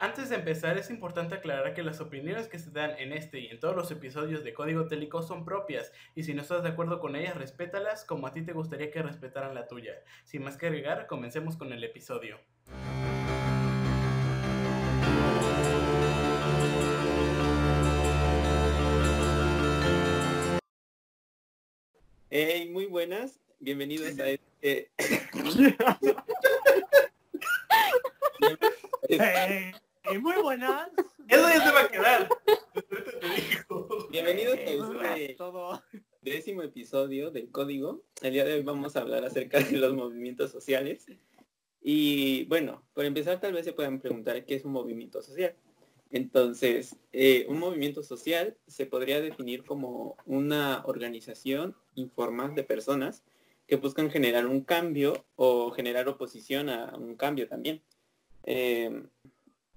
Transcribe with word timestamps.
Antes 0.00 0.28
de 0.28 0.36
empezar, 0.36 0.78
es 0.78 0.90
importante 0.90 1.34
aclarar 1.34 1.74
que 1.74 1.82
las 1.82 2.00
opiniones 2.00 2.46
que 2.46 2.60
se 2.60 2.70
dan 2.70 2.92
en 2.98 3.12
este 3.12 3.40
y 3.40 3.48
en 3.48 3.58
todos 3.58 3.74
los 3.74 3.90
episodios 3.90 4.44
de 4.44 4.54
Código 4.54 4.86
Télico 4.86 5.22
son 5.22 5.44
propias, 5.44 5.90
y 6.14 6.22
si 6.22 6.34
no 6.34 6.42
estás 6.42 6.62
de 6.62 6.68
acuerdo 6.68 7.00
con 7.00 7.16
ellas, 7.16 7.36
respétalas 7.36 8.04
como 8.04 8.28
a 8.28 8.32
ti 8.32 8.42
te 8.42 8.52
gustaría 8.52 8.92
que 8.92 9.02
respetaran 9.02 9.56
la 9.56 9.66
tuya. 9.66 9.94
Sin 10.22 10.44
más 10.44 10.56
que 10.56 10.68
agregar, 10.68 11.08
comencemos 11.08 11.56
con 11.56 11.72
el 11.72 11.82
episodio. 11.82 12.38
Hey, 22.30 22.70
muy 22.70 22.86
buenas, 22.86 23.40
bienvenidos 23.58 24.16
a 24.20 24.28
este... 24.28 24.92
Hey, 29.10 29.72
muy 30.16 30.34
buenas. 30.42 30.88
Eso 31.28 31.48
ya 31.48 31.64
se 31.64 31.72
va 31.72 31.80
a 31.82 31.88
quedar. 31.88 32.28
Bienvenidos 34.10 34.58
a 34.58 34.86
buenas 34.86 35.18
este 35.18 35.34
todo. 35.34 35.82
décimo 36.22 36.62
episodio 36.62 37.30
del 37.30 37.50
Código. 37.50 38.02
El 38.22 38.32
día 38.32 38.44
de 38.44 38.54
hoy 38.54 38.62
vamos 38.62 38.96
a 38.96 39.00
hablar 39.00 39.24
acerca 39.24 39.60
de 39.60 39.76
los 39.76 39.94
movimientos 39.94 40.50
sociales. 40.50 41.06
Y 41.82 42.46
bueno, 42.46 42.82
por 42.94 43.04
empezar 43.04 43.40
tal 43.40 43.52
vez 43.52 43.66
se 43.66 43.74
puedan 43.74 44.00
preguntar 44.00 44.44
qué 44.46 44.54
es 44.54 44.64
un 44.64 44.72
movimiento 44.72 45.20
social. 45.20 45.54
Entonces, 46.10 46.96
eh, 47.12 47.44
un 47.48 47.58
movimiento 47.58 48.02
social 48.02 48.56
se 48.66 48.86
podría 48.86 49.20
definir 49.20 49.64
como 49.64 50.16
una 50.24 50.82
organización 50.86 51.76
informal 51.96 52.54
de 52.54 52.64
personas 52.64 53.24
que 53.66 53.76
buscan 53.76 54.10
generar 54.10 54.46
un 54.46 54.62
cambio 54.62 55.26
o 55.36 55.70
generar 55.70 56.08
oposición 56.08 56.70
a 56.70 56.96
un 56.96 57.14
cambio 57.14 57.46
también. 57.46 57.82
Eh, 58.44 59.02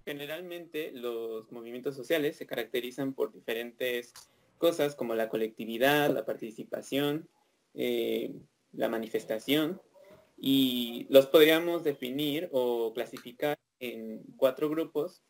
generalmente 0.06 0.92
los 0.94 1.52
movimientos 1.52 1.96
sociales 1.96 2.36
se 2.36 2.46
caracterizan 2.46 3.14
por 3.14 3.32
diferentes 3.32 4.14
cosas 4.58 4.96
como 4.96 5.16
la 5.16 5.30
colectividad, 5.30 6.10
la 6.12 6.26
participación, 6.26 7.28
eh, 7.74 8.34
la 8.74 8.90
manifestación 8.90 9.82
y 10.38 11.08
los 11.10 11.28
podríamos 11.28 11.84
definir 11.84 12.50
o 12.52 12.94
clasificar 12.94 13.58
en 13.80 14.22
cuatro 14.38 14.70
grupos 14.70 15.24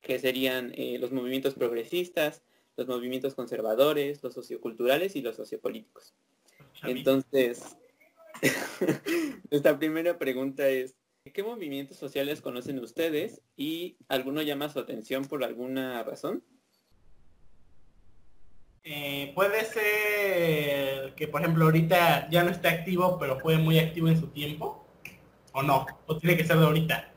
que 0.00 0.18
serían 0.18 0.72
eh, 0.74 0.98
los 0.98 1.12
movimientos 1.12 1.54
progresistas, 1.54 2.42
los 2.76 2.86
movimientos 2.88 3.34
conservadores, 3.34 4.22
los 4.22 4.34
socioculturales 4.34 5.16
y 5.16 5.22
los 5.22 5.36
sociopolíticos. 5.36 6.14
Entonces, 6.82 7.76
nuestra 9.50 9.78
primera 9.78 10.18
pregunta 10.18 10.68
es, 10.68 10.96
¿qué 11.30 11.42
movimientos 11.42 11.96
sociales 11.96 12.40
conocen 12.40 12.78
ustedes 12.78 13.42
y 13.56 13.96
alguno 14.08 14.42
llama 14.42 14.68
su 14.68 14.80
atención 14.80 15.24
por 15.24 15.44
alguna 15.44 16.02
razón? 16.02 16.42
Eh, 18.84 19.30
puede 19.34 19.64
ser 19.64 21.14
que, 21.14 21.28
por 21.28 21.40
ejemplo, 21.40 21.66
ahorita 21.66 22.28
ya 22.30 22.42
no 22.42 22.50
está 22.50 22.70
activo, 22.70 23.18
pero 23.18 23.38
fue 23.38 23.56
muy 23.56 23.78
activo 23.78 24.08
en 24.08 24.18
su 24.18 24.28
tiempo. 24.28 24.84
¿O 25.52 25.62
no? 25.62 25.86
¿O 26.06 26.16
tiene 26.16 26.36
que 26.36 26.44
ser 26.44 26.56
de 26.56 26.64
ahorita? 26.64 27.12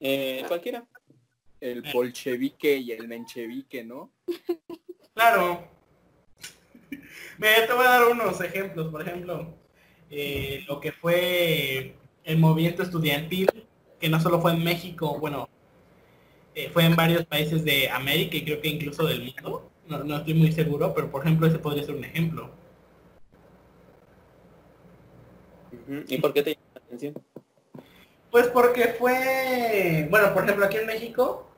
Eh, 0.00 0.44
cualquiera. 0.48 0.84
el 1.60 1.82
bolchevique 1.92 2.78
y 2.78 2.92
el 2.92 3.06
menchevique, 3.06 3.84
¿no? 3.84 4.12
Claro. 5.12 5.68
Mira, 7.36 7.66
te 7.66 7.72
voy 7.74 7.84
a 7.84 7.90
dar 7.90 8.08
unos 8.08 8.40
ejemplos. 8.40 8.90
Por 8.90 9.02
ejemplo, 9.02 9.54
eh, 10.08 10.64
lo 10.66 10.80
que 10.80 10.92
fue 10.92 11.94
el 12.30 12.38
movimiento 12.38 12.82
estudiantil, 12.84 13.48
que 13.98 14.08
no 14.08 14.20
solo 14.20 14.40
fue 14.40 14.52
en 14.52 14.62
México, 14.62 15.18
bueno, 15.18 15.48
eh, 16.54 16.70
fue 16.72 16.84
en 16.84 16.94
varios 16.94 17.24
países 17.26 17.64
de 17.64 17.90
América 17.90 18.36
y 18.36 18.44
creo 18.44 18.60
que 18.60 18.68
incluso 18.68 19.04
del 19.04 19.24
mundo. 19.24 19.68
No, 19.88 20.04
no 20.04 20.18
estoy 20.18 20.34
muy 20.34 20.52
seguro, 20.52 20.94
pero 20.94 21.10
por 21.10 21.22
ejemplo 21.22 21.48
ese 21.48 21.58
podría 21.58 21.82
ser 21.82 21.96
un 21.96 22.04
ejemplo. 22.04 22.50
¿Y 26.08 26.18
por 26.18 26.32
qué 26.32 26.42
te 26.44 26.50
llama 26.52 26.66
la 26.74 26.80
atención? 26.80 27.14
Pues 28.30 28.46
porque 28.46 28.94
fue, 28.96 30.06
bueno, 30.08 30.32
por 30.32 30.44
ejemplo 30.44 30.66
aquí 30.66 30.76
en 30.76 30.86
México 30.86 31.48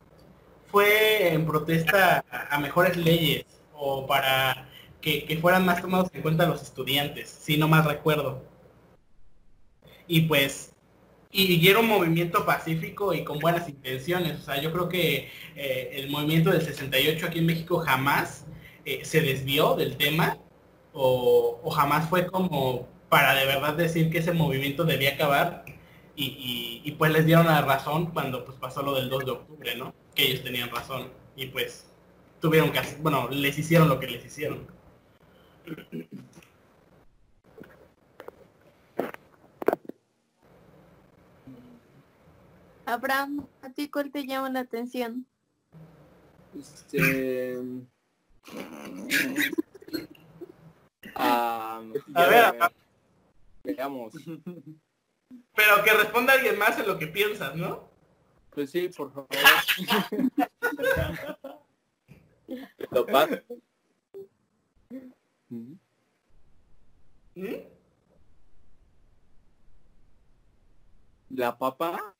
fue 0.71 1.35
en 1.35 1.45
protesta 1.45 2.25
a, 2.31 2.59
mejores 2.59 2.97
leyes 2.97 3.45
o 3.75 4.07
para 4.07 4.71
que, 5.03 5.27
que 5.27 5.37
fueran 5.37 5.67
más 5.67 5.83
tomados 5.83 6.09
en 6.15 6.23
cuenta 6.23 6.47
los 6.47 6.63
estudiantes, 6.63 7.29
si 7.29 7.59
no 7.59 7.69
mal 7.69 7.85
recuerdo. 7.85 8.52
Y 10.13 10.23
pues, 10.23 10.75
y, 11.31 11.55
y 11.57 11.69
era 11.69 11.81
un 11.81 11.89
movimiento 11.89 12.45
pacífico 12.47 13.15
y 13.15 13.25
con 13.25 13.39
buenas 13.41 13.69
intenciones. 13.69 14.41
O 14.41 14.45
sea, 14.45 14.61
yo 14.61 14.73
creo 14.73 14.89
que 14.89 15.31
eh, 15.57 15.91
el 15.95 16.11
movimiento 16.11 16.51
del 16.51 16.63
68 16.63 17.27
aquí 17.27 17.39
en 17.41 17.47
México 17.47 17.79
jamás 17.81 18.47
eh, 18.85 19.05
se 19.05 19.23
desvió 19.23 19.75
del 19.77 19.97
tema 19.97 20.39
o, 20.93 21.61
o 21.63 21.71
jamás 21.71 22.09
fue 22.09 22.27
como 22.27 22.89
para 23.09 23.35
de 23.35 23.47
verdad 23.47 23.75
decir 23.75 24.11
que 24.11 24.19
ese 24.19 24.33
movimiento 24.33 24.85
debía 24.85 25.13
acabar 25.15 25.65
y, 26.17 26.81
y- 26.85 26.93
pues 26.93 27.11
les 27.13 27.27
dieron 27.27 27.47
la 27.47 27.63
razón 27.63 28.07
cuando 28.13 28.45
pues 28.45 28.57
pasó 28.59 28.83
lo 28.83 28.95
del 28.95 29.09
2 29.09 29.25
de 29.25 29.31
octubre, 29.33 29.75
¿no? 29.77 29.95
Que 30.15 30.25
ellos 30.27 30.43
tenían 30.45 30.71
razón 30.71 31.09
y 31.37 31.47
pues 31.47 31.87
tuvieron 32.41 32.71
que 32.73 32.79
hacer, 32.81 32.99
bueno, 33.01 33.29
les 33.31 33.59
hicieron 33.59 33.89
lo 33.89 33.99
que 34.01 34.09
les 34.09 34.25
hicieron. 34.25 34.67
Abraham, 42.93 43.47
¿a 43.63 43.71
ti 43.71 43.89
cuál 43.89 44.11
te 44.11 44.27
llama 44.27 44.51
la 44.51 44.61
atención? 44.61 45.27
Este... 46.59 47.59
ah, 51.15 51.83
A 52.15 52.27
ver, 52.27 52.45
a- 52.61 52.73
veamos. 53.65 54.13
Pero 55.55 55.85
que 55.85 55.93
responda 55.93 56.33
alguien 56.35 56.59
más 56.59 56.79
en 56.79 56.87
lo 56.87 56.99
que 56.99 57.07
piensas, 57.07 57.55
¿no? 57.57 57.89
Pues 58.51 58.71
sí, 58.71 58.89
por 58.89 59.13
favor. 59.13 59.29
Lo 62.91 63.07
paso. 63.07 63.37
¿Mm? 65.49 65.73
¿La 71.31 71.57
papa? 71.57 72.15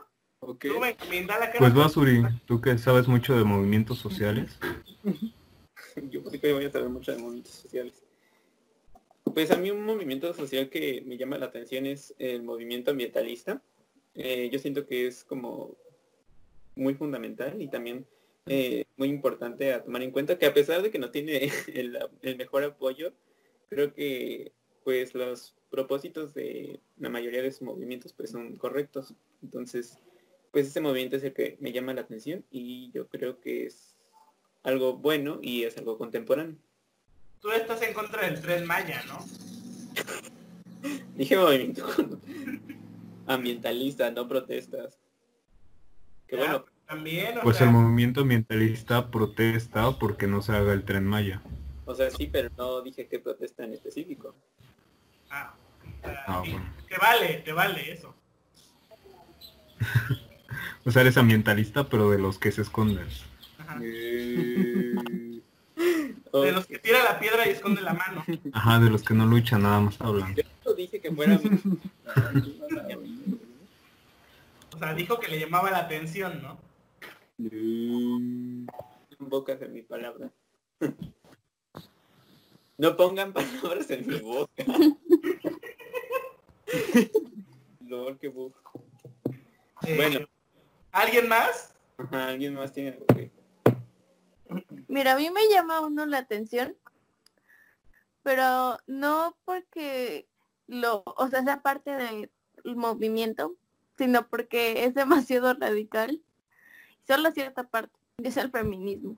Ok. 0.45 0.67
Tú 0.67 0.81
me, 0.81 0.97
me 1.09 1.25
da 1.25 1.39
la 1.39 1.47
cara. 1.47 1.59
Pues 1.61 1.73
vas, 1.73 1.97
Uri, 1.97 2.21
tú 2.47 2.61
que 2.61 2.77
sabes 2.77 3.07
mucho 3.07 3.37
de 3.37 3.45
movimientos 3.45 3.99
sociales. 3.99 4.59
Yo 6.11 6.25
creo 6.25 6.41
que 6.41 6.53
voy 6.53 6.65
a 6.65 6.71
saber 6.71 6.89
mucho 6.89 7.13
de 7.13 7.19
movimientos 7.19 7.53
sociales. 7.53 8.03
Pues 9.23 9.53
a 9.53 9.57
mí 9.57 9.71
un 9.71 9.85
movimiento 9.85 10.35
social 10.35 10.69
que 10.69 11.03
me 11.07 11.17
llama 11.17 11.39
la 11.39 11.47
atención 11.47 11.87
es 11.87 12.13
el 12.19 12.43
movimiento 12.43 12.91
ambientalista. 12.91 13.63
Eh, 14.15 14.51
yo 14.53 14.59
siento 14.59 14.87
que 14.87 15.07
es 15.07 15.25
como 15.25 15.77
muy 16.75 16.95
fundamental 16.95 17.63
y 17.63 17.69
también 17.69 18.05
eh, 18.47 18.85
muy 18.97 19.09
importante 19.09 19.73
a 19.73 19.85
tomar 19.85 20.03
en 20.03 20.11
cuenta 20.11 20.39
que 20.39 20.47
a 20.47 20.53
pesar 20.53 20.83
de 20.83 20.91
que 20.91 20.99
no 20.99 21.11
tiene 21.11 21.51
el, 21.73 21.99
el 22.21 22.37
mejor 22.37 22.65
apoyo, 22.65 23.13
creo 23.69 23.95
que 23.95 24.53
pues 24.83 25.15
los 25.15 25.55
propósitos 25.71 26.35
de 26.35 26.81
la 26.99 27.09
mayoría 27.09 27.43
de 27.43 27.53
sus 27.53 27.63
movimientos 27.63 28.13
pues 28.13 28.31
son 28.31 28.57
correctos. 28.57 29.15
Entonces, 29.43 29.99
pues 30.53 30.67
ese 30.69 30.81
movimiento 30.81 31.17
es 31.17 31.25
el 31.25 31.33
que 31.33 31.57
me 31.61 31.73
llama 31.73 31.95
la 31.95 32.03
atención 32.03 32.45
y 32.51 32.93
yo 32.93 33.09
creo 33.09 33.41
que 33.41 33.67
es 33.67 33.97
algo 34.63 34.95
bueno 34.99 35.39
y 35.43 35.65
es 35.65 35.77
algo 35.79 35.97
contemporáneo. 35.99 36.57
Tú 37.41 37.51
estás 37.51 37.83
en 37.83 37.95
contra 37.95 38.27
del 38.27 38.41
tren 38.41 38.67
Maya, 38.67 39.03
¿no? 39.09 39.19
Dije 41.17 41.37
movimiento 41.37 41.87
ambientalista, 43.27 44.11
no 44.11 44.29
protestas. 44.29 44.99
Que 46.29 46.37
Ya, 46.37 46.43
bueno, 46.43 46.65
También, 46.87 47.39
Pues 47.43 47.57
sea, 47.57 47.67
el 47.67 47.73
movimiento 47.73 48.21
ambientalista 48.21 49.11
protesta 49.11 49.99
porque 49.99 50.27
no 50.27 50.43
se 50.43 50.53
haga 50.53 50.75
el 50.75 50.85
tren 50.85 51.07
Maya. 51.07 51.43
o 51.87 51.95
sea, 51.95 52.11
sí, 52.11 52.29
pero 52.31 52.51
no 52.59 52.83
dije 52.83 53.09
que 53.09 53.19
protesta 53.19 53.65
en 53.65 53.73
específico. 53.73 54.35
ah, 55.31 55.55
ah, 56.05 56.25
Ah, 56.27 56.43
sí, 56.45 56.51
bueno. 56.53 56.75
Te 56.89 56.99
vale, 56.99 57.29
te 57.45 57.53
vale 57.53 57.93
eso. 57.93 58.15
O 60.85 60.91
sea, 60.91 61.03
eres 61.03 61.17
ambientalista, 61.17 61.89
pero 61.89 62.11
de 62.11 62.19
los 62.19 62.39
que 62.39 62.53
se 62.53 62.63
esconden. 62.63 63.07
Ajá. 63.59 63.79
Eh, 63.83 64.95
De 66.33 66.53
los 66.53 66.67
que 66.67 66.79
tira 66.79 67.03
la 67.05 67.19
piedra 67.21 67.47
y 67.47 67.51
esconde 67.51 67.83
la 67.83 67.93
mano. 67.95 68.25
Ajá, 68.53 68.79
de 68.81 68.89
los 68.91 69.03
que 69.03 69.15
no 69.15 69.27
luchan, 69.27 69.63
nada 69.63 69.81
más 69.81 70.01
hablan. 70.01 70.35
Yo 70.65 70.75
dije 70.75 71.01
que 71.01 71.11
fuera... 71.13 71.39
O 74.75 74.79
sea, 74.79 74.95
dijo 74.95 75.21
que 75.21 75.29
le 75.29 75.39
llamaba 75.41 75.71
la 75.71 75.79
atención, 75.81 76.41
¿no? 76.43 76.59
eh, 77.39 78.67
bocas 79.19 79.61
en 79.63 79.73
mi 79.75 79.83
palabra. 79.83 80.31
No 82.79 82.97
pongan 82.97 83.33
palabras 83.33 83.91
en 83.91 84.07
mi 84.09 84.19
boca. 84.21 84.65
Lord, 87.87 88.19
qué 88.19 88.33
bu- 88.33 88.53
Eh, 89.85 89.97
Bueno. 89.97 90.27
¿Alguien 90.93 91.27
más? 91.27 91.75
Ajá, 91.97 92.29
alguien 92.29 92.55
más 92.55 92.73
tiene 92.73 92.91
algo 92.91 93.07
que... 93.07 93.33
Mira, 94.89 95.13
a 95.13 95.17
mí 95.17 95.31
me 95.31 95.49
llama 95.49 95.81
uno 95.81 96.05
la 96.05 96.19
atención, 96.19 96.77
pero 98.23 98.77
no 98.87 99.35
porque 99.47 100.29
lo, 100.67 101.03
o 101.07 101.29
sea, 101.29 101.43
sea 101.43 101.63
parte 101.63 101.91
del 101.91 102.31
movimiento, 102.65 103.57
sino 103.97 104.29
porque 104.29 104.85
es 104.85 104.95
demasiado 104.95 105.55
radical. 105.55 106.21
Solo 107.07 107.31
cierta 107.33 107.65
parte, 107.65 107.99
que 108.19 108.29
es 108.29 108.37
el 108.37 108.51
feminismo. 108.51 109.17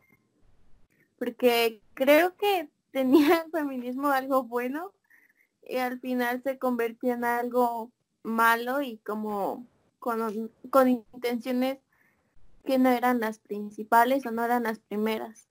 Porque 1.19 1.81
creo 1.95 2.37
que 2.37 2.69
tenía 2.93 3.43
el 3.45 3.51
feminismo 3.51 4.09
algo 4.09 4.45
bueno 4.45 4.93
y 5.61 5.79
al 5.79 5.99
final 5.99 6.41
se 6.43 6.59
convirtió 6.59 7.15
en 7.15 7.25
algo 7.25 7.91
malo 8.23 8.81
y 8.81 8.99
como 8.99 9.67
con, 10.05 10.53
con 10.69 10.87
intenciones 10.91 11.79
que 12.67 12.79
no 12.79 12.91
eran 12.91 13.21
las 13.21 13.39
principales 13.39 14.27
o 14.27 14.33
no 14.33 14.45
eran 14.45 14.65
las 14.65 14.79
primeras. 14.79 15.49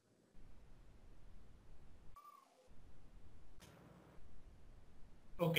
Ok. 5.39 5.57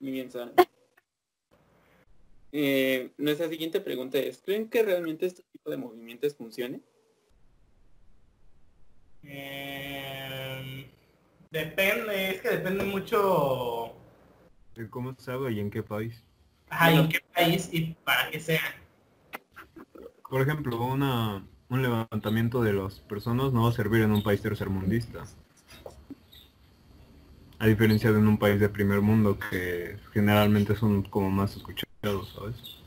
Muy 0.00 0.12
bien, 0.12 0.30
Sara. 0.30 0.52
Eh, 2.52 3.12
nuestra 3.18 3.50
siguiente 3.50 3.78
pregunta 3.82 4.16
es, 4.16 4.40
¿creen 4.40 4.70
que 4.70 4.82
realmente 4.84 5.26
este 5.26 5.42
tipo 5.52 5.70
de 5.70 5.76
movimientos 5.76 6.34
funcione? 6.34 6.80
Eh, 9.22 10.90
depende, 11.50 12.30
es 12.30 12.40
que 12.40 12.48
depende 12.48 12.84
mucho 12.84 13.92
de 14.74 14.88
cómo 14.88 15.14
se 15.18 15.30
haga 15.30 15.50
y 15.50 15.60
en 15.60 15.70
qué 15.70 15.82
país. 15.82 16.24
Ajá, 16.70 16.92
y 16.92 16.98
en 16.98 17.08
qué 17.08 17.20
país 17.34 17.68
y 17.72 17.96
para 18.04 18.30
qué 18.30 18.40
sea. 18.40 18.60
Por 20.28 20.42
ejemplo, 20.42 20.82
una, 20.82 21.44
un 21.68 21.82
levantamiento 21.82 22.62
de 22.62 22.72
las 22.72 23.00
personas 23.00 23.52
no 23.52 23.64
va 23.64 23.70
a 23.70 23.72
servir 23.72 24.02
en 24.02 24.12
un 24.12 24.22
país 24.22 24.40
tercermundista. 24.40 25.24
A 27.58 27.66
diferencia 27.66 28.10
de 28.10 28.18
en 28.18 28.26
un 28.26 28.38
país 28.38 28.58
de 28.58 28.68
primer 28.68 29.00
mundo 29.00 29.38
que 29.38 29.98
generalmente 30.12 30.74
son 30.76 31.02
como 31.02 31.30
más 31.30 31.56
escuchados, 31.56 32.32
¿sabes? 32.34 32.80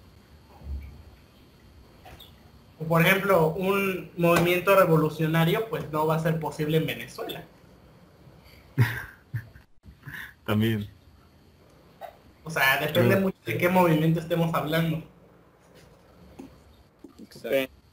O 2.80 2.86
por 2.86 3.02
ejemplo, 3.02 3.50
un 3.50 4.10
movimiento 4.18 4.76
revolucionario 4.76 5.70
pues 5.70 5.92
no 5.92 6.08
va 6.08 6.16
a 6.16 6.20
ser 6.20 6.40
posible 6.40 6.78
en 6.78 6.88
Venezuela. 6.88 7.44
También. 10.46 10.90
O 12.44 12.50
sea, 12.50 12.78
depende 12.80 13.16
mucho 13.18 13.38
de 13.46 13.58
qué 13.58 13.70
movimiento 13.70 14.20
estemos 14.20 14.54
hablando. 14.54 15.04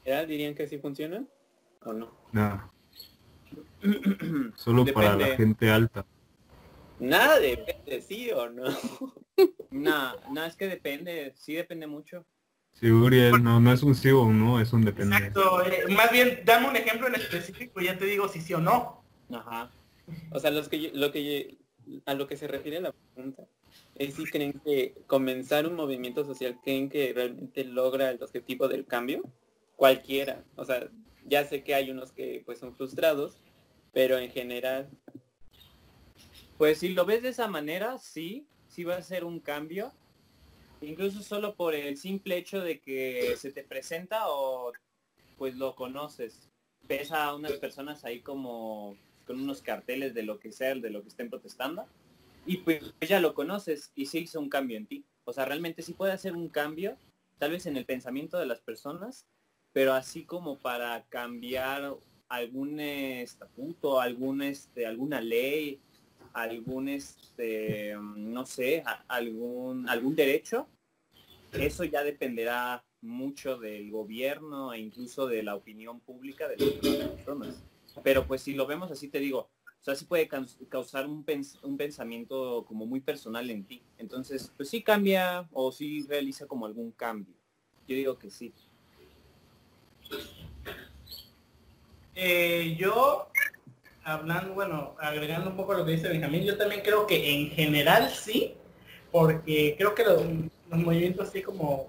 General 0.03 0.27
dirían 0.27 0.55
que 0.55 0.67
sí 0.67 0.77
funciona 0.77 1.23
o 1.83 1.93
no. 1.93 2.11
Nada. 2.31 2.69
Solo 4.55 4.85
para 4.85 5.15
la 5.15 5.27
gente 5.35 5.69
alta. 5.69 6.05
Nada 6.99 7.39
depende, 7.39 8.01
sí 8.01 8.29
o 8.31 8.49
no. 8.49 8.63
No, 9.71 10.11
no, 10.31 10.43
es 10.43 10.55
que 10.57 10.67
depende, 10.67 11.31
sí 11.35 11.53
depende 11.53 11.87
mucho. 11.87 12.25
Sí, 12.73 12.91
Uriel, 12.91 13.41
no, 13.41 13.59
no 13.61 13.71
es 13.71 13.81
un 13.81 13.95
sí 13.95 14.09
o 14.11 14.21
un 14.23 14.37
no, 14.39 14.59
es 14.59 14.71
un 14.73 14.83
depende. 14.83 15.15
Exacto. 15.15 15.63
eh, 15.65 15.85
más 15.95 16.11
bien, 16.11 16.41
dame 16.45 16.67
un 16.67 16.75
ejemplo 16.75 17.07
en 17.07 17.15
específico 17.15 17.79
y 17.81 17.85
ya 17.85 17.97
te 17.97 18.05
digo 18.05 18.27
si 18.27 18.41
sí 18.41 18.53
o 18.53 18.59
no. 18.59 19.01
Ajá. 19.33 19.71
O 20.31 20.39
sea, 20.39 20.51
los 20.51 20.67
que 20.67 20.79
yo- 20.81 20.89
lo 20.93 21.11
que 21.11 21.57
yo- 21.87 21.99
a 22.05 22.13
lo 22.13 22.27
que 22.27 22.35
se 22.35 22.47
refiere 22.47 22.81
la 22.81 22.91
pregunta 22.91 23.43
es 23.95 24.15
si 24.15 24.23
creen 24.25 24.53
que 24.63 24.95
comenzar 25.07 25.67
un 25.67 25.75
movimiento 25.75 26.25
social 26.25 26.59
creen 26.63 26.89
que 26.89 27.13
realmente 27.13 27.63
logra 27.63 28.09
el 28.09 28.21
objetivo 28.23 28.67
del 28.67 28.85
cambio, 28.85 29.23
cualquiera. 29.75 30.43
O 30.55 30.65
sea, 30.65 30.89
ya 31.25 31.45
sé 31.45 31.63
que 31.63 31.75
hay 31.75 31.91
unos 31.91 32.11
que 32.11 32.41
pues 32.45 32.59
son 32.59 32.75
frustrados, 32.75 33.37
pero 33.93 34.17
en 34.17 34.31
general, 34.31 34.89
Pues 36.57 36.77
si 36.77 36.89
lo 36.89 37.05
ves 37.05 37.23
de 37.23 37.29
esa 37.29 37.47
manera, 37.47 37.97
sí, 37.97 38.45
sí 38.67 38.83
va 38.83 38.95
a 38.95 39.01
ser 39.01 39.23
un 39.23 39.39
cambio. 39.39 39.91
Incluso 40.81 41.21
solo 41.23 41.55
por 41.55 41.73
el 41.73 41.97
simple 41.97 42.37
hecho 42.37 42.61
de 42.61 42.79
que 42.79 43.35
se 43.37 43.51
te 43.51 43.63
presenta 43.63 44.29
o 44.29 44.71
pues 45.37 45.55
lo 45.55 45.75
conoces. 45.75 46.49
Ves 46.83 47.11
a 47.11 47.33
unas 47.35 47.53
personas 47.53 48.05
ahí 48.05 48.21
como 48.21 48.95
con 49.25 49.39
unos 49.41 49.61
carteles 49.61 50.13
de 50.13 50.23
lo 50.23 50.39
que 50.39 50.51
sea, 50.51 50.75
de 50.75 50.89
lo 50.89 51.01
que 51.01 51.09
estén 51.09 51.29
protestando. 51.29 51.87
Y 52.45 52.57
pues 52.57 52.93
ya 53.01 53.19
lo 53.19 53.33
conoces 53.33 53.91
y 53.95 54.07
se 54.07 54.19
hizo 54.19 54.39
un 54.39 54.49
cambio 54.49 54.77
en 54.77 54.87
ti. 54.87 55.05
O 55.25 55.33
sea, 55.33 55.45
realmente 55.45 55.81
sí 55.81 55.93
puede 55.93 56.13
hacer 56.13 56.35
un 56.35 56.49
cambio, 56.49 56.97
tal 57.37 57.51
vez 57.51 57.65
en 57.65 57.77
el 57.77 57.85
pensamiento 57.85 58.37
de 58.37 58.47
las 58.47 58.61
personas, 58.61 59.25
pero 59.73 59.93
así 59.93 60.23
como 60.25 60.57
para 60.57 61.05
cambiar 61.09 61.95
algún 62.27 62.79
estatuto, 62.79 63.99
algún 63.99 64.41
este, 64.41 64.85
alguna 64.85 65.21
ley, 65.21 65.79
algún 66.33 66.87
este 66.87 67.95
no 68.15 68.45
sé 68.45 68.83
algún 69.07 69.87
algún 69.89 70.15
derecho 70.15 70.67
eso 71.51 71.83
ya 71.83 72.03
dependerá 72.03 72.83
mucho 73.01 73.57
del 73.57 73.91
gobierno 73.91 74.73
e 74.73 74.79
incluso 74.79 75.27
de 75.27 75.43
la 75.43 75.55
opinión 75.55 75.99
pública 75.99 76.47
de 76.47 76.57
las 76.57 77.07
personas 77.09 77.63
pero 78.03 78.25
pues 78.25 78.41
si 78.41 78.53
lo 78.53 78.65
vemos 78.65 78.91
así 78.91 79.09
te 79.09 79.19
digo 79.19 79.49
o 79.81 79.83
sea 79.83 79.95
sí 79.95 80.05
puede 80.05 80.27
caus- 80.27 80.57
causar 80.69 81.07
un, 81.07 81.25
pens- 81.25 81.57
un 81.63 81.75
pensamiento 81.75 82.63
como 82.67 82.85
muy 82.85 82.99
personal 83.01 83.49
en 83.49 83.63
ti. 83.65 83.81
Entonces 83.97 84.51
pues 84.55 84.69
sí 84.69 84.83
cambia 84.83 85.47
o 85.51 85.71
sí 85.71 86.05
realiza 86.07 86.45
como 86.45 86.67
algún 86.67 86.91
cambio. 86.91 87.33
Yo 87.87 87.95
digo 87.95 88.17
que 88.19 88.29
sí. 88.29 88.53
Eh, 92.13 92.75
yo, 92.77 93.27
hablando, 94.03 94.53
bueno, 94.53 94.95
agregando 94.99 95.49
un 95.49 95.57
poco 95.57 95.73
lo 95.73 95.85
que 95.85 95.93
dice 95.93 96.09
Benjamín, 96.09 96.43
yo 96.43 96.57
también 96.57 96.81
creo 96.81 97.07
que 97.07 97.31
en 97.33 97.49
general 97.49 98.09
sí, 98.11 98.53
porque 99.11 99.75
creo 99.77 99.95
que 99.95 100.03
los, 100.03 100.21
los 100.69 100.79
movimientos 100.79 101.29
así 101.29 101.41
como 101.41 101.87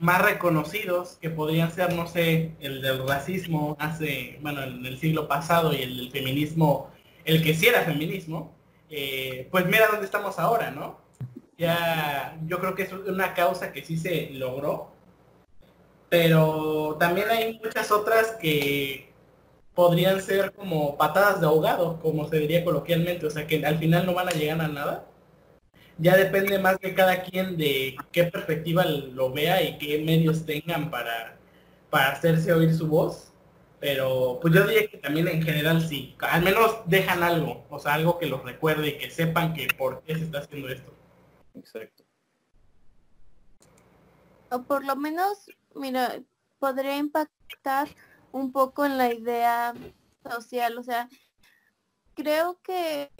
más 0.00 0.22
reconocidos, 0.22 1.18
que 1.20 1.30
podrían 1.30 1.70
ser, 1.70 1.92
no 1.94 2.06
sé, 2.06 2.52
el 2.60 2.80
del 2.82 3.06
racismo 3.06 3.76
hace, 3.78 4.38
bueno, 4.40 4.62
en 4.62 4.84
el 4.86 4.98
siglo 4.98 5.28
pasado 5.28 5.72
y 5.74 5.82
el 5.82 5.96
del 5.96 6.10
feminismo, 6.10 6.90
el 7.24 7.42
que 7.42 7.54
sí 7.54 7.66
era 7.66 7.82
feminismo, 7.82 8.52
eh, 8.88 9.46
pues 9.50 9.66
mira 9.66 9.88
dónde 9.88 10.06
estamos 10.06 10.38
ahora, 10.38 10.70
¿no? 10.70 10.98
Ya, 11.58 12.38
yo 12.46 12.58
creo 12.58 12.74
que 12.74 12.84
es 12.84 12.92
una 12.92 13.34
causa 13.34 13.72
que 13.72 13.84
sí 13.84 13.98
se 13.98 14.30
logró, 14.30 14.90
pero 16.08 16.96
también 16.98 17.30
hay 17.30 17.60
muchas 17.62 17.92
otras 17.92 18.32
que 18.40 19.12
podrían 19.74 20.20
ser 20.22 20.52
como 20.52 20.96
patadas 20.96 21.40
de 21.40 21.46
ahogado, 21.46 22.00
como 22.00 22.26
se 22.28 22.38
diría 22.38 22.64
coloquialmente, 22.64 23.26
o 23.26 23.30
sea 23.30 23.46
que 23.46 23.64
al 23.64 23.78
final 23.78 24.06
no 24.06 24.14
van 24.14 24.28
a 24.28 24.32
llegar 24.32 24.60
a 24.60 24.68
nada. 24.68 25.06
Ya 26.00 26.16
depende 26.16 26.58
más 26.58 26.78
de 26.80 26.94
cada 26.94 27.22
quien 27.22 27.56
de 27.56 27.96
qué 28.10 28.24
perspectiva 28.24 28.84
lo 28.84 29.32
vea 29.32 29.62
y 29.62 29.78
qué 29.78 30.02
medios 30.02 30.46
tengan 30.46 30.90
para, 30.90 31.36
para 31.90 32.12
hacerse 32.12 32.52
oír 32.52 32.74
su 32.74 32.88
voz. 32.88 33.32
Pero 33.80 34.38
pues 34.42 34.54
yo 34.54 34.66
diría 34.66 34.88
que 34.88 34.98
también 34.98 35.28
en 35.28 35.42
general 35.42 35.86
sí, 35.86 36.14
al 36.20 36.42
menos 36.42 36.80
dejan 36.86 37.22
algo, 37.22 37.64
o 37.70 37.78
sea, 37.78 37.94
algo 37.94 38.18
que 38.18 38.26
los 38.26 38.42
recuerde 38.44 38.88
y 38.88 38.98
que 38.98 39.10
sepan 39.10 39.54
que 39.54 39.68
por 39.78 40.02
qué 40.02 40.16
se 40.16 40.24
está 40.24 40.40
haciendo 40.40 40.68
esto. 40.68 40.92
exacto. 41.54 42.04
O 44.50 44.62
por 44.64 44.84
lo 44.84 44.96
menos, 44.96 45.50
mira, 45.74 46.20
podría 46.58 46.96
impactar 46.96 47.88
un 48.32 48.52
poco 48.52 48.84
en 48.84 48.98
la 48.98 49.12
idea 49.12 49.74
social. 50.28 50.78
O 50.78 50.82
sea, 50.82 51.08
creo 52.14 52.60
que, 52.62 53.10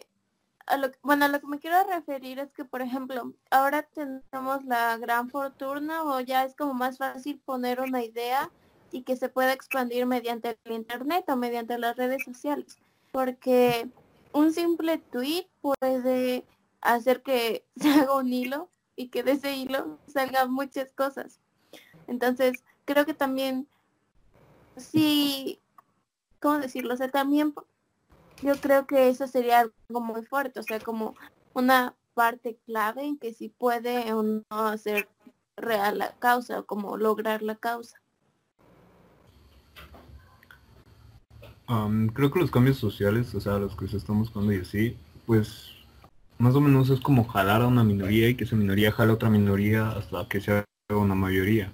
a 0.67 0.77
lo, 0.77 0.91
bueno, 1.03 1.25
a 1.25 1.29
lo 1.29 1.41
que 1.41 1.47
me 1.47 1.59
quiero 1.59 1.83
referir 1.85 2.39
es 2.39 2.53
que, 2.53 2.65
por 2.65 2.83
ejemplo, 2.83 3.33
ahora 3.51 3.83
tenemos 3.83 4.65
la 4.65 4.97
gran 4.99 5.31
fortuna 5.31 6.05
o 6.05 6.21
ya 6.21 6.45
es 6.45 6.55
como 6.55 6.75
más 6.75 6.99
fácil 6.99 7.41
poner 7.45 7.81
una 7.81 8.03
idea 8.03 8.51
y 8.93 9.03
que 9.03 9.17
se 9.17 9.29
pueda 9.29 9.53
expandir 9.53 10.07
mediante 10.07 10.59
el 10.65 10.73
internet 10.73 11.25
o 11.29 11.37
mediante 11.37 11.79
las 11.79 11.97
redes 11.97 12.25
sociales. 12.25 12.79
Porque 13.13 13.89
un 14.33 14.53
simple 14.53 14.99
tweet 14.99 15.49
puede 15.61 16.45
hacer 16.81 17.23
que 17.23 17.65
se 17.77 17.89
haga 17.89 18.17
un 18.17 18.33
hilo 18.33 18.69
y 18.97 19.09
que 19.09 19.23
de 19.23 19.33
ese 19.33 19.57
hilo 19.57 19.99
salgan 20.07 20.53
muchas 20.53 20.93
cosas. 20.93 21.41
Entonces, 22.07 22.65
creo 22.85 23.07
que 23.07 23.15
también, 23.15 23.69
sí, 24.77 25.61
¿cómo 26.41 26.59
decirlo? 26.59 26.95
O 26.95 26.97
sea, 26.97 27.09
también 27.09 27.55
yo 28.43 28.55
creo 28.57 28.87
que 28.87 29.09
eso 29.09 29.27
sería 29.27 29.61
algo 29.61 30.01
muy 30.01 30.25
fuerte, 30.25 30.61
o 30.61 30.63
sea, 30.63 30.81
como 30.81 31.15
una 31.55 31.95
parte 32.15 32.59
clave 32.67 33.05
en 33.05 33.19
que 33.19 33.33
sí 33.33 33.49
puede 33.49 34.13
o 34.13 34.23
no 34.23 34.45
hacer 34.51 35.09
real 35.57 35.99
la 35.99 36.13
causa, 36.19 36.61
o 36.61 36.67
como 36.67 36.97
lograr 36.97 37.43
la 37.43 37.57
causa. 37.57 38.01
Am, 41.67 42.09
creo 42.09 42.31
que 42.31 42.41
los 42.41 42.51
cambios 42.51 42.79
sociales, 42.79 43.35
o 43.35 43.41
sea, 43.41 43.59
los 43.59 43.77
que 43.77 43.87
se 43.87 43.97
están 43.97 44.19
buscando 44.19 44.53
y 44.53 44.59
así, 44.59 44.97
pues 45.27 45.71
más 46.39 46.55
o 46.55 46.61
menos 46.61 46.91
es 46.91 47.01
como 47.01 47.25
jalar 47.25 47.63
a 47.63 47.69
una 47.69 47.85
minoría 47.85 48.29
y 48.29 48.35
que 48.35 48.45
esa 48.45 48.57
minoría 48.57 48.91
jala 48.91 49.13
a 49.13 49.15
otra 49.15 49.31
minoría 49.31 49.91
hasta 49.91 50.27
que 50.27 50.41
sea 50.41 50.65
una 50.89 51.15
mayoría. 51.15 51.71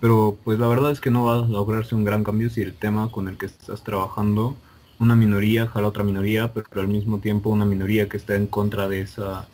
Pero 0.00 0.36
pues 0.44 0.58
la 0.58 0.66
verdad 0.66 0.90
es 0.90 1.00
que 1.00 1.10
no 1.10 1.24
va 1.24 1.36
a 1.36 1.46
lograrse 1.46 1.94
un 1.94 2.04
gran 2.04 2.24
cambio 2.24 2.50
si 2.50 2.60
el 2.62 2.74
tema 2.74 3.10
con 3.10 3.28
el 3.28 3.38
que 3.38 3.46
estás 3.46 3.82
trabajando, 3.82 4.56
una 5.00 5.16
minoría 5.16 5.66
jala 5.66 5.88
otra 5.88 6.04
minoría, 6.04 6.52
pero 6.52 6.82
al 6.82 6.88
mismo 6.88 7.18
tiempo 7.18 7.48
una 7.50 7.64
minoría 7.64 8.08
que 8.08 8.18
está 8.18 8.36
en 8.36 8.46
contra 8.46 8.86
de 8.86 9.00
esa, 9.00 9.48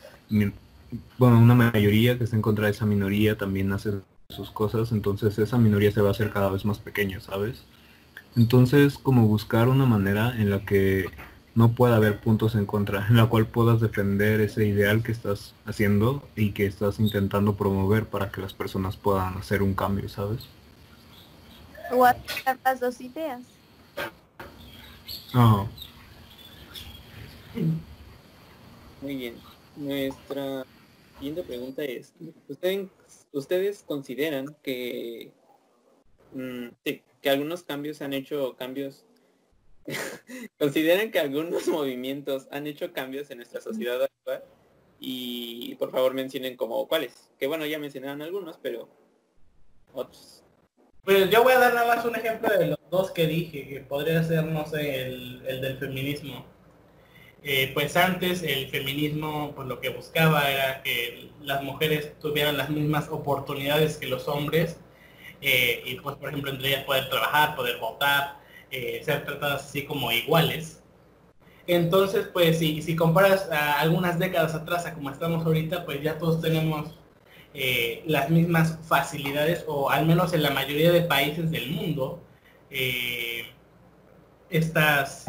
bueno, 1.19 1.39
una 1.39 1.55
mayoría 1.55 2.19
que 2.19 2.25
está 2.25 2.37
en 2.37 2.43
contra 2.43 2.67
de 2.67 2.73
esa 2.73 2.85
minoría 2.85 3.39
también 3.39 3.73
hace 3.73 3.93
sus 4.29 4.51
cosas, 4.51 4.91
entonces 4.91 5.39
esa 5.39 5.57
minoría 5.57 5.93
se 5.93 6.01
va 6.03 6.09
a 6.09 6.11
hacer 6.11 6.33
cada 6.33 6.51
vez 6.51 6.65
más 6.65 6.81
pequeña, 6.81 7.21
¿sabes? 7.21 7.63
Entonces, 8.35 8.99
como 8.99 9.29
buscar 9.29 9.69
una 9.69 9.87
manera 9.87 10.35
en 10.37 10.51
la 10.51 10.61
que 10.61 11.07
no 11.55 11.71
pueda 11.71 11.97
haber 11.97 12.21
puntos 12.21 12.57
en 12.57 12.67
contra, 12.67 13.07
en 13.07 13.17
la 13.17 13.27
cual 13.27 13.47
puedas 13.47 13.81
defender 13.81 14.41
ese 14.41 14.67
ideal 14.67 15.05
que 15.05 15.13
estás 15.13 15.55
haciendo 15.65 16.23
y 16.35 16.51
que 16.51 16.67
estás 16.67 16.99
intentando 16.99 17.55
promover 17.55 18.05
para 18.05 18.31
que 18.31 18.41
las 18.41 18.53
personas 18.53 18.97
puedan 18.97 19.39
hacer 19.39 19.63
un 19.63 19.75
cambio, 19.75 20.09
¿sabes? 20.09 20.49
O 21.93 22.05
las 22.65 22.81
dos 22.81 23.01
ideas. 23.01 23.41
Ajá. 25.33 25.69
Muy 29.03 29.17
bien. 29.17 29.37
Nuestra 29.77 30.65
siguiente 31.19 31.43
pregunta 31.43 31.85
es, 31.85 32.15
¿ustedes, 33.33 33.83
consideran 33.83 34.57
que, 34.63 35.33
mm, 36.33 36.69
que 36.85 37.31
algunos 37.31 37.63
cambios 37.63 38.01
han 38.03 38.13
hecho 38.13 38.57
cambios 38.57 39.05
¿Consideran 40.59 41.11
que 41.11 41.19
algunos 41.21 41.69
movimientos 41.69 42.49
han 42.51 42.67
hecho 42.67 42.93
cambios 42.93 43.31
en 43.31 43.39
nuestra 43.39 43.61
sociedad 43.61 44.03
actual? 44.03 44.45
Y 44.99 45.75
por 45.77 45.91
favor 45.91 46.15
mencionen 46.15 46.57
como 46.57 46.87
cuáles. 46.89 47.31
Que 47.39 47.47
bueno, 47.47 47.67
ya 47.67 47.79
mencionaron 47.79 48.23
algunos, 48.23 48.59
pero 48.59 48.89
otros. 49.93 50.43
Pues 51.07 51.31
yo 51.31 51.45
voy 51.45 51.53
a 51.53 51.61
dar 51.61 51.73
nada 51.73 51.95
más 51.95 52.05
un 52.05 52.17
ejemplo 52.17 52.51
de 52.51 52.67
los 52.67 52.79
dos 52.91 53.13
que 53.13 53.29
dije, 53.29 53.69
que 53.69 53.79
podría 53.79 54.25
ser, 54.25 54.45
no 54.45 54.67
sé, 54.67 55.03
el, 55.03 55.61
del 55.61 55.79
feminismo. 55.79 56.45
Eh, 57.45 57.71
pues 57.75 57.97
antes 57.97 58.43
el 58.43 58.67
feminismo 58.71 59.53
pues 59.55 59.69
lo 59.69 59.81
que 59.81 59.91
buscaba 59.91 60.51
era 60.51 60.83
que 60.83 61.31
las 61.43 61.63
mujeres 61.63 62.19
tuvieran 62.19 62.57
las 62.57 62.71
mismas 62.71 63.09
oportunidades 63.09 63.99
que 63.99 64.09
los 64.09 64.27
hombres 64.27 64.81
eh, 65.43 65.81
y 65.87 65.95
pues 66.01 66.17
por 66.17 66.31
ejemplo 66.31 66.51
entre 66.51 66.71
ellas 66.71 66.83
poder 66.83 67.09
trabajar, 67.09 67.55
poder 67.55 67.79
votar, 67.79 68.41
eh, 68.73 69.01
ser 69.05 69.25
tratadas 69.25 69.65
así 69.65 69.85
como 69.85 70.11
iguales. 70.11 70.83
Entonces, 71.69 72.27
pues 72.33 72.59
si, 72.59 72.83
si 72.83 72.97
comparas 72.97 73.49
a 73.53 73.79
algunas 73.79 74.19
décadas 74.19 74.55
atrás 74.57 74.87
a 74.87 74.95
como 74.95 75.11
estamos 75.11 75.47
ahorita, 75.47 75.85
pues 75.85 76.03
ya 76.03 76.19
todos 76.19 76.41
tenemos 76.41 76.99
eh, 77.59 78.03
las 78.07 78.29
mismas 78.29 78.79
facilidades, 78.87 79.65
o 79.67 79.89
al 79.91 80.05
menos 80.05 80.35
en 80.35 80.43
la 80.43 80.51
mayoría 80.51 80.93
de 80.93 81.01
países 81.03 81.51
del 81.51 81.71
mundo, 81.71 82.23
eh, 82.71 83.47
estas 84.51 85.27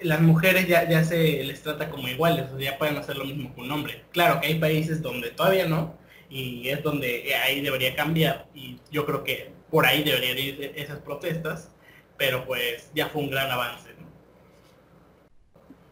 las 0.00 0.20
mujeres 0.20 0.66
ya, 0.66 0.88
ya 0.88 1.04
se 1.04 1.44
les 1.44 1.62
trata 1.62 1.88
como 1.88 2.08
iguales, 2.08 2.46
o 2.50 2.58
sea, 2.58 2.72
ya 2.72 2.78
pueden 2.78 2.96
hacer 2.96 3.16
lo 3.16 3.24
mismo 3.24 3.54
que 3.54 3.60
un 3.60 3.70
hombre. 3.70 4.04
Claro 4.10 4.40
que 4.40 4.48
hay 4.48 4.58
países 4.58 5.02
donde 5.02 5.30
todavía 5.30 5.66
no, 5.66 5.96
y 6.28 6.68
es 6.68 6.82
donde 6.82 7.32
ahí 7.44 7.60
debería 7.60 7.94
cambiar, 7.94 8.48
y 8.52 8.78
yo 8.90 9.06
creo 9.06 9.22
que 9.22 9.52
por 9.70 9.86
ahí 9.86 10.02
deberían 10.02 10.38
ir 10.38 10.72
esas 10.74 10.98
protestas, 10.98 11.70
pero 12.16 12.44
pues 12.44 12.90
ya 12.92 13.08
fue 13.08 13.22
un 13.22 13.30
gran 13.30 13.50
avance. 13.52 13.90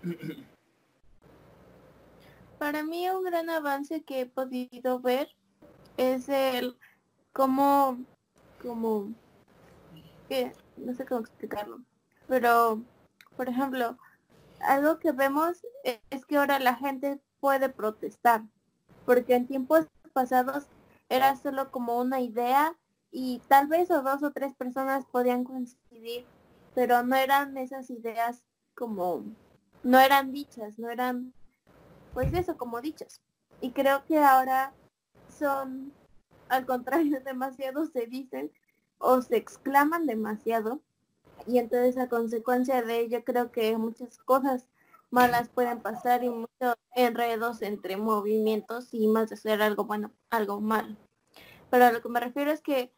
Para 2.58 2.82
mí 2.82 3.08
un 3.08 3.24
gran 3.24 3.50
avance 3.50 4.02
que 4.02 4.22
he 4.22 4.26
podido 4.26 5.00
ver 5.00 5.28
es 5.96 6.28
el 6.28 6.76
cómo, 7.32 7.98
como, 8.62 9.12
que 10.28 10.52
no 10.76 10.94
sé 10.94 11.06
cómo 11.06 11.20
explicarlo, 11.20 11.80
pero, 12.26 12.82
por 13.36 13.48
ejemplo, 13.48 13.96
algo 14.60 14.98
que 14.98 15.12
vemos 15.12 15.64
es 16.10 16.26
que 16.26 16.36
ahora 16.36 16.58
la 16.58 16.74
gente 16.74 17.20
puede 17.40 17.68
protestar, 17.68 18.42
porque 19.06 19.34
en 19.34 19.46
tiempos 19.46 19.86
pasados 20.12 20.66
era 21.08 21.36
solo 21.36 21.70
como 21.70 21.98
una 21.98 22.20
idea 22.20 22.76
y 23.10 23.40
tal 23.48 23.68
vez 23.68 23.90
o 23.90 24.02
dos 24.02 24.22
o 24.22 24.32
tres 24.32 24.54
personas 24.54 25.04
podían 25.06 25.44
coincidir, 25.44 26.26
pero 26.74 27.02
no 27.02 27.16
eran 27.16 27.56
esas 27.56 27.88
ideas 27.90 28.44
como, 28.74 29.24
no 29.82 29.98
eran 29.98 30.32
dichas, 30.32 30.78
no 30.78 30.90
eran, 30.90 31.32
pues 32.18 32.34
eso, 32.34 32.56
como 32.56 32.80
dichas. 32.80 33.20
Y 33.60 33.70
creo 33.70 34.04
que 34.04 34.18
ahora 34.18 34.75
son, 35.38 35.92
al 36.48 36.66
contrario, 36.66 37.20
demasiado 37.25 37.87
se 37.87 38.06
dicen 38.06 38.50
o 38.98 39.22
se 39.22 39.37
exclaman 39.37 40.04
demasiado. 40.04 40.80
Y 41.46 41.58
entonces 41.58 41.96
a 41.96 42.08
consecuencia 42.08 42.82
de 42.82 42.98
ello 42.98 43.22
creo 43.22 43.52
que 43.52 43.78
muchas 43.78 44.18
cosas 44.18 44.66
malas 45.10 45.48
pueden 45.48 45.80
pasar 45.80 46.25
y 46.25 46.30
muchos 46.30 46.75
enredos 46.96 47.62
entre 47.62 47.96
movimientos 47.96 48.92
y 48.92 49.06
más 49.06 49.30
de 49.30 49.37
ser 49.37 49.62
algo 49.62 49.84
bueno, 49.84 50.10
algo 50.28 50.60
malo. 50.60 50.96
Pero 51.70 51.84
a 51.84 51.92
lo 51.92 52.02
que 52.02 52.08
me 52.08 52.18
refiero 52.18 52.50
es 52.50 52.62
que 52.62 52.92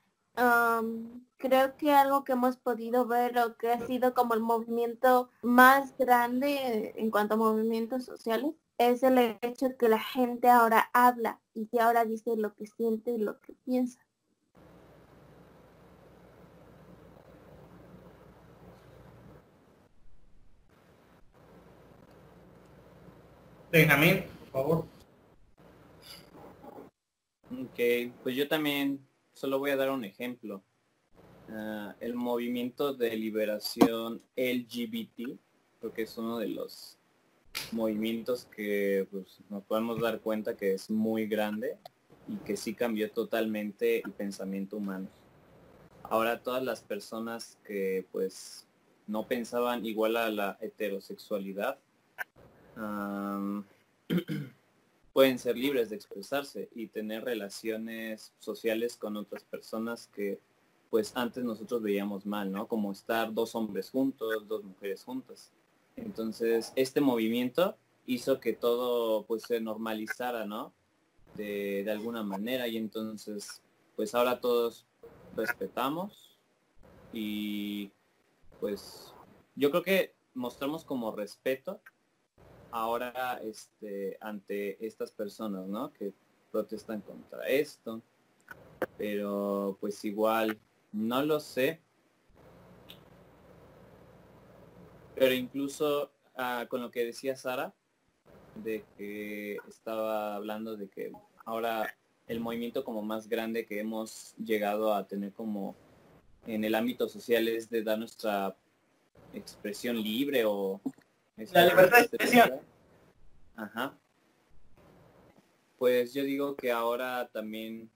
creo 1.36 1.76
que 1.76 1.92
algo 1.92 2.24
que 2.24 2.32
hemos 2.32 2.56
podido 2.56 3.04
ver 3.04 3.36
o 3.38 3.58
que 3.58 3.70
ha 3.70 3.86
sido 3.86 4.14
como 4.14 4.32
el 4.32 4.40
movimiento 4.40 5.28
más 5.42 5.94
grande 5.98 6.94
en 6.96 7.10
cuanto 7.10 7.34
a 7.34 7.36
movimientos 7.36 8.06
sociales 8.06 8.54
es 8.80 9.02
el 9.02 9.36
hecho 9.42 9.68
de 9.68 9.76
que 9.76 9.90
la 9.90 10.00
gente 10.00 10.48
ahora 10.48 10.88
habla 10.94 11.38
y 11.52 11.66
que 11.66 11.80
ahora 11.80 12.06
dice 12.06 12.34
lo 12.38 12.54
que 12.54 12.66
siente 12.66 13.10
y 13.10 13.18
lo 13.18 13.38
que 13.38 13.52
piensa. 13.66 14.00
Benjamín, 23.70 24.24
por 24.40 24.48
favor. 24.50 24.86
Ok, 27.52 28.12
pues 28.22 28.34
yo 28.34 28.48
también 28.48 29.06
solo 29.34 29.58
voy 29.58 29.72
a 29.72 29.76
dar 29.76 29.90
un 29.90 30.04
ejemplo. 30.06 30.62
Ah, 31.50 31.94
el 32.00 32.14
movimiento 32.14 32.94
de 32.94 33.14
liberación 33.14 34.22
LGBT, 34.36 35.38
porque 35.82 36.02
es 36.02 36.16
uno 36.16 36.38
de 36.38 36.48
los 36.48 36.99
movimientos 37.72 38.46
que 38.46 39.06
pues, 39.10 39.38
nos 39.48 39.64
podemos 39.64 40.00
dar 40.00 40.20
cuenta 40.20 40.56
que 40.56 40.74
es 40.74 40.90
muy 40.90 41.26
grande 41.26 41.76
y 42.28 42.36
que 42.36 42.56
sí 42.56 42.74
cambió 42.74 43.10
totalmente 43.10 44.02
el 44.04 44.12
pensamiento 44.12 44.76
humano. 44.76 45.08
Ahora 46.04 46.42
todas 46.42 46.62
las 46.62 46.80
personas 46.82 47.58
que 47.64 48.06
pues 48.10 48.66
no 49.06 49.26
pensaban 49.26 49.84
igual 49.84 50.16
a 50.16 50.30
la 50.30 50.58
heterosexualidad 50.60 51.78
pueden 55.12 55.38
ser 55.38 55.56
libres 55.56 55.90
de 55.90 55.96
expresarse 55.96 56.68
y 56.74 56.86
tener 56.86 57.24
relaciones 57.24 58.32
sociales 58.38 58.96
con 58.96 59.16
otras 59.16 59.44
personas 59.44 60.08
que 60.08 60.38
pues 60.88 61.12
antes 61.14 61.44
nosotros 61.44 61.82
veíamos 61.82 62.26
mal, 62.26 62.50
¿no? 62.50 62.66
Como 62.66 62.90
estar 62.90 63.32
dos 63.32 63.54
hombres 63.54 63.90
juntos, 63.90 64.48
dos 64.48 64.64
mujeres 64.64 65.04
juntas. 65.04 65.52
Entonces, 65.96 66.72
este 66.76 67.00
movimiento 67.00 67.76
hizo 68.06 68.40
que 68.40 68.52
todo 68.52 69.24
pues 69.26 69.42
se 69.44 69.60
normalizara, 69.60 70.46
¿no? 70.46 70.72
De, 71.36 71.84
de 71.84 71.90
alguna 71.90 72.24
manera 72.24 72.66
y 72.66 72.76
entonces 72.76 73.62
pues 73.94 74.16
ahora 74.16 74.40
todos 74.40 74.84
respetamos 75.36 76.36
y 77.12 77.92
pues 78.58 79.14
yo 79.54 79.70
creo 79.70 79.82
que 79.82 80.14
mostramos 80.34 80.84
como 80.84 81.12
respeto 81.12 81.80
ahora 82.70 83.40
este, 83.42 84.16
ante 84.20 84.84
estas 84.84 85.10
personas, 85.10 85.66
¿no? 85.66 85.92
Que 85.92 86.12
protestan 86.50 87.00
contra 87.00 87.46
esto. 87.48 88.00
Pero 88.96 89.76
pues 89.80 90.04
igual, 90.04 90.58
no 90.92 91.22
lo 91.22 91.40
sé. 91.40 91.80
Pero 95.20 95.34
incluso 95.34 96.10
ah, 96.34 96.64
con 96.66 96.80
lo 96.80 96.90
que 96.90 97.04
decía 97.04 97.36
Sara, 97.36 97.74
de 98.54 98.86
que 98.96 99.58
estaba 99.68 100.34
hablando 100.34 100.78
de 100.78 100.88
que 100.88 101.12
ahora 101.44 101.94
el 102.26 102.40
movimiento 102.40 102.84
como 102.84 103.02
más 103.02 103.28
grande 103.28 103.66
que 103.66 103.80
hemos 103.80 104.34
llegado 104.38 104.94
a 104.94 105.06
tener 105.06 105.34
como 105.34 105.76
en 106.46 106.64
el 106.64 106.74
ámbito 106.74 107.06
social 107.06 107.48
es 107.48 107.68
de 107.68 107.82
dar 107.82 107.98
nuestra 107.98 108.56
expresión 109.34 110.02
libre 110.02 110.46
o 110.46 110.80
la 111.36 111.66
libertad 111.66 111.98
de 111.98 112.02
expresión. 112.04 112.60
Ajá. 113.56 113.92
Pues 115.76 116.14
yo 116.14 116.24
digo 116.24 116.56
que 116.56 116.72
ahora 116.72 117.28
también 117.30 117.90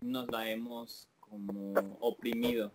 nos 0.00 0.26
la 0.30 0.50
hemos 0.50 1.10
como 1.20 1.74
oprimido. 2.00 2.72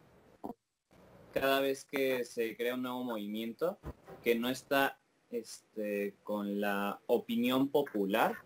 Cada 1.34 1.62
vez 1.62 1.84
que 1.84 2.26
se 2.26 2.56
crea 2.56 2.76
un 2.76 2.84
nuevo 2.84 3.04
movimiento 3.04 3.80
que 4.24 4.36
no 4.36 4.50
está 4.50 5.00
este, 5.32 6.16
con 6.24 6.62
la 6.62 7.02
opinión 7.08 7.70
popular, 7.70 8.38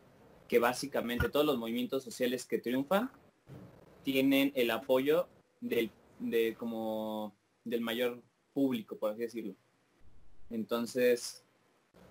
que 0.47 0.57
básicamente 0.59 1.27
todos 1.27 1.45
los 1.45 1.57
movimientos 1.57 2.03
sociales 2.03 2.45
que 2.45 2.59
triunfan 2.59 3.11
tienen 4.03 4.53
el 4.55 4.71
apoyo 4.71 5.27
del, 5.59 5.91
de 6.19 6.55
como 6.55 7.35
del 7.65 7.81
mayor 7.81 8.21
público, 8.53 8.97
por 8.97 9.11
así 9.11 9.23
decirlo. 9.23 9.55
Entonces, 10.49 11.43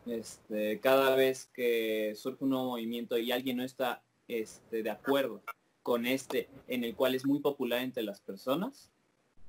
este, 0.04 0.78
cada 0.80 1.16
vez 1.16 1.46
que 1.54 2.12
surge 2.14 2.44
un 2.44 2.50
nuevo 2.50 2.70
movimiento 2.70 3.16
y 3.16 3.32
alguien 3.32 3.56
no 3.56 3.64
está 3.64 4.02
este, 4.28 4.82
de 4.82 4.90
acuerdo 4.90 5.42
con 5.82 6.04
este, 6.04 6.48
en 6.68 6.84
el 6.84 6.94
cual 6.94 7.14
es 7.14 7.24
muy 7.24 7.40
popular 7.40 7.80
entre 7.80 8.02
las 8.02 8.20
personas, 8.20 8.90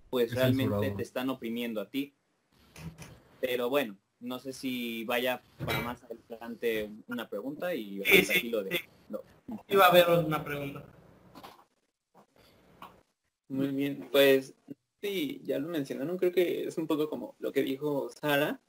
pues 0.09 0.31
Es 0.31 0.35
realmente 0.35 0.71
censurado. 0.75 0.95
te 0.97 1.03
están 1.03 1.29
oprimiendo 1.29 1.81
a 1.81 1.89
ti. 1.89 2.13
Pero 3.39 3.69
bueno, 3.69 3.97
no 4.19 4.39
sé 4.39 4.53
si 4.53 5.03
vaya 5.05 5.41
para 5.65 5.79
más 5.81 6.03
adelante 6.03 6.89
una 7.07 7.29
pregunta 7.29 7.73
y 7.75 8.03
Sí, 8.03 8.23
sí, 8.25 8.37
aquí 8.37 8.49
lo 8.49 8.63
de- 8.63 8.77
sí. 8.77 8.83
Iba 9.69 9.85
a 9.85 9.89
haber 9.89 10.09
una 10.25 10.43
pregunta. 10.43 10.83
Muy 13.49 13.67
bien, 13.69 14.09
pues 14.11 14.53
sí, 15.01 15.41
ya 15.45 15.57
lo 15.59 15.69
mencionaron, 15.69 16.17
creo 16.17 16.33
que 16.33 16.65
es 16.67 16.77
un 16.77 16.85
poco 16.87 17.09
como 17.09 17.35
lo 17.39 17.53
que 17.53 17.63
dijo 17.63 18.09
Sara, 18.09 18.59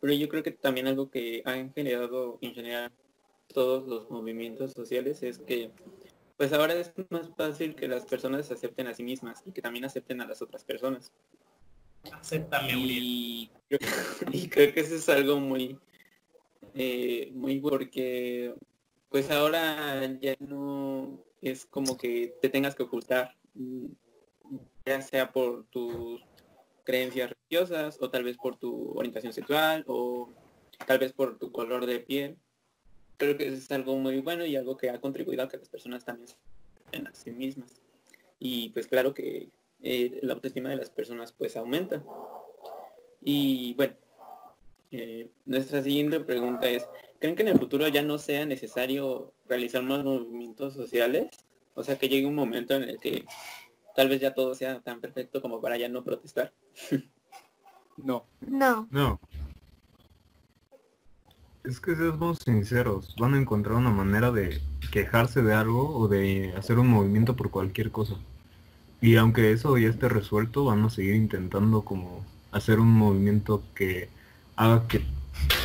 pero 0.00 0.12
yo 0.12 0.28
creo 0.28 0.42
que 0.42 0.50
también 0.50 0.88
algo 0.88 1.08
que 1.10 1.42
han 1.44 1.72
generado 1.72 2.38
en 2.40 2.52
general 2.54 2.90
todos 3.54 3.86
los 3.86 4.10
movimientos 4.10 4.72
sociales 4.72 5.22
es 5.22 5.38
que 5.38 5.70
pues 6.38 6.52
ahora 6.52 6.72
es 6.74 6.92
más 7.10 7.28
fácil 7.36 7.74
que 7.74 7.88
las 7.88 8.06
personas 8.06 8.46
se 8.46 8.54
acepten 8.54 8.86
a 8.86 8.94
sí 8.94 9.02
mismas 9.02 9.42
y 9.44 9.50
que 9.50 9.60
también 9.60 9.84
acepten 9.84 10.20
a 10.20 10.26
las 10.26 10.40
otras 10.40 10.62
personas. 10.64 11.12
Acéptame. 12.12 12.72
Y 12.74 13.50
creo, 13.68 13.80
y 14.32 14.48
creo 14.48 14.72
que 14.72 14.80
eso 14.80 14.94
es 14.94 15.08
algo 15.08 15.40
muy, 15.40 15.76
eh, 16.74 17.32
muy 17.34 17.60
porque 17.60 18.54
pues 19.10 19.32
ahora 19.32 20.00
ya 20.20 20.36
no 20.38 21.24
es 21.42 21.66
como 21.66 21.96
que 21.96 22.36
te 22.40 22.48
tengas 22.48 22.76
que 22.76 22.84
ocultar, 22.84 23.34
ya 24.86 25.02
sea 25.02 25.32
por 25.32 25.64
tus 25.66 26.22
creencias 26.84 27.30
religiosas 27.30 27.98
o 28.00 28.10
tal 28.10 28.22
vez 28.22 28.36
por 28.36 28.56
tu 28.56 28.92
orientación 28.96 29.32
sexual 29.32 29.84
o 29.88 30.32
tal 30.86 31.00
vez 31.00 31.12
por 31.12 31.36
tu 31.36 31.50
color 31.50 31.84
de 31.84 31.98
piel. 31.98 32.38
Creo 33.18 33.36
que 33.36 33.48
eso 33.48 33.56
es 33.56 33.70
algo 33.72 33.96
muy 33.96 34.20
bueno 34.20 34.46
y 34.46 34.56
algo 34.56 34.76
que 34.76 34.90
ha 34.90 35.00
contribuido 35.00 35.42
a 35.42 35.48
que 35.48 35.58
las 35.58 35.68
personas 35.68 36.04
también 36.04 36.28
se 36.28 36.36
acepten 36.74 37.06
a 37.06 37.14
sí 37.14 37.30
mismas. 37.30 37.80
Y 38.38 38.70
pues 38.70 38.86
claro 38.86 39.12
que 39.12 39.48
eh, 39.82 40.18
la 40.22 40.34
autoestima 40.34 40.70
de 40.70 40.76
las 40.76 40.90
personas 40.90 41.32
pues 41.32 41.56
aumenta. 41.56 42.02
Y 43.20 43.74
bueno, 43.74 43.94
eh, 44.92 45.28
nuestra 45.44 45.82
siguiente 45.82 46.20
pregunta 46.20 46.68
es, 46.68 46.88
¿creen 47.18 47.36
que 47.36 47.42
en 47.42 47.48
el 47.48 47.58
futuro 47.58 47.88
ya 47.88 48.02
no 48.02 48.18
sea 48.18 48.46
necesario 48.46 49.32
realizar 49.48 49.82
más 49.82 50.04
movimientos 50.04 50.74
sociales? 50.74 51.28
O 51.74 51.82
sea, 51.82 51.98
que 51.98 52.08
llegue 52.08 52.26
un 52.26 52.34
momento 52.34 52.74
en 52.74 52.84
el 52.84 52.98
que 52.98 53.24
tal 53.94 54.08
vez 54.08 54.20
ya 54.20 54.32
todo 54.32 54.54
sea 54.54 54.80
tan 54.80 55.00
perfecto 55.00 55.42
como 55.42 55.60
para 55.60 55.76
ya 55.76 55.88
no 55.88 56.04
protestar. 56.04 56.52
No. 57.98 58.24
No, 58.40 58.86
No. 58.92 59.20
Es 61.68 61.80
que 61.80 61.94
seamos 61.94 62.38
sinceros, 62.38 63.14
van 63.18 63.34
a 63.34 63.38
encontrar 63.38 63.76
una 63.76 63.90
manera 63.90 64.30
de 64.30 64.58
quejarse 64.90 65.42
de 65.42 65.52
algo 65.52 65.98
o 65.98 66.08
de 66.08 66.54
hacer 66.56 66.78
un 66.78 66.88
movimiento 66.88 67.36
por 67.36 67.50
cualquier 67.50 67.90
cosa. 67.90 68.14
Y 69.02 69.16
aunque 69.16 69.52
eso 69.52 69.76
ya 69.76 69.90
esté 69.90 70.08
resuelto, 70.08 70.64
van 70.64 70.82
a 70.82 70.88
seguir 70.88 71.14
intentando 71.14 71.82
como 71.82 72.24
hacer 72.52 72.80
un 72.80 72.90
movimiento 72.90 73.62
que 73.74 74.08
haga 74.56 74.88
que 74.88 75.02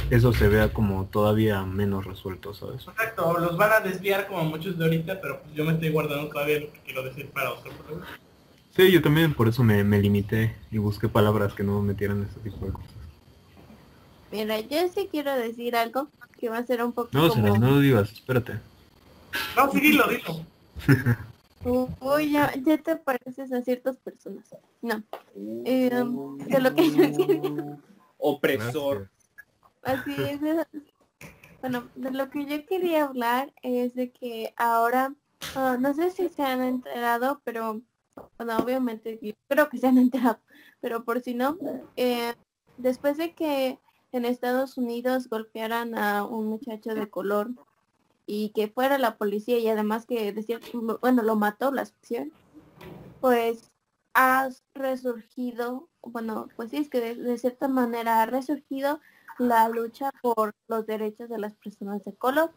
eso 0.09 0.33
se 0.33 0.49
vea 0.49 0.73
como 0.73 1.05
todavía 1.05 1.63
menos 1.63 2.03
resuelto, 2.03 2.53
¿sabes? 2.53 2.85
Exacto, 2.85 3.39
los 3.39 3.55
van 3.55 3.71
a 3.71 3.79
desviar 3.79 4.27
como 4.27 4.43
muchos 4.43 4.77
de 4.77 4.83
ahorita, 4.83 5.21
pero 5.21 5.41
pues 5.41 5.55
yo 5.55 5.63
me 5.63 5.71
estoy 5.71 5.89
guardando 5.89 6.27
todavía 6.27 6.59
lo 6.59 6.73
que 6.73 6.79
quiero 6.81 7.03
decir 7.03 7.29
para 7.29 7.53
otro 7.53 7.71
programa. 7.71 8.05
Sí, 8.75 8.91
yo 8.91 9.01
también 9.01 9.33
por 9.33 9.47
eso 9.47 9.63
me, 9.63 9.85
me 9.85 10.01
limité 10.01 10.53
y 10.69 10.79
busqué 10.79 11.07
palabras 11.07 11.53
que 11.53 11.63
no 11.63 11.81
metieran 11.81 12.23
ese 12.23 12.41
tipo 12.41 12.65
de 12.65 12.73
cosas. 12.73 13.02
Mira, 14.33 14.59
yo 14.59 14.89
sí 14.93 15.07
quiero 15.11 15.33
decir 15.35 15.75
algo 15.75 16.09
que 16.39 16.49
va 16.49 16.57
a 16.57 16.65
ser 16.65 16.83
un 16.83 16.91
poco 16.91 17.09
No, 17.13 17.29
como... 17.29 17.57
No 17.57 17.71
lo 17.71 17.79
digas, 17.79 18.11
espérate. 18.11 18.59
No, 19.55 19.71
sí, 19.71 19.79
dilo, 19.79 20.05
dilo. 20.07 20.45
Uy, 22.01 22.31
ya, 22.31 22.53
ya 22.55 22.77
te 22.77 22.95
pareces 22.97 23.53
a 23.53 23.61
ciertas 23.61 23.95
personas. 23.97 24.43
No. 24.81 25.01
Eh, 25.65 25.89
de 26.47 26.59
lo 26.59 26.73
que 26.75 26.89
yo 26.91 27.27
quería- 27.27 27.77
Opresor. 28.17 29.09
Así 29.83 30.13
es. 30.17 30.41
es- 30.41 30.67
Bueno, 31.61 31.87
de 31.95 32.11
lo 32.11 32.29
que 32.29 32.45
yo 32.45 32.65
quería 32.65 33.05
hablar 33.05 33.53
es 33.61 33.93
de 33.95 34.11
que 34.11 34.53
ahora, 34.57 35.13
ah, 35.55 35.77
no 35.79 35.93
sé 35.93 36.11
si 36.11 36.27
se 36.29 36.43
han 36.43 36.61
enterado, 36.61 37.39
pero, 37.45 37.81
bueno, 38.37 38.57
obviamente 38.57 39.17
yo 39.21 39.31
creo 39.47 39.69
que 39.69 39.77
se 39.77 39.87
han 39.87 39.97
enterado, 39.97 40.39
pero 40.81 41.05
por 41.05 41.21
si 41.21 41.33
no, 41.33 41.57
eh, 41.95 42.33
después 42.77 43.15
de 43.17 43.33
que 43.33 43.79
en 44.13 44.25
Estados 44.25 44.77
Unidos 44.77 45.27
golpearan 45.27 45.97
a 45.97 46.25
un 46.25 46.47
muchacho 46.47 46.93
de 46.95 47.09
color 47.09 47.51
y 48.25 48.49
que 48.49 48.67
fuera 48.67 48.97
la 48.97 49.17
policía 49.17 49.57
y 49.59 49.67
además 49.67 50.05
que 50.05 50.31
decía, 50.31 50.59
bueno, 51.01 51.23
lo 51.23 51.35
mató, 51.35 51.71
la 51.71 51.81
asfixió, 51.81 52.27
pues 53.19 53.71
ha 54.13 54.49
resurgido, 54.75 55.89
bueno, 56.01 56.47
pues 56.55 56.69
sí, 56.71 56.77
es 56.77 56.89
que 56.89 57.15
de, 57.15 57.37
cierta 57.37 57.67
manera 57.67 58.21
ha 58.21 58.25
resurgido 58.25 58.99
la 59.39 59.67
lucha 59.67 60.11
por 60.21 60.53
los 60.67 60.85
derechos 60.85 61.29
de 61.29 61.39
las 61.39 61.53
personas 61.55 62.03
de 62.03 62.13
color. 62.13 62.51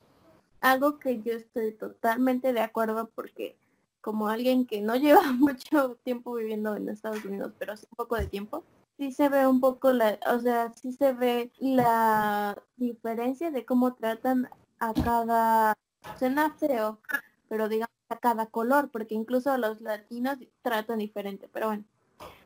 Algo 0.61 0.99
que 0.99 1.23
yo 1.23 1.33
estoy 1.33 1.73
totalmente 1.73 2.53
de 2.53 2.61
acuerdo 2.61 3.11
porque 3.15 3.57
como 4.01 4.29
alguien 4.29 4.67
que 4.67 4.83
no 4.83 4.97
lleva 4.97 5.23
mucho 5.33 5.97
tiempo 6.05 6.35
viviendo 6.35 6.77
en 6.77 6.89
Estados 6.89 7.25
Unidos, 7.25 7.53
pero 7.59 7.77
sí 7.77 7.87
un 7.91 7.97
poco 7.97 8.17
de 8.17 8.27
tiempo, 8.27 8.63
sí 8.97 9.13
se 9.13 9.29
ve 9.29 9.47
un 9.47 9.61
poco 9.61 9.93
la, 9.93 10.19
o 10.33 10.39
sea, 10.41 10.73
sí 10.73 10.93
se 10.93 11.13
ve 11.13 11.53
la 11.59 12.61
diferencia 12.77 13.51
de 13.51 13.65
cómo 13.65 13.95
tratan 13.95 14.49
a 14.79 14.95
cada, 14.95 15.77
suena 16.19 16.55
feo, 16.55 17.01
pero 17.49 17.69
digamos 17.69 17.95
a 18.09 18.19
cada 18.19 18.47
color, 18.47 18.91
porque 18.91 19.15
incluso 19.15 19.57
los 19.59 19.81
latinos 19.81 20.39
tratan 20.63 20.99
diferente, 20.99 21.49
pero 21.53 21.69
bueno. 21.69 21.85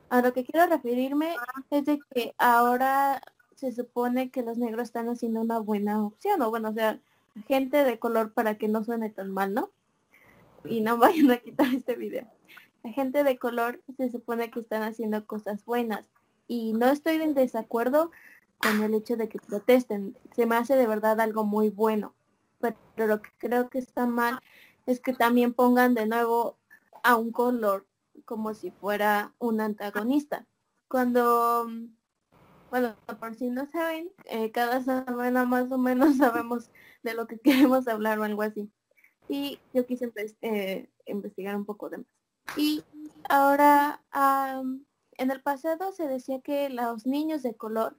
A 0.09 0.23
lo 0.23 0.33
que 0.33 0.45
quiero 0.45 0.67
referirme 0.67 1.37
es 1.71 1.85
de 1.85 2.01
que 2.11 2.35
ahora 2.37 3.23
se 3.55 3.73
supone 3.73 4.31
que 4.31 4.43
los 4.43 4.59
negros 4.59 4.85
están 4.89 5.09
haciendo 5.09 5.41
una 5.41 5.59
buena 5.61 6.05
opción, 6.05 6.43
o 6.43 6.51
bueno, 6.51 6.71
o 6.71 6.73
sea, 6.73 6.99
gente 7.47 7.85
de 7.85 7.99
color 8.01 8.33
para 8.33 8.57
que 8.57 8.67
no 8.67 8.83
suene 8.83 9.11
tan 9.11 9.31
mal, 9.31 9.55
¿no? 9.55 9.71
Y 10.65 10.81
no 10.81 10.97
vayan 10.99 11.31
a 11.31 11.37
quitar 11.39 11.73
este 11.73 11.95
video. 11.95 12.27
La 12.83 12.91
gente 12.91 13.23
de 13.23 13.39
color 13.39 13.81
se 13.97 14.11
supone 14.11 14.51
que 14.51 14.61
están 14.61 14.83
haciendo 14.83 15.27
cosas 15.27 15.65
buenas 15.65 16.07
y 16.51 16.73
no 16.73 16.87
estoy 16.87 17.23
en 17.23 17.33
desacuerdo 17.35 18.11
con 18.59 18.83
el 18.83 18.93
hecho 18.95 19.17
de 19.17 19.29
que 19.29 19.39
protesten. 19.39 20.19
Se 20.35 20.47
me 20.47 20.57
hace 20.57 20.75
de 20.75 20.89
verdad 20.89 21.21
algo 21.21 21.45
muy 21.45 21.71
bueno. 21.71 22.13
Pero 22.59 23.07
lo 23.07 23.23
que 23.23 23.31
creo 23.39 23.71
que 23.71 23.79
está 23.79 24.05
mal 24.05 24.41
es 24.85 24.99
que 24.99 25.13
también 25.13 25.55
pongan 25.55 25.95
de 25.95 26.07
nuevo 26.09 26.59
a 27.05 27.15
un 27.15 27.31
color 27.31 27.87
como 28.25 28.53
si 28.53 28.73
fuera 28.73 29.33
un 29.39 29.61
antagonista. 29.61 30.45
Cuando, 30.89 31.69
bueno, 32.69 32.97
por 33.21 33.37
si 33.37 33.49
no 33.49 33.71
saben, 33.71 34.11
eh, 34.25 34.51
cada 34.51 34.83
semana 34.83 35.45
más 35.45 35.71
o 35.71 35.79
menos 35.79 36.17
sabemos 36.19 36.69
de 37.05 37.15
lo 37.15 37.29
que 37.29 37.39
queremos 37.39 37.87
hablar 37.87 38.19
o 38.19 38.25
algo 38.25 38.43
así. 38.43 38.69
Y 39.29 39.61
yo 39.73 39.87
quise 39.87 40.13
empe- 40.13 40.37
eh, 40.43 40.91
investigar 41.07 41.55
un 41.55 41.65
poco 41.65 41.91
de 41.91 41.99
más. 41.99 42.07
Y 42.57 42.83
ahora, 43.29 44.03
en 45.21 45.31
el 45.31 45.43
pasado 45.43 45.93
se 45.93 46.09
decía 46.09 46.41
que 46.41 46.71
los 46.71 47.07
niños 47.07 47.43
de 47.43 47.55
color 47.55 47.95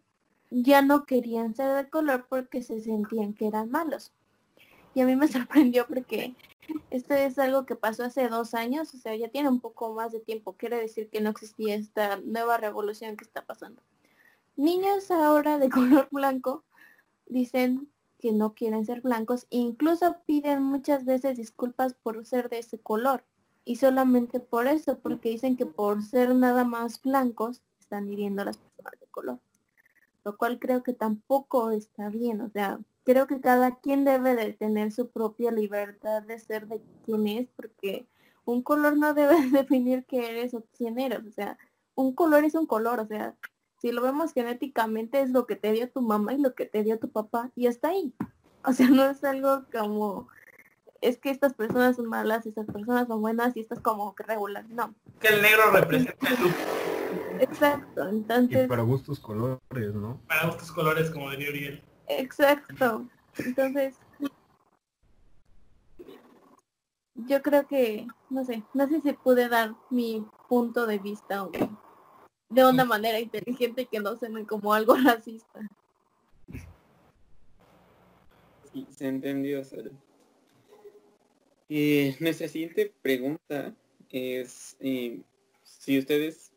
ya 0.49 0.81
no 0.81 1.05
querían 1.05 1.53
ser 1.53 1.75
de 1.75 1.89
color 1.89 2.25
porque 2.27 2.63
se 2.63 2.81
sentían 2.81 3.36
que 3.36 3.45
eran 3.45 3.69
malos. 3.69 4.12
Y 4.95 5.01
a 5.01 5.05
mí 5.05 5.15
me 5.15 5.27
sorprendió 5.27 5.86
porque 5.86 6.36
esto 6.89 7.13
es 7.13 7.38
algo 7.38 7.67
que 7.67 7.75
pasó 7.75 8.03
hace 8.03 8.27
dos 8.27 8.55
años, 8.55 8.93
o 8.95 8.97
sea, 8.97 9.15
ya 9.15 9.29
tiene 9.29 9.49
un 9.49 9.60
poco 9.60 9.93
más 9.93 10.12
de 10.12 10.19
tiempo. 10.19 10.53
Quiere 10.53 10.77
decir 10.77 11.10
que 11.10 11.21
no 11.21 11.29
existía 11.29 11.75
esta 11.75 12.17
nueva 12.17 12.57
revolución 12.57 13.15
que 13.17 13.23
está 13.23 13.45
pasando. 13.45 13.84
Niños 14.55 15.12
ahora 15.12 15.60
de 15.60 15.69
color 15.69 16.07
blanco 16.12 16.63
dicen 17.27 17.88
que 18.17 18.31
no 18.31 18.55
quieren 18.55 18.86
ser 18.86 19.01
blancos 19.01 19.47
incluso 19.49 20.17
piden 20.25 20.62
muchas 20.62 21.05
veces 21.05 21.38
disculpas 21.38 21.93
por 21.93 22.25
ser 22.25 22.49
de 22.49 22.60
ese 22.60 22.79
color. 22.79 23.23
Y 23.63 23.76
solamente 23.76 24.39
por 24.39 24.67
eso, 24.67 25.00
porque 25.00 25.30
dicen 25.30 25.56
que 25.56 25.65
por 25.65 26.04
ser 26.04 26.34
nada 26.36 26.63
más 26.63 27.02
blancos 27.02 27.62
están 27.80 28.10
hiriendo 28.10 28.41
a 28.41 28.45
las 28.45 28.58
personas 28.58 29.00
de 29.00 29.08
color. 29.08 29.39
Lo 30.24 30.38
cual 30.38 30.60
creo 30.60 30.84
que 30.84 30.93
tampoco 30.93 31.71
está 31.71 32.10
bien. 32.10 32.41
O 32.41 32.50
sea, 32.50 32.80
creo 33.04 33.28
que 33.28 33.41
cada 33.41 33.76
quien 33.80 34.06
debe 34.06 34.36
de 34.36 34.54
tener 34.54 34.91
su 34.91 35.10
propia 35.10 35.52
libertad 35.52 36.24
de 36.24 36.39
ser 36.39 36.67
de 36.67 36.82
quien 37.06 37.28
es, 37.28 37.47
porque 37.56 38.08
un 38.45 38.63
color 38.63 38.97
no 38.97 39.13
debe 39.13 39.36
definir 39.52 40.06
qué 40.06 40.30
eres 40.30 40.54
o 40.54 40.63
quién 40.78 41.00
eres. 41.00 41.26
O 41.26 41.32
sea, 41.32 41.58
un 41.95 42.13
color 42.13 42.43
es 42.43 42.56
un 42.56 42.65
color. 42.65 43.00
O 43.00 43.08
sea, 43.08 43.36
si 43.78 43.91
lo 43.91 44.02
vemos 44.02 44.34
genéticamente 44.34 45.21
es 45.21 45.32
lo 45.32 45.45
que 45.47 45.56
te 45.56 45.71
dio 45.71 45.89
tu 45.89 46.02
mamá 46.02 46.34
y 46.34 46.38
lo 46.38 46.54
que 46.56 46.65
te 46.65 46.84
dio 46.84 47.00
tu 47.00 47.10
papá 47.10 47.52
y 47.56 47.67
está 47.67 47.89
ahí. 47.89 48.13
O 48.63 48.74
sea, 48.74 48.88
no 48.89 49.06
es 49.06 49.24
algo 49.24 49.65
como 49.71 50.28
es 51.01 51.17
que 51.17 51.31
estas 51.31 51.53
personas 51.53 51.95
son 51.95 52.05
malas, 52.05 52.45
estas 52.45 52.67
personas 52.67 53.07
son 53.07 53.21
buenas 53.21 53.57
y 53.57 53.61
estas 53.61 53.79
como 53.79 54.15
que 54.15 54.23
regular. 54.23 54.65
No. 54.69 54.93
Que 55.19 55.29
el 55.29 55.41
negro 55.41 55.71
representa 55.71 56.29
el 56.29 56.37
grupo. 56.37 56.55
Exacto. 57.39 58.05
Y 58.05 58.09
Entonces, 58.17 58.67
para 58.67 58.83
gustos 58.83 59.19
colores, 59.19 59.93
¿no? 59.95 60.21
Para 60.27 60.45
gustos 60.45 60.71
colores, 60.71 61.09
como 61.09 61.29
diría 61.31 61.49
Uriel. 61.49 61.83
exacto. 62.07 63.07
Entonces, 63.37 63.95
yo 67.15 67.41
creo 67.41 67.67
que, 67.67 68.07
no 68.29 68.45
sé, 68.45 68.63
no 68.73 68.87
sé 68.87 69.01
si 69.01 69.13
pude 69.13 69.49
dar 69.49 69.75
mi 69.89 70.25
punto 70.47 70.85
de 70.85 70.99
vista 70.99 71.43
o 71.43 71.51
de 72.49 72.65
una 72.65 72.85
manera 72.85 73.19
inteligente 73.19 73.85
que 73.85 73.99
no 73.99 74.17
suene 74.17 74.45
como 74.45 74.73
algo 74.73 74.95
racista. 75.03 75.61
Sí, 78.71 78.87
se 78.91 79.07
entendió, 79.07 79.63
Sara. 79.63 79.89
Eh, 81.73 82.17
nuestra 82.19 82.49
siguiente 82.49 82.93
pregunta 83.01 83.73
es 84.10 84.75
eh, 84.81 85.21
si 85.63 85.99
ustedes 85.99 86.51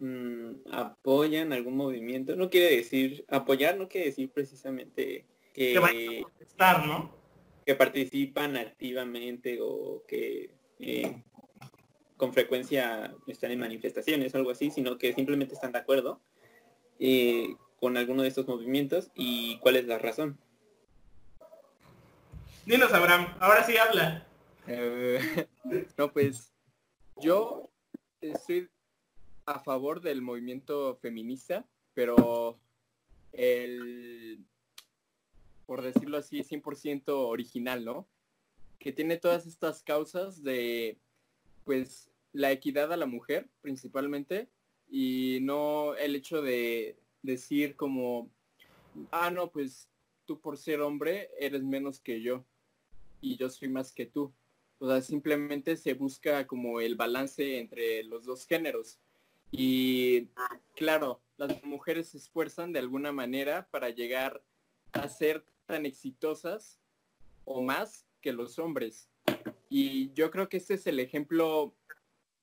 mm, 0.00 0.72
apoyan 0.72 1.52
algún 1.52 1.76
movimiento. 1.76 2.34
No 2.34 2.50
quiere 2.50 2.74
decir, 2.74 3.24
apoyar 3.28 3.78
no 3.78 3.88
quiere 3.88 4.08
decir 4.08 4.28
precisamente 4.28 5.24
que, 5.54 5.74
Que 5.74 5.78
vayan 5.78 6.24
a 6.24 6.26
protestar, 6.26 6.84
¿no? 6.84 7.14
que 7.64 7.76
participan 7.76 8.56
activamente 8.56 9.58
o 9.60 10.02
que 10.08 10.50
eh, 10.80 11.22
con 12.16 12.32
frecuencia 12.32 13.14
están 13.28 13.52
en 13.52 13.60
manifestaciones 13.60 14.34
o 14.34 14.38
algo 14.38 14.50
así, 14.50 14.72
sino 14.72 14.98
que 14.98 15.12
simplemente 15.12 15.54
están 15.54 15.70
de 15.70 15.78
acuerdo 15.78 16.20
eh, 16.98 17.54
con 17.78 17.96
alguno 17.96 18.22
de 18.22 18.28
estos 18.28 18.48
movimientos 18.48 19.12
y 19.14 19.58
cuál 19.58 19.76
es 19.76 19.86
la 19.86 19.98
razón. 19.98 20.38
Dinos, 22.64 22.92
Abraham, 22.92 23.32
ahora 23.38 23.62
sí 23.62 23.76
habla. 23.76 24.25
Eh, 24.66 25.20
no, 25.98 26.12
pues 26.12 26.52
yo 27.20 27.70
estoy 28.20 28.68
a 29.46 29.60
favor 29.60 30.00
del 30.00 30.22
movimiento 30.22 30.96
feminista, 30.96 31.64
pero 31.94 32.58
el, 33.32 34.44
por 35.66 35.82
decirlo 35.82 36.18
así, 36.18 36.42
100% 36.42 37.02
original, 37.06 37.84
¿no? 37.84 38.08
Que 38.78 38.92
tiene 38.92 39.16
todas 39.16 39.46
estas 39.46 39.82
causas 39.82 40.42
de, 40.42 40.98
pues, 41.64 42.10
la 42.32 42.52
equidad 42.52 42.92
a 42.92 42.96
la 42.96 43.06
mujer, 43.06 43.48
principalmente, 43.62 44.48
y 44.88 45.38
no 45.42 45.94
el 45.94 46.14
hecho 46.14 46.42
de 46.42 46.98
decir 47.22 47.76
como, 47.76 48.30
ah, 49.10 49.30
no, 49.30 49.50
pues 49.50 49.88
tú 50.26 50.40
por 50.40 50.58
ser 50.58 50.80
hombre 50.80 51.30
eres 51.38 51.62
menos 51.62 52.00
que 52.00 52.20
yo 52.20 52.44
y 53.20 53.36
yo 53.36 53.48
soy 53.48 53.68
más 53.68 53.92
que 53.92 54.06
tú. 54.06 54.32
O 54.78 54.88
sea, 54.88 55.00
simplemente 55.00 55.76
se 55.76 55.94
busca 55.94 56.46
como 56.46 56.80
el 56.80 56.96
balance 56.96 57.58
entre 57.58 58.04
los 58.04 58.24
dos 58.24 58.46
géneros. 58.46 58.98
Y 59.50 60.28
claro, 60.74 61.20
las 61.38 61.62
mujeres 61.64 62.08
se 62.08 62.18
esfuerzan 62.18 62.72
de 62.72 62.80
alguna 62.80 63.12
manera 63.12 63.68
para 63.70 63.90
llegar 63.90 64.42
a 64.92 65.08
ser 65.08 65.44
tan 65.66 65.86
exitosas 65.86 66.78
o 67.44 67.62
más 67.62 68.06
que 68.20 68.32
los 68.32 68.58
hombres. 68.58 69.08
Y 69.68 70.12
yo 70.12 70.30
creo 70.30 70.48
que 70.48 70.58
este 70.58 70.74
es 70.74 70.86
el 70.86 71.00
ejemplo 71.00 71.74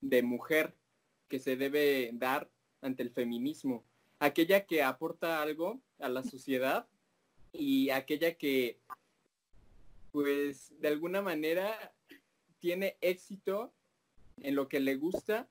de 0.02 0.24
mujer 0.24 0.76
que 1.28 1.40
se 1.40 1.56
debe 1.56 2.12
dar 2.14 2.50
ante 2.82 3.04
el 3.04 3.12
feminismo. 3.12 3.84
Aquella 4.20 4.66
que 4.66 4.84
aporta 4.84 5.42
algo 5.42 5.82
a 6.00 6.10
la 6.10 6.24
sociedad 6.24 6.88
y 7.52 7.90
aquella 7.90 8.34
que 8.36 8.80
pues 10.12 10.72
de 10.80 10.88
alguna 10.88 11.22
manera 11.22 11.93
tiene 12.64 12.98
éxito 13.02 13.74
en 14.38 14.56
lo 14.56 14.70
que 14.70 14.80
le 14.80 14.96
gusta. 14.96 15.50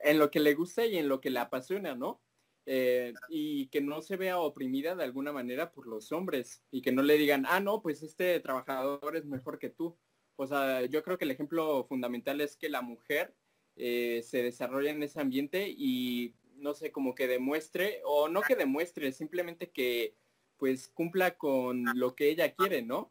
en 0.02 0.18
lo 0.18 0.30
que 0.30 0.40
le 0.40 0.52
gusta 0.54 0.84
y 0.84 0.98
en 0.98 1.08
lo 1.08 1.22
que 1.22 1.30
le 1.30 1.38
apasiona, 1.38 1.94
¿no? 1.94 2.20
Eh, 2.66 3.14
y 3.30 3.68
que 3.68 3.80
no 3.80 4.02
se 4.02 4.16
vea 4.16 4.38
oprimida 4.40 4.94
de 4.94 5.04
alguna 5.04 5.32
manera 5.32 5.72
por 5.72 5.86
los 5.86 6.12
hombres 6.12 6.62
y 6.70 6.82
que 6.82 6.92
no 6.92 7.00
le 7.00 7.16
digan, 7.16 7.46
ah, 7.48 7.60
no, 7.60 7.80
pues 7.80 8.02
este 8.02 8.38
trabajador 8.40 9.16
es 9.16 9.24
mejor 9.24 9.58
que 9.58 9.70
tú. 9.70 9.96
O 10.36 10.46
sea, 10.46 10.84
yo 10.84 11.02
creo 11.02 11.16
que 11.16 11.24
el 11.24 11.30
ejemplo 11.30 11.86
fundamental 11.88 12.42
es 12.42 12.58
que 12.58 12.68
la 12.68 12.82
mujer 12.82 13.34
eh, 13.76 14.20
se 14.22 14.42
desarrolla 14.42 14.90
en 14.90 15.02
ese 15.02 15.18
ambiente 15.18 15.74
y 15.74 16.34
no 16.56 16.74
sé, 16.74 16.92
como 16.92 17.14
que 17.14 17.26
demuestre, 17.26 18.02
o 18.04 18.28
no 18.28 18.42
que 18.42 18.54
demuestre, 18.54 19.12
simplemente 19.12 19.70
que 19.70 20.14
pues 20.60 20.88
cumpla 20.88 21.36
con 21.38 21.84
lo 21.94 22.14
que 22.14 22.28
ella 22.28 22.54
quiere, 22.54 22.82
¿no? 22.82 23.10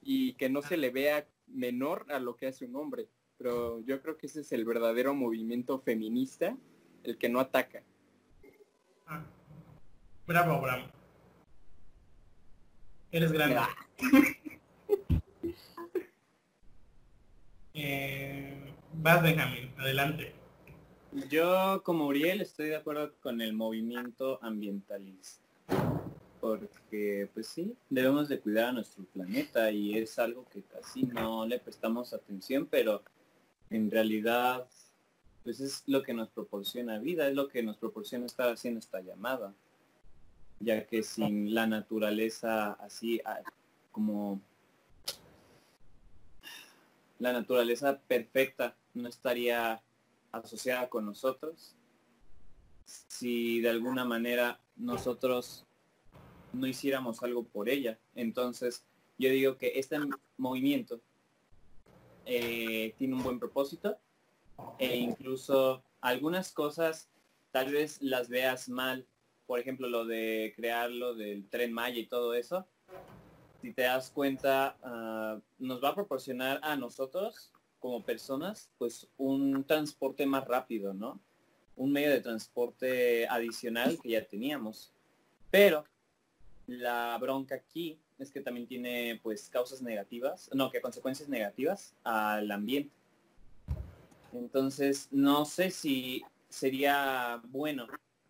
Y 0.00 0.34
que 0.34 0.48
no 0.48 0.62
se 0.62 0.76
le 0.76 0.90
vea 0.90 1.26
menor 1.48 2.06
a 2.10 2.20
lo 2.20 2.36
que 2.36 2.46
hace 2.46 2.64
un 2.64 2.76
hombre. 2.76 3.08
Pero 3.36 3.80
yo 3.80 4.00
creo 4.00 4.16
que 4.16 4.28
ese 4.28 4.42
es 4.42 4.52
el 4.52 4.64
verdadero 4.64 5.12
movimiento 5.12 5.80
feminista, 5.80 6.56
el 7.02 7.18
que 7.18 7.28
no 7.28 7.40
ataca. 7.40 7.82
Ah. 9.06 9.26
Bravo, 10.26 10.52
Abraham. 10.52 10.90
Eres 13.10 13.32
grande. 13.32 13.56
Ah. 13.58 13.74
Eh, 17.72 18.74
vas, 18.94 19.22
Benjamín, 19.22 19.72
adelante. 19.78 20.34
Yo, 21.30 21.82
como 21.84 22.08
Uriel, 22.08 22.40
estoy 22.40 22.66
de 22.66 22.76
acuerdo 22.76 23.14
con 23.20 23.40
el 23.40 23.52
movimiento 23.52 24.38
ambientalista. 24.42 25.49
Porque, 26.40 27.28
pues 27.34 27.48
sí, 27.48 27.76
debemos 27.88 28.28
de 28.28 28.40
cuidar 28.40 28.70
a 28.70 28.72
nuestro 28.72 29.04
planeta 29.04 29.70
y 29.70 29.98
es 29.98 30.18
algo 30.18 30.46
que 30.50 30.62
casi 30.62 31.02
no 31.02 31.46
le 31.46 31.58
prestamos 31.58 32.12
atención, 32.12 32.66
pero 32.70 33.02
en 33.68 33.90
realidad, 33.90 34.66
pues 35.44 35.60
es 35.60 35.82
lo 35.86 36.02
que 36.02 36.14
nos 36.14 36.28
proporciona 36.30 36.98
vida, 36.98 37.28
es 37.28 37.34
lo 37.34 37.48
que 37.48 37.62
nos 37.62 37.76
proporciona 37.76 38.26
estar 38.26 38.48
haciendo 38.50 38.80
esta 38.80 39.00
llamada. 39.00 39.54
Ya 40.60 40.86
que 40.86 41.02
sin 41.02 41.54
la 41.54 41.66
naturaleza 41.66 42.72
así 42.72 43.20
ah, 43.24 43.40
como 43.92 44.40
la 47.18 47.32
naturaleza 47.32 47.98
perfecta 47.98 48.76
no 48.94 49.08
estaría 49.08 49.82
asociada 50.32 50.88
con 50.88 51.06
nosotros 51.06 51.76
si 53.08 53.60
de 53.60 53.70
alguna 53.70 54.04
manera 54.04 54.60
nosotros 54.76 55.66
no 56.52 56.66
hiciéramos 56.66 57.22
algo 57.22 57.44
por 57.44 57.68
ella. 57.68 57.98
Entonces, 58.14 58.84
yo 59.18 59.30
digo 59.30 59.56
que 59.56 59.78
este 59.78 59.98
movimiento 60.36 61.00
eh, 62.26 62.94
tiene 62.98 63.14
un 63.14 63.22
buen 63.22 63.38
propósito 63.38 63.98
e 64.78 64.96
incluso 64.96 65.82
algunas 66.00 66.52
cosas 66.52 67.08
tal 67.50 67.72
vez 67.72 68.00
las 68.00 68.28
veas 68.28 68.68
mal. 68.68 69.06
Por 69.46 69.58
ejemplo, 69.58 69.88
lo 69.88 70.04
de 70.04 70.52
crear 70.56 70.90
lo 70.90 71.14
del 71.14 71.48
tren 71.48 71.72
Maya 71.72 71.98
y 71.98 72.06
todo 72.06 72.34
eso. 72.34 72.66
Si 73.60 73.72
te 73.72 73.82
das 73.82 74.10
cuenta, 74.10 74.76
ah, 74.82 75.38
nos 75.58 75.82
va 75.82 75.90
a 75.90 75.94
proporcionar 75.94 76.60
a 76.62 76.76
nosotros 76.76 77.52
como 77.78 78.04
personas, 78.04 78.70
pues 78.78 79.08
un 79.16 79.64
transporte 79.64 80.24
más 80.26 80.46
rápido, 80.46 80.94
¿no? 80.94 81.20
Un 81.76 81.92
medio 81.92 82.10
de 82.10 82.20
transporte 82.20 83.26
adicional 83.26 83.98
que 84.00 84.10
ya 84.10 84.24
teníamos. 84.24 84.92
Pero 85.50 85.84
la 86.78 87.16
bronca 87.18 87.56
aquí 87.56 87.98
es 88.18 88.30
que 88.30 88.40
también 88.40 88.66
tiene 88.66 89.18
pues 89.22 89.48
causas 89.48 89.82
negativas, 89.82 90.50
no, 90.54 90.70
que 90.70 90.80
consecuencias 90.80 91.28
negativas 91.28 91.94
al 92.04 92.50
ambiente. 92.50 92.94
Entonces, 94.32 95.08
no 95.10 95.44
sé 95.44 95.70
si 95.70 96.22
sería 96.48 97.40
bueno 97.48 97.86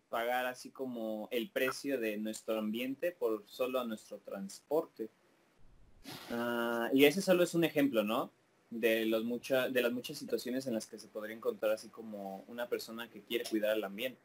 pagar 0.09 0.45
así 0.45 0.71
como 0.71 1.27
el 1.31 1.49
precio 1.49 1.99
de 1.99 2.17
nuestro 2.17 2.57
ambiente 2.59 3.11
por 3.11 3.43
solo 3.47 3.83
nuestro 3.85 4.17
transporte. 4.19 5.09
Ah, 6.31 6.89
y 6.93 7.05
ese 7.05 7.21
solo 7.21 7.43
es 7.43 7.53
un 7.53 7.63
ejemplo, 7.63 8.03
¿no? 8.03 8.31
de, 8.71 9.05
los 9.05 9.23
mucha, 9.23 9.69
de 9.69 9.81
las 9.81 9.91
muchas 9.91 10.17
situaciones 10.17 10.65
en 10.65 10.73
las 10.73 10.87
que 10.87 10.97
se 10.97 11.07
podría 11.07 11.35
encontrar 11.35 11.73
así 11.73 11.89
como 11.89 12.43
una 12.47 12.67
persona 12.67 13.09
que 13.09 13.21
quiere 13.21 13.43
cuidar 13.45 13.77
el 13.77 13.83
ambiente. 13.83 14.19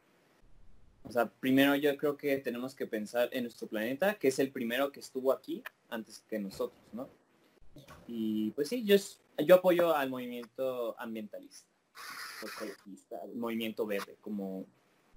O 1.07 1.11
sea, 1.11 1.25
primero 1.25 1.75
yo 1.75 1.95
creo 1.97 2.17
que 2.17 2.37
tenemos 2.37 2.75
que 2.75 2.85
pensar 2.85 3.29
en 3.31 3.43
nuestro 3.43 3.67
planeta, 3.67 4.15
que 4.15 4.27
es 4.27 4.39
el 4.39 4.51
primero 4.51 4.91
que 4.91 4.99
estuvo 4.99 5.31
aquí 5.31 5.63
antes 5.89 6.23
que 6.29 6.37
nosotros, 6.37 6.81
¿no? 6.91 7.07
Y 8.07 8.51
pues 8.51 8.69
sí, 8.69 8.83
yo, 8.83 8.95
yo 9.37 9.55
apoyo 9.55 9.95
al 9.95 10.09
movimiento 10.09 10.99
ambientalista, 10.99 11.69
ecologista, 12.41 13.17
al 13.23 13.35
movimiento 13.35 13.85
verde, 13.85 14.17
como 14.19 14.65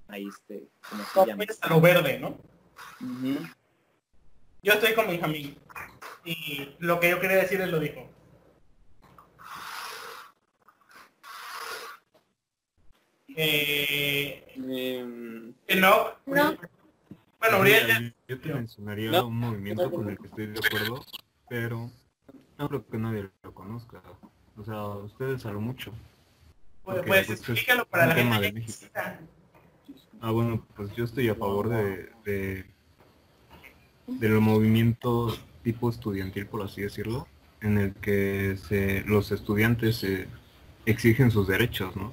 ahí 0.07 0.26
este, 0.29 0.68
como 0.88 1.03
se 1.05 1.26
llama. 1.26 1.44
a 1.61 1.68
lo 1.68 1.81
verde, 1.81 2.18
¿no? 2.20 2.38
Yo 4.62 4.74
estoy 4.74 4.94
con 4.94 5.09
Benjamín. 5.09 5.57
Y 6.24 6.76
lo 6.79 7.00
que 7.00 7.11
yo 7.11 7.20
quería 7.20 7.38
decir 7.38 7.61
él 7.61 7.70
lo 7.70 7.81
dijo. 7.81 8.09
Eh, 13.37 14.45
que 15.66 15.77
no. 15.77 16.07
No. 16.27 16.57
Bueno, 17.38 17.61
Uriel 17.61 18.14
Yo 18.29 18.40
te 18.40 18.53
mencionaría 18.53 19.23
un 19.23 19.37
movimiento 19.37 19.90
con 19.90 20.11
el 20.11 20.19
que 20.19 20.27
estoy 20.27 20.47
de 20.49 20.59
acuerdo, 20.59 21.05
pero 21.49 21.90
no 22.59 22.69
creo 22.69 22.87
que 22.87 22.99
nadie 22.99 23.31
lo 23.43 23.55
conozca. 23.55 24.03
O 24.57 24.64
sea, 24.64 24.83
ustedes 24.88 25.47
a 25.47 25.53
lo 25.53 25.61
mucho. 25.61 25.93
Pues, 26.85 26.97
Porque, 26.97 27.09
pues, 27.09 27.27
pues, 27.27 27.40
es 27.40 27.49
explícalo 27.49 27.87
para 27.87 28.07
la 28.07 28.14
gente 28.14 28.35
de 28.35 28.40
que 28.40 28.53
México. 28.53 28.69
necesita. 28.69 29.21
Ah, 30.21 30.33
bueno, 30.33 30.66
pues 30.77 30.95
yo 30.95 31.05
estoy 31.05 31.29
a 31.31 31.35
favor 31.35 31.71
de, 31.71 32.11
de 32.25 32.66
del 34.07 34.40
movimiento 34.40 35.35
tipo 35.62 35.88
estudiantil, 35.88 36.47
por 36.47 36.62
así 36.62 36.83
decirlo, 36.83 37.27
en 37.61 37.79
el 37.79 37.95
que 37.95 38.57
se, 38.69 39.03
los 39.07 39.31
estudiantes 39.33 40.03
eh, 40.05 40.29
exigen 40.85 41.31
sus 41.31 41.47
derechos, 41.47 41.95
¿no? 41.97 42.12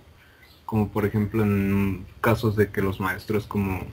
Como 0.68 0.90
por 0.90 1.06
ejemplo 1.06 1.44
en 1.44 2.06
casos 2.22 2.56
de 2.58 2.70
que 2.70 2.82
los 2.82 3.00
maestros 3.00 3.48
como 3.48 3.88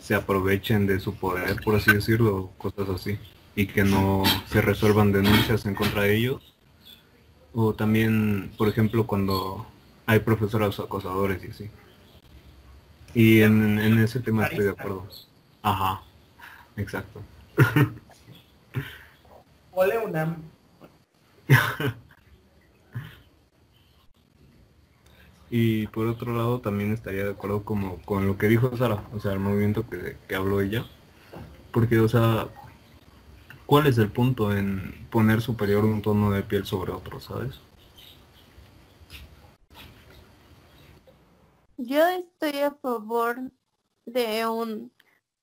se 0.00 0.14
aprovechen 0.14 0.86
de 0.86 1.00
su 1.00 1.16
poder, 1.16 1.56
por 1.64 1.74
así 1.74 1.92
decirlo, 1.92 2.52
cosas 2.56 2.88
así, 2.88 3.18
y 3.56 3.66
que 3.66 3.82
no 3.82 4.22
se 4.46 4.60
resuelvan 4.62 5.10
denuncias 5.10 5.66
en 5.66 5.74
contra 5.74 6.02
de 6.02 6.16
ellos. 6.16 6.54
O 7.52 7.74
también, 7.74 8.52
por 8.56 8.68
ejemplo, 8.68 9.08
cuando 9.08 9.66
hay 10.06 10.20
profesores 10.20 10.78
acosadores 10.78 11.42
y 11.44 11.50
así. 11.50 11.70
Y 13.14 13.40
en, 13.40 13.80
en 13.80 13.98
ese 13.98 14.20
tema 14.20 14.46
estoy 14.46 14.66
de 14.66 14.70
acuerdo. 14.70 15.08
Ajá, 15.62 16.02
exacto. 16.76 17.20
Ole 19.72 19.98
UNAM. 19.98 20.36
Y 25.50 25.86
por 25.88 26.06
otro 26.06 26.36
lado 26.36 26.60
también 26.60 26.92
estaría 26.92 27.24
de 27.24 27.30
acuerdo 27.30 27.64
como 27.64 28.02
con 28.02 28.26
lo 28.26 28.36
que 28.36 28.48
dijo 28.48 28.76
Sara, 28.76 29.02
o 29.12 29.20
sea, 29.20 29.32
el 29.32 29.40
movimiento 29.40 29.88
que, 29.88 30.16
que 30.28 30.34
habló 30.34 30.60
ella. 30.60 30.84
Porque, 31.72 32.00
o 32.00 32.08
sea, 32.08 32.48
¿cuál 33.66 33.86
es 33.86 33.98
el 33.98 34.10
punto 34.10 34.54
en 34.54 35.06
poner 35.10 35.40
superior 35.40 35.84
un 35.84 36.02
tono 36.02 36.30
de 36.30 36.42
piel 36.42 36.66
sobre 36.66 36.92
otro, 36.92 37.20
sabes? 37.20 37.60
Yo 41.78 42.04
estoy 42.08 42.60
a 42.60 42.72
favor 42.72 43.52
de 44.04 44.46
un 44.46 44.92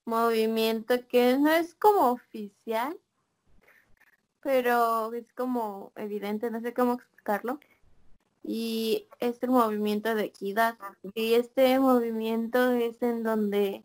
movimiento 0.05 0.95
que 1.07 1.37
no 1.37 1.49
es 1.49 1.75
como 1.75 2.11
oficial, 2.11 2.97
pero 4.41 5.13
es 5.13 5.31
como 5.33 5.91
evidente, 5.95 6.51
no 6.51 6.61
sé 6.61 6.73
cómo 6.73 6.93
explicarlo. 6.93 7.59
Y 8.47 9.07
es 9.19 9.41
el 9.41 9.49
movimiento 9.49 10.13
de 10.13 10.25
equidad. 10.25 10.77
Y 11.15 11.33
este 11.33 11.79
movimiento 11.79 12.71
es 12.71 13.01
en 13.01 13.23
donde 13.23 13.83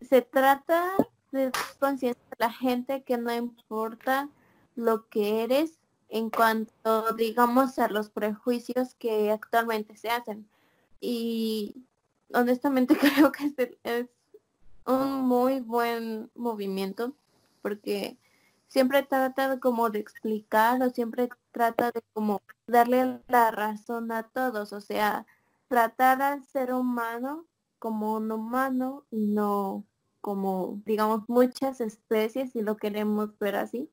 se 0.00 0.22
trata 0.22 0.92
de 1.32 1.50
conciencia 1.78 2.22
de 2.30 2.36
la 2.38 2.52
gente 2.52 3.02
que 3.02 3.16
no 3.16 3.34
importa 3.34 4.28
lo 4.76 5.08
que 5.08 5.42
eres 5.44 5.78
en 6.08 6.30
cuanto, 6.30 7.12
digamos, 7.14 7.78
a 7.78 7.88
los 7.88 8.10
prejuicios 8.10 8.94
que 8.94 9.30
actualmente 9.30 9.96
se 9.96 10.10
hacen 10.10 10.46
y 11.04 11.84
honestamente 12.32 12.96
creo 12.98 13.30
que 13.30 13.52
es, 13.56 13.76
es 13.84 14.06
un 14.86 15.22
muy 15.22 15.60
buen 15.60 16.30
movimiento 16.34 17.12
porque 17.60 18.16
siempre 18.68 19.02
trata 19.02 19.60
como 19.60 19.90
de 19.90 19.98
explicar 19.98 20.82
o 20.82 20.90
siempre 20.90 21.28
trata 21.54 21.92
de 21.92 22.02
como 22.12 22.42
darle 22.66 23.20
la 23.28 23.52
razón 23.52 24.10
a 24.10 24.24
todos, 24.24 24.72
o 24.72 24.80
sea, 24.80 25.24
tratar 25.68 26.20
al 26.20 26.44
ser 26.44 26.74
humano 26.74 27.46
como 27.78 28.14
un 28.16 28.30
humano 28.32 29.04
y 29.10 29.28
no 29.28 29.84
como 30.20 30.82
digamos 30.84 31.22
muchas 31.28 31.80
especies 31.80 32.52
si 32.52 32.62
lo 32.62 32.76
queremos 32.76 33.38
ver 33.38 33.54
así, 33.56 33.88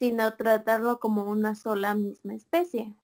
sino 0.00 0.34
tratarlo 0.34 0.98
como 0.98 1.24
una 1.24 1.54
sola 1.54 1.94
misma 1.94 2.34
especie. 2.34 2.94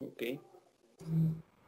Ok. 0.00 0.22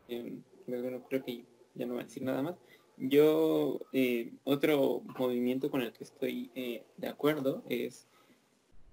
Em, 0.09 0.42
pues 0.66 0.83
bueno, 0.83 1.05
creo 1.09 1.22
que 1.22 1.44
ya 1.74 1.87
no 1.87 1.94
voy 1.94 2.03
a 2.03 2.07
decir 2.07 2.24
nada 2.24 2.42
más. 2.42 2.57
Yo, 2.96 3.80
eh, 3.92 4.33
otro 4.44 5.02
movimiento 5.18 5.70
con 5.70 5.83
el 5.83 5.92
que 5.92 6.04
estoy 6.04 6.50
eh, 6.54 6.85
de 6.96 7.09
acuerdo 7.09 7.64
es, 7.68 8.07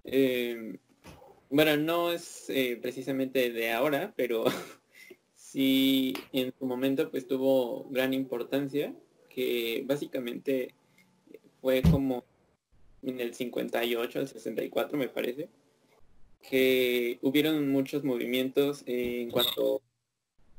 em, 0.04 0.78
bueno, 1.50 1.76
no 1.76 2.10
es 2.10 2.50
eh, 2.50 2.78
precisamente 2.82 3.50
de 3.50 3.72
ahora, 3.72 4.12
pero 4.16 4.44
sí 5.34 6.14
en 6.32 6.52
su 6.58 6.66
momento 6.66 7.10
pues 7.10 7.28
tuvo 7.28 7.88
gran 7.90 8.12
importancia, 8.12 8.94
que 9.28 9.84
básicamente 9.86 10.74
fue 11.60 11.82
como 11.82 12.24
en 13.02 13.20
el 13.20 13.34
58 13.34 14.18
al 14.18 14.28
64 14.28 14.98
me 14.98 15.08
parece, 15.08 15.48
que 16.48 17.18
hubieron 17.22 17.68
muchos 17.70 18.02
movimientos 18.02 18.82
en 18.86 19.30
cuanto 19.30 19.80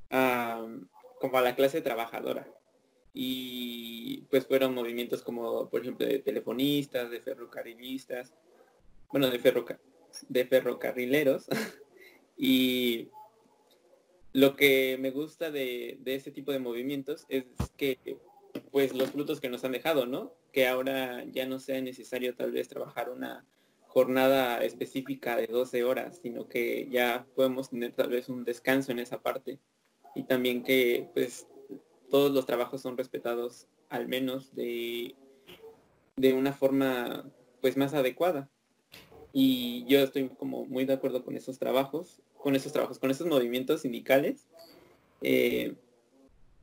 a 0.10 0.66
como 1.20 1.38
a 1.38 1.42
la 1.42 1.56
clase 1.56 1.82
trabajadora 1.82 2.48
y 3.14 4.22
pues 4.30 4.48
fueron 4.48 4.74
movimientos 4.74 5.22
como 5.22 5.70
por 5.70 5.82
ejemplo 5.82 6.06
de 6.08 6.20
telefonistas, 6.20 7.12
de 7.12 7.22
ferrocarrilistas, 7.22 8.34
bueno 9.12 9.30
de 9.30 9.40
ferroca 9.40 9.80
de 10.30 10.46
ferrocarrileros 10.46 11.48
y 12.38 13.10
lo 14.32 14.56
que 14.56 14.98
me 15.00 15.12
gusta 15.12 15.52
de, 15.52 15.98
de 16.02 16.16
ese 16.16 16.32
tipo 16.32 16.52
de 16.52 16.60
movimientos 16.60 17.26
es 17.30 17.46
que 17.78 18.00
pues 18.72 18.94
los 18.94 19.12
frutos 19.12 19.40
que 19.40 19.50
nos 19.50 19.64
han 19.64 19.72
dejado, 19.72 20.06
¿no? 20.06 20.34
Que 20.52 20.68
ahora 20.68 21.24
ya 21.26 21.46
no 21.46 21.60
sea 21.60 21.82
necesario 21.82 22.36
tal 22.36 22.52
vez 22.52 22.68
trabajar 22.68 23.10
una 23.10 23.46
jornada 23.88 24.64
específica 24.64 25.36
de 25.36 25.48
12 25.48 25.84
horas, 25.84 26.20
sino 26.22 26.48
que 26.48 26.88
ya 26.90 27.28
podemos 27.36 27.70
tener 27.70 27.94
tal 27.94 28.10
vez 28.10 28.30
un 28.30 28.44
descanso 28.44 28.92
en 28.92 29.00
esa 29.00 29.22
parte. 29.22 29.60
Y 30.16 30.24
también 30.24 30.64
que 30.64 31.10
pues 31.14 31.48
todos 32.14 32.32
los 32.32 32.46
trabajos 32.46 32.80
son 32.80 32.96
respetados 32.96 33.66
al 33.90 34.08
menos 34.08 34.54
de, 34.54 35.16
de 36.16 36.34
una 36.34 36.54
forma 36.54 37.26
pues 37.60 37.76
más 37.76 37.96
adecuada. 37.96 38.52
Y 39.32 39.84
yo 39.88 40.02
estoy 40.02 40.30
como 40.30 40.64
muy 40.68 40.86
de 40.86 40.94
acuerdo 40.94 41.26
con 41.26 41.36
esos 41.36 41.58
trabajos, 41.58 42.22
con 42.38 42.56
esos 42.56 42.72
trabajos, 42.72 43.00
con 43.00 43.10
esos 43.10 43.26
movimientos 43.26 43.82
sindicales, 43.82 44.48
eh, 45.24 45.74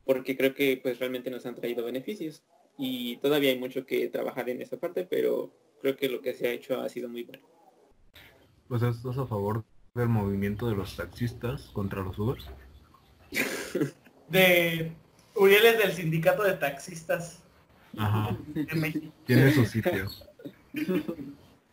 porque 0.05 0.37
creo 0.37 0.55
que 0.55 0.79
pues 0.81 0.99
realmente 0.99 1.29
nos 1.29 1.45
han 1.45 1.55
traído 1.55 1.83
beneficios. 1.83 2.43
Y 2.77 3.17
todavía 3.17 3.49
hay 3.49 3.59
mucho 3.59 3.85
que 3.85 4.07
trabajar 4.07 4.49
en 4.49 4.61
esa 4.61 4.77
parte, 4.77 5.03
pero 5.03 5.51
creo 5.81 5.97
que 5.97 6.07
lo 6.07 6.21
que 6.21 6.33
se 6.33 6.47
ha 6.47 6.53
hecho 6.53 6.79
ha 6.79 6.87
sido 6.87 7.09
muy 7.09 7.23
bueno. 7.23 7.45
O 8.69 8.79
sea, 8.79 8.87
¿estás 8.87 9.17
a 9.17 9.27
favor 9.27 9.65
del 9.95 10.07
movimiento 10.07 10.69
de 10.69 10.77
los 10.77 10.95
taxistas 10.95 11.63
contra 11.73 12.03
los 12.03 12.17
Ubers? 12.17 12.45
De 14.29 14.93
Uriel 15.41 15.65
es 15.65 15.77
del 15.79 15.91
sindicato 15.93 16.43
de 16.43 16.53
taxistas 16.53 17.39
Ajá, 17.97 18.37
de 18.47 18.75
México. 18.75 19.11
tiene 19.25 19.51
su 19.51 19.65
sitio. 19.65 20.07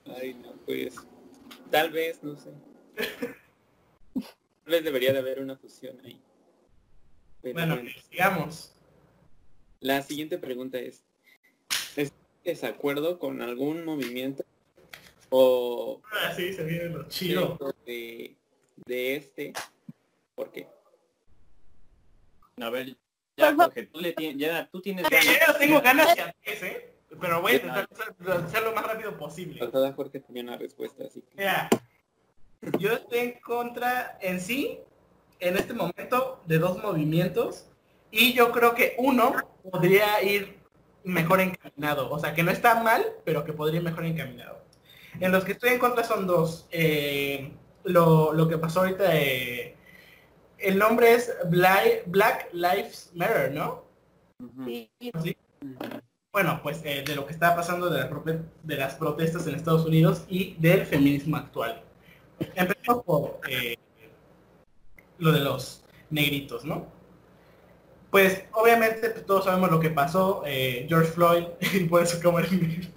Ay, 0.07 0.33
no, 0.43 0.53
pues 0.65 0.95
tal 1.71 1.91
vez, 1.91 2.23
no 2.23 2.35
sé. 2.35 2.51
Tal 4.15 4.25
vez 4.65 4.83
debería 4.85 5.13
de 5.13 5.19
haber 5.19 5.41
una 5.41 5.55
fusión 5.57 5.99
ahí. 6.03 6.19
Pero 7.43 7.55
Bueno, 7.55 7.75
bueno. 7.75 7.91
sigamos. 8.11 8.73
La 9.81 10.01
siguiente 10.03 10.39
pregunta 10.39 10.79
es, 10.79 11.05
¿es 11.95 12.11
desacuerdo 12.45 13.19
con 13.19 13.43
algún 13.43 13.85
movimiento 13.85 14.45
o 15.29 16.01
Ah, 16.11 16.33
sí, 16.35 16.55
se 16.55 16.65
viene 16.65 16.89
lo 16.89 17.07
chido. 17.09 17.59
de, 17.85 18.35
de 18.87 19.17
este? 19.17 19.53
¿Por 20.35 20.51
qué? 20.53 20.67
A 22.61 22.71
ver, 22.71 22.97
ya, 23.39 23.55
Jorge, 23.55 23.87
tú, 23.87 24.01
le 24.01 24.13
tienes, 24.13 24.37
ya, 24.39 24.69
tú 24.71 24.81
tienes 24.83 25.07
Sí, 25.07 25.15
ganas. 25.15 25.47
yo 25.47 25.55
tengo 25.57 25.81
ganas 25.81 26.15
de 26.15 26.23
antes, 26.23 26.63
¿eh? 26.63 26.95
Pero 27.21 27.41
voy 27.41 27.53
a 27.53 27.55
intentar 27.57 27.89
hacer 28.45 28.63
lo 28.63 28.73
más 28.73 28.87
rápido 28.87 29.17
posible. 29.17 29.61
Pasada 29.65 29.93
Jorge 29.95 30.21
tenía 30.21 30.43
una 30.43 30.59
respuesta, 30.59 31.05
así 31.07 31.23
que... 31.23 31.37
Mira, 31.37 31.71
yo 32.79 32.93
estoy 32.93 33.19
en 33.21 33.41
contra 33.41 34.19
en 34.21 34.41
sí, 34.41 34.81
en 35.41 35.57
este 35.57 35.73
momento, 35.73 36.43
de 36.47 36.59
dos 36.59 36.83
movimientos. 36.83 37.67
Y 38.11 38.33
yo 38.35 38.53
creo 38.53 38.75
que 38.75 38.95
uno 38.99 39.35
podría 39.71 40.23
ir 40.23 40.59
mejor 41.05 41.41
encaminado. 41.41 42.11
O 42.11 42.19
sea, 42.19 42.35
que 42.35 42.43
no 42.43 42.51
está 42.51 42.83
mal, 42.83 43.05
pero 43.25 43.45
que 43.45 43.53
podría 43.53 43.79
ir 43.79 43.85
mejor 43.85 44.05
encaminado. 44.05 44.63
En 45.21 45.33
los 45.33 45.45
que 45.45 45.53
estoy 45.53 45.71
en 45.71 45.79
contra 45.79 46.05
son 46.05 46.27
dos. 46.27 46.67
Eh, 46.71 47.53
lo, 47.85 48.33
lo 48.35 48.49
que 48.49 48.59
pasó 48.59 48.81
ahorita, 48.81 49.17
eh, 49.17 49.77
el 50.59 50.79
nombre 50.79 51.13
es 51.15 51.33
Bla- 51.47 52.03
Black 52.07 52.49
Lives 52.53 53.11
Matter, 53.15 53.53
¿no? 53.53 53.85
Sí, 54.65 54.91
¿Sí? 55.23 55.37
Bueno, 56.33 56.61
pues 56.63 56.81
eh, 56.85 57.03
de 57.05 57.17
lo 57.17 57.27
que 57.27 57.33
está 57.33 57.57
pasando 57.57 57.91
de, 57.91 57.99
la 58.01 58.11
prope- 58.11 58.43
de 58.63 58.77
las 58.77 58.95
protestas 58.95 59.47
en 59.47 59.55
Estados 59.57 59.85
Unidos 59.85 60.25
y 60.29 60.55
del 60.59 60.87
feminismo 60.87 61.37
actual. 61.37 61.83
Empezamos 62.55 63.05
por 63.05 63.41
eh, 63.49 63.77
lo 65.19 65.33
de 65.33 65.41
los 65.41 65.83
negritos, 66.11 66.65
¿no? 66.65 66.87
Pues 68.11 68.45
obviamente 68.53 69.11
pues, 69.11 69.27
todos 69.27 69.45
sabemos 69.47 69.71
lo 69.71 69.81
que 69.81 69.91
pasó, 69.91 70.43
eh, 70.47 70.87
George 70.89 71.11
Floyd 71.11 71.45
y 71.75 71.85
por 71.85 72.03
eso 72.03 72.21
como 72.23 72.39
el. 72.39 72.93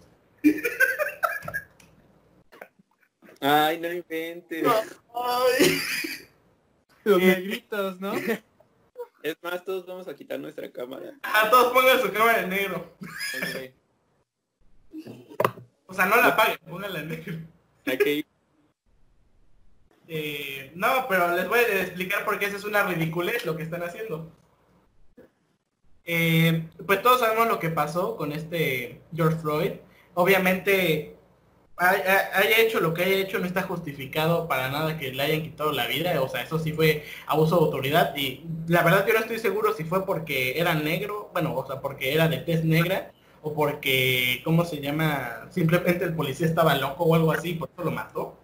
Ay, 3.39 3.79
no 3.79 3.91
inventes. 3.91 4.67
Ay. 5.15 5.79
Los 7.03 7.21
Eh, 7.21 7.25
negritos, 7.25 7.99
¿no? 7.99 8.13
Es 9.23 9.37
más, 9.43 9.63
todos 9.63 9.85
vamos 9.85 10.07
a 10.07 10.15
quitar 10.15 10.39
nuestra 10.39 10.71
cámara. 10.71 11.13
A 11.21 11.47
todos 11.51 11.71
pongan 11.73 12.01
su 12.01 12.11
cámara 12.11 12.41
en 12.41 12.49
negro. 12.49 12.95
Ok. 13.35 13.71
O 15.85 15.93
sea, 15.93 16.07
no 16.07 16.15
la 16.15 16.27
apaguen, 16.27 16.57
pónganla 16.67 16.99
en 17.01 17.09
negro. 17.09 17.37
Aquí. 17.85 18.25
Eh, 20.13 20.73
no, 20.75 21.07
pero 21.07 21.33
les 21.33 21.47
voy 21.47 21.59
a 21.59 21.83
explicar 21.83 22.25
por 22.25 22.37
qué 22.37 22.47
eso 22.47 22.57
es 22.57 22.65
una 22.65 22.83
ridiculez 22.83 23.45
lo 23.45 23.55
que 23.55 23.63
están 23.63 23.81
haciendo. 23.81 24.29
Eh, 26.03 26.67
pues 26.85 27.01
todos 27.01 27.21
sabemos 27.21 27.47
lo 27.47 27.59
que 27.59 27.69
pasó 27.69 28.17
con 28.17 28.33
este 28.33 29.01
George 29.15 29.37
Floyd. 29.39 29.71
Obviamente, 30.15 31.15
haya 31.89 32.59
hecho 32.59 32.79
lo 32.79 32.93
que 32.93 33.03
haya 33.03 33.15
hecho, 33.17 33.39
no 33.39 33.45
está 33.45 33.63
justificado 33.63 34.47
para 34.47 34.69
nada 34.69 34.97
que 34.97 35.11
le 35.11 35.23
hayan 35.23 35.41
quitado 35.43 35.71
la 35.71 35.87
vida. 35.87 36.21
O 36.21 36.29
sea, 36.29 36.41
eso 36.43 36.59
sí 36.59 36.73
fue 36.73 37.03
abuso 37.27 37.57
de 37.57 37.65
autoridad. 37.65 38.15
Y 38.15 38.43
la 38.67 38.83
verdad 38.83 39.05
yo 39.07 39.13
no 39.13 39.19
estoy 39.19 39.39
seguro 39.39 39.73
si 39.73 39.83
fue 39.83 40.05
porque 40.05 40.59
era 40.59 40.73
negro, 40.75 41.29
bueno, 41.33 41.55
o 41.55 41.65
sea, 41.65 41.81
porque 41.81 42.13
era 42.13 42.27
de 42.27 42.37
tez 42.37 42.63
negra, 42.63 43.11
o 43.41 43.53
porque, 43.53 44.41
¿cómo 44.43 44.65
se 44.65 44.79
llama? 44.81 45.47
Simplemente 45.51 46.05
el 46.05 46.13
policía 46.15 46.45
estaba 46.47 46.75
loco 46.75 47.03
o 47.05 47.15
algo 47.15 47.31
así, 47.31 47.53
por 47.55 47.69
eso 47.73 47.83
lo 47.83 47.91
mató. 47.91 48.37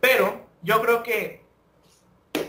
Pero 0.00 0.46
yo 0.62 0.80
creo 0.82 1.02
que 1.02 1.42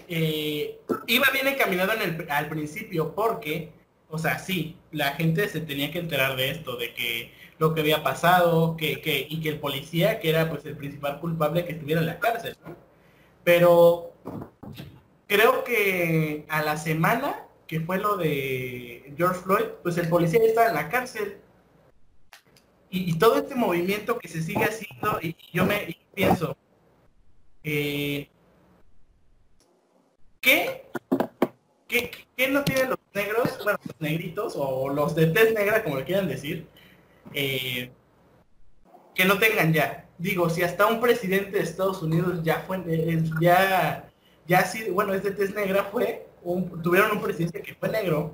eh, 0.08 0.80
iba 1.08 1.26
bien 1.34 1.48
encaminado 1.48 1.94
en 1.94 2.02
el- 2.02 2.32
al 2.32 2.48
principio 2.50 3.14
porque, 3.16 3.72
o 4.10 4.18
sea, 4.18 4.40
sí, 4.40 4.78
la 4.92 5.12
gente 5.14 5.48
se 5.50 5.62
tenía 5.62 5.92
que 5.92 6.00
enterar 6.00 6.36
de 6.36 6.52
esto, 6.52 6.78
de 6.78 6.94
que 6.94 7.32
lo 7.58 7.74
que 7.74 7.82
había 7.82 8.04
pasado, 8.04 8.76
que, 8.78 9.02
que, 9.02 9.26
y 9.30 9.42
que 9.42 9.50
el 9.50 9.60
policía, 9.60 10.20
que 10.20 10.30
era 10.30 10.50
pues 10.50 10.66
el 10.66 10.76
principal 10.76 11.20
culpable, 11.20 11.66
que 11.66 11.74
estuviera 11.74 12.02
en 12.02 12.08
la 12.08 12.20
cárcel. 12.20 12.58
Pero 13.44 14.14
creo 15.28 15.64
que 15.64 16.46
a 16.50 16.62
la 16.64 16.78
semana 16.78 17.46
que 17.68 17.80
fue 17.80 17.98
lo 17.98 18.18
de 18.18 19.14
George 19.18 19.42
Floyd, 19.42 19.66
pues 19.84 19.98
el 19.98 20.10
policía 20.10 20.40
estaba 20.44 20.70
en 20.70 20.76
la 20.76 20.90
cárcel. 20.90 21.38
Y, 22.90 23.18
todo 23.18 23.38
este 23.38 23.56
movimiento 23.56 24.18
que 24.20 24.30
se 24.30 24.42
sigue 24.42 24.64
haciendo, 24.64 25.20
y, 25.22 25.36
yo 25.52 25.66
me 25.66 25.98
pienso, 26.14 26.56
eh, 27.64 28.30
¿qué, 30.40 30.86
qué, 31.88 32.12
qué 32.38 32.48
no 32.48 32.64
tienen 32.64 32.92
los 32.92 33.00
negros, 33.14 33.60
bueno, 33.64 33.80
los 33.86 34.00
negritos, 34.00 34.54
o 34.56 34.88
los 34.90 35.14
de 35.14 35.28
tez 35.28 35.54
negra, 35.54 35.84
como 35.84 35.98
le 35.98 36.06
quieran 36.06 36.30
decir, 36.30 36.68
eh, 37.34 37.92
que 39.14 39.26
no 39.26 39.38
tengan 39.40 39.74
ya? 39.74 40.06
Digo, 40.18 40.50
si 40.50 40.64
hasta 40.64 40.88
un 40.88 41.02
presidente 41.02 41.52
de 41.58 41.64
Estados 41.64 42.02
Unidos 42.02 42.42
ya 42.44 42.64
fue, 42.68 42.78
eh, 42.88 43.24
ya, 43.42 44.10
ya 44.48 44.66
sí, 44.66 44.90
bueno, 44.90 45.14
es 45.14 45.24
de 45.24 45.32
tez 45.32 45.54
negra, 45.54 45.86
fue, 45.92 46.28
un- 46.44 46.82
tuvieron 46.82 47.12
un 47.12 47.22
presidente 47.22 47.62
que 47.62 47.76
fue 47.76 47.90
negro, 47.90 48.34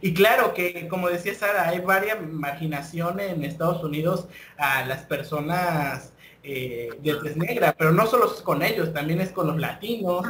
y 0.00 0.14
claro 0.14 0.54
que, 0.54 0.88
como 0.88 1.08
decía 1.08 1.34
Sara, 1.34 1.68
hay 1.68 1.80
varias 1.80 2.18
marginación 2.22 3.20
en 3.20 3.44
Estados 3.44 3.82
Unidos 3.84 4.26
a 4.58 4.84
las 4.86 5.04
personas 5.04 6.12
eh, 6.42 6.90
de 7.02 7.14
tez 7.16 7.36
negra, 7.36 7.74
pero 7.78 7.92
no 7.92 8.06
solo 8.06 8.26
es 8.34 8.40
con 8.42 8.62
ellos, 8.62 8.92
también 8.92 9.20
es 9.20 9.30
con 9.32 9.46
los 9.46 9.58
latinos, 9.60 10.26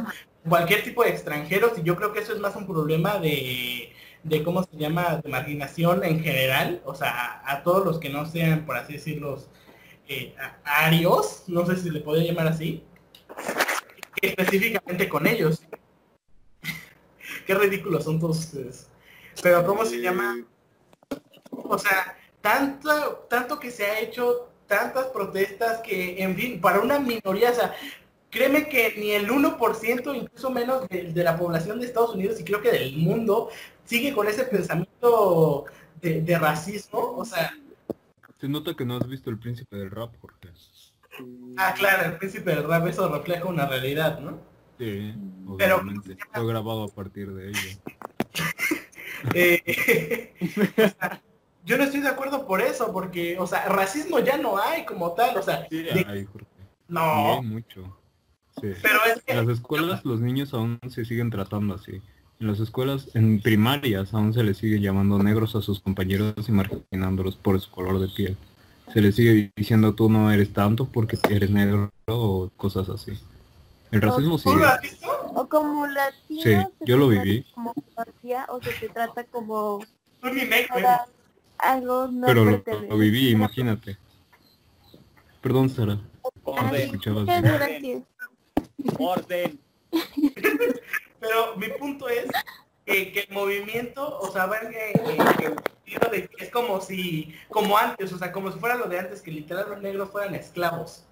cualquier 0.47 0.83
tipo 0.83 1.03
de 1.03 1.09
extranjeros, 1.11 1.73
y 1.79 1.83
yo 1.83 1.95
creo 1.95 2.13
que 2.13 2.19
eso 2.19 2.33
es 2.33 2.39
más 2.39 2.55
un 2.55 2.67
problema 2.67 3.17
de, 3.19 3.93
de 4.23 4.43
¿cómo 4.43 4.63
se 4.63 4.77
llama?, 4.77 5.21
de 5.23 5.29
marginación 5.29 6.03
en 6.03 6.21
general, 6.23 6.81
o 6.85 6.95
sea, 6.95 7.09
a, 7.11 7.53
a 7.53 7.63
todos 7.63 7.85
los 7.85 7.99
que 7.99 8.09
no 8.09 8.25
sean, 8.25 8.65
por 8.65 8.77
así 8.77 8.93
decirlo, 8.93 9.43
eh, 10.07 10.35
arios, 10.63 11.43
no 11.47 11.65
sé 11.65 11.77
si 11.77 11.89
le 11.89 12.01
podría 12.01 12.31
llamar 12.31 12.47
así, 12.47 12.83
específicamente 14.21 15.07
con 15.07 15.25
ellos. 15.27 15.63
Qué 17.47 17.55
ridículos 17.55 18.03
son 18.03 18.19
todos 18.19 18.39
ustedes. 18.39 18.89
Pero 19.41 19.65
¿cómo 19.65 19.85
se 19.85 20.01
llama? 20.01 20.45
O 21.49 21.77
sea, 21.77 22.17
tanto, 22.41 23.25
tanto 23.29 23.59
que 23.59 23.71
se 23.71 23.85
ha 23.85 23.99
hecho, 23.99 24.49
tantas 24.67 25.07
protestas 25.07 25.79
que, 25.81 26.21
en 26.21 26.35
fin, 26.35 26.61
para 26.61 26.79
una 26.79 26.99
minoría, 26.99 27.51
o 27.51 27.55
sea, 27.55 27.73
créeme 28.29 28.67
que 28.67 28.95
ni 28.97 29.11
el 29.11 29.29
1%, 29.29 30.15
incluso 30.15 30.49
menos 30.49 30.87
de, 30.89 31.13
de 31.13 31.23
la 31.23 31.37
población 31.37 31.79
de 31.79 31.85
Estados 31.85 32.15
Unidos 32.15 32.39
y 32.39 32.43
creo 32.43 32.61
que 32.61 32.71
del 32.71 32.97
mundo, 32.97 33.49
sigue 33.85 34.13
con 34.13 34.27
ese 34.27 34.43
pensamiento 34.45 35.65
de, 36.01 36.21
de 36.21 36.39
racismo. 36.39 37.13
O 37.17 37.25
sea, 37.25 37.53
Se 38.39 38.47
nota 38.47 38.73
que 38.75 38.85
no 38.85 38.97
has 38.97 39.07
visto 39.07 39.29
el 39.29 39.37
príncipe 39.39 39.75
del 39.77 39.91
rap, 39.91 40.13
Jorge. 40.21 40.49
ah, 41.57 41.73
claro, 41.77 42.11
el 42.11 42.17
príncipe 42.17 42.53
del 42.55 42.63
rap, 42.67 42.87
eso 42.87 43.07
refleja 43.09 43.45
una 43.45 43.65
realidad, 43.67 44.19
¿no? 44.19 44.39
Sí, 44.79 45.13
Pero- 45.57 45.75
obviamente. 45.77 46.17
Fue 46.33 46.47
grabado 46.47 46.83
a 46.83 46.87
partir 46.87 47.31
de 47.33 47.49
ello. 47.49 47.79
Eh, 49.33 50.33
o 50.77 50.81
sea, 50.99 51.21
yo 51.63 51.77
no 51.77 51.83
estoy 51.85 52.01
de 52.01 52.09
acuerdo 52.09 52.45
por 52.45 52.61
eso, 52.61 52.91
porque, 52.91 53.37
o 53.39 53.47
sea, 53.47 53.69
racismo 53.69 54.19
ya 54.19 54.37
no 54.37 54.57
hay 54.57 54.83
como 54.83 55.13
tal, 55.13 55.37
o 55.37 55.41
sea, 55.41 55.65
Sí, 55.69 55.81
de- 55.81 56.05
Ay, 56.05 56.25
Jorge. 56.25 56.45
Sí, 56.57 56.63
no, 56.89 57.35
hay 57.35 57.41
mucho. 57.41 57.97
Sí. 58.59 58.73
pero 58.81 58.99
es 59.05 59.15
En 59.17 59.21
que, 59.25 59.33
las 59.35 59.47
escuelas 59.47 60.03
los 60.03 60.19
niños 60.19 60.53
aún 60.53 60.77
se 60.89 61.05
siguen 61.05 61.29
tratando 61.29 61.75
así. 61.75 62.01
En 62.39 62.47
las 62.47 62.59
escuelas, 62.59 63.09
en 63.13 63.41
primarias, 63.41 64.13
aún 64.13 64.33
se 64.33 64.43
les 64.43 64.57
sigue 64.57 64.79
llamando 64.79 65.17
negros 65.19 65.55
a 65.55 65.61
sus 65.61 65.79
compañeros 65.79 66.33
y 66.47 66.51
marginándolos 66.51 67.35
por 67.35 67.59
su 67.61 67.71
color 67.71 67.99
de 67.99 68.07
piel. 68.07 68.37
Se 68.93 69.01
les 69.01 69.15
sigue 69.15 69.51
diciendo 69.55 69.93
tú 69.93 70.09
no 70.09 70.31
eres 70.31 70.51
tanto 70.51 70.85
porque 70.85 71.17
eres 71.29 71.49
negro 71.49 71.89
o 72.05 72.49
cosas 72.57 72.89
así. 72.89 73.13
El 73.91 74.01
racismo 74.01 74.37
¿tú 74.37 74.49
sigue. 74.49 74.57
lo 74.57 74.67
has 74.67 74.81
visto? 74.81 75.07
O 75.35 75.47
como 75.47 75.87
latino. 75.87 76.41
Sí, 76.41 76.49
se 76.49 76.67
yo 76.85 76.97
lo 76.97 77.07
viví. 77.07 77.45
Como 77.53 77.73
o 78.49 78.61
se 78.61 78.71
te 78.79 78.89
trata 78.89 79.23
como 79.25 79.79
Pero 81.71 82.45
lo, 82.89 82.97
viví, 82.97 83.29
imagínate. 83.29 83.97
Perdón, 85.41 85.69
Sara. 85.69 85.99
Ay. 86.57 86.91
Orden. 88.97 89.59
Pero 91.23 91.55
mi 91.55 91.67
punto 91.69 92.09
es 92.09 92.25
que, 92.85 93.25
el 93.27 93.33
movimiento, 93.33 94.19
o 94.19 94.29
sea, 94.29 94.45
ven 94.45 94.69
que, 94.69 94.91
que- 94.99 95.55
que- 95.85 96.09
de 96.11 96.27
que 96.27 96.43
es 96.43 96.49
como 96.51 96.81
si, 96.81 97.33
como 97.49 97.77
antes, 97.77 98.11
o 98.11 98.17
sea, 98.17 98.31
como 98.33 98.51
si 98.51 98.59
fuera 98.59 98.75
lo 98.75 98.87
de 98.87 98.99
antes, 98.99 99.21
que 99.21 99.31
literal 99.31 99.67
los 99.69 99.81
negros 99.81 100.09
fueran 100.11 100.35
esclavos. 100.35 101.05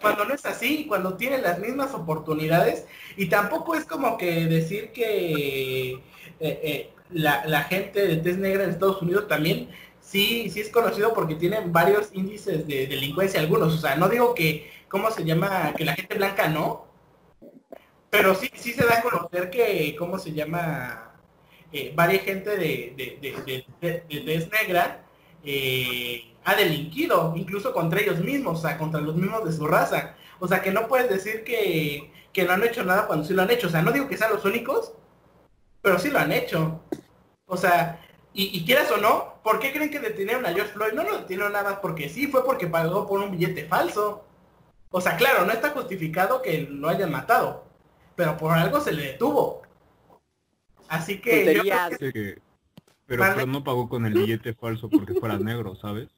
Cuando 0.00 0.26
no 0.26 0.34
es 0.34 0.44
así, 0.44 0.84
cuando 0.86 1.16
tienen 1.16 1.42
las 1.42 1.58
mismas 1.58 1.94
oportunidades, 1.94 2.84
y 3.16 3.26
tampoco 3.30 3.74
es 3.74 3.86
como 3.86 4.18
que 4.18 4.44
decir 4.44 4.92
que 4.92 5.92
eh, 5.92 6.00
eh, 6.40 6.90
la, 7.10 7.46
la 7.46 7.62
gente 7.64 8.06
de 8.06 8.16
tez 8.16 8.36
negra 8.36 8.64
en 8.64 8.70
Estados 8.70 9.00
Unidos 9.00 9.26
también 9.26 9.70
sí, 10.02 10.50
sí 10.50 10.60
es 10.60 10.68
conocido 10.68 11.14
porque 11.14 11.34
tienen 11.36 11.72
varios 11.72 12.10
índices 12.12 12.66
de 12.66 12.86
delincuencia 12.88 13.40
algunos. 13.40 13.72
O 13.74 13.78
sea, 13.78 13.96
no 13.96 14.08
digo 14.10 14.34
que, 14.34 14.70
¿cómo 14.88 15.10
se 15.10 15.24
llama? 15.24 15.72
Que 15.76 15.84
la 15.86 15.94
gente 15.94 16.14
blanca 16.16 16.48
no, 16.48 16.85
pero 18.16 18.34
sí, 18.34 18.50
sí 18.54 18.72
se 18.72 18.84
da 18.84 18.98
a 18.98 19.02
conocer 19.02 19.50
que, 19.50 19.94
¿cómo 19.98 20.18
se 20.18 20.32
llama? 20.32 21.12
Eh, 21.72 21.92
varias 21.94 22.24
gente 22.24 22.50
de, 22.50 22.94
de, 22.96 23.18
de, 23.20 23.64
de, 23.80 24.24
de- 24.24 24.50
negra 24.62 25.04
eh, 25.44 26.34
ha 26.44 26.54
delinquido, 26.54 27.34
incluso 27.36 27.72
contra 27.74 28.00
ellos 28.00 28.20
mismos, 28.20 28.60
o 28.60 28.62
sea, 28.62 28.78
contra 28.78 29.00
los 29.00 29.16
mismos 29.16 29.44
de 29.44 29.52
su 29.52 29.66
raza. 29.66 30.16
O 30.38 30.48
sea, 30.48 30.62
que 30.62 30.70
no 30.72 30.88
puedes 30.88 31.10
decir 31.10 31.44
que, 31.44 32.10
que 32.32 32.44
no 32.44 32.52
han 32.52 32.62
hecho 32.64 32.84
nada 32.84 33.06
cuando 33.06 33.24
sí 33.26 33.34
lo 33.34 33.42
han 33.42 33.50
hecho. 33.50 33.66
O 33.66 33.70
sea, 33.70 33.82
no 33.82 33.92
digo 33.92 34.08
que 34.08 34.16
sean 34.16 34.32
los 34.32 34.44
únicos, 34.44 34.92
pero 35.82 35.98
sí 35.98 36.10
lo 36.10 36.18
han 36.18 36.32
hecho. 36.32 36.80
O 37.46 37.56
sea, 37.56 38.00
y, 38.34 38.64
quieras 38.64 38.90
o 38.92 38.98
no, 38.98 39.40
¿por 39.42 39.58
qué 39.60 39.72
creen 39.72 39.90
que 39.90 40.00
detenieron 40.00 40.46
a 40.46 40.52
George 40.52 40.72
Floyd? 40.72 40.92
No 40.94 41.04
lo 41.04 41.18
detenieron 41.18 41.52
nada 41.52 41.80
porque 41.80 42.08
sí, 42.08 42.26
fue 42.28 42.44
porque 42.44 42.66
pagó 42.66 43.06
por 43.06 43.20
un 43.20 43.32
billete 43.32 43.66
falso. 43.66 44.24
O 44.90 45.00
sea, 45.00 45.16
claro, 45.16 45.44
no 45.46 45.52
está 45.52 45.70
justificado 45.70 46.42
que 46.42 46.62
lo 46.70 46.88
hayan 46.88 47.10
matado, 47.12 47.65
pero 48.16 48.36
por 48.36 48.52
algo 48.52 48.80
se 48.80 48.92
le 48.92 49.02
detuvo. 49.02 49.62
Así 50.88 51.20
que 51.20 51.54
yo 51.54 51.62
creo 51.62 52.36
Pero, 53.06 53.46
no 53.46 53.62
pagó 53.62 53.88
con 53.88 54.06
el 54.06 54.14
billete 54.14 54.54
falso 54.54 54.88
porque 54.88 55.14
fuera 55.14 55.38
negro, 55.38 55.76
¿sabes? 55.76 56.08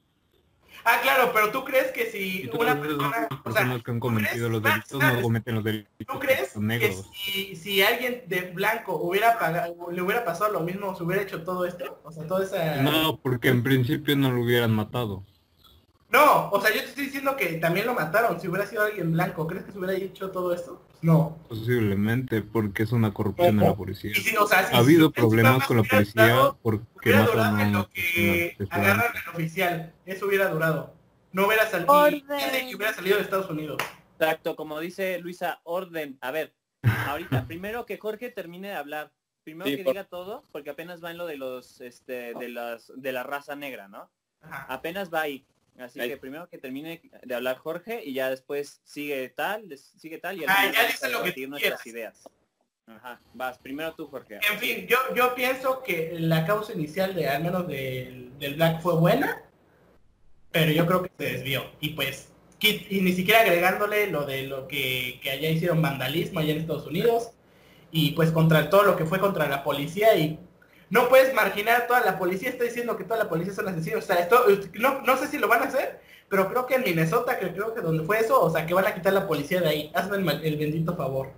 Ah, 0.84 1.01
claro, 1.03 1.32
pero 1.34 1.51
tú 1.51 1.64
crees 1.64 1.90
que 1.90 2.07
si 2.07 2.49
una 2.57 2.80
persona, 2.80 3.09
o 3.09 3.11
sea, 3.11 3.42
personas 3.42 3.82
que 3.82 3.90
han 3.90 4.01
cometido 4.01 4.49
los 4.49 4.62
delitos 4.62 5.03
Ah, 5.03 5.12
no 5.12 5.22
cometen 5.22 5.57
los 5.57 5.64
delitos 5.64 5.92
¿tú 6.07 6.18
crees 6.18 6.53
que 6.55 6.92
si, 7.12 7.57
si 7.57 7.82
alguien 7.82 8.22
de 8.26 8.53
blanco 8.53 8.96
hubiera 8.96 9.38
pagado, 9.38 9.90
le 9.90 10.01
hubiera 10.01 10.24
pasado 10.24 10.53
lo 10.53 10.61
mismo, 10.61 10.94
se 10.94 11.03
hubiera 11.03 11.22
hecho 11.22 11.42
todo 11.42 11.66
esto? 11.66 12.01
O 12.05 12.12
sea, 12.12 12.26
toda 12.26 12.44
esa... 12.44 12.80
No, 12.80 13.18
porque 13.18 13.49
en 13.49 13.62
principio 13.62 14.16
no 14.16 14.30
lo 14.30 14.42
hubieran 14.42 14.72
matado. 14.72 15.24
No, 16.11 16.48
o 16.50 16.61
sea, 16.61 16.74
yo 16.74 16.80
te 16.80 16.86
estoy 16.88 17.04
diciendo 17.06 17.36
que 17.36 17.54
también 17.54 17.86
lo 17.86 17.94
mataron. 17.94 18.40
Si 18.40 18.48
hubiera 18.48 18.66
sido 18.66 18.82
alguien 18.82 19.12
blanco, 19.12 19.46
¿crees 19.46 19.64
que 19.64 19.72
se 19.72 19.78
hubiera 19.78 19.94
hecho 19.94 20.30
todo 20.30 20.54
esto? 20.54 20.82
No. 21.02 21.36
Posiblemente, 21.48 22.40
porque 22.42 22.82
es 22.84 22.92
una 22.92 23.12
corrupción 23.12 23.61
en 23.61 23.68
la 23.68 23.74
policía. 23.74 24.11
Y 24.12 24.14
si, 24.14 24.36
o 24.36 24.46
sea, 24.46 24.66
si- 24.66 24.74
Ha 24.74 24.78
habido 24.78 25.11
problemas 25.12 25.66
con 25.66 25.76
la 25.76 25.82
policía 25.84 26.22
durado- 26.28 26.59
porque 26.62 26.84
hubiera 27.11 27.20
matan 27.20 27.34
durado 27.36 27.56
a 27.56 27.62
en 27.62 27.68
una 27.68 27.78
lo 27.80 27.88
que 27.90 28.56
agarran 28.70 29.12
al 29.16 29.34
oficial. 29.34 29.92
Eso 30.06 30.26
hubiera 30.26 30.48
durado. 30.48 30.94
No 31.32 31.46
hubiera 31.46 31.66
salido. 31.66 31.92
que 32.06 32.74
hubiera 32.74 32.92
salido 32.94 33.16
de 33.18 33.22
Estados 33.22 33.50
Unidos. 33.50 33.76
Exacto, 34.18 34.56
como 34.56 34.80
dice 34.80 35.18
Luisa, 35.18 35.61
orden. 35.62 36.18
A 36.22 36.30
ver, 36.30 36.54
ahorita, 37.06 37.46
primero 37.48 37.84
que 37.86 37.98
Jorge 37.98 38.30
termine 38.30 38.68
de 38.68 38.74
hablar. 38.74 39.12
Primero 39.44 39.70
Sí, 39.70 39.76
que 39.76 39.84
por- 39.84 39.92
diga 39.94 40.04
todo, 40.04 40.42
porque 40.52 40.70
apenas 40.70 41.02
va 41.04 41.11
en 41.11 41.18
lo 41.18 41.26
de 41.26 41.36
los, 41.36 41.80
este, 41.80 42.32
de 42.34 42.48
las, 42.48 42.92
de 42.96 43.12
la 43.12 43.22
raza 43.22 43.54
negra, 43.56 43.88
¿no? 43.88 44.11
Ajá. 44.42 44.66
Apenas 44.68 45.12
va 45.12 45.20
ahí. 45.22 45.46
Así 45.79 46.01
Ahí. 46.01 46.09
que 46.09 46.16
primero 46.16 46.49
que 46.49 46.59
termine 46.59 47.01
de 47.22 47.35
hablar 47.35 47.59
Jorge 47.59 48.03
y 48.05 48.12
ya 48.12 48.31
después 48.31 48.81
sigue 48.85 49.29
tal, 49.29 49.76
sigue 49.79 50.18
tal 50.18 50.39
y 50.39 50.45
al 50.45 50.51
Ah, 50.51 50.72
ya 50.72 50.87
dice 50.87 51.09
lo 51.09 51.22
que 51.22 51.47
nuestras 51.47 51.87
ideas. 51.87 52.29
Ajá, 52.87 53.20
vas, 53.35 53.59
primero 53.59 53.95
tú 53.95 54.07
Jorge. 54.07 54.41
En 54.51 54.59
fin, 54.59 54.87
yo, 54.89 54.97
yo 55.14 55.35
pienso 55.35 55.83
que 55.83 56.16
la 56.18 56.47
causa 56.47 56.72
inicial 56.72 57.14
de 57.14 57.29
al 57.29 57.43
menos 57.43 57.68
del, 57.68 58.37
del 58.39 58.55
Black 58.55 58.81
fue 58.81 58.97
buena, 58.97 59.43
pero 60.51 60.72
yo 60.72 60.87
creo 60.87 61.03
que 61.03 61.11
se 61.16 61.33
desvió. 61.33 61.70
Y 61.81 61.91
pues, 61.91 62.33
y 62.61 63.01
ni 63.01 63.12
siquiera 63.12 63.43
agregándole 63.43 64.09
lo 64.09 64.24
de 64.24 64.45
lo 64.45 64.66
que, 64.66 65.20
que 65.22 65.31
allá 65.31 65.51
hicieron 65.51 65.83
vandalismo 65.83 66.41
allá 66.41 66.53
en 66.53 66.61
Estados 66.61 66.87
Unidos, 66.87 67.31
y 67.93 68.12
pues 68.12 68.33
contra 68.33 68.68
todo 68.68 68.83
lo 68.83 68.97
que 68.97 69.05
fue 69.05 69.20
contra 69.20 69.49
la 69.49 69.62
policía 69.62 70.16
y 70.16 70.39
no 70.91 71.09
puedes 71.09 71.34
marginar 71.34 71.86
toda 71.86 72.01
la 72.01 72.18
policía, 72.18 72.49
está 72.49 72.64
diciendo 72.64 72.97
que 72.97 73.05
toda 73.05 73.18
la 73.18 73.28
policía 73.28 73.53
son 73.53 73.68
asesinos. 73.68 74.05
O 74.05 74.07
sea, 74.07 74.16
esto, 74.16 74.45
no, 74.74 75.03
no 75.03 75.16
sé 75.16 75.26
si 75.28 75.39
lo 75.39 75.49
van 75.49 75.62
a 75.62 75.66
hacer, 75.66 76.01
pero 76.28 76.49
creo 76.49 76.66
que 76.66 76.76
en 76.76 76.84
Minnesota, 76.84 77.39
que 77.39 77.53
creo 77.53 77.74
que 77.74 77.80
donde 77.80 78.05
fue 78.05 78.20
eso, 78.20 78.41
o 78.41 78.51
sea, 78.51 78.66
que 78.66 78.74
van 78.74 78.86
a 78.86 78.95
quitar 78.95 79.12
la 79.12 79.26
policía 79.26 79.61
de 79.61 79.68
ahí. 79.68 79.93
Hazme 79.95 80.16
el, 80.16 80.28
el 80.45 80.57
bendito 80.57 80.97
favor. 80.97 81.30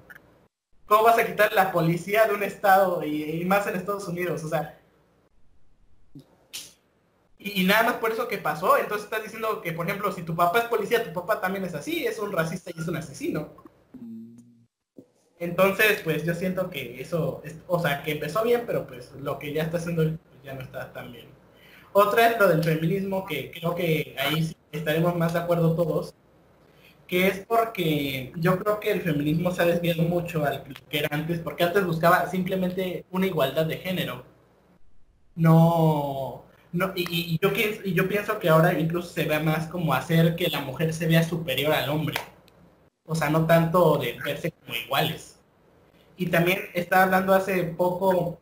¿Cómo 0.86 1.04
vas 1.04 1.18
a 1.18 1.26
quitar 1.26 1.52
la 1.52 1.72
policía 1.72 2.26
de 2.26 2.34
un 2.34 2.42
estado 2.42 3.02
y, 3.04 3.42
y 3.42 3.44
más 3.44 3.66
en 3.66 3.76
Estados 3.76 4.06
Unidos? 4.08 4.42
O 4.44 4.48
sea, 4.48 4.78
y, 7.38 7.62
y 7.62 7.64
nada 7.64 7.84
más 7.84 7.94
por 7.94 8.12
eso 8.12 8.28
que 8.28 8.38
pasó. 8.38 8.76
Entonces 8.76 9.04
estás 9.04 9.22
diciendo 9.22 9.62
que, 9.62 9.72
por 9.72 9.86
ejemplo, 9.86 10.12
si 10.12 10.22
tu 10.22 10.34
papá 10.36 10.60
es 10.60 10.64
policía, 10.66 11.04
tu 11.04 11.12
papá 11.12 11.40
también 11.40 11.64
es 11.64 11.74
así, 11.74 12.06
es 12.06 12.18
un 12.18 12.32
racista 12.32 12.70
y 12.74 12.80
es 12.80 12.88
un 12.88 12.96
asesino. 12.96 13.69
Entonces, 15.40 16.02
pues 16.04 16.24
yo 16.24 16.34
siento 16.34 16.70
que 16.70 17.00
eso, 17.00 17.42
es- 17.44 17.56
o 17.66 17.80
sea, 17.80 18.02
que 18.04 18.12
empezó 18.12 18.44
bien, 18.44 18.62
pero 18.66 18.86
pues 18.86 19.12
lo 19.20 19.38
que 19.40 19.52
ya 19.52 19.64
está 19.64 19.78
haciendo 19.78 20.04
ya 20.44 20.54
no 20.54 20.60
está 20.62 20.92
tan 20.92 21.12
bien. 21.12 21.26
Otra 21.92 22.28
es 22.30 22.38
lo 22.40 22.48
del 22.48 22.64
feminismo, 22.64 23.26
que 23.26 23.50
creo 23.52 23.74
que 23.74 24.16
ahí 24.18 24.54
estaremos 24.72 25.16
más 25.16 25.32
de 25.34 25.40
acuerdo 25.40 25.74
todos, 25.76 26.14
que 27.08 27.28
es 27.28 27.40
porque 27.46 28.32
yo 28.36 28.58
creo 28.60 28.80
que 28.80 28.92
el 28.92 29.02
feminismo 29.02 29.50
se 29.52 29.62
ha 29.62 29.66
desviado 29.66 30.02
mucho 30.04 30.44
al 30.46 30.64
que 30.90 30.98
era 31.00 31.08
antes, 31.12 31.40
porque 31.40 31.64
antes 31.64 31.86
buscaba 31.86 32.28
simplemente 32.30 33.04
una 33.10 33.26
igualdad 33.26 33.66
de 33.66 33.78
género. 33.78 34.24
No, 35.34 36.44
no 36.72 36.92
y 36.94 37.38
yo, 37.40 37.52
pienso, 37.52 37.80
y 37.84 37.94
yo 37.94 38.08
pienso 38.08 38.38
que 38.38 38.48
ahora 38.48 38.78
incluso 38.78 39.08
se 39.12 39.24
ve 39.24 39.40
más 39.40 39.66
como 39.68 39.94
hacer 39.94 40.36
que 40.36 40.48
la 40.48 40.60
mujer 40.60 40.92
se 40.92 41.06
vea 41.06 41.22
superior 41.22 41.72
al 41.72 41.88
hombre. 41.90 42.14
O 43.06 43.14
sea, 43.14 43.30
no 43.30 43.46
tanto 43.46 43.98
de 43.98 44.18
verse 44.24 44.52
como 44.52 44.74
iguales. 44.74 45.38
Y 46.16 46.26
también 46.26 46.60
estaba 46.74 47.04
hablando 47.04 47.34
hace 47.34 47.64
poco 47.64 48.40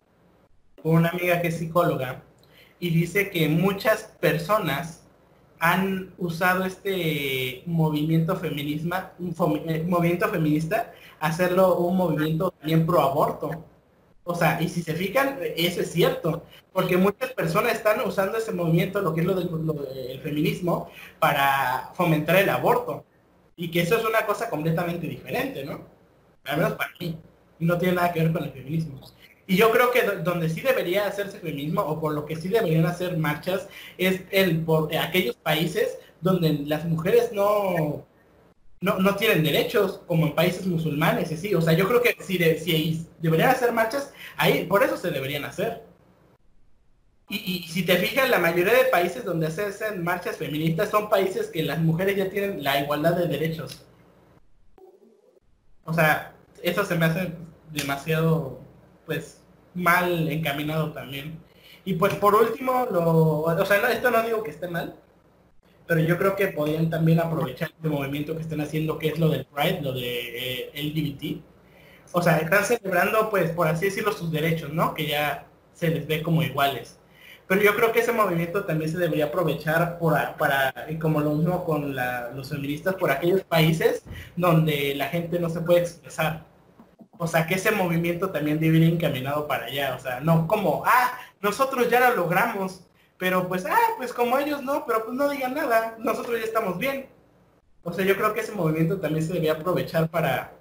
con 0.83 0.97
una 0.97 1.09
amiga 1.11 1.41
que 1.41 1.49
es 1.49 1.59
psicóloga 1.59 2.23
y 2.81 2.91
dice 2.91 3.31
que 3.31 3.49
muchas 3.49 4.05
personas 4.21 5.03
han 5.61 6.15
usado 6.19 6.65
este 6.65 7.63
movimiento 7.67 8.37
fomi- 8.41 9.65
eh, 9.67 9.85
movimiento 9.89 10.29
feminista, 10.29 10.93
hacerlo 11.19 11.77
un 11.79 11.97
movimiento 11.97 12.53
también 12.53 12.87
pro 12.87 13.01
aborto. 13.01 13.65
O 14.25 14.35
sea, 14.35 14.61
y 14.61 14.69
si 14.69 14.83
se 14.83 14.95
fijan, 14.95 15.39
eso 15.57 15.81
es 15.81 15.91
cierto, 15.91 16.45
porque 16.73 16.97
muchas 16.97 17.33
personas 17.33 17.73
están 17.73 18.01
usando 18.07 18.39
ese 18.39 18.53
movimiento, 18.53 19.01
lo 19.01 19.15
que 19.15 19.23
es 19.23 19.27
lo 19.27 19.35
del 19.35 20.21
feminismo, 20.21 20.91
para 21.19 21.91
fomentar 21.95 22.37
el 22.37 22.51
aborto. 22.51 23.05
Y 23.59 23.71
que 23.71 23.81
eso 23.83 23.99
es 23.99 24.05
una 24.07 24.25
cosa 24.25 24.49
completamente 24.49 25.07
diferente, 25.07 25.65
¿no? 25.67 25.83
Al 26.45 26.57
menos 26.59 26.73
para 26.75 26.93
mí. 27.01 27.19
No 27.59 27.77
tiene 27.77 27.97
nada 27.97 28.13
que 28.13 28.21
ver 28.23 28.33
con 28.33 28.45
el 28.45 28.53
feminismo. 28.53 29.01
Y 29.47 29.57
yo 29.57 29.71
creo 29.73 29.91
que 29.91 30.03
do- 30.03 30.17
donde 30.23 30.49
sí 30.49 30.61
debería 30.63 31.07
hacerse 31.07 31.41
feminismo, 31.41 31.83
o 31.83 32.01
por 32.01 32.15
lo 32.15 32.25
que 32.25 32.37
sí 32.37 32.49
deberían 32.49 32.87
hacer 32.87 33.19
marchas, 33.19 33.69
es 33.99 34.23
el 34.31 34.61
por 34.61 34.95
aquellos 34.97 35.37
países 35.37 35.99
donde 36.21 36.53
las 36.67 36.85
mujeres 36.85 37.33
no, 37.33 38.07
no, 38.81 38.99
no 38.99 39.17
tienen 39.17 39.43
derechos, 39.43 40.01
como 40.07 40.27
en 40.27 40.35
países 40.35 40.67
musulmanes 40.67 41.31
y 41.33 41.35
así. 41.35 41.55
O 41.55 41.61
sea, 41.63 41.73
yo 41.75 41.89
creo 41.89 42.03
que 42.03 42.17
si, 42.21 42.39
de- 42.39 42.59
si 42.61 43.07
deberían 43.21 43.51
hacer 43.51 43.73
marchas, 43.73 44.13
ahí 44.37 44.65
por 44.67 44.85
eso 44.85 44.97
se 44.97 45.11
deberían 45.11 45.45
hacer. 45.45 45.83
Y, 47.31 47.65
si 47.69 47.85
te 47.85 47.97
fijas, 47.97 48.31
la 48.31 48.39
mayoría 48.39 48.73
de 48.73 48.85
países 48.85 49.25
donde 49.25 49.51
se 49.51 49.67
hacen 49.67 50.03
marchas 50.03 50.37
feministas 50.37 50.89
son 50.89 51.11
países 51.11 51.49
que 51.49 51.63
las 51.63 51.79
mujeres 51.79 52.17
ya 52.17 52.31
tienen 52.31 52.65
la 52.65 52.81
igualdad 52.81 53.17
de 53.17 53.27
derechos. 53.27 53.85
O 55.85 55.93
sea, 55.93 56.35
eso 56.63 56.85
se 56.85 56.95
me 56.95 57.05
hace 57.07 57.33
demasiado, 57.71 58.61
pues, 59.05 59.43
mal 59.75 60.29
encaminado 60.31 60.93
también. 60.93 61.39
Y 61.85 61.95
pues 61.95 62.15
por 62.15 62.35
último, 62.35 62.87
lo, 62.91 63.43
o 63.43 63.67
sea, 63.67 63.91
esto 63.91 64.11
no 64.11 64.23
digo 64.23 64.43
que 64.43 64.51
esté 64.51 64.69
mal, 64.69 64.97
pero 65.87 66.01
yo 66.01 66.19
creo 66.19 66.37
que 66.37 66.49
podrían 66.49 66.91
también 66.91 67.21
aprovechar 67.21 67.71
este 67.71 67.89
movimiento 67.89 68.37
que 68.37 68.43
están 68.43 68.61
haciendo, 68.61 68.99
que 68.99 69.09
es 69.09 69.19
lo 69.19 69.29
del 69.31 69.47
Pride, 69.47 69.81
lo 69.83 69.93
de 69.93 70.71
eh, 70.71 70.83
LGBT. 70.83 71.43
O 72.13 72.23
sea, 72.23 72.39
están 72.39 72.65
celebrando, 72.65 73.31
pues, 73.31 73.51
por 73.51 73.69
así 73.69 73.87
decirlo, 73.87 74.13
sus 74.13 74.31
derechos, 74.31 74.73
¿no? 74.73 74.95
Que 74.95 75.07
ya 75.07 75.47
se 75.73 75.89
les 75.89 76.07
ve 76.07 76.23
como 76.23 76.43
iguales. 76.43 76.98
Pero 77.49 77.63
yo 77.63 77.75
creo 77.75 77.93
que 77.93 78.01
ese 78.01 78.13
movimiento 78.13 78.65
también 78.65 78.91
se 78.91 78.99
debería 78.99 79.27
aprovechar 79.27 79.99
por, 79.99 80.15
para, 80.39 80.75
como 81.01 81.21
lo 81.21 81.33
mismo 81.33 81.65
con 81.65 81.95
la- 81.97 82.31
los 82.35 82.51
feministas, 82.51 82.95
por 82.97 83.11
aquellos 83.11 83.43
países 83.43 84.05
donde 84.37 84.95
la 84.95 85.07
gente 85.09 85.39
no 85.41 85.49
se 85.49 85.61
puede 85.63 85.81
expresar. 85.81 86.45
O 87.19 87.27
sea, 87.27 87.47
que 87.47 87.55
ese 87.55 87.71
movimiento 87.73 88.31
también 88.31 88.61
debe 88.61 88.79
ir 88.79 88.85
encaminado 88.93 89.47
para 89.49 89.67
allá. 89.67 89.95
O 89.97 90.01
sea, 90.01 90.21
no 90.21 90.47
como, 90.47 90.83
ah, 90.87 91.19
nosotros 91.41 91.89
ya 91.91 92.11
lo 92.11 92.17
logramos, 92.17 92.85
pero 93.19 93.49
pues, 93.49 93.65
ah, 93.67 93.77
pues 93.97 94.13
como 94.13 94.39
ellos 94.39 94.63
no, 94.63 94.85
pero 94.87 95.05
pues 95.05 95.17
no 95.17 95.29
digan 95.29 95.55
nada, 95.55 95.97
nosotros 95.99 96.39
ya 96.39 96.45
estamos 96.47 96.79
bien. 96.79 97.07
O 97.83 97.93
sea, 97.93 98.05
yo 98.05 98.17
creo 98.17 98.35
que 98.35 98.41
ese 98.41 98.53
movimiento 98.53 98.99
también 99.01 99.23
se 99.25 99.33
debería 99.33 99.53
aprovechar 99.55 100.09
para, 100.11 100.53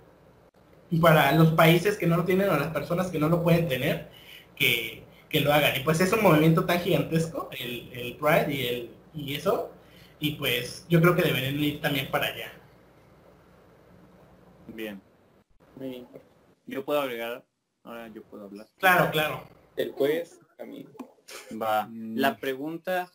para 1.01 1.31
los 1.33 1.49
países 1.53 1.97
que 1.97 2.07
no 2.07 2.17
lo 2.17 2.23
tienen 2.25 2.49
o 2.49 2.57
las 2.57 2.67
personas 2.69 3.07
que 3.07 3.19
no 3.19 3.29
lo 3.29 3.43
pueden 3.43 3.67
tener, 3.67 4.09
que, 4.55 5.03
que 5.29 5.41
lo 5.41 5.53
hagan. 5.53 5.75
Y 5.79 5.83
pues 5.83 5.99
es 6.01 6.11
un 6.13 6.23
movimiento 6.23 6.65
tan 6.65 6.79
gigantesco, 6.79 7.49
el, 7.59 7.91
el 7.93 8.15
Pride 8.15 8.53
y, 8.53 8.67
el, 8.67 8.91
y 9.13 9.35
eso, 9.35 9.71
y 10.19 10.31
pues 10.35 10.85
yo 10.89 11.01
creo 11.01 11.15
que 11.15 11.21
deberían 11.23 11.59
ir 11.59 11.81
también 11.81 12.09
para 12.09 12.27
allá. 12.27 12.51
Bien. 14.67 15.01
Muy 15.75 15.89
bien. 15.89 16.07
Yo 16.65 16.83
puedo 16.83 17.01
agregar, 17.01 17.43
ahora 17.83 18.07
yo 18.09 18.23
puedo 18.23 18.45
hablar. 18.45 18.67
Claro, 18.77 19.09
claro. 19.11 19.43
El 19.75 19.91
juez, 19.91 20.39
Camilo. 20.57 20.89
Va. 21.61 21.87
Mm. 21.87 22.15
La 22.17 22.35
pregunta 22.37 23.11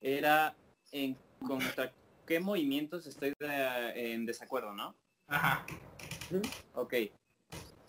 era 0.00 0.54
en 0.92 1.16
contra 1.46 1.92
qué 2.26 2.40
movimientos 2.40 3.06
estoy 3.06 3.34
de- 3.38 4.14
en 4.14 4.26
desacuerdo, 4.26 4.72
¿no? 4.74 4.94
Ajá. 5.28 5.64
Ok. 6.74 6.94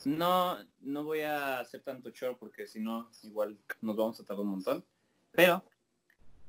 No, 0.06 0.58
no 0.80 1.04
voy 1.04 1.22
a 1.22 1.60
hacer 1.60 1.82
tanto 1.82 2.10
short 2.12 2.38
porque 2.40 2.68
si 2.68 2.80
no, 2.80 3.10
igual 3.24 3.58
nos 3.82 3.96
vamos 3.96 4.20
a 4.20 4.26
tardar 4.26 4.44
un 4.46 4.52
montón. 4.52 4.86
Pero 5.32 5.64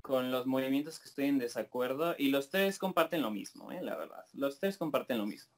con 0.02 0.30
los 0.30 0.46
movimientos 0.46 0.98
que 0.98 1.08
estoy 1.08 1.26
en 1.26 1.38
desacuerdo, 1.38 2.14
y 2.18 2.30
los 2.30 2.48
tres 2.50 2.78
comparten 2.78 3.22
lo 3.22 3.30
mismo, 3.30 3.70
¿eh? 3.70 3.82
la 3.82 3.96
verdad. 3.96 4.24
Los 4.32 4.58
tres 4.58 4.78
comparten 4.78 5.18
lo 5.18 5.26
mismo. 5.26 5.52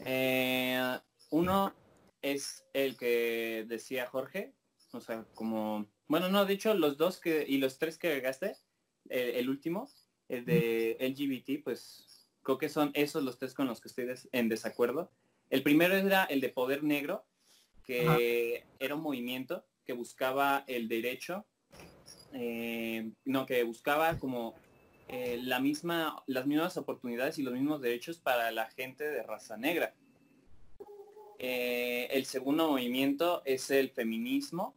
Eh, 0.00 0.98
uno 1.30 1.74
es 2.22 2.64
el 2.72 2.96
que 2.96 3.64
decía 3.68 4.06
Jorge, 4.06 4.52
o 4.92 5.00
sea, 5.00 5.24
como... 5.34 5.86
Bueno, 6.06 6.28
no, 6.28 6.44
de 6.44 6.54
hecho, 6.54 6.74
los 6.74 6.96
dos 6.96 7.18
que 7.18 7.44
y 7.48 7.58
los 7.58 7.78
tres 7.78 7.98
que 7.98 8.08
agregaste, 8.08 8.56
el, 9.08 9.30
el 9.30 9.48
último, 9.50 9.90
el 10.28 10.44
de 10.44 10.96
LGBT, 11.00 11.64
pues 11.64 12.28
creo 12.42 12.58
que 12.58 12.68
son 12.68 12.90
esos 12.94 13.24
los 13.24 13.38
tres 13.38 13.54
con 13.54 13.66
los 13.66 13.80
que 13.80 13.88
estoy 13.88 14.04
des- 14.06 14.28
en 14.32 14.48
desacuerdo. 14.48 15.10
El 15.50 15.62
primero 15.62 15.94
era 15.94 16.24
el 16.24 16.40
de 16.40 16.48
Poder 16.48 16.82
Negro, 16.82 17.24
que 17.84 18.64
era 18.78 18.94
un 18.94 19.02
movimiento 19.02 19.64
que 19.84 19.92
buscaba 19.92 20.64
el 20.66 20.88
derecho, 20.88 21.46
eh, 22.32 23.10
no, 23.24 23.46
que 23.46 23.62
buscaba 23.62 24.18
como 24.18 24.54
eh, 25.08 25.38
la 25.42 25.60
misma, 25.60 26.22
las 26.26 26.46
mismas 26.46 26.76
oportunidades 26.76 27.38
y 27.38 27.42
los 27.42 27.54
mismos 27.54 27.80
derechos 27.80 28.18
para 28.18 28.50
la 28.50 28.66
gente 28.70 29.04
de 29.04 29.22
raza 29.22 29.56
negra. 29.56 29.94
Eh, 31.38 32.08
el 32.10 32.24
segundo 32.24 32.70
movimiento 32.70 33.42
es 33.44 33.70
el 33.70 33.90
feminismo 33.90 34.74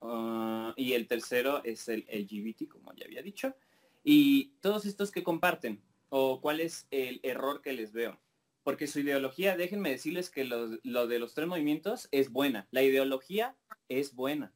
ah, 0.00 0.74
y 0.76 0.94
el 0.94 1.06
tercero 1.06 1.62
es 1.62 1.88
el 1.88 2.04
LGBT, 2.12 2.68
como 2.68 2.92
ya 2.94 3.06
había 3.06 3.22
dicho. 3.22 3.54
Y 4.02 4.50
todos 4.60 4.84
estos 4.86 5.10
que 5.10 5.22
comparten, 5.22 5.80
o 6.10 6.40
cuál 6.40 6.60
es 6.60 6.86
el 6.90 7.20
error 7.22 7.62
que 7.62 7.72
les 7.72 7.92
veo. 7.92 8.18
Porque 8.64 8.86
su 8.86 9.00
ideología, 9.00 9.56
déjenme 9.56 9.90
decirles 9.90 10.30
que 10.30 10.44
lo, 10.44 10.68
de 11.06 11.18
los 11.18 11.34
tres 11.34 11.46
movimientos 11.46 12.08
es 12.10 12.32
buena. 12.32 12.66
La 12.70 12.82
ideología 12.82 13.54
es 13.88 14.14
buena. 14.14 14.52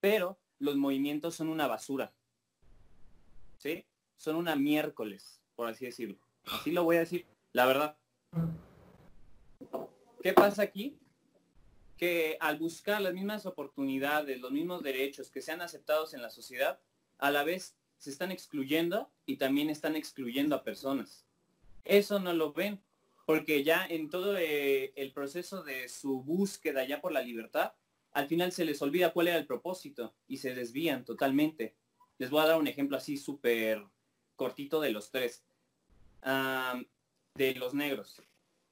Pero 0.00 0.38
los 0.58 0.76
movimientos 0.76 1.34
son 1.34 1.48
una 1.48 1.66
basura. 1.66 2.12
¿Sí? 3.58 3.84
Son 4.16 4.36
una 4.36 4.56
miércoles, 4.56 5.40
por 5.56 5.68
así 5.68 5.84
decirlo. 5.84 6.16
Así 6.46 6.70
lo 6.70 6.84
voy 6.84 6.96
a 6.96 7.00
decir, 7.00 7.26
la 7.52 7.66
verdad. 7.66 7.96
¿Qué 10.22 10.32
pasa 10.32 10.62
aquí? 10.62 10.96
Que 11.96 12.36
al 12.40 12.58
buscar 12.58 13.00
las 13.00 13.12
mismas 13.12 13.44
oportunidades, 13.44 14.40
los 14.40 14.52
mismos 14.52 14.84
derechos 14.84 15.30
que 15.30 15.42
sean 15.42 15.60
aceptados 15.60 16.14
en 16.14 16.22
la 16.22 16.30
sociedad, 16.30 16.80
a 17.18 17.32
la 17.32 17.42
vez 17.42 17.76
se 17.98 18.10
están 18.10 18.30
excluyendo 18.30 19.10
y 19.26 19.36
también 19.36 19.68
están 19.68 19.96
excluyendo 19.96 20.54
a 20.54 20.62
personas. 20.62 21.26
Eso 21.84 22.20
no 22.20 22.32
lo 22.32 22.52
ven, 22.52 22.80
porque 23.26 23.64
ya 23.64 23.86
en 23.86 24.10
todo 24.10 24.36
eh, 24.36 24.92
el 24.96 25.12
proceso 25.12 25.62
de 25.62 25.88
su 25.88 26.22
búsqueda 26.22 26.84
ya 26.84 27.00
por 27.00 27.12
la 27.12 27.22
libertad, 27.22 27.72
al 28.12 28.26
final 28.26 28.52
se 28.52 28.64
les 28.64 28.80
olvida 28.82 29.12
cuál 29.12 29.28
era 29.28 29.38
el 29.38 29.46
propósito 29.46 30.14
y 30.26 30.38
se 30.38 30.54
desvían 30.54 31.04
totalmente. 31.04 31.76
Les 32.18 32.30
voy 32.30 32.42
a 32.42 32.46
dar 32.46 32.58
un 32.58 32.68
ejemplo 32.68 32.96
así 32.96 33.16
súper 33.16 33.84
cortito 34.36 34.80
de 34.80 34.90
los 34.90 35.10
tres. 35.10 35.44
de 36.22 37.54
los 37.54 37.74
negros. 37.74 38.22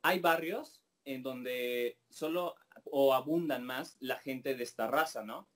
Hay 0.02 0.18
barrios 0.20 0.82
en 1.04 1.22
donde 1.22 1.98
solo 2.08 2.54
o 2.84 3.14
abundan 3.14 3.64
más 3.64 3.96
la 4.00 4.18
gente 4.18 4.54
de 4.54 4.62
esta 4.62 4.86
raza, 4.86 5.22
¿no? 5.22 5.48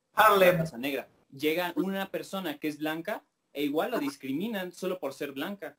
La 0.53 0.59
raza 0.59 0.78
negra. 0.78 1.09
Llega 1.30 1.72
una 1.76 2.11
persona 2.11 2.59
que 2.59 2.68
es 2.68 2.78
blanca 2.78 3.24
e 3.53 3.64
igual 3.64 3.90
la 3.90 3.99
discriminan 3.99 4.72
solo 4.72 4.99
por 4.99 5.14
ser 5.14 5.32
blanca. 5.32 5.76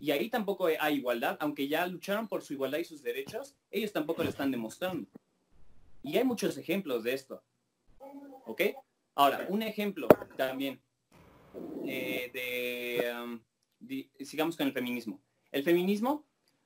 Y 0.00 0.12
ahí 0.12 0.30
tampoco 0.30 0.68
hay 0.78 0.96
igualdad, 0.96 1.36
aunque 1.40 1.66
ya 1.66 1.86
lucharon 1.86 2.28
por 2.28 2.42
su 2.42 2.52
igualdad 2.52 2.78
y 2.78 2.84
sus 2.84 3.02
derechos, 3.02 3.56
ellos 3.70 3.92
tampoco 3.92 4.22
lo 4.22 4.30
están 4.30 4.50
demostrando. 4.50 5.08
Y 6.02 6.16
hay 6.16 6.24
muchos 6.24 6.56
ejemplos 6.56 7.02
de 7.02 7.14
esto. 7.14 7.42
¿Ok? 8.46 8.62
Ahora, 9.14 9.46
un 9.48 9.62
ejemplo 9.62 10.06
también 10.36 10.80
eh, 11.84 12.30
de, 12.32 13.12
um, 13.20 13.40
sigamos 14.24 14.56
con 14.56 14.68
el 14.68 14.72
feminismo. 14.72 15.20
El 15.50 15.64
feminismo 15.64 16.24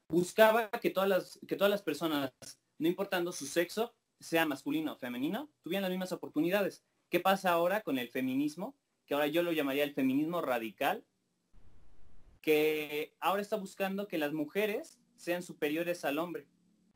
buscaba 0.08 0.68
que 0.70 0.90
todas 0.90 1.08
las, 1.08 1.38
que 1.48 1.56
todas 1.56 1.70
las 1.70 1.82
personas, 1.82 2.32
no 2.78 2.88
importando 2.88 3.32
su 3.32 3.46
sexo, 3.46 3.94
sea 4.20 4.44
masculino 4.44 4.92
o 4.92 4.96
femenino, 4.96 5.50
tuvieran 5.62 5.82
las 5.82 5.90
mismas 5.90 6.12
oportunidades. 6.12 6.84
¿Qué 7.08 7.20
pasa 7.20 7.52
ahora 7.52 7.80
con 7.80 7.98
el 7.98 8.10
feminismo? 8.10 8.76
Que 9.06 9.14
ahora 9.14 9.26
yo 9.26 9.42
lo 9.42 9.52
llamaría 9.52 9.84
el 9.84 9.94
feminismo 9.94 10.40
radical, 10.40 11.04
que 12.42 13.14
ahora 13.20 13.40
está 13.40 13.56
buscando 13.56 14.08
que 14.08 14.18
las 14.18 14.32
mujeres 14.32 14.98
sean 15.16 15.42
superiores 15.42 16.04
al 16.04 16.18
hombre. 16.18 16.46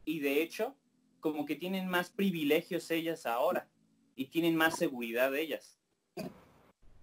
Y 0.04 0.20
de 0.20 0.42
hecho, 0.42 0.76
como 1.20 1.46
que 1.46 1.56
tienen 1.56 1.88
más 1.88 2.10
privilegios 2.10 2.90
ellas 2.90 3.24
ahora 3.24 3.70
y 4.16 4.26
tienen 4.26 4.56
más 4.56 4.76
seguridad 4.76 5.34
ellas. 5.34 5.78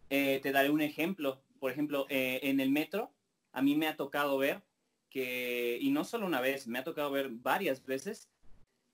Eh, 0.10 0.40
te 0.44 0.52
daré 0.52 0.70
un 0.70 0.82
ejemplo. 0.82 1.42
Por 1.60 1.72
ejemplo, 1.72 2.06
eh, 2.10 2.42
en 2.44 2.60
el 2.60 2.70
metro, 2.70 3.14
a 3.54 3.62
mí 3.62 3.76
me 3.76 3.88
ha 3.88 3.96
tocado 3.96 4.38
ver 4.38 4.62
que, 5.10 5.78
y 5.80 5.92
no 5.92 6.04
solo 6.04 6.26
una 6.26 6.42
vez, 6.42 6.68
me 6.68 6.80
ha 6.80 6.84
tocado 6.84 7.10
ver 7.12 7.30
varias 7.30 7.86
veces, 7.86 8.30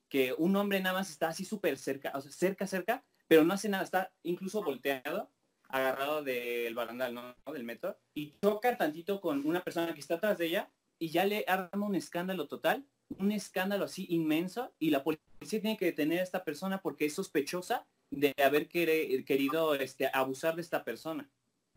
que 0.09 0.33
un 0.37 0.55
hombre 0.55 0.79
nada 0.81 0.99
más 0.99 1.09
está 1.09 1.29
así 1.29 1.45
súper 1.45 1.77
cerca, 1.77 2.11
o 2.13 2.21
sea, 2.21 2.31
cerca, 2.31 2.67
cerca, 2.67 3.03
pero 3.27 3.45
no 3.45 3.53
hace 3.53 3.69
nada, 3.69 3.83
está 3.83 4.11
incluso 4.23 4.61
volteado, 4.63 5.31
agarrado 5.69 6.23
del 6.23 6.73
barandal, 6.75 7.13
¿no? 7.13 7.35
Del 7.53 7.63
metro, 7.63 7.97
y 8.13 8.33
choca 8.41 8.75
tantito 8.77 9.21
con 9.21 9.45
una 9.45 9.63
persona 9.63 9.93
que 9.93 9.99
está 9.99 10.15
atrás 10.15 10.37
de 10.37 10.47
ella 10.47 10.69
y 10.97 11.09
ya 11.09 11.25
le 11.25 11.45
arma 11.47 11.87
un 11.87 11.95
escándalo 11.95 12.47
total, 12.47 12.85
un 13.17 13.31
escándalo 13.31 13.85
así 13.85 14.05
inmenso, 14.09 14.73
y 14.79 14.89
la 14.89 15.03
policía 15.03 15.61
tiene 15.61 15.77
que 15.77 15.85
detener 15.85 16.19
a 16.19 16.23
esta 16.23 16.43
persona 16.43 16.81
porque 16.81 17.05
es 17.05 17.13
sospechosa 17.13 17.87
de 18.11 18.33
haber 18.43 18.67
querido 18.67 19.75
este, 19.75 20.09
abusar 20.13 20.55
de 20.55 20.61
esta 20.61 20.83
persona. 20.83 21.29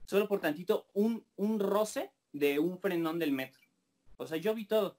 Solo 0.07 0.27
por 0.27 0.41
tantito 0.41 0.89
un, 0.95 1.25
un 1.37 1.61
roce 1.61 2.11
de 2.33 2.59
un 2.59 2.79
frenón 2.79 3.19
del 3.19 3.33
metro. 3.33 3.63
O 4.17 4.27
sea, 4.27 4.39
yo 4.39 4.55
vi 4.55 4.65
todo. 4.65 4.99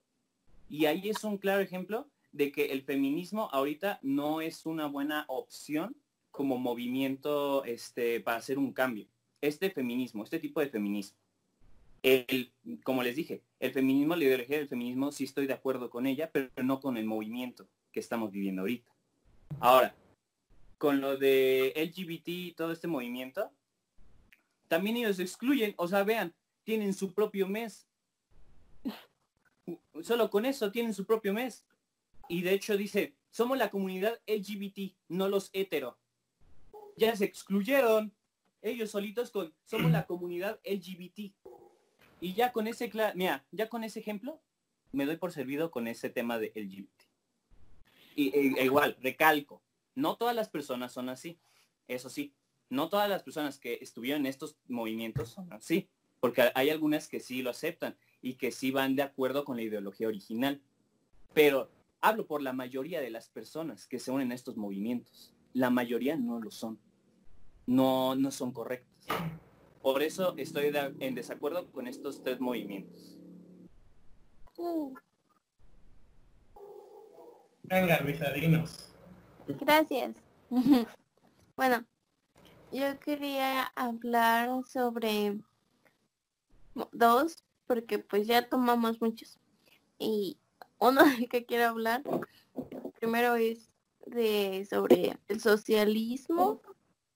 Y 0.70 0.86
ahí 0.86 1.10
es 1.10 1.24
un 1.24 1.38
claro 1.38 1.62
ejemplo 1.62 2.08
de 2.32 2.52
que 2.52 2.66
el 2.68 2.84
feminismo 2.84 3.50
ahorita 3.52 4.00
no 4.02 4.42
es 4.42 4.66
una 4.66 4.88
buena 4.88 5.26
opción 5.28 5.96
como 6.34 6.58
movimiento 6.58 7.64
este, 7.64 8.20
para 8.20 8.38
hacer 8.38 8.58
un 8.58 8.74
cambio. 8.74 9.06
Este 9.40 9.70
feminismo, 9.70 10.24
este 10.24 10.40
tipo 10.40 10.62
de 10.62 10.68
feminismo. 10.68 11.16
El, 12.02 12.52
como 12.84 13.04
les 13.04 13.16
dije, 13.16 13.44
el 13.60 13.72
feminismo, 13.72 14.16
la 14.16 14.24
ideología 14.24 14.58
del 14.58 14.68
feminismo, 14.68 15.12
sí 15.12 15.26
estoy 15.26 15.46
de 15.46 15.54
acuerdo 15.54 15.92
con 15.92 16.08
ella, 16.08 16.32
pero 16.32 16.50
no 16.64 16.82
con 16.82 16.98
el 16.98 17.06
movimiento 17.06 17.70
que 17.92 18.00
estamos 18.00 18.32
viviendo 18.32 18.64
ahorita. 18.64 18.92
Ahora, 19.60 19.96
con 20.80 21.02
lo 21.02 21.18
de 21.18 21.72
LGBT 21.76 22.28
y 22.28 22.54
todo 22.54 22.72
este 22.72 22.88
movimiento, 22.88 23.52
también 24.68 24.98
ellos 24.98 25.20
excluyen, 25.20 25.76
o 25.78 25.88
sea, 25.88 26.04
vean, 26.04 26.34
tienen 26.64 26.96
su 26.96 27.14
propio 27.14 27.48
mes. 27.48 27.88
Solo 30.02 30.32
con 30.32 30.46
eso 30.46 30.72
tienen 30.72 30.96
su 30.96 31.06
propio 31.06 31.32
mes. 31.32 31.64
Y 32.28 32.42
de 32.42 32.54
hecho 32.54 32.76
dice, 32.76 33.14
somos 33.30 33.56
la 33.56 33.70
comunidad 33.70 34.20
LGBT, 34.26 34.96
no 35.10 35.30
los 35.30 35.52
hetero. 35.54 36.00
Ya 36.98 37.16
se 37.16 37.26
excluyeron 37.26 38.14
ellos 38.62 38.92
solitos 38.92 39.32
con, 39.32 39.54
somos 39.66 39.92
la 39.92 40.06
comunidad 40.06 40.60
LGBT. 40.64 41.34
Y 42.22 42.34
ya 42.34 42.52
con 42.52 42.68
ese, 42.68 42.92
mira, 43.16 43.46
ya 43.52 43.68
con 43.68 43.84
ese 43.84 44.00
ejemplo, 44.00 44.40
me 44.92 45.06
doy 45.06 45.18
por 45.18 45.32
servido 45.32 45.72
con 45.72 45.88
ese 45.88 46.10
tema 46.10 46.40
de 46.40 46.52
LGBT. 46.56 47.04
Y 48.16 48.30
e, 48.38 48.64
igual, 48.64 48.96
recalco, 49.02 49.62
no 49.96 50.16
todas 50.16 50.36
las 50.36 50.50
personas 50.50 50.94
son 50.94 51.10
así. 51.10 51.40
Eso 51.88 52.10
sí, 52.10 52.34
no 52.70 52.90
todas 52.90 53.10
las 53.10 53.24
personas 53.24 53.60
que 53.60 53.80
estuvieron 53.82 54.22
en 54.22 54.28
estos 54.28 54.58
movimientos 54.68 55.30
son 55.30 55.52
así 55.52 55.90
porque 56.24 56.42
hay 56.56 56.70
algunas 56.70 57.10
que 57.10 57.20
sí 57.20 57.42
lo 57.42 57.50
aceptan 57.50 57.98
y 58.22 58.36
que 58.36 58.54
sí 58.54 58.72
van 58.72 58.96
de 58.96 59.02
acuerdo 59.02 59.44
con 59.44 59.58
la 59.58 59.64
ideología 59.64 60.08
original. 60.08 60.62
Pero 61.34 61.70
hablo 62.00 62.26
por 62.28 62.42
la 62.42 62.54
mayoría 62.54 63.02
de 63.02 63.10
las 63.10 63.28
personas 63.28 63.88
que 63.88 64.00
se 64.00 64.10
unen 64.10 64.32
a 64.32 64.36
estos 64.36 64.56
movimientos. 64.56 65.33
La 65.54 65.70
mayoría 65.70 66.16
no 66.16 66.40
lo 66.40 66.52
son. 66.52 66.80
No, 67.66 68.16
no 68.16 68.32
son 68.32 68.52
correctos. 68.52 69.08
Por 69.82 70.02
eso 70.02 70.34
estoy 70.38 70.72
en 71.00 71.16
desacuerdo 71.16 71.70
con 71.72 71.88
estos 71.88 72.24
tres 72.24 72.40
movimientos. 72.40 73.18
Venga, 77.64 78.00
Luisa, 78.02 78.28
Gracias. 79.48 80.16
bueno, 81.58 81.86
yo 82.72 83.00
quería 83.00 83.64
hablar 83.76 84.50
sobre 84.66 85.40
dos, 86.92 87.44
porque 87.68 88.00
pues 88.00 88.28
ya 88.28 88.48
tomamos 88.48 89.02
muchos. 89.02 89.40
Y 90.00 90.38
uno 90.80 91.04
del 91.06 91.28
que 91.28 91.46
quiero 91.46 91.66
hablar, 91.66 92.04
primero 93.00 93.36
es 93.36 93.70
de 94.06 94.66
sobre 94.70 95.18
el 95.28 95.40
socialismo. 95.40 96.62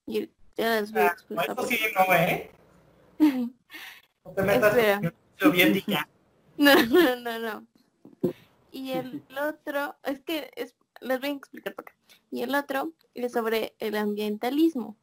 Y 0.06 0.30
ya 0.56 0.82
les 0.82 0.92
voy 0.92 1.02
a 1.02 1.08
ah, 1.08 1.12
explicar. 1.12 1.52
Eso 1.52 1.64
sí, 1.68 1.80
no, 1.96 2.14
¿eh? 2.14 2.52
No 4.26 4.32
te 4.34 4.42
metas 4.44 5.14
soviética. 5.38 6.08
No, 6.58 6.74
no, 6.88 7.16
no, 7.18 7.38
no. 7.38 7.68
Y 8.72 8.94
el 8.94 9.24
otro, 9.40 9.96
es 10.04 10.20
que 10.22 10.50
es, 10.56 10.76
les 11.02 11.20
voy 11.20 11.30
a 11.30 11.34
explicar 11.34 11.76
por 11.76 11.86
qué. 11.86 11.94
Y 12.32 12.42
el 12.42 12.56
otro 12.56 12.94
es 13.14 13.34
sobre 13.34 13.76
el 13.78 13.96
ambientalismo. 13.96 14.98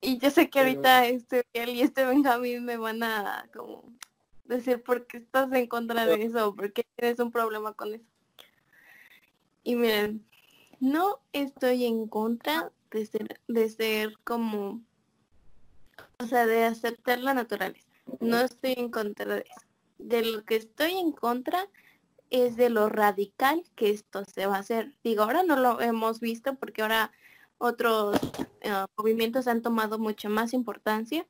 Y 0.00 0.18
yo 0.18 0.30
sé 0.30 0.48
que 0.48 0.60
ahorita 0.60 1.06
este 1.06 1.44
él 1.52 1.70
y 1.70 1.82
este 1.82 2.06
Benjamín 2.06 2.64
me 2.64 2.78
van 2.78 3.02
a 3.02 3.48
como 3.54 3.92
decir 4.44 4.82
por 4.82 5.06
qué 5.06 5.18
estás 5.18 5.52
en 5.52 5.66
contra 5.66 6.06
de 6.06 6.22
eso, 6.22 6.54
porque 6.54 6.86
tienes 6.96 7.18
un 7.18 7.30
problema 7.30 7.72
con 7.74 7.94
eso. 7.94 8.15
Y 9.66 9.74
miren, 9.74 10.24
no 10.78 11.18
estoy 11.32 11.86
en 11.86 12.06
contra 12.06 12.70
de 12.92 13.04
ser, 13.04 13.40
de 13.48 13.68
ser 13.68 14.16
como, 14.22 14.80
o 16.20 16.26
sea, 16.26 16.46
de 16.46 16.64
aceptar 16.64 17.18
la 17.18 17.34
naturaleza. 17.34 17.88
No 18.20 18.38
estoy 18.38 18.74
en 18.76 18.92
contra 18.92 19.26
de 19.34 19.40
eso. 19.40 19.66
De 19.98 20.22
lo 20.24 20.44
que 20.44 20.54
estoy 20.54 20.92
en 20.92 21.10
contra 21.10 21.68
es 22.30 22.54
de 22.54 22.70
lo 22.70 22.88
radical 22.88 23.64
que 23.74 23.90
esto 23.90 24.24
se 24.24 24.46
va 24.46 24.54
a 24.54 24.60
hacer. 24.60 24.94
Digo, 25.02 25.24
ahora 25.24 25.42
no 25.42 25.56
lo 25.56 25.80
hemos 25.80 26.20
visto 26.20 26.54
porque 26.54 26.82
ahora 26.82 27.10
otros 27.58 28.20
eh, 28.60 28.70
movimientos 28.96 29.48
han 29.48 29.62
tomado 29.62 29.98
mucha 29.98 30.28
más 30.28 30.52
importancia 30.52 31.26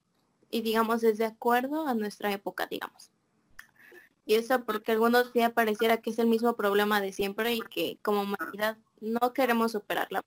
y 0.51 0.61
digamos 0.61 1.05
es 1.05 1.17
de 1.17 1.25
acuerdo 1.25 1.87
a 1.87 1.95
nuestra 1.95 2.31
época, 2.33 2.67
digamos. 2.67 3.11
Y 4.27 4.35
eso 4.35 4.65
porque 4.65 4.93
algunos 4.93 5.33
días 5.33 5.53
pareciera 5.53 5.99
que 5.99 6.11
es 6.11 6.19
el 6.19 6.27
mismo 6.27 6.57
problema 6.57 7.01
de 7.01 7.13
siempre 7.13 7.55
y 7.55 7.61
que 7.61 7.99
como 8.03 8.23
humanidad 8.23 8.77
no 9.01 9.33
queremos 9.33 9.73
superarla. 9.73 10.23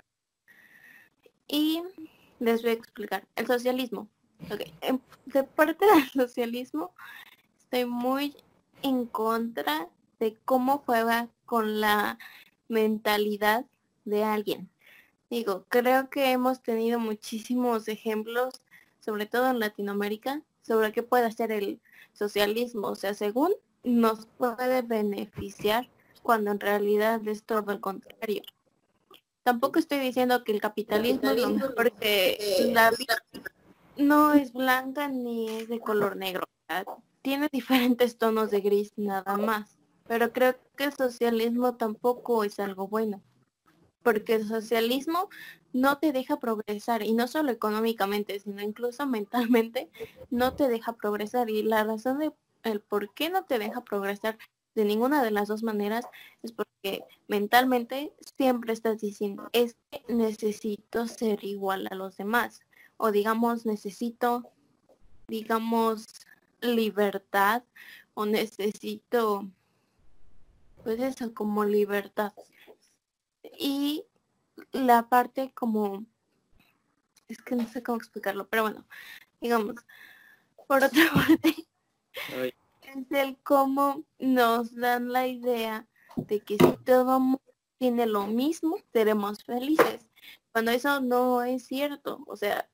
Y 1.48 1.84
les 2.40 2.62
voy 2.62 2.72
a 2.72 2.74
explicar. 2.74 3.28
El 3.36 3.46
socialismo. 3.46 4.10
Ok, 4.50 4.62
em, 4.82 5.00
de 5.26 5.44
parte 5.44 5.86
del 5.86 6.10
socialismo, 6.28 6.94
estoy 7.60 7.86
muy 7.86 8.36
en 8.82 9.06
contra 9.06 9.90
de 10.20 10.38
cómo 10.46 10.78
juega 10.86 11.28
con 11.46 11.82
la 11.82 12.18
mentalidad 12.70 13.66
de 14.06 14.24
alguien. 14.24 14.70
Digo, 15.30 15.66
creo 15.68 16.10
que 16.10 16.32
hemos 16.32 16.64
tenido 16.64 17.00
muchísimos 17.00 17.88
ejemplos, 17.90 18.62
sobre 19.00 19.26
todo 19.26 19.50
en 19.50 19.60
Latinoamérica, 19.60 20.42
sobre 20.62 20.92
qué 20.94 21.04
puede 21.04 21.26
hacer 21.26 21.52
el 21.52 21.82
socialismo. 22.14 22.88
O 22.88 22.96
sea, 22.96 23.14
según 23.14 23.54
nos 23.84 24.26
puede 24.26 24.82
beneficiar 24.82 25.90
cuando 26.24 26.52
en 26.52 26.60
realidad 26.60 27.26
es 27.28 27.44
todo 27.44 27.72
el 27.72 27.80
contrario. 27.80 28.44
Tampoco 29.44 29.80
estoy 29.80 30.00
diciendo 30.00 30.44
que 30.44 30.52
el 30.52 30.62
capitalismo 30.62 31.30
es 31.32 31.42
lo 31.42 31.50
mejor 31.50 31.92
que 31.94 32.70
la 32.72 32.92
vida 32.92 33.24
no 33.98 34.34
es 34.34 34.54
blanca 34.54 35.08
ni 35.08 35.50
es 35.50 35.70
de 35.70 35.80
color 35.80 36.16
negro. 36.18 36.46
Tiene 37.22 37.50
diferentes 37.52 38.18
tonos 38.18 38.52
de 38.52 38.62
gris 38.62 38.94
nada 38.96 39.38
más. 39.38 39.78
Pero 40.08 40.34
creo 40.34 40.56
que 40.76 40.86
el 40.86 40.94
socialismo 40.94 41.76
tampoco 41.76 42.44
es 42.44 42.60
algo 42.60 42.88
bueno. 42.88 43.22
Porque 44.02 44.36
el 44.36 44.48
socialismo 44.48 45.30
no 45.72 46.00
te 46.00 46.12
deja 46.12 46.40
progresar 46.40 47.04
y 47.04 47.14
no 47.14 47.28
solo 47.28 47.52
económicamente, 47.52 48.40
sino 48.40 48.62
incluso 48.62 49.06
mentalmente 49.08 49.90
no 50.30 50.56
te 50.56 50.68
deja 50.68 50.94
progresar. 50.94 51.50
Y 51.50 51.64
la 51.64 51.84
razón 51.84 52.20
de 52.20 52.32
el 52.64 52.82
por 52.82 53.14
qué 53.14 53.30
no 53.30 53.46
te 53.46 53.60
deja 53.60 53.84
progresar 53.84 54.38
de 54.76 54.86
ninguna 54.86 55.24
de 55.24 55.32
las 55.32 55.48
dos 55.48 55.64
maneras 55.64 56.06
es 56.44 56.52
porque 56.52 57.04
mentalmente 57.28 58.14
siempre 58.38 58.74
estás 58.74 59.02
diciendo, 59.02 59.50
es 59.54 59.76
que 59.90 60.04
necesito 60.08 61.08
ser 61.08 61.44
igual 61.44 61.88
a 61.92 61.96
los 61.96 62.18
demás. 62.18 62.62
O 62.98 63.12
digamos, 63.12 63.66
necesito, 63.66 64.50
digamos, 65.28 66.08
libertad 66.62 67.64
o 68.14 68.26
necesito, 68.26 69.50
pues 70.84 71.00
eso, 71.00 71.34
como 71.34 71.64
libertad. 71.66 72.34
Y 73.58 74.06
la 74.72 75.08
parte 75.10 75.52
como, 75.54 76.06
es 77.28 77.42
que 77.42 77.56
no 77.56 77.68
sé 77.68 77.84
cómo 77.84 77.98
explicarlo, 77.98 78.48
pero 78.48 78.64
bueno, 78.64 78.86
digamos, 79.42 79.76
por 80.68 80.84
otra 80.84 81.04
parte, 81.14 81.69
es 82.34 83.12
el 83.12 83.38
cómo 83.44 84.04
nos 84.20 84.76
dan 84.76 85.12
la 85.12 85.28
idea 85.28 85.88
de 86.16 86.40
que 86.42 86.58
si 86.58 86.78
todo 86.84 87.20
mundo 87.20 87.42
tiene 87.78 88.06
lo 88.06 88.28
mismo, 88.28 88.78
seremos 88.92 89.44
felices. 89.44 90.06
Cuando 90.52 90.72
eso 90.72 91.00
no 91.00 91.44
es 91.44 91.66
cierto. 91.66 92.24
O 92.28 92.36
sea, 92.36 92.70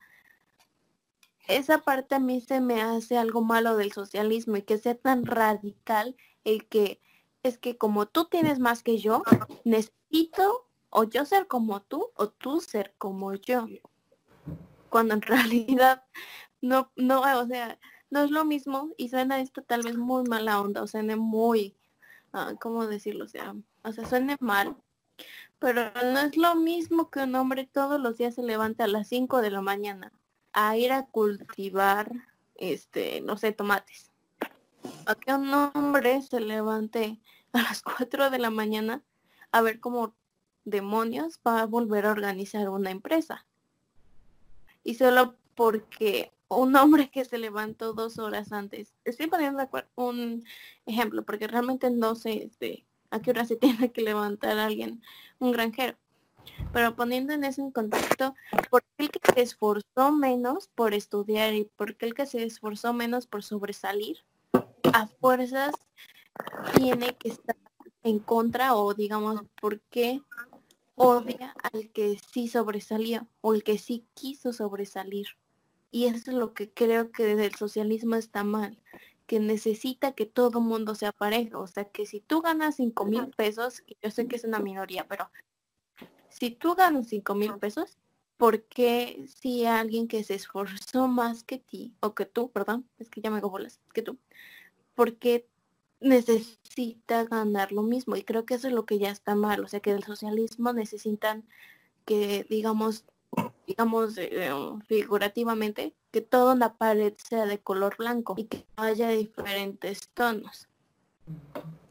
esa 1.47 1.79
parte 1.79 2.15
a 2.15 2.19
mí 2.19 2.41
se 2.41 2.59
me 2.59 2.81
hace 2.81 3.17
algo 3.17 3.41
malo 3.41 3.77
del 3.77 3.91
socialismo 3.91 4.57
y 4.57 4.63
que 4.63 4.77
sea 4.77 4.95
tan 4.95 5.25
radical 5.25 6.15
el 6.43 6.67
que 6.67 6.99
es 7.43 7.59
que 7.59 7.77
como 7.77 8.07
tú 8.07 8.25
tienes 8.25 8.57
más 8.57 8.81
que 8.81 8.97
yo, 8.97 9.21
necesito 9.63 10.67
o 10.89 11.03
yo 11.03 11.25
ser 11.25 11.45
como 11.47 11.81
tú 11.81 12.09
o 12.15 12.29
tú 12.29 12.61
ser 12.61 12.95
como 12.97 13.33
yo. 13.35 13.67
Cuando 14.89 15.13
en 15.13 15.21
realidad 15.21 16.03
no, 16.61 16.91
no, 16.95 17.21
o 17.21 17.45
sea, 17.45 17.79
no 18.09 18.23
es 18.23 18.31
lo 18.31 18.45
mismo 18.45 18.91
y 18.97 19.09
suena 19.09 19.39
esto 19.39 19.61
tal 19.61 19.81
vez 19.83 19.97
muy 19.97 20.23
mala 20.23 20.61
onda 20.61 20.83
o 20.83 20.87
suene 20.87 21.15
muy, 21.15 21.75
ah, 22.33 22.53
¿cómo 22.59 22.87
decirlo? 22.87 23.25
O 23.25 23.27
sea, 23.27 23.55
o 23.83 23.91
sea, 23.91 24.05
suene 24.05 24.37
mal, 24.39 24.75
pero 25.59 25.91
no 25.93 26.19
es 26.19 26.37
lo 26.37 26.55
mismo 26.55 27.09
que 27.09 27.21
un 27.21 27.35
hombre 27.35 27.65
todos 27.65 27.99
los 27.99 28.17
días 28.17 28.35
se 28.35 28.43
levanta 28.43 28.83
a 28.83 28.87
las 28.87 29.07
5 29.07 29.41
de 29.41 29.51
la 29.51 29.61
mañana 29.61 30.11
a 30.53 30.77
ir 30.77 30.91
a 30.91 31.05
cultivar, 31.05 32.11
este, 32.55 33.21
no 33.21 33.37
sé, 33.37 33.51
tomates. 33.51 34.11
A 35.05 35.15
que 35.15 35.33
un 35.33 35.53
hombre 35.53 36.21
se 36.21 36.39
levante 36.39 37.19
a 37.53 37.61
las 37.61 37.81
4 37.81 38.29
de 38.29 38.39
la 38.39 38.49
mañana 38.49 39.03
a 39.51 39.61
ver 39.61 39.79
cómo 39.79 40.15
demonios 40.65 41.39
va 41.45 41.61
a 41.61 41.65
volver 41.65 42.05
a 42.05 42.11
organizar 42.11 42.69
una 42.69 42.91
empresa. 42.91 43.45
Y 44.83 44.95
solo 44.95 45.35
porque 45.55 46.34
un 46.47 46.75
hombre 46.75 47.09
que 47.09 47.25
se 47.25 47.37
levantó 47.37 47.93
dos 47.93 48.17
horas 48.19 48.51
antes. 48.51 48.93
Estoy 49.03 49.27
poniendo 49.27 49.67
un 49.95 50.43
ejemplo, 50.85 51.23
porque 51.23 51.47
realmente 51.47 51.89
no 51.89 52.15
sé 52.15 52.43
este, 52.43 52.85
a 53.09 53.21
qué 53.21 53.31
hora 53.31 53.45
se 53.45 53.55
tiene 53.87 53.91
que 53.91 54.01
levantar 54.01 54.57
alguien, 54.57 55.01
un 55.39 55.51
granjero. 55.51 55.97
Pero 56.71 56.95
poniendo 56.95 57.33
en 57.33 57.43
eso 57.43 57.61
en 57.61 57.71
contexto, 57.71 58.35
¿por 58.69 58.83
qué 58.83 59.05
el 59.05 59.09
que 59.09 59.19
se 59.33 59.41
esforzó 59.41 60.11
menos 60.11 60.67
por 60.67 60.93
estudiar 60.93 61.53
y 61.53 61.65
por 61.65 61.95
qué 61.95 62.05
el 62.05 62.13
que 62.13 62.27
se 62.27 62.43
esforzó 62.43 62.93
menos 62.93 63.25
por 63.25 63.41
sobresalir, 63.41 64.23
a 64.93 65.07
fuerzas 65.07 65.73
tiene 66.75 67.15
que 67.15 67.29
estar 67.29 67.55
en 68.03 68.19
contra 68.19 68.75
o 68.75 68.93
digamos, 68.93 69.41
¿por 69.59 69.81
qué 69.81 70.21
odia 70.95 71.55
al 71.73 71.91
que 71.91 72.19
sí 72.31 72.47
sobresalió 72.47 73.27
o 73.41 73.55
el 73.55 73.63
que 73.63 73.79
sí 73.79 74.05
quiso 74.13 74.53
sobresalir? 74.53 75.27
Y 75.95 76.07
eso 76.07 76.29
es 76.29 76.35
lo 76.35 76.53
que 76.53 76.69
creo 76.69 77.09
que 77.13 77.23
desde 77.23 77.45
el 77.45 77.55
socialismo 77.55 78.17
está 78.17 78.43
mal, 78.43 78.77
que 79.27 79.39
necesita 79.39 80.11
que 80.11 80.25
todo 80.25 80.59
mundo 80.59 80.93
sea 80.93 81.13
parejo. 81.13 81.61
O 81.61 81.67
sea, 81.67 81.85
que 81.85 82.05
si 82.05 82.19
tú 82.19 82.41
ganas 82.41 82.75
cinco 82.75 83.05
mil 83.05 83.27
pesos, 83.27 83.81
y 83.87 83.95
yo 84.03 84.11
sé 84.11 84.27
que 84.27 84.35
es 84.35 84.43
una 84.43 84.59
minoría, 84.59 85.07
pero 85.07 85.31
si 86.27 86.51
tú 86.51 86.75
ganas 86.75 87.07
cinco 87.07 87.33
mil 87.33 87.53
pesos, 87.59 87.97
¿por 88.35 88.63
qué 88.63 89.25
si 89.25 89.65
alguien 89.65 90.09
que 90.09 90.25
se 90.25 90.33
esforzó 90.35 91.07
más 91.07 91.45
que 91.45 91.59
ti, 91.59 91.95
o 92.01 92.13
que 92.13 92.25
tú, 92.25 92.51
perdón, 92.51 92.89
es 92.99 93.09
que 93.09 93.21
ya 93.21 93.31
me 93.31 93.37
hago 93.37 93.49
bolas, 93.49 93.79
que 93.93 94.01
tú, 94.01 94.17
¿por 94.95 95.15
qué 95.15 95.47
necesita 96.01 97.23
ganar 97.23 97.71
lo 97.71 97.83
mismo? 97.83 98.17
Y 98.17 98.23
creo 98.23 98.45
que 98.45 98.55
eso 98.55 98.67
es 98.67 98.73
lo 98.73 98.85
que 98.85 98.99
ya 98.99 99.11
está 99.11 99.33
mal. 99.35 99.63
O 99.63 99.69
sea, 99.69 99.79
que 99.79 99.93
del 99.93 100.03
socialismo 100.03 100.73
necesitan 100.73 101.47
que, 102.03 102.45
digamos, 102.49 103.05
digamos 103.67 104.17
eh, 104.17 104.51
figurativamente, 104.87 105.93
que 106.11 106.21
toda 106.21 106.55
la 106.55 106.75
pared 106.75 107.13
sea 107.17 107.45
de 107.45 107.59
color 107.59 107.95
blanco 107.97 108.35
y 108.37 108.45
que 108.45 108.65
haya 108.75 109.09
diferentes 109.09 110.09
tonos. 110.13 110.67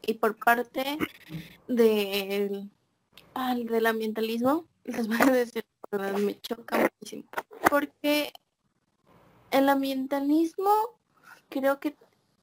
Y 0.01 0.15
por 0.15 0.37
parte 0.37 0.97
del, 1.67 2.69
del 3.65 3.85
ambientalismo, 3.85 4.65
les 4.83 5.07
voy 5.07 5.17
a 5.21 5.31
decir, 5.31 5.65
me 6.19 6.39
choca 6.41 6.91
muchísimo. 6.99 7.25
Porque 7.69 8.31
el 9.51 9.69
ambientalismo 9.69 10.71
creo 11.49 11.79
que 11.79 11.95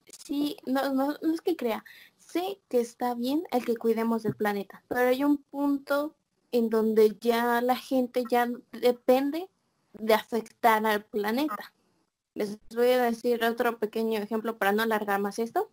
sí, 0.06 0.56
no, 0.66 0.92
no, 0.92 1.16
no 1.22 1.34
es 1.34 1.40
que 1.40 1.56
crea, 1.56 1.84
sé 2.18 2.60
que 2.68 2.80
está 2.80 3.14
bien 3.14 3.44
el 3.50 3.64
que 3.64 3.76
cuidemos 3.76 4.22
del 4.22 4.34
planeta, 4.34 4.82
pero 4.88 5.08
hay 5.08 5.24
un 5.24 5.38
punto 5.38 6.14
en 6.52 6.70
donde 6.70 7.16
ya 7.20 7.60
la 7.60 7.76
gente 7.76 8.24
ya 8.30 8.48
depende 8.72 9.48
de 9.94 10.14
afectar 10.14 10.84
al 10.86 11.04
planeta. 11.04 11.72
Les 12.34 12.58
voy 12.74 12.90
a 12.90 13.02
decir 13.02 13.42
otro 13.44 13.78
pequeño 13.78 14.20
ejemplo 14.20 14.56
para 14.56 14.72
no 14.72 14.82
alargar 14.82 15.20
más 15.20 15.38
esto. 15.38 15.70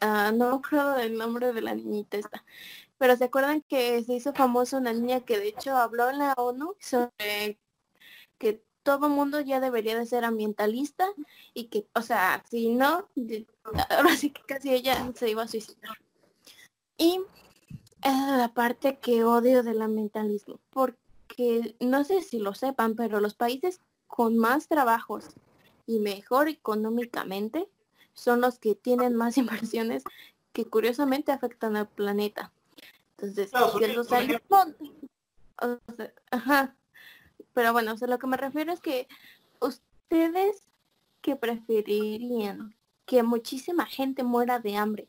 Ah, 0.00 0.32
no 0.32 0.62
creo 0.62 0.96
el 0.96 1.18
nombre 1.18 1.52
de 1.52 1.62
la 1.62 1.74
niñita 1.74 2.16
esta. 2.16 2.44
Pero 2.98 3.16
se 3.16 3.24
acuerdan 3.24 3.62
que 3.62 4.02
se 4.04 4.14
hizo 4.14 4.32
famosa 4.32 4.78
una 4.78 4.92
niña 4.92 5.20
que 5.20 5.38
de 5.38 5.48
hecho 5.48 5.76
habló 5.76 6.10
en 6.10 6.18
la 6.18 6.34
ONU 6.34 6.76
sobre 6.78 7.58
que 8.38 8.62
todo 8.82 9.08
mundo 9.08 9.40
ya 9.40 9.60
debería 9.60 9.98
de 9.98 10.06
ser 10.06 10.24
ambientalista 10.24 11.06
y 11.54 11.64
que, 11.66 11.86
o 11.94 12.02
sea, 12.02 12.44
si 12.50 12.70
no, 12.70 13.08
ahora 13.90 14.16
sí 14.16 14.30
que 14.30 14.42
casi 14.42 14.72
ella 14.72 15.12
se 15.14 15.30
iba 15.30 15.42
a 15.42 15.48
suicidar. 15.48 15.98
Y 16.96 17.20
es 18.02 18.38
la 18.38 18.52
parte 18.54 18.98
que 18.98 19.24
odio 19.24 19.62
del 19.62 19.82
ambientalismo, 19.82 20.58
porque 20.70 21.74
no 21.80 22.04
sé 22.04 22.22
si 22.22 22.38
lo 22.38 22.54
sepan, 22.54 22.94
pero 22.94 23.20
los 23.20 23.34
países 23.34 23.80
con 24.06 24.38
más 24.38 24.68
trabajos 24.68 25.26
y 25.86 25.98
mejor 25.98 26.48
económicamente 26.48 27.68
son 28.14 28.40
los 28.40 28.58
que 28.58 28.74
tienen 28.74 29.14
más 29.14 29.36
inversiones 29.38 30.04
que 30.52 30.64
curiosamente 30.64 31.32
afectan 31.32 31.76
al 31.76 31.88
planeta. 31.88 32.52
Entonces, 33.16 33.50
ajá, 36.30 36.74
pero 37.52 37.72
bueno, 37.72 37.92
o 37.92 37.96
sea, 37.96 38.08
lo 38.08 38.18
que 38.18 38.26
me 38.26 38.36
refiero 38.36 38.72
es 38.72 38.80
que 38.80 39.06
ustedes 39.60 40.62
que 41.20 41.36
preferirían 41.36 42.74
que 43.04 43.22
muchísima 43.22 43.84
gente 43.86 44.22
muera 44.22 44.58
de 44.58 44.76
hambre 44.76 45.08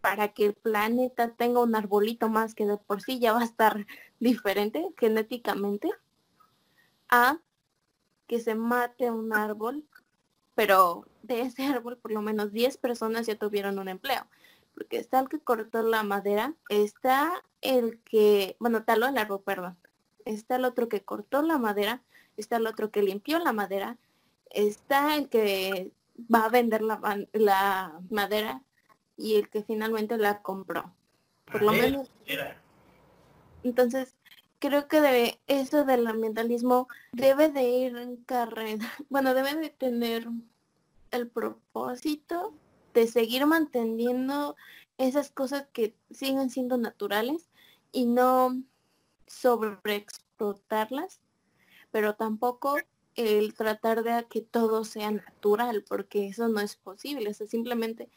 para 0.00 0.28
que 0.28 0.46
el 0.46 0.54
planeta 0.54 1.30
tenga 1.30 1.60
un 1.60 1.74
arbolito 1.74 2.28
más 2.28 2.54
que 2.54 2.66
de 2.66 2.76
por 2.76 3.02
sí 3.02 3.18
ya 3.18 3.32
va 3.32 3.40
a 3.40 3.44
estar 3.44 3.86
diferente 4.20 4.92
genéticamente 4.98 5.90
a 7.08 7.38
que 8.26 8.38
se 8.38 8.54
mate 8.54 9.10
un 9.10 9.32
árbol, 9.32 9.84
pero 10.54 11.04
de 11.22 11.42
ese 11.42 11.66
árbol 11.66 11.96
por 11.96 12.12
lo 12.12 12.22
menos 12.22 12.52
10 12.52 12.76
personas 12.76 13.26
ya 13.26 13.36
tuvieron 13.36 13.78
un 13.78 13.88
empleo. 13.88 14.26
Porque 14.74 14.98
está 14.98 15.18
el 15.18 15.28
que 15.28 15.40
cortó 15.40 15.82
la 15.82 16.04
madera, 16.04 16.54
está 16.68 17.42
el 17.60 17.98
que, 18.02 18.56
bueno, 18.60 18.84
taló 18.84 19.06
el 19.06 19.18
árbol, 19.18 19.42
perdón. 19.44 19.76
Está 20.24 20.56
el 20.56 20.64
otro 20.64 20.88
que 20.88 21.02
cortó 21.02 21.42
la 21.42 21.58
madera, 21.58 22.02
está 22.36 22.56
el 22.56 22.66
otro 22.68 22.90
que 22.90 23.02
limpió 23.02 23.40
la 23.40 23.52
madera, 23.52 23.98
está 24.50 25.16
el 25.16 25.28
que 25.28 25.90
va 26.32 26.44
a 26.44 26.50
vender 26.50 26.82
la, 26.82 27.26
la 27.32 28.00
madera 28.10 28.62
y 29.20 29.36
el 29.36 29.48
que 29.50 29.62
finalmente 29.62 30.16
la 30.16 30.42
compró. 30.42 30.92
Por 31.44 31.62
lo 31.62 31.70
Ah, 31.70 31.74
menos 31.74 32.10
Era. 32.26 32.60
entonces, 33.62 34.16
creo 34.58 34.88
que 34.88 35.00
de 35.00 35.40
eso 35.46 35.84
del 35.84 36.06
ambientalismo 36.06 36.88
debe 37.12 37.48
de 37.50 37.62
ir 37.64 37.96
en 37.96 38.16
carrera, 38.16 38.78
bueno, 39.10 39.34
debe 39.34 39.54
de 39.56 39.68
tener 39.70 40.26
el 41.10 41.28
propósito 41.28 42.54
de 42.94 43.06
seguir 43.06 43.46
manteniendo 43.46 44.56
esas 44.98 45.30
cosas 45.30 45.66
que 45.72 45.94
siguen 46.10 46.50
siendo 46.50 46.76
naturales 46.76 47.48
y 47.92 48.06
no 48.06 48.62
sobreexplotarlas, 49.26 51.20
pero 51.90 52.14
tampoco 52.14 52.76
el 53.16 53.54
tratar 53.54 54.02
de 54.02 54.26
que 54.28 54.40
todo 54.40 54.84
sea 54.84 55.10
natural, 55.10 55.84
porque 55.88 56.28
eso 56.28 56.48
no 56.48 56.60
es 56.60 56.76
posible, 56.76 57.30
o 57.30 57.34
sea, 57.34 57.46
simplemente 57.46 58.08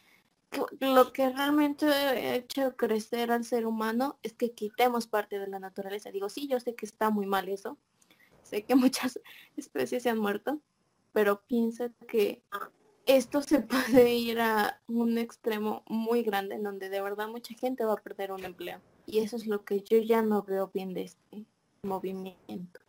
lo 0.80 1.12
que 1.12 1.30
realmente 1.30 1.86
ha 1.86 2.34
hecho 2.34 2.76
crecer 2.76 3.30
al 3.30 3.44
ser 3.44 3.66
humano 3.66 4.18
es 4.22 4.32
que 4.32 4.52
quitemos 4.52 5.06
parte 5.06 5.38
de 5.38 5.46
la 5.46 5.58
naturaleza. 5.58 6.10
Digo, 6.10 6.28
sí, 6.28 6.48
yo 6.48 6.60
sé 6.60 6.74
que 6.74 6.86
está 6.86 7.10
muy 7.10 7.26
mal 7.26 7.48
eso. 7.48 7.78
Sé 8.42 8.64
que 8.64 8.74
muchas 8.76 9.20
especies 9.56 10.02
se 10.02 10.10
han 10.10 10.18
muerto, 10.18 10.60
pero 11.12 11.42
pienso 11.46 11.90
que 12.08 12.42
esto 13.06 13.42
se 13.42 13.60
puede 13.60 14.14
ir 14.14 14.40
a 14.40 14.80
un 14.86 15.18
extremo 15.18 15.82
muy 15.86 16.22
grande 16.22 16.56
en 16.56 16.62
donde 16.62 16.88
de 16.88 17.00
verdad 17.00 17.28
mucha 17.28 17.54
gente 17.54 17.84
va 17.84 17.94
a 17.94 18.02
perder 18.02 18.32
un 18.32 18.44
empleo. 18.44 18.80
Y 19.06 19.18
eso 19.18 19.36
es 19.36 19.46
lo 19.46 19.64
que 19.64 19.82
yo 19.82 19.98
ya 19.98 20.22
no 20.22 20.42
veo 20.42 20.70
bien 20.72 20.94
de 20.94 21.02
este 21.02 21.46
movimiento. 21.82 22.83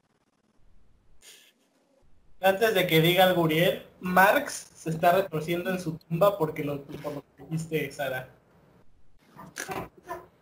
Antes 2.42 2.74
de 2.76 2.86
que 2.88 3.02
diga 3.02 3.26
el 3.28 3.34
Guriel, 3.34 3.86
Marx 4.02 4.72
se 4.76 4.90
está 4.92 5.14
retorciendo 5.14 5.70
en 5.72 5.80
su 5.80 5.98
tumba 5.98 6.38
porque 6.38 6.64
lo, 6.64 6.84
por 6.84 7.14
lo 7.14 7.24
que 7.38 7.44
dijiste, 7.44 7.92
Sara. 7.92 8.30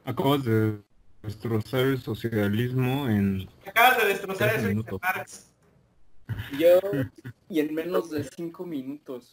Acabas 0.05 0.43
de 0.43 0.79
destrozar 1.21 1.81
el 1.81 2.01
socialismo 2.01 3.07
en... 3.07 3.47
Acabas 3.65 3.97
de 3.99 4.05
destrozar 4.07 4.55
eso 4.55 4.67
de. 4.67 4.83
Marx. 5.01 5.53
Yo, 6.59 6.79
y 7.49 7.59
en 7.59 7.73
menos 7.73 8.09
de 8.09 8.23
cinco 8.23 8.65
minutos. 8.65 9.31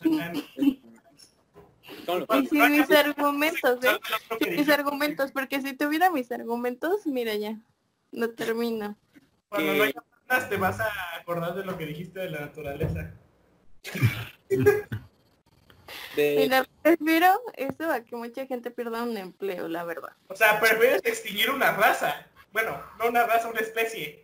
¿Cómo 2.07 2.19
lo- 2.21 2.27
Y 2.41 2.47
sí, 2.47 2.57
mis 2.57 2.91
argumentos, 2.91 3.85
¿eh? 3.85 3.99
Sí, 4.41 4.51
mis 4.51 4.69
argumentos, 4.69 5.33
porque 5.33 5.61
si 5.61 5.77
tuviera 5.77 6.11
mis 6.11 6.31
argumentos, 6.31 7.05
mira 7.07 7.35
ya, 7.35 7.59
no 8.13 8.31
termino. 8.31 8.97
Cuando 9.49 9.73
que- 9.73 9.79
no 9.79 9.85
haya 9.85 9.95
más, 9.97 10.20
te 10.39 10.57
vas 10.57 10.78
a 10.81 10.89
acordar 11.20 11.55
de 11.55 11.64
lo 11.64 11.76
que 11.76 11.87
dijiste 11.87 12.20
de 12.20 12.31
la 12.31 12.41
naturaleza. 12.41 13.11
de- 16.16 16.37
Mira, 16.37 16.66
prefiero 16.83 17.41
eso 17.57 17.91
a 17.91 18.01
que 18.01 18.16
mucha 18.16 18.47
gente 18.47 18.70
pierda 18.70 19.03
un 19.03 19.16
empleo, 19.16 19.68
la 19.68 19.85
verdad. 19.85 20.11
O 20.28 20.37
sea, 20.37 20.61
prefieres 20.61 21.01
extinguir 21.05 21.51
una 21.51 21.72
raza. 21.72 22.26
Bueno, 22.53 22.81
no 22.99 23.09
una 23.09 23.26
raza, 23.26 23.49
una 23.49 23.61
especie. 23.61 24.20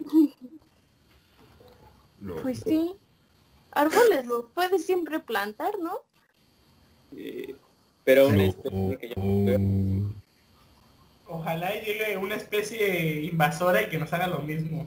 Pues 2.42 2.60
sí. 2.60 2.94
Árboles 3.72 4.26
los 4.26 4.46
puedes 4.54 4.84
siempre 4.86 5.20
plantar, 5.20 5.78
¿no? 5.78 6.00
eh, 7.16 7.54
pero 8.04 8.28
una 8.28 8.44
especie 8.44 8.98
que 8.98 9.08
yo 9.08 9.14
veo- 9.16 10.12
Ojalá 11.28 11.74
y 11.76 11.84
llegue 11.84 12.16
una 12.16 12.36
especie 12.36 13.22
invasora 13.24 13.82
y 13.82 13.88
que 13.88 13.98
nos 13.98 14.12
haga 14.12 14.26
lo 14.28 14.38
mismo. 14.40 14.86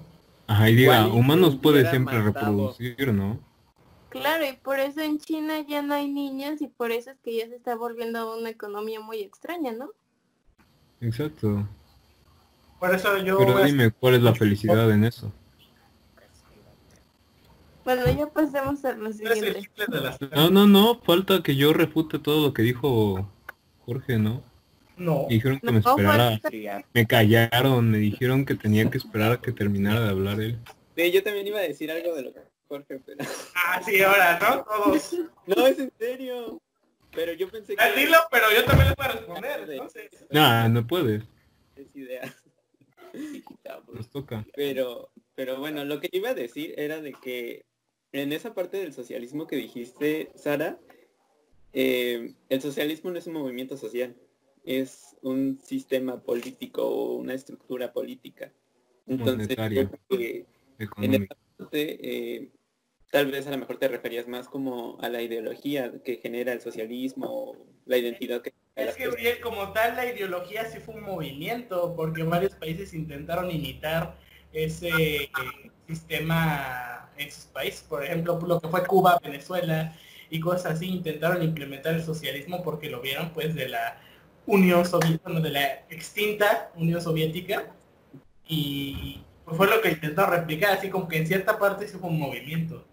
Ajá, 0.50 0.68
y 0.68 0.76
diga, 0.76 1.06
humanos 1.06 1.58
puede 1.62 1.88
siempre 1.92 2.18
matado. 2.18 2.72
reproducir, 2.74 3.14
¿no? 3.14 3.40
Claro, 4.10 4.44
y 4.48 4.54
por 4.54 4.80
eso 4.80 5.00
en 5.00 5.20
China 5.20 5.60
ya 5.62 5.84
no 5.84 5.94
hay 5.94 6.08
niños 6.08 6.60
y 6.64 6.68
por 6.68 6.92
eso 6.92 7.12
es 7.12 7.18
que 7.24 7.38
ya 7.38 7.48
se 7.48 7.56
está 7.56 7.76
volviendo 7.76 8.36
una 8.36 8.50
economía 8.50 9.00
muy 9.00 9.20
extraña, 9.20 9.74
¿no? 9.74 9.92
Exacto. 11.02 11.68
Por 12.80 12.96
eso 12.96 13.16
yo... 13.20 13.38
Pero 13.38 13.64
dime, 13.64 13.92
¿cuál 13.92 14.16
es 14.16 14.24
la 14.24 14.34
felicidad 14.34 14.90
en 14.90 15.04
eso? 15.04 15.32
Bueno, 17.86 18.06
ya 18.12 18.26
pasemos 18.26 18.84
a 18.86 18.94
lo 18.94 19.14
siguiente. 19.14 19.70
No, 20.36 20.50
no, 20.50 20.66
no, 20.66 21.00
falta 21.02 21.44
que 21.44 21.56
yo 21.56 21.74
refute 21.74 22.18
todo 22.18 22.48
lo 22.48 22.54
que 22.56 22.64
dijo 22.64 23.30
Jorge, 23.86 24.18
¿no? 24.18 24.42
No. 25.00 25.26
Dijeron 25.30 25.60
que 25.60 25.72
me 25.72 25.80
esperara, 25.80 26.40
me 26.94 27.08
callaron, 27.08 27.90
me 27.90 27.98
dijeron 27.98 28.46
que 28.46 28.56
tenía 28.56 28.90
que 28.90 28.98
esperar 28.98 29.32
a 29.32 29.42
que 29.42 29.52
terminara 29.52 30.02
de 30.02 30.10
hablar 30.10 30.42
él. 30.42 30.60
Sí, 30.96 31.12
yo 31.12 31.24
también 31.24 31.48
iba 31.48 31.60
a 31.60 31.64
decir 31.64 31.90
algo 31.90 32.14
de 32.14 32.24
lo 32.24 32.34
que 32.34 32.42
Jorge, 32.68 33.00
pero... 33.06 33.18
Ah, 33.56 33.82
sí, 33.84 34.02
ahora, 34.02 34.38
¿no? 34.40 34.64
Todos. 34.64 35.16
No, 35.48 35.66
es 35.66 35.80
en 35.80 35.92
serio. 35.98 36.62
Pero 37.12 37.34
yo 37.34 37.50
pensé 37.50 37.76
Ah, 37.80 37.90
que... 37.94 38.02
Dilo, 38.02 38.18
pero 38.30 38.46
yo 38.56 38.64
también 38.66 38.90
les 38.90 38.96
voy 38.96 39.06
a 39.06 39.12
responder, 39.12 39.70
entonces. 39.70 40.26
Nah, 40.30 40.68
no 40.68 40.86
puedes, 40.86 41.24
Es 41.76 41.96
idea. 41.96 42.36
Nos 43.94 44.10
toca. 44.10 44.46
Pero, 44.56 45.10
pero 45.34 45.58
bueno, 45.60 45.84
lo 45.84 46.00
que 46.00 46.10
iba 46.12 46.30
a 46.30 46.34
decir 46.36 46.76
era 46.78 47.02
de 47.02 47.14
que 47.14 47.66
en 48.12 48.32
esa 48.34 48.54
parte 48.54 48.78
del 48.78 48.94
socialismo 48.94 49.48
que 49.48 49.56
dijiste, 49.56 50.32
Sara, 50.36 50.78
eh, 51.74 52.34
el 52.50 52.62
socialismo 52.62 53.10
no 53.10 53.18
es 53.18 53.26
un 53.26 53.34
movimiento 53.34 53.78
social, 53.78 54.16
es 54.70 55.18
un 55.24 55.60
sistema 55.64 56.22
político 56.22 56.86
o 56.86 57.16
una 57.16 57.34
estructura 57.34 57.92
política. 57.92 58.54
Entonces, 59.08 59.56
creo 59.56 59.90
que 60.08 60.46
en 60.98 61.14
esa 61.16 61.36
parte, 61.58 62.36
eh, 62.36 62.52
tal 63.12 63.32
vez 63.32 63.48
a 63.48 63.52
lo 63.52 63.58
mejor 63.58 63.78
te 63.78 63.88
referías 63.88 64.28
más 64.28 64.48
como 64.48 65.00
a 65.02 65.10
la 65.10 65.24
ideología 65.24 65.92
que 66.04 66.18
genera 66.18 66.54
el 66.54 66.62
socialismo, 66.62 67.58
la 67.88 67.98
identidad 67.98 68.44
que 68.44 68.54
Es 68.76 68.96
que, 68.96 69.10
Uriel, 69.10 69.40
como 69.42 69.74
tal, 69.74 69.96
la 69.96 70.06
ideología 70.06 70.66
sí 70.66 70.78
fue 70.78 70.94
un 70.94 71.02
movimiento, 71.02 71.96
porque 71.96 72.22
varios 72.22 72.54
países 72.54 72.94
intentaron 72.94 73.50
imitar 73.50 74.20
ese 74.54 74.90
eh, 75.24 75.32
sistema 75.88 77.12
en 77.18 77.32
sus 77.32 77.46
países. 77.46 77.82
Por 77.82 78.04
ejemplo, 78.04 78.40
lo 78.40 78.62
que 78.62 78.68
fue 78.68 78.86
Cuba, 78.86 79.20
Venezuela 79.24 79.98
y 80.30 80.40
cosas 80.40 80.74
así, 80.74 80.86
intentaron 80.90 81.42
implementar 81.42 81.96
el 81.96 82.04
socialismo 82.04 82.62
porque 82.62 82.92
lo 82.92 83.02
vieron 83.02 83.32
pues 83.34 83.56
de 83.56 83.70
la 83.70 84.00
Unión 84.50 84.86
Soviética, 84.86 85.30
de 85.40 85.50
la 85.50 85.74
extinta 85.90 86.72
Unión 86.76 87.02
Soviética. 87.02 87.72
Y 88.48 89.22
pues, 89.46 89.58
fue 89.58 89.68
lo 89.68 89.82
que 89.82 89.92
intentaron 89.92 90.32
replicar, 90.40 90.72
así 90.78 90.90
como 90.90 91.08
que 91.08 91.18
en 91.18 91.28
cierta 91.28 91.58
parte 91.60 91.88
sí 91.88 91.98
fue 91.98 92.10
un 92.10 92.20
movimiento. 92.20 92.86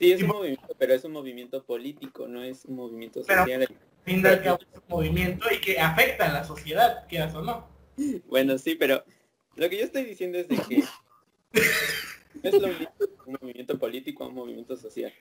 Sí, 0.00 0.12
es 0.12 0.22
un 0.22 0.28
mo- 0.28 0.34
movimiento, 0.34 0.74
pero 0.78 0.94
es 0.94 1.04
un 1.04 1.12
movimiento 1.12 1.62
político, 1.62 2.26
no 2.26 2.42
es 2.42 2.64
un 2.64 2.76
movimiento 2.76 3.20
Pero- 3.26 3.42
social. 3.42 3.62
Al 3.62 4.04
fin 4.04 4.22
y 4.24 4.26
al 4.28 4.42
cabo 4.42 4.58
es 4.60 4.78
un 4.78 4.82
movimiento 4.88 5.46
y 5.54 5.60
que 5.60 5.78
afecta 5.78 6.26
a 6.30 6.32
la 6.32 6.42
sociedad, 6.44 7.06
quieras 7.08 7.34
o 7.34 7.42
no. 7.42 7.68
Bueno, 8.28 8.56
sí, 8.58 8.74
pero 8.76 9.04
lo 9.56 9.68
que 9.68 9.78
yo 9.78 9.84
estoy 9.84 10.04
diciendo 10.04 10.38
es 10.38 10.48
de 10.48 10.56
que 10.56 10.82
es 12.42 12.54
lo 12.60 12.68
mismo 12.68 12.88
un 13.26 13.36
movimiento 13.40 13.78
político 13.78 14.24
a 14.24 14.28
un 14.28 14.34
movimiento 14.34 14.76
social. 14.76 15.12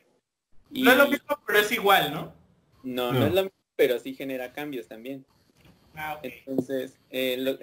Y 0.72 0.84
No 0.84 0.92
es 0.92 0.98
lo 0.98 1.08
mismo, 1.10 1.38
pero 1.46 1.60
es 1.60 1.72
igual, 1.72 2.14
¿no? 2.14 2.34
no, 2.84 3.12
no 3.12 3.20
No. 3.20 3.26
es 3.28 3.34
lo 3.34 3.44
mismo, 3.44 3.58
pero 3.76 4.00
sí 4.00 4.14
genera 4.16 4.54
cambios 4.54 4.88
también. 4.88 5.26
Ah. 5.96 6.20
Entonces, 6.24 7.00
eh, 7.10 7.38
lo- 7.38 7.58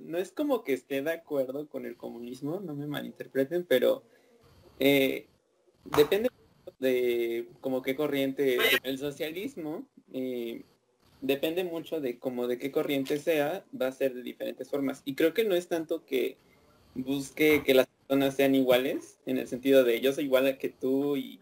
no 0.00 0.18
es 0.18 0.32
como 0.32 0.64
que 0.64 0.72
esté 0.72 1.02
de 1.02 1.12
acuerdo 1.12 1.68
con 1.68 1.86
el 1.86 1.96
comunismo, 1.96 2.60
no 2.60 2.74
me 2.74 2.86
malinterpreten, 2.86 3.64
pero 3.64 4.02
eh, 4.78 5.26
depende 5.84 6.28
de 6.78 7.48
como 7.60 7.82
qué 7.82 7.94
corriente 7.96 8.56
el 8.82 8.98
socialismo 8.98 9.86
eh, 10.12 10.64
depende 11.20 11.64
mucho 11.64 12.00
de 12.00 12.18
como 12.18 12.46
de 12.46 12.58
qué 12.58 12.70
corriente 12.72 13.18
sea 13.18 13.64
va 13.78 13.88
a 13.88 13.92
ser 13.92 14.14
de 14.14 14.22
diferentes 14.22 14.70
formas. 14.70 15.02
Y 15.04 15.14
creo 15.14 15.34
que 15.34 15.44
no 15.44 15.54
es 15.54 15.68
tanto 15.68 16.04
que 16.06 16.36
busque 16.94 17.62
que 17.64 17.74
las 17.74 17.86
personas 18.08 18.34
sean 18.34 18.54
iguales 18.54 19.18
en 19.26 19.38
el 19.38 19.46
sentido 19.46 19.84
de 19.84 20.00
yo 20.00 20.12
soy 20.12 20.24
igual 20.24 20.56
que 20.58 20.68
tú 20.70 21.16
y 21.16 21.40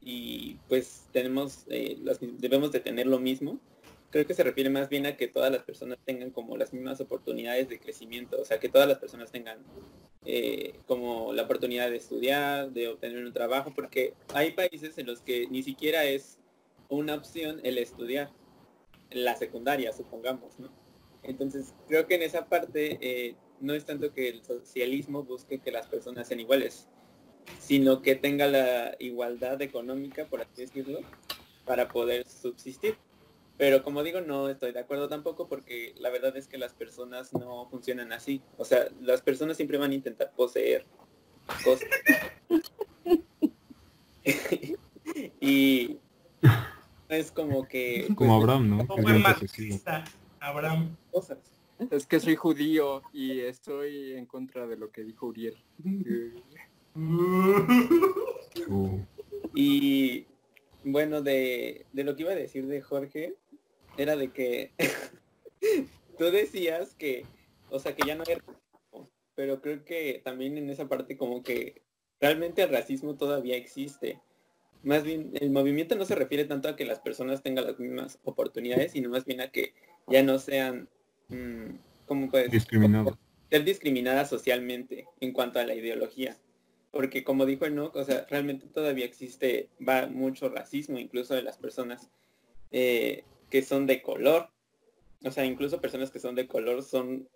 y 0.00 0.56
pues 0.68 1.08
tenemos 1.12 1.64
eh, 1.68 1.96
las- 2.02 2.18
debemos 2.20 2.72
de 2.72 2.80
tener 2.80 3.06
lo 3.06 3.18
mismo 3.18 3.58
creo 4.14 4.28
que 4.28 4.34
se 4.34 4.44
refiere 4.44 4.70
más 4.70 4.88
bien 4.88 5.06
a 5.06 5.16
que 5.16 5.26
todas 5.26 5.50
las 5.50 5.64
personas 5.64 5.98
tengan 6.04 6.30
como 6.30 6.56
las 6.56 6.72
mismas 6.72 7.00
oportunidades 7.00 7.68
de 7.68 7.80
crecimiento, 7.80 8.40
o 8.40 8.44
sea, 8.44 8.60
que 8.60 8.68
todas 8.68 8.86
las 8.86 8.98
personas 8.98 9.32
tengan 9.32 9.58
eh, 10.24 10.78
como 10.86 11.32
la 11.32 11.42
oportunidad 11.42 11.90
de 11.90 11.96
estudiar, 11.96 12.70
de 12.70 12.86
obtener 12.86 13.24
un 13.24 13.32
trabajo, 13.32 13.72
porque 13.74 14.14
hay 14.32 14.52
países 14.52 14.96
en 14.98 15.06
los 15.06 15.20
que 15.20 15.48
ni 15.48 15.64
siquiera 15.64 16.04
es 16.04 16.38
una 16.88 17.16
opción 17.16 17.60
el 17.64 17.76
estudiar, 17.76 18.30
la 19.10 19.34
secundaria, 19.34 19.92
supongamos, 19.92 20.60
¿no? 20.60 20.70
Entonces, 21.24 21.74
creo 21.88 22.06
que 22.06 22.14
en 22.14 22.22
esa 22.22 22.46
parte 22.46 22.98
eh, 23.00 23.34
no 23.58 23.74
es 23.74 23.84
tanto 23.84 24.12
que 24.12 24.28
el 24.28 24.44
socialismo 24.44 25.24
busque 25.24 25.58
que 25.58 25.72
las 25.72 25.88
personas 25.88 26.28
sean 26.28 26.38
iguales, 26.38 26.86
sino 27.58 28.00
que 28.00 28.14
tenga 28.14 28.46
la 28.46 28.94
igualdad 29.00 29.60
económica, 29.60 30.26
por 30.26 30.40
así 30.40 30.62
decirlo, 30.66 31.00
para 31.64 31.88
poder 31.88 32.28
subsistir. 32.28 32.96
Pero 33.56 33.82
como 33.82 34.02
digo, 34.02 34.20
no 34.20 34.48
estoy 34.48 34.72
de 34.72 34.80
acuerdo 34.80 35.08
tampoco 35.08 35.48
porque 35.48 35.94
la 35.98 36.10
verdad 36.10 36.36
es 36.36 36.48
que 36.48 36.58
las 36.58 36.74
personas 36.74 37.32
no 37.32 37.68
funcionan 37.70 38.12
así. 38.12 38.42
O 38.56 38.64
sea, 38.64 38.88
las 39.00 39.22
personas 39.22 39.56
siempre 39.56 39.78
van 39.78 39.92
a 39.92 39.94
intentar 39.94 40.32
poseer 40.34 40.84
cosas. 41.64 41.88
y 45.40 45.98
es 47.08 47.30
como 47.32 47.66
que 47.68 48.08
Como 48.16 48.34
Abraham, 48.36 48.70
¿no? 48.70 48.86
¿Cómo 48.86 48.98
Es 48.98 49.02
fue 49.04 49.12
bien 49.12 49.22
posesivo. 49.22 49.68
marxista, 49.68 50.04
Abraham? 50.40 50.96
cosas. 51.12 51.38
Es 51.90 52.06
que 52.06 52.20
soy 52.20 52.36
judío 52.36 53.02
y 53.12 53.40
estoy 53.40 54.12
en 54.12 54.26
contra 54.26 54.66
de 54.66 54.76
lo 54.76 54.90
que 54.90 55.02
dijo 55.04 55.26
Uriel. 55.26 55.56
Uh, 56.96 59.00
Y 59.52 60.26
bueno, 60.84 61.22
de, 61.22 61.86
de 61.92 62.04
lo 62.04 62.14
que 62.14 62.22
iba 62.22 62.30
a 62.32 62.36
decir 62.36 62.68
de 62.68 62.80
Jorge, 62.82 63.34
era 63.96 64.16
de 64.16 64.32
que 64.32 64.72
tú 66.18 66.24
decías 66.24 66.94
que, 66.94 67.24
o 67.70 67.78
sea, 67.78 67.94
que 67.94 68.06
ya 68.06 68.14
no 68.14 68.24
hay 68.26 68.34
racismo, 68.34 69.10
pero 69.34 69.60
creo 69.60 69.84
que 69.84 70.20
también 70.24 70.58
en 70.58 70.70
esa 70.70 70.88
parte 70.88 71.16
como 71.16 71.42
que 71.42 71.82
realmente 72.20 72.62
el 72.62 72.70
racismo 72.70 73.16
todavía 73.16 73.56
existe. 73.56 74.20
Más 74.82 75.02
bien, 75.02 75.32
el 75.40 75.50
movimiento 75.50 75.96
no 75.96 76.04
se 76.04 76.14
refiere 76.14 76.44
tanto 76.44 76.68
a 76.68 76.76
que 76.76 76.84
las 76.84 77.00
personas 77.00 77.42
tengan 77.42 77.66
las 77.66 77.78
mismas 77.78 78.18
oportunidades, 78.24 78.92
sino 78.92 79.08
más 79.08 79.24
bien 79.24 79.40
a 79.40 79.48
que 79.48 79.74
ya 80.06 80.22
no 80.22 80.38
sean, 80.38 80.88
mm, 81.28 81.76
¿cómo 82.06 82.30
puedes? 82.30 82.50
discriminado. 82.50 83.18
ser 83.50 83.64
discriminadas 83.64 84.28
socialmente 84.28 85.06
en 85.20 85.32
cuanto 85.32 85.58
a 85.58 85.64
la 85.64 85.74
ideología. 85.74 86.36
Porque 86.90 87.24
como 87.24 87.46
dijo 87.46 87.66
Enoch, 87.66 87.96
o 87.96 88.04
sea, 88.04 88.26
realmente 88.28 88.66
todavía 88.68 89.04
existe 89.04 89.68
va 89.86 90.06
mucho 90.06 90.48
racismo, 90.48 90.98
incluso 90.98 91.34
de 91.34 91.42
las 91.42 91.56
personas 91.56 92.08
eh, 92.70 93.24
que 93.50 93.62
son 93.62 93.86
de 93.86 94.02
color. 94.02 94.48
O 95.24 95.30
sea, 95.30 95.44
incluso 95.44 95.80
personas 95.80 96.10
que 96.10 96.18
son 96.18 96.34
de 96.34 96.46
color 96.46 96.82
son 96.82 97.28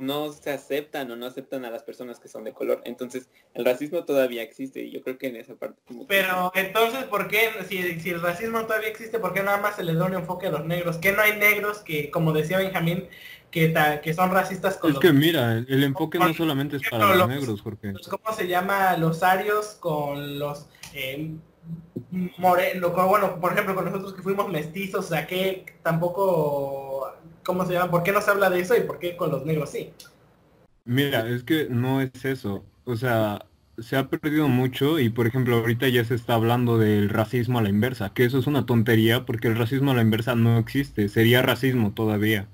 no 0.00 0.32
se 0.32 0.50
aceptan 0.50 1.08
o 1.12 1.14
no 1.16 1.24
aceptan 1.26 1.64
a 1.64 1.70
las 1.70 1.84
personas 1.84 2.18
que 2.18 2.26
son 2.28 2.42
de 2.42 2.52
color. 2.52 2.80
Entonces, 2.84 3.28
el 3.54 3.64
racismo 3.64 4.04
todavía 4.04 4.42
existe 4.42 4.82
y 4.82 4.90
yo 4.90 5.00
creo 5.02 5.18
que 5.18 5.28
en 5.28 5.36
esa 5.36 5.54
parte 5.54 5.80
como 5.86 6.00
que- 6.00 6.06
Pero 6.08 6.50
entonces, 6.56 7.04
¿por 7.04 7.28
qué, 7.28 7.50
si, 7.68 8.00
si 8.00 8.10
el 8.10 8.20
racismo 8.20 8.62
todavía 8.66 8.88
existe, 8.88 9.20
por 9.20 9.32
qué 9.32 9.44
nada 9.44 9.58
más 9.58 9.76
se 9.76 9.84
le 9.84 9.94
da 9.94 10.06
un 10.06 10.14
enfoque 10.14 10.48
a 10.48 10.50
los 10.50 10.64
negros? 10.64 10.96
¿Que 10.96 11.12
no 11.12 11.22
hay 11.22 11.38
negros 11.38 11.78
que, 11.78 12.10
como 12.10 12.32
decía 12.32 12.58
Benjamín, 12.58 13.06
que, 13.52 13.68
ta- 13.68 14.00
que 14.00 14.12
son 14.14 14.32
racistas 14.32 14.78
con 14.78 14.90
Es 14.90 14.94
los, 14.94 15.00
que 15.00 15.12
mira, 15.12 15.52
el 15.58 15.66
el 15.68 15.84
enfoque 15.84 16.18
no 16.18 16.34
solamente 16.34 16.78
es 16.78 16.82
para 16.90 17.10
los 17.10 17.18
Los- 17.18 17.28
negros, 17.28 17.62
Jorge. 17.62 17.92
los- 17.92 18.08
¿cómo 18.08 18.34
se 18.36 18.48
llama? 18.48 18.96
Los 18.96 19.22
arios 19.22 19.76
con 19.78 20.40
los 20.40 20.66
eh, 20.92 21.30
morenos, 22.38 22.92
bueno, 22.94 23.40
por 23.40 23.52
ejemplo, 23.52 23.74
con 23.74 23.84
nosotros 23.86 24.14
que 24.14 24.22
fuimos 24.22 24.48
mestizos, 24.48 25.06
o 25.06 25.08
sea, 25.08 25.26
que 25.26 25.66
tampoco, 25.82 27.12
¿cómo 27.44 27.66
se 27.66 27.72
llama? 27.72 27.90
¿Por 27.90 28.02
qué 28.02 28.12
no 28.12 28.20
se 28.20 28.30
habla 28.30 28.50
de 28.50 28.60
eso 28.60 28.76
y 28.76 28.80
por 28.80 28.98
qué 28.98 29.16
con 29.16 29.30
los 29.30 29.44
negros 29.44 29.70
sí? 29.70 29.92
Mira, 30.84 31.28
es 31.28 31.42
que 31.44 31.68
no 31.70 32.00
es 32.00 32.24
eso. 32.24 32.64
O 32.84 32.96
sea, 32.96 33.46
se 33.78 33.96
ha 33.96 34.08
perdido 34.08 34.48
mucho 34.48 34.98
y 34.98 35.08
por 35.08 35.26
ejemplo 35.26 35.56
ahorita 35.56 35.88
ya 35.88 36.04
se 36.04 36.14
está 36.14 36.34
hablando 36.34 36.78
del 36.78 37.08
racismo 37.08 37.58
a 37.58 37.62
la 37.62 37.68
inversa, 37.70 38.12
que 38.12 38.24
eso 38.24 38.38
es 38.38 38.46
una 38.46 38.66
tontería 38.66 39.24
porque 39.26 39.48
el 39.48 39.56
racismo 39.56 39.90
a 39.90 39.94
la 39.94 40.02
inversa 40.02 40.34
no 40.34 40.58
existe, 40.58 41.08
sería 41.08 41.42
racismo 41.42 41.92
todavía. 41.92 42.48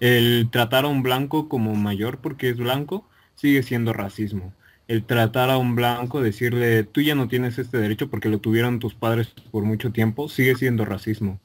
El 0.00 0.48
tratar 0.50 0.84
a 0.84 0.88
un 0.88 1.02
blanco 1.02 1.48
como 1.48 1.74
mayor 1.74 2.18
porque 2.18 2.50
es 2.50 2.58
blanco 2.58 3.08
sigue 3.34 3.62
siendo 3.62 3.92
racismo. 3.92 4.52
El 4.86 5.04
tratar 5.04 5.50
a 5.50 5.58
un 5.58 5.74
blanco, 5.74 6.20
decirle 6.20 6.84
tú 6.84 7.00
ya 7.00 7.14
no 7.14 7.28
tienes 7.28 7.58
este 7.58 7.78
derecho 7.78 8.10
porque 8.10 8.28
lo 8.28 8.38
tuvieron 8.38 8.78
tus 8.78 8.94
padres 8.94 9.28
por 9.50 9.64
mucho 9.64 9.92
tiempo, 9.92 10.28
sigue 10.28 10.54
siendo 10.56 10.84
racismo. 10.84 11.40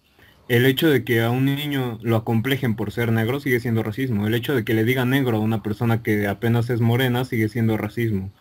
El 0.49 0.65
hecho 0.65 0.89
de 0.89 1.03
que 1.03 1.21
a 1.21 1.29
un 1.29 1.45
niño 1.45 1.99
lo 2.01 2.17
acomplejen 2.17 2.75
por 2.75 2.91
ser 2.91 3.11
negro 3.11 3.39
sigue 3.39 3.59
siendo 3.59 3.83
racismo. 3.83 4.27
El 4.27 4.33
hecho 4.33 4.55
de 4.55 4.65
que 4.65 4.73
le 4.73 4.83
digan 4.83 5.11
negro 5.11 5.37
a 5.37 5.41
una 5.41 5.63
persona 5.63 6.01
que 6.03 6.27
apenas 6.27 6.69
es 6.69 6.81
morena 6.81 7.23
sigue 7.25 7.49
siendo 7.49 7.77
racismo. 7.77 8.31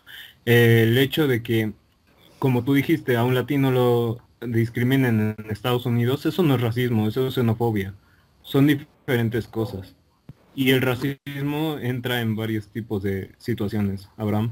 El 0.45 0.97
hecho 0.97 1.27
de 1.27 1.43
que, 1.43 1.73
como 2.39 2.63
tú 2.63 2.73
dijiste, 2.73 3.15
a 3.17 3.23
un 3.23 3.35
latino 3.35 3.71
lo 3.71 4.19
discriminen 4.41 5.35
en 5.37 5.51
Estados 5.51 5.85
Unidos, 5.85 6.25
eso 6.25 6.43
no 6.43 6.55
es 6.55 6.61
racismo, 6.61 7.07
eso 7.07 7.27
es 7.27 7.35
xenofobia. 7.35 7.93
Son 8.41 8.67
diferentes 8.67 9.47
cosas. 9.47 9.95
Y 10.55 10.71
el 10.71 10.81
racismo 10.81 11.77
entra 11.79 12.21
en 12.21 12.35
varios 12.35 12.69
tipos 12.69 13.03
de 13.03 13.35
situaciones. 13.37 14.09
Abraham. 14.17 14.51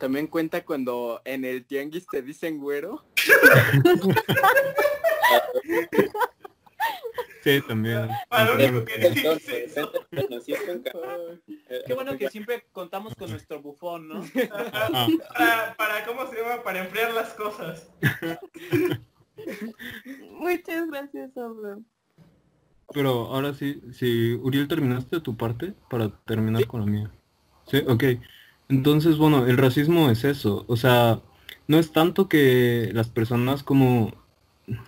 También 0.00 0.28
cuenta 0.28 0.64
cuando 0.64 1.20
en 1.26 1.44
el 1.44 1.66
tianguis 1.66 2.06
te 2.06 2.22
dicen 2.22 2.58
güero. 2.58 3.04
Sí, 7.42 7.62
también. 7.66 8.06
Entonces, 8.30 9.74
sí 10.44 10.52
Qué 11.86 11.94
bueno 11.94 12.18
que 12.18 12.28
siempre 12.28 12.66
contamos 12.70 13.14
con 13.14 13.30
nuestro 13.30 13.62
bufón, 13.62 14.08
¿no? 14.08 14.22
Ah, 14.52 15.08
Para, 15.34 15.74
para, 15.74 16.04
¿cómo 16.04 16.26
se 16.26 16.36
llama? 16.36 16.62
Para 16.62 16.80
enfriar 16.80 17.14
las 17.14 17.30
cosas. 17.30 17.90
Muchas 20.32 20.90
gracias, 20.90 21.34
Abraham. 21.38 21.86
Pero 22.92 23.28
ahora 23.28 23.54
sí, 23.54 23.80
si 23.94 24.34
Uriel 24.34 24.68
terminaste 24.68 25.20
tu 25.20 25.34
parte 25.34 25.72
para 25.88 26.10
terminar 26.26 26.66
con 26.66 26.80
la 26.80 26.86
mía. 26.86 27.10
Sí, 27.70 27.82
ok. 27.86 28.04
Entonces, 28.70 29.18
bueno, 29.18 29.46
el 29.46 29.58
racismo 29.58 30.10
es 30.10 30.24
eso. 30.24 30.64
O 30.68 30.76
sea, 30.76 31.20
no 31.66 31.78
es 31.78 31.92
tanto 31.92 32.28
que 32.28 32.90
las 32.94 33.08
personas 33.08 33.64
como 33.64 34.14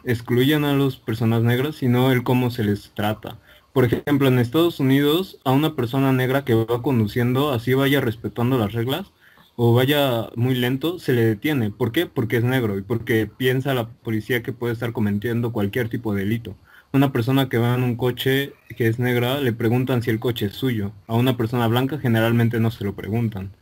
excluyan 0.05 0.65
a 0.65 0.75
las 0.75 0.97
personas 0.97 1.43
negras, 1.43 1.77
sino 1.77 2.13
el 2.13 2.23
cómo 2.23 2.51
se 2.51 2.65
les 2.65 2.93
trata. 2.95 3.39
Por 3.73 3.85
ejemplo, 3.85 4.29
en 4.29 4.39
Estados 4.39 4.79
Unidos, 4.81 5.41
a 5.45 5.51
una 5.51 5.75
persona 5.75 6.13
negra 6.13 6.45
que 6.45 6.55
va 6.55 6.83
conduciendo, 6.83 7.51
así 7.53 7.75
vaya 7.75 8.01
respetando 8.01 8.57
las 8.59 8.73
reglas, 8.73 9.13
o 9.57 9.75
vaya 9.75 10.29
muy 10.37 10.55
lento, 10.55 10.99
se 11.01 11.13
le 11.13 11.25
detiene. 11.25 11.71
¿Por 11.73 11.91
qué? 11.93 12.07
Porque 12.07 12.37
es 12.37 12.45
negro 12.45 12.79
y 12.79 12.83
porque 12.83 13.27
piensa 13.27 13.75
la 13.75 13.89
policía 13.89 14.43
que 14.45 14.53
puede 14.53 14.75
estar 14.75 14.93
cometiendo 14.93 15.53
cualquier 15.53 15.89
tipo 15.89 16.15
de 16.15 16.21
delito. 16.23 16.57
Una 16.93 17.13
persona 17.13 17.49
que 17.49 17.59
va 17.59 17.75
en 17.75 17.83
un 17.83 17.97
coche 17.97 18.55
que 18.77 18.87
es 18.87 18.99
negra 19.01 19.41
le 19.41 19.53
preguntan 19.53 20.03
si 20.03 20.11
el 20.11 20.21
coche 20.21 20.47
es 20.47 20.55
suyo. 20.55 20.93
A 21.09 21.15
una 21.17 21.37
persona 21.37 21.67
blanca 21.67 21.99
generalmente 21.99 22.61
no 22.61 22.71
se 22.71 22.85
lo 22.85 22.95
preguntan. 22.95 23.57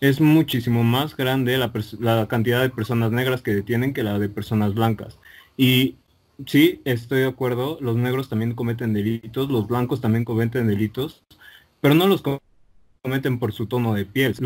Es 0.00 0.20
muchísimo 0.20 0.84
más 0.84 1.16
grande 1.16 1.58
la, 1.58 1.72
la 1.98 2.28
cantidad 2.28 2.62
de 2.62 2.70
personas 2.70 3.10
negras 3.10 3.42
que 3.42 3.54
detienen 3.54 3.92
que 3.92 4.04
la 4.04 4.18
de 4.18 4.28
personas 4.28 4.74
blancas. 4.74 5.18
Y 5.56 5.96
sí, 6.46 6.80
estoy 6.84 7.20
de 7.20 7.26
acuerdo, 7.26 7.78
los 7.80 7.96
negros 7.96 8.28
también 8.28 8.54
cometen 8.54 8.92
delitos, 8.92 9.50
los 9.50 9.66
blancos 9.66 10.00
también 10.00 10.24
cometen 10.24 10.68
delitos, 10.68 11.24
pero 11.80 11.94
no 11.94 12.06
los 12.06 12.22
com- 12.22 12.38
cometen 13.02 13.38
por 13.40 13.52
su 13.52 13.66
tono 13.66 13.94
de 13.94 14.06
piel, 14.06 14.36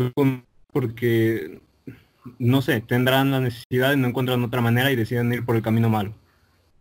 porque, 0.71 1.61
no 2.39 2.61
sé, 2.63 2.81
tendrán 2.81 3.31
la 3.31 3.39
necesidad 3.39 3.93
y 3.93 3.97
no 3.97 4.07
encuentran 4.07 4.43
otra 4.43 4.61
manera 4.61 4.91
y 4.91 4.95
deciden 4.95 5.33
ir 5.33 5.45
por 5.45 5.55
el 5.55 5.61
camino 5.61 5.89
malo. 5.89 6.15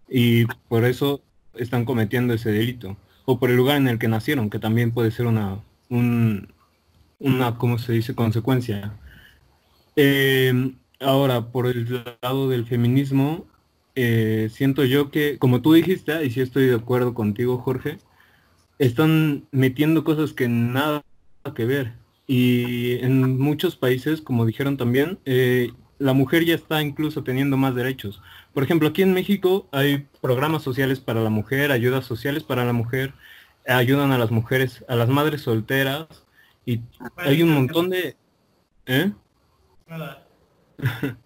Y 0.09 0.47
por 0.69 0.85
eso 0.85 1.23
están 1.55 1.85
cometiendo 1.85 2.35
ese 2.35 2.51
delito. 2.53 2.97
O 3.27 3.39
por 3.39 3.51
el 3.51 3.57
lugar 3.57 3.77
en 3.77 3.89
el 3.89 3.99
que 3.99 4.09
nacieron, 4.09 4.51
que 4.51 4.59
también 4.59 4.93
puede 4.93 5.11
ser 5.11 5.27
una, 5.27 5.61
un, 5.91 6.53
una, 7.23 7.57
¿cómo 7.57 7.79
se 7.79 7.93
dice?, 7.93 8.15
consecuencia. 8.15 8.93
Eh, 9.97 10.73
ahora, 11.01 11.47
por 11.53 11.67
el 11.67 12.05
lado 12.21 12.49
del 12.49 12.67
feminismo, 12.67 13.47
eh, 13.95 14.49
siento 14.53 14.85
yo 14.85 15.11
que, 15.11 15.39
como 15.39 15.63
tú 15.63 15.73
dijiste, 15.75 16.25
y 16.25 16.31
sí 16.31 16.41
estoy 16.41 16.67
de 16.67 16.77
acuerdo 16.77 17.15
contigo, 17.15 17.59
Jorge, 17.59 17.99
están 18.79 19.45
metiendo 19.53 20.05
cosas 20.05 20.33
que 20.33 20.49
nada 20.49 21.05
que 21.55 21.65
ver. 21.65 21.93
Y 22.27 22.99
en 23.05 23.39
muchos 23.39 23.77
países, 23.77 24.23
como 24.23 24.47
dijeron 24.47 24.77
también, 24.77 25.19
eh, 25.25 25.73
la 25.99 26.15
mujer 26.15 26.45
ya 26.45 26.55
está 26.55 26.83
incluso 26.83 27.23
teniendo 27.23 27.57
más 27.57 27.75
derechos. 27.75 28.21
Por 28.55 28.65
ejemplo, 28.65 28.89
aquí 28.89 29.03
en 29.03 29.13
México 29.13 29.69
hay 29.73 30.07
programas 30.21 30.63
sociales 30.63 31.01
para 31.01 31.21
la 31.21 31.31
mujer, 31.31 31.71
ayudas 31.71 32.05
sociales 32.05 32.43
para 32.43 32.65
la 32.65 32.73
mujer, 32.73 33.15
ayudan 33.67 34.13
a 34.13 34.19
las 34.19 34.31
mujeres, 34.31 34.85
a 34.89 34.97
las 34.97 35.09
madres 35.09 35.43
solteras, 35.43 36.07
y 36.65 36.81
hay 37.17 37.43
un 37.43 37.51
montón 37.51 37.91
de... 37.91 38.17
¿Eh? 38.87 39.13
Nada. 39.87 40.27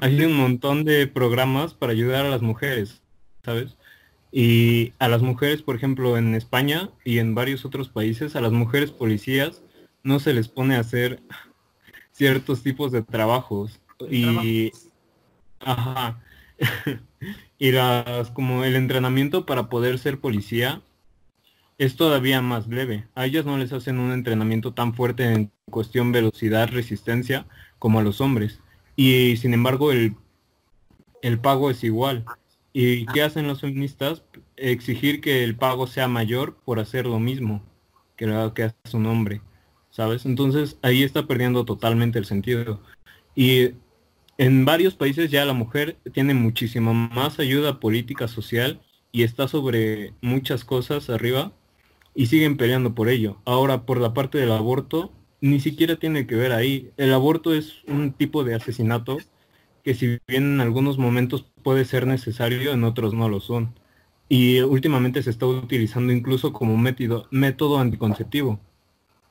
hay 0.00 0.24
un 0.24 0.36
montón 0.36 0.84
de 0.84 1.06
programas 1.06 1.74
para 1.74 1.92
ayudar 1.92 2.26
a 2.26 2.30
las 2.30 2.42
mujeres, 2.42 3.02
¿sabes? 3.42 3.76
Y 4.32 4.92
a 4.98 5.08
las 5.08 5.22
mujeres, 5.22 5.62
por 5.62 5.76
ejemplo, 5.76 6.16
en 6.16 6.34
España 6.34 6.90
y 7.04 7.18
en 7.18 7.34
varios 7.34 7.64
otros 7.64 7.88
países, 7.88 8.34
a 8.34 8.40
las 8.40 8.52
mujeres 8.52 8.90
policías 8.90 9.62
no 10.02 10.18
se 10.20 10.34
les 10.34 10.48
pone 10.48 10.76
a 10.76 10.80
hacer 10.80 11.22
ciertos 12.12 12.62
tipos 12.62 12.92
de 12.92 13.02
trabajos. 13.02 13.80
Y, 14.10 14.72
ajá, 15.60 16.20
y 17.58 17.72
las, 17.72 18.30
como 18.30 18.64
el 18.64 18.76
entrenamiento 18.76 19.46
para 19.46 19.68
poder 19.68 19.98
ser 19.98 20.20
policía 20.20 20.82
es 21.78 21.96
todavía 21.96 22.40
más 22.40 22.68
leve. 22.68 23.06
A 23.14 23.26
ellas 23.26 23.44
no 23.44 23.58
les 23.58 23.72
hacen 23.72 23.98
un 23.98 24.12
entrenamiento 24.12 24.72
tan 24.72 24.94
fuerte 24.94 25.32
en 25.32 25.50
cuestión 25.70 26.12
velocidad, 26.12 26.68
resistencia, 26.68 27.46
como 27.78 27.98
a 27.98 28.02
los 28.02 28.20
hombres. 28.20 28.60
Y 28.96 29.36
sin 29.36 29.54
embargo 29.54 29.92
el, 29.92 30.14
el 31.22 31.38
pago 31.38 31.70
es 31.70 31.82
igual. 31.84 32.24
¿Y 32.72 33.06
qué 33.06 33.22
hacen 33.22 33.46
los 33.46 33.60
feministas? 33.60 34.22
Exigir 34.56 35.20
que 35.20 35.44
el 35.44 35.56
pago 35.56 35.86
sea 35.86 36.08
mayor 36.08 36.56
por 36.64 36.80
hacer 36.80 37.06
lo 37.06 37.18
mismo 37.18 37.62
que 38.16 38.26
lo 38.26 38.54
que 38.54 38.64
hace 38.64 38.96
un 38.96 39.06
hombre. 39.06 39.40
¿Sabes? 39.90 40.26
Entonces 40.26 40.76
ahí 40.82 41.02
está 41.02 41.26
perdiendo 41.26 41.64
totalmente 41.64 42.18
el 42.18 42.24
sentido. 42.24 42.80
Y 43.34 43.70
en 44.38 44.64
varios 44.64 44.94
países 44.94 45.30
ya 45.30 45.44
la 45.44 45.52
mujer 45.52 45.96
tiene 46.12 46.34
muchísima 46.34 46.92
más 46.92 47.38
ayuda 47.38 47.80
política 47.80 48.26
social 48.28 48.80
y 49.12 49.22
está 49.22 49.46
sobre 49.46 50.12
muchas 50.20 50.64
cosas 50.64 51.10
arriba 51.10 51.52
y 52.14 52.26
siguen 52.26 52.56
peleando 52.56 52.94
por 52.94 53.08
ello. 53.08 53.40
Ahora, 53.44 53.86
por 53.86 54.00
la 54.00 54.14
parte 54.14 54.38
del 54.38 54.52
aborto, 54.52 55.12
ni 55.40 55.60
siquiera 55.60 55.96
tiene 55.96 56.26
que 56.26 56.36
ver 56.36 56.52
ahí. 56.52 56.90
El 56.96 57.12
aborto 57.12 57.54
es 57.54 57.82
un 57.86 58.12
tipo 58.12 58.44
de 58.44 58.54
asesinato 58.54 59.18
que 59.84 59.94
si 59.94 60.18
bien 60.26 60.54
en 60.54 60.60
algunos 60.60 60.98
momentos 60.98 61.46
puede 61.62 61.84
ser 61.84 62.06
necesario, 62.06 62.72
en 62.72 62.84
otros 62.84 63.14
no 63.14 63.28
lo 63.28 63.40
son. 63.40 63.78
Y 64.28 64.60
últimamente 64.60 65.22
se 65.22 65.30
está 65.30 65.46
utilizando 65.46 66.12
incluso 66.12 66.52
como 66.52 66.76
método, 66.78 67.28
método 67.30 67.78
anticonceptivo. 67.78 68.60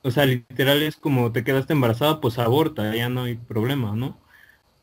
O 0.02 0.10
sea, 0.10 0.26
literal 0.26 0.82
es 0.82 0.96
como 0.96 1.32
te 1.32 1.44
quedaste 1.44 1.72
embarazada, 1.72 2.20
pues 2.20 2.38
aborta, 2.38 2.94
ya 2.94 3.08
no 3.08 3.24
hay 3.24 3.36
problema, 3.36 3.96
¿no? 3.96 4.20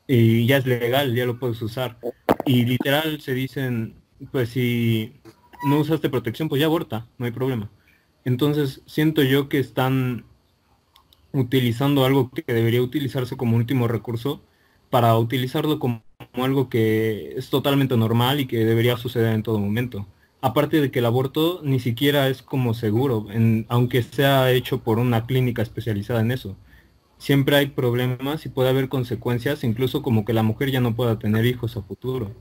Y 0.07 0.47
ya 0.47 0.57
es 0.57 0.65
legal, 0.67 1.15
ya 1.15 1.25
lo 1.25 1.39
puedes 1.39 1.61
usar. 1.61 1.99
Y 2.45 2.65
literal 2.65 3.21
se 3.21 3.33
dicen, 3.33 3.95
pues 4.31 4.49
si 4.49 5.21
no 5.65 5.79
usaste 5.79 6.09
protección, 6.09 6.49
pues 6.49 6.59
ya 6.61 6.67
aborta, 6.67 7.07
no 7.17 7.25
hay 7.25 7.31
problema. 7.31 7.71
Entonces 8.25 8.81
siento 8.85 9.23
yo 9.23 9.49
que 9.49 9.59
están 9.59 10.25
utilizando 11.33 12.05
algo 12.05 12.29
que 12.31 12.43
debería 12.53 12.81
utilizarse 12.81 13.37
como 13.37 13.57
último 13.57 13.87
recurso 13.87 14.41
para 14.89 15.17
utilizarlo 15.17 15.79
como, 15.79 16.03
algo 16.33 16.69
que 16.69 17.33
es 17.37 17.49
totalmente 17.49 17.97
normal 17.97 18.39
y 18.39 18.47
que 18.47 18.65
debería 18.65 18.97
suceder 18.97 19.33
en 19.33 19.43
todo 19.43 19.59
momento. 19.59 20.07
Aparte 20.41 20.81
de 20.81 20.91
que 20.91 20.99
el 20.99 21.05
aborto 21.05 21.61
ni 21.63 21.79
siquiera 21.79 22.27
es 22.29 22.41
como 22.41 22.73
seguro, 22.73 23.27
aunque 23.69 24.03
sea 24.03 24.51
hecho 24.51 24.79
por 24.79 24.99
una 24.99 25.25
clínica 25.25 25.61
especializada 25.61 26.21
en 26.21 26.31
eso. 26.31 26.55
Siempre 27.17 27.55
hay 27.57 27.67
problemas 27.67 28.45
y 28.45 28.49
puede 28.49 28.69
haber 28.69 28.89
consecuencias, 28.89 29.63
incluso 29.63 30.01
como 30.01 30.25
que 30.25 30.33
la 30.33 30.43
mujer 30.43 30.71
ya 30.71 30.81
no 30.81 30.95
pueda 30.95 31.19
tener 31.19 31.45
hijos 31.45 31.77
a 31.77 31.83
futuro. 31.83 32.31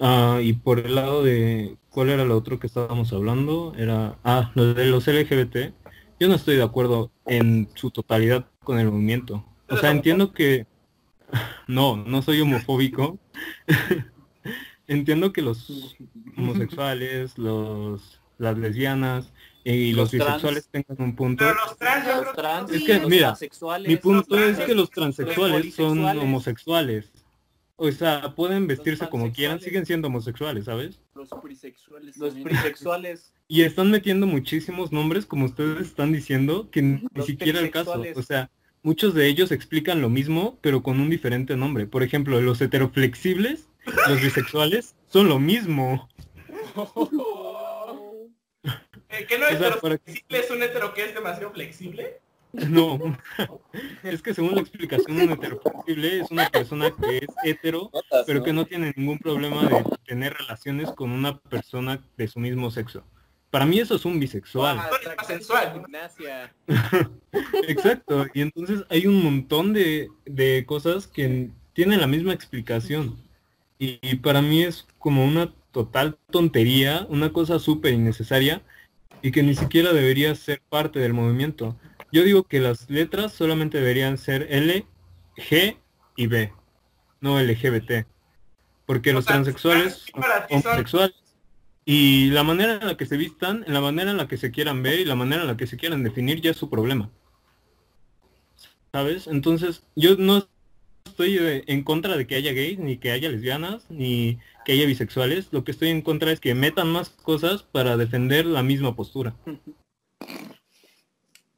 Ah, 0.00 0.38
y 0.42 0.52
por 0.52 0.78
el 0.80 0.94
lado 0.94 1.22
de, 1.24 1.76
¿cuál 1.90 2.10
era 2.10 2.24
lo 2.24 2.36
otro 2.36 2.58
que 2.58 2.66
estábamos 2.66 3.12
hablando? 3.12 3.74
Era, 3.76 4.16
ah, 4.24 4.52
lo 4.54 4.74
de 4.74 4.86
los 4.86 5.06
LGBT. 5.06 5.72
Yo 6.20 6.28
no 6.28 6.34
estoy 6.34 6.56
de 6.56 6.62
acuerdo 6.62 7.10
en 7.26 7.68
su 7.74 7.90
totalidad 7.90 8.46
con 8.62 8.78
el 8.78 8.90
movimiento. 8.90 9.44
O 9.68 9.76
sea, 9.76 9.90
entiendo 9.90 10.32
que, 10.32 10.66
no, 11.66 11.96
no 11.96 12.22
soy 12.22 12.40
homofóbico. 12.40 13.18
entiendo 14.86 15.32
que 15.32 15.42
los 15.42 15.96
homosexuales, 16.36 17.36
los, 17.38 18.20
las 18.38 18.56
lesbianas 18.56 19.32
y 19.64 19.92
los, 19.92 20.10
bisexuales 20.10 20.68
tengan 20.70 20.96
un 20.98 21.14
punto. 21.14 21.44
Pero 21.44 21.54
los 21.66 21.76
trans, 21.76 22.06
yo 22.06 22.12
Los 22.14 22.22
creo- 22.22 22.34
trans, 22.34 22.72
Es 22.72 22.84
que, 22.84 22.98
los 23.00 23.08
mira, 23.10 23.26
transexuales, 23.28 23.88
Mi 23.88 23.96
punto 23.96 24.36
los 24.36 24.48
es 24.50 24.58
que 24.58 24.68
los 24.68 24.76
los 24.76 24.90
transexuales 24.90 25.74
son 25.74 26.04
homosexuales. 26.04 27.10
O 27.80 27.92
sea, 27.92 28.34
pueden 28.34 28.66
vestirse 28.66 29.08
como 29.08 29.32
quieran, 29.32 29.60
siguen 29.60 29.86
siendo 29.86 30.08
homosexuales, 30.08 30.64
¿sabes? 30.64 31.00
Los 31.14 31.28
prisexuales. 31.40 32.16
los 32.16 32.34
también. 32.34 32.48
bisexuales. 32.56 33.32
Y 33.46 33.62
están 33.62 33.90
metiendo 33.92 34.26
muchísimos 34.26 34.90
nombres, 34.90 35.26
como 35.26 35.44
ustedes 35.44 35.86
están 35.86 36.10
diciendo, 36.12 36.68
que 36.72 36.82
ni 36.82 37.02
Los 37.14 37.26
siquiera 37.26 37.60
el 37.60 37.70
caso. 37.70 38.02
O 38.16 38.22
sea, 38.22 38.50
muchos 38.82 39.14
de 39.14 39.28
ellos 39.28 39.52
explican 39.52 40.02
lo 40.02 40.08
mismo, 40.08 40.58
pero 40.60 40.82
con 40.82 40.98
un 41.00 41.08
diferente 41.08 41.56
nombre. 41.56 41.86
Por 41.86 42.02
ejemplo, 42.02 42.40
los 42.40 42.60
heteroflexibles, 42.60 43.68
los 44.08 44.20
bisexuales, 44.20 44.96
son 45.06 45.28
lo 45.28 45.38
mismo. 45.38 46.08
Eh, 49.10 49.24
¿Que 49.26 49.38
no 49.38 49.46
O 49.46 49.48
es 49.48 49.58
sea, 49.58 49.76
para- 49.80 49.96
flexible? 49.98 50.38
¿Es 50.38 50.50
un 50.50 50.62
hetero 50.62 50.92
que 50.92 51.04
es 51.06 51.14
demasiado 51.14 51.50
flexible? 51.52 52.20
No, 52.68 52.98
es 54.02 54.22
que 54.22 54.34
según 54.34 54.54
la 54.54 54.62
explicación, 54.62 55.20
un 55.20 55.32
heteroflexible 55.32 56.20
es 56.20 56.30
una 56.30 56.48
persona 56.48 56.90
que 56.90 57.18
es 57.18 57.28
hetero, 57.44 57.90
pero 58.26 58.38
¿no? 58.38 58.44
que 58.44 58.52
no 58.52 58.64
tiene 58.64 58.92
ningún 58.96 59.18
problema 59.18 59.68
de 59.68 59.84
tener 60.06 60.34
relaciones 60.34 60.90
con 60.92 61.10
una 61.10 61.38
persona 61.38 62.02
de 62.16 62.28
su 62.28 62.40
mismo 62.40 62.70
sexo. 62.70 63.04
Para 63.50 63.64
mí 63.64 63.78
eso 63.78 63.94
es 63.94 64.04
un 64.04 64.20
bisexual. 64.20 64.78
Ah, 64.78 65.24
sensual. 65.26 65.82
Exacto. 67.66 68.26
Y 68.34 68.42
entonces 68.42 68.84
hay 68.90 69.06
un 69.06 69.22
montón 69.22 69.72
de, 69.72 70.08
de 70.26 70.64
cosas 70.66 71.06
que 71.06 71.50
tienen 71.72 72.00
la 72.00 72.06
misma 72.06 72.34
explicación. 72.34 73.16
Y, 73.78 73.98
y 74.02 74.16
para 74.16 74.42
mí 74.42 74.64
es 74.64 74.86
como 74.98 75.24
una 75.24 75.52
total 75.72 76.18
tontería, 76.30 77.06
una 77.08 77.32
cosa 77.32 77.58
súper 77.58 77.94
innecesaria 77.94 78.62
y 79.22 79.30
que 79.30 79.42
ni 79.42 79.54
siquiera 79.54 79.92
debería 79.92 80.34
ser 80.34 80.60
parte 80.68 80.98
del 80.98 81.14
movimiento. 81.14 81.76
Yo 82.10 82.22
digo 82.22 82.44
que 82.44 82.60
las 82.60 82.88
letras 82.88 83.32
solamente 83.32 83.78
deberían 83.78 84.18
ser 84.18 84.46
L, 84.50 84.86
G 85.36 85.76
y 86.16 86.26
B, 86.26 86.52
no 87.20 87.40
LGBT. 87.40 88.06
Porque 88.86 89.10
O 89.10 89.14
los 89.14 89.24
sea, 89.24 89.34
transexuales 89.34 90.06
homosexuales 90.50 91.14
y 91.84 92.30
la 92.30 92.42
manera 92.42 92.74
en 92.74 92.86
la 92.86 92.96
que 92.96 93.06
se 93.06 93.16
vistan, 93.16 93.64
en 93.66 93.74
la 93.74 93.80
manera 93.80 94.10
en 94.10 94.16
la 94.16 94.28
que 94.28 94.36
se 94.36 94.50
quieran 94.50 94.82
ver 94.82 95.00
y 95.00 95.04
la 95.04 95.14
manera 95.14 95.42
en 95.42 95.48
la 95.48 95.56
que 95.56 95.66
se 95.66 95.76
quieran 95.76 96.02
definir 96.02 96.40
ya 96.40 96.50
es 96.50 96.56
su 96.56 96.70
problema. 96.70 97.10
¿Sabes? 98.92 99.26
Entonces, 99.26 99.84
yo 99.94 100.16
no 100.16 100.48
estoy 101.04 101.38
en 101.66 101.82
contra 101.84 102.16
de 102.16 102.26
que 102.26 102.34
haya 102.34 102.52
gays, 102.52 102.78
ni 102.78 102.96
que 102.98 103.10
haya 103.10 103.28
lesbianas, 103.28 103.90
ni 103.90 104.38
que 104.64 104.72
haya 104.72 104.86
bisexuales. 104.86 105.48
Lo 105.50 105.64
que 105.64 105.72
estoy 105.72 105.88
en 105.88 106.02
contra 106.02 106.30
es 106.30 106.40
que 106.40 106.54
metan 106.54 106.88
más 106.88 107.10
cosas 107.10 107.62
para 107.62 107.96
defender 107.96 108.46
la 108.46 108.62
misma 108.62 108.94
postura. 108.96 109.34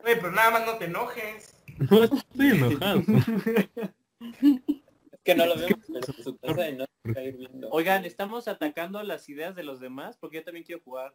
Oye, 0.04 0.16
pero 0.16 0.30
nada 0.32 0.50
más 0.50 0.66
no 0.66 0.76
te 0.78 0.84
enojes. 0.86 1.54
No 1.90 2.04
estoy 2.04 2.48
enojado. 2.50 3.02
Es 4.20 5.20
que 5.24 5.34
no 5.34 5.46
lo 5.46 5.56
vemos 5.56 5.78
en 5.88 6.22
su 6.24 6.36
casa 6.38 6.70
no. 6.72 6.86
Oigan, 7.70 8.04
estamos 8.04 8.48
atacando 8.48 9.02
las 9.02 9.28
ideas 9.28 9.54
de 9.54 9.62
los 9.62 9.80
demás 9.80 10.16
porque 10.18 10.38
yo 10.38 10.44
también 10.44 10.64
quiero 10.64 10.82
jugar. 10.82 11.14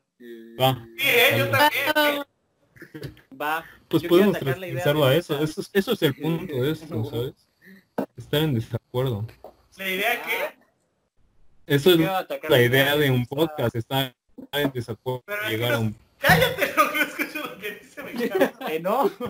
Va. 0.59 0.85
Sí, 0.97 1.03
eh, 1.07 1.35
yo 1.37 1.49
también. 1.49 1.83
eh. 1.95 2.23
Va. 3.39 3.65
Pues 3.87 4.03
yo 4.03 4.09
quiero 4.09 4.23
podemos 4.31 4.35
atacar 4.37 4.57
la 4.59 4.67
idea 4.67 4.83
transversarlo 4.83 5.05
de 5.07 5.15
a 5.15 5.17
eso. 5.19 5.39
Eso. 5.43 5.61
es- 5.61 5.69
Eso 5.73 5.91
es 5.93 6.01
el 6.03 6.15
punto 6.15 6.53
de 6.61 6.71
esto, 6.71 7.05
¿sabes? 7.05 7.33
Estar 8.17 8.41
en 8.41 8.53
desacuerdo. 8.55 9.25
La 9.77 9.89
idea 9.89 10.21
que... 10.21 10.65
Eso 11.67 11.91
es 11.91 11.99
la 12.49 12.61
idea 12.61 12.95
de 12.95 13.09
un 13.11 13.25
podcast, 13.25 13.75
estar 13.75 14.15
en 14.51 14.71
desacuerdo, 14.71 15.23
Pero 15.25 15.49
llegar 15.49 15.73
a 15.73 15.79
un... 15.79 15.95
Cállate, 16.19 16.73
no 16.77 17.24
no 17.55 18.03
me. 18.03 18.73
Eh, 18.75 18.79
no. 18.79 19.11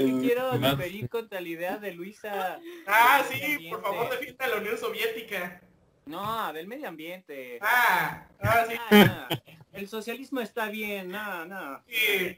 Mm, 0.00 0.20
quiero 0.20 0.58
Va. 0.60 0.70
diferir 0.70 1.08
contra 1.08 1.40
la 1.40 1.46
idea 1.48 1.76
de 1.78 1.92
Luisa. 1.92 2.58
Ah, 2.88 3.22
sí, 3.30 3.68
por 3.70 3.82
favor 3.82 4.10
defienda 4.10 4.44
a 4.46 4.48
la 4.48 4.56
Unión 4.56 4.76
Soviética. 4.76 5.60
No, 6.06 6.52
del 6.52 6.66
medio 6.66 6.88
ambiente. 6.88 7.58
Ah, 7.60 8.26
ahora 8.40 8.66
sí. 8.66 8.74
Ah, 8.90 9.28
no. 9.30 9.36
El 9.78 9.86
socialismo 9.88 10.40
está 10.40 10.70
bien, 10.70 11.08
no, 11.08 11.44
no. 11.44 11.84
sí, 11.86 12.36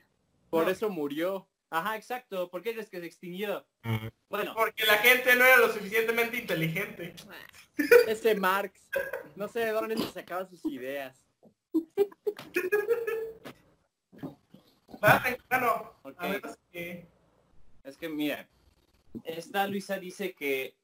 Por 0.51 0.65
No. 0.65 0.71
eso 0.71 0.91
murió. 0.91 1.49
Ajá, 1.71 1.97
exacto. 1.97 2.51
¿Por 2.51 2.61
qué 2.63 2.71
es 2.71 2.91
que 2.91 3.01
se 3.01 3.07
extinguió? 3.07 3.65
Ah, 3.83 4.11
Bueno, 4.29 4.53
porque 4.55 4.85
la 4.85 4.99
gente 4.99 5.35
no 5.37 5.45
era 5.45 5.57
lo 5.59 5.73
suficientemente 5.73 6.37
inteligente. 6.39 7.15
Ese 8.09 8.35
Marx. 8.35 8.91
No 9.37 9.49
sé 9.49 9.61
de 9.61 9.71
dónde 9.71 9.97
se 9.97 10.11
sacaba 10.13 10.45
sus 10.47 10.63
ideas. 10.67 11.25
Que... 16.73 17.07
es 17.85 17.97
que 17.97 18.09
mira, 18.09 18.49
esta 19.25 19.67
Luisa 19.67 19.99
dice 19.99 20.35
que 20.35 20.75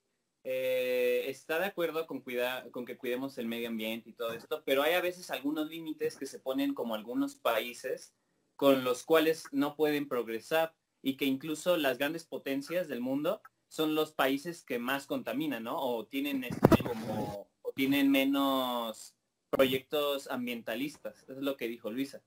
eh, 0.44 1.24
está 1.28 1.58
de 1.58 1.66
acuerdo 1.66 2.06
con, 2.06 2.20
cuidar, 2.20 2.70
con 2.70 2.84
que 2.84 2.96
cuidemos 2.96 3.38
el 3.38 3.46
medio 3.46 3.68
ambiente 3.68 4.10
y 4.10 4.12
todo 4.12 4.32
esto, 4.32 4.62
pero 4.64 4.82
hay 4.82 4.94
a 4.94 5.00
veces 5.00 5.30
algunos 5.30 5.68
límites 5.68 6.16
que 6.16 6.26
se 6.26 6.38
ponen 6.38 6.74
como 6.74 6.94
algunos 6.94 7.34
países 7.36 8.14
con 8.56 8.84
los 8.84 9.04
cuales 9.04 9.44
no 9.52 9.74
pueden 9.74 10.06
progresar 10.06 10.74
y 11.02 11.16
que 11.16 11.24
incluso 11.24 11.76
las 11.76 11.98
grandes 11.98 12.24
potencias 12.24 12.88
del 12.88 13.00
mundo 13.00 13.42
son 13.68 13.94
los 13.94 14.12
países 14.12 14.64
que 14.64 14.78
más 14.78 15.06
contaminan, 15.06 15.64
¿no? 15.64 15.80
O 15.80 16.06
tienen 16.06 16.44
este 16.44 16.82
como 16.82 17.48
o 17.62 17.72
tienen 17.72 18.10
menos 18.10 19.14
proyectos 19.50 20.30
ambientalistas. 20.30 21.22
Eso 21.24 21.32
es 21.32 21.38
lo 21.42 21.56
que 21.56 21.68
dijo 21.68 21.90
Luisa. 21.90 22.22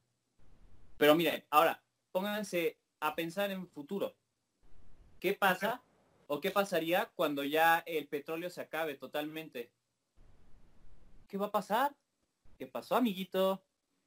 Pero 0.98 1.16
miren, 1.16 1.44
ahora 1.50 1.82
pónganse 2.12 2.78
a 3.00 3.16
pensar 3.16 3.52
en 3.52 3.68
futuro. 3.68 4.16
¿Qué 5.20 5.34
pasa 5.34 5.82
o 6.28 6.42
qué 6.42 6.52
pasaría 6.52 7.12
cuando 7.16 7.44
ya 7.44 7.84
el 7.86 8.08
petróleo 8.08 8.50
se 8.50 8.62
acabe 8.62 8.96
totalmente? 8.96 9.72
¿Qué 11.28 11.38
va 11.38 11.48
a 11.48 11.52
pasar? 11.52 11.96
¿Qué 12.58 12.68
pasó, 12.68 12.96
amiguito? 12.96 13.64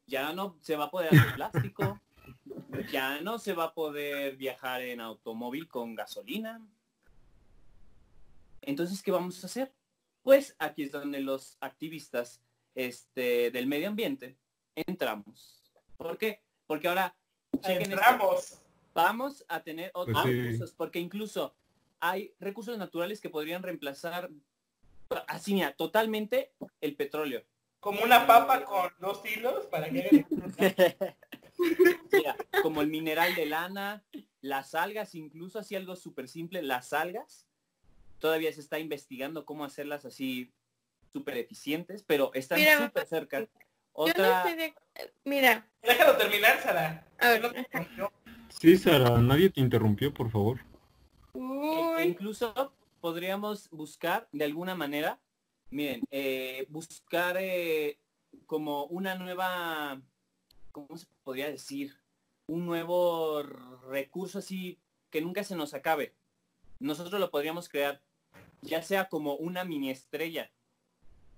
Ya 0.07 0.33
no 0.33 0.57
se 0.61 0.77
va 0.77 0.87
a 0.87 0.91
poder 0.91 1.15
hacer 1.15 1.35
plástico. 1.35 2.01
Ya 2.91 3.21
no 3.21 3.39
se 3.39 3.53
va 3.53 3.65
a 3.65 3.75
poder 3.75 4.37
viajar 4.37 4.83
en 4.83 5.01
automóvil 5.01 5.69
con 5.69 5.95
gasolina. 5.95 6.61
Entonces, 8.63 9.03
¿qué 9.03 9.11
vamos 9.11 9.43
a 9.43 9.47
hacer? 9.47 9.73
Pues 10.23 10.57
aquí 10.59 10.85
es 10.85 10.93
donde 10.93 11.21
los 11.21 11.57
activistas 11.61 12.43
este, 12.75 13.51
del 13.51 13.67
medio 13.67 13.89
ambiente 13.89 14.37
entramos. 14.75 15.63
¿Por 15.97 16.19
qué? 16.19 16.43
Porque 16.71 16.87
ahora 16.87 17.17
esto. 17.53 17.69
Entramos. 17.69 18.61
vamos 18.95 19.45
a 19.49 19.61
tener 19.61 19.91
otros 19.93 20.17
Pues 20.23 20.33
sí. 20.33 20.41
recursos, 20.41 20.73
porque 20.73 21.01
incluso 21.01 21.53
hay 21.99 22.33
recursos 22.39 22.79
naturales 22.79 23.21
que 23.21 23.29
podrían 23.29 23.65
reemplazar 23.65 24.31
así 25.27 25.53
mira, 25.53 25.73
totalmente 25.73 26.53
el 26.81 26.95
petróleo. 26.95 27.43
Como 27.81 28.05
una 28.05 28.25
papa 28.25 28.65
con 28.65 28.89
dos 29.01 29.21
hilos 29.27 29.67
para 29.67 29.91
que... 29.91 30.25
Mira, 32.13 32.37
como 32.63 32.83
el 32.83 32.87
mineral 32.87 33.35
de 33.35 33.47
lana, 33.47 34.05
las 34.41 34.77
algas, 34.77 35.17
incluso 35.17 35.59
así 35.59 35.75
algo 35.75 35.97
súper 35.97 36.29
simple, 36.29 36.63
las 36.63 36.93
algas, 36.93 37.49
todavía 38.21 38.53
se 38.53 38.61
está 38.61 38.79
investigando 38.79 39.45
cómo 39.45 39.65
hacerlas 39.65 40.05
así 40.05 40.53
súper 41.13 41.37
eficientes, 41.39 42.05
pero 42.07 42.31
están 42.33 42.61
súper 42.61 43.09
cerca. 43.09 43.49
Yo 43.97 44.05
no 44.07 44.11
Otra, 44.11 44.39
estoy 44.49 44.57
de- 44.57 44.75
Mira, 45.25 45.67
Déjalo 45.83 46.17
terminar, 46.17 46.61
Sara. 46.63 47.07
a 47.19 47.29
ver, 47.31 47.43
No 47.43 47.51
te 47.53 47.59
interrumpió. 47.61 48.13
Sí, 48.61 48.77
Sara, 48.77 49.19
nadie 49.19 49.51
te 49.51 49.61
interrumpió, 49.61 50.13
por 50.13 50.31
favor. 50.31 50.61
e- 51.35 51.39
e 51.39 51.97
uy, 51.97 52.03
incluso 52.03 52.75
podríamos 53.01 53.69
buscar 53.71 54.29
de 54.33 54.45
alguna 54.45 54.75
manera, 54.75 55.19
miren, 55.71 56.03
eh, 56.11 56.67
buscar 56.69 57.37
eh, 57.39 57.99
como 58.47 58.85
una 58.87 59.15
nueva, 59.15 60.01
¿cómo 60.73 60.97
se 60.97 61.07
podría 61.25 61.47
decir? 61.51 61.97
Un 62.47 62.67
nuevo 62.67 63.43
recurso 63.89 64.39
así 64.41 64.79
que 65.11 65.21
nunca 65.21 65.45
se 65.45 65.57
nos 65.57 65.73
acabe. 65.75 66.15
Nosotros 66.79 67.21
lo 67.21 67.31
podríamos 67.31 67.69
crear, 67.69 68.01
ya 68.63 68.83
sea 68.83 69.09
como 69.09 69.35
una 69.37 69.65
mini 69.65 69.91
estrella. 69.91 70.51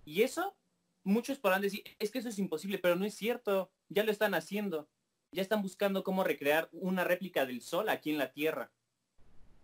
Y 0.05 0.22
eso, 0.22 0.57
muchos 1.05 1.38
podrán 1.38 1.62
decir, 1.62 1.82
es 1.98 2.11
que 2.11 2.18
eso 2.18 2.28
es 2.28 2.38
imposible, 2.38 2.78
pero 2.78 2.96
no 2.96 3.05
es 3.05 3.14
cierto, 3.14 3.70
ya 3.88 4.05
lo 4.05 4.11
están 4.11 4.34
haciendo. 4.34 4.88
Ya 5.34 5.40
están 5.40 5.62
buscando 5.62 6.05
cómo 6.05 6.24
recrear 6.24 6.68
una 6.72 7.05
réplica 7.05 7.46
del 7.46 7.62
Sol 7.62 7.88
aquí 7.88 8.11
en 8.11 8.18
la 8.18 8.32
Tierra. 8.32 8.70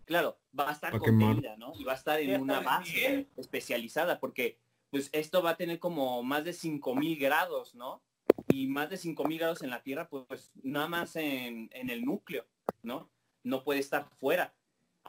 Claro, 0.05 0.39
va 0.57 0.69
a 0.69 0.71
estar 0.71 0.91
Pa' 0.91 0.99
quemar. 0.99 1.33
contenida, 1.35 1.55
¿no? 1.57 1.73
Y 1.77 1.83
va 1.83 1.91
a 1.91 1.95
estar 1.95 2.19
en 2.19 2.41
una 2.41 2.59
base 2.61 2.91
bien. 2.91 3.29
especializada, 3.37 4.19
porque 4.19 4.57
pues 4.89 5.09
esto 5.13 5.43
va 5.43 5.51
a 5.51 5.57
tener 5.57 5.77
como 5.77 6.23
más 6.23 6.43
de 6.43 6.53
5000 6.53 7.19
grados, 7.19 7.75
¿no? 7.75 8.01
Y 8.47 8.65
más 8.65 8.89
de 8.89 8.97
5000 8.97 9.37
grados 9.37 9.61
en 9.61 9.69
la 9.69 9.83
Tierra, 9.83 10.09
pues, 10.09 10.25
pues, 10.27 10.51
nada 10.63 10.87
más 10.87 11.15
en, 11.15 11.69
en 11.71 11.91
el 11.91 12.03
núcleo, 12.03 12.47
¿no? 12.81 13.11
No 13.43 13.63
puede 13.63 13.79
estar 13.79 14.09
fuera. 14.17 14.55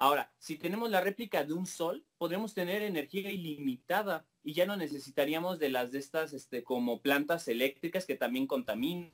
Ahora, 0.00 0.32
si 0.38 0.56
tenemos 0.56 0.90
la 0.90 1.02
réplica 1.02 1.44
de 1.44 1.52
un 1.52 1.66
sol, 1.66 2.06
podremos 2.16 2.54
tener 2.54 2.80
energía 2.80 3.30
ilimitada 3.30 4.24
y 4.42 4.54
ya 4.54 4.64
no 4.64 4.74
necesitaríamos 4.74 5.58
de 5.58 5.68
las 5.68 5.92
de 5.92 5.98
estas 5.98 6.32
este, 6.32 6.64
como 6.64 7.02
plantas 7.02 7.48
eléctricas 7.48 8.06
que 8.06 8.16
también 8.16 8.46
contaminan, 8.46 9.12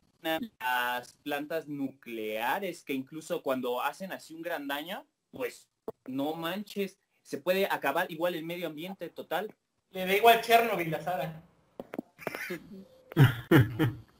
las 0.60 1.14
plantas 1.24 1.66
nucleares 1.66 2.84
que 2.84 2.92
incluso 2.92 3.42
cuando 3.42 3.82
hacen 3.82 4.12
así 4.12 4.32
un 4.32 4.42
gran 4.42 4.68
daño, 4.68 5.04
pues 5.32 5.68
no 6.06 6.34
manches, 6.34 7.00
se 7.20 7.38
puede 7.38 7.66
acabar 7.66 8.10
igual 8.12 8.36
el 8.36 8.44
medio 8.44 8.68
ambiente 8.68 9.08
total. 9.08 9.52
Le 9.90 10.06
da 10.06 10.16
igual 10.16 10.40
Chernobyl 10.40 10.94
a 10.94 11.00
Sara. 11.02 11.42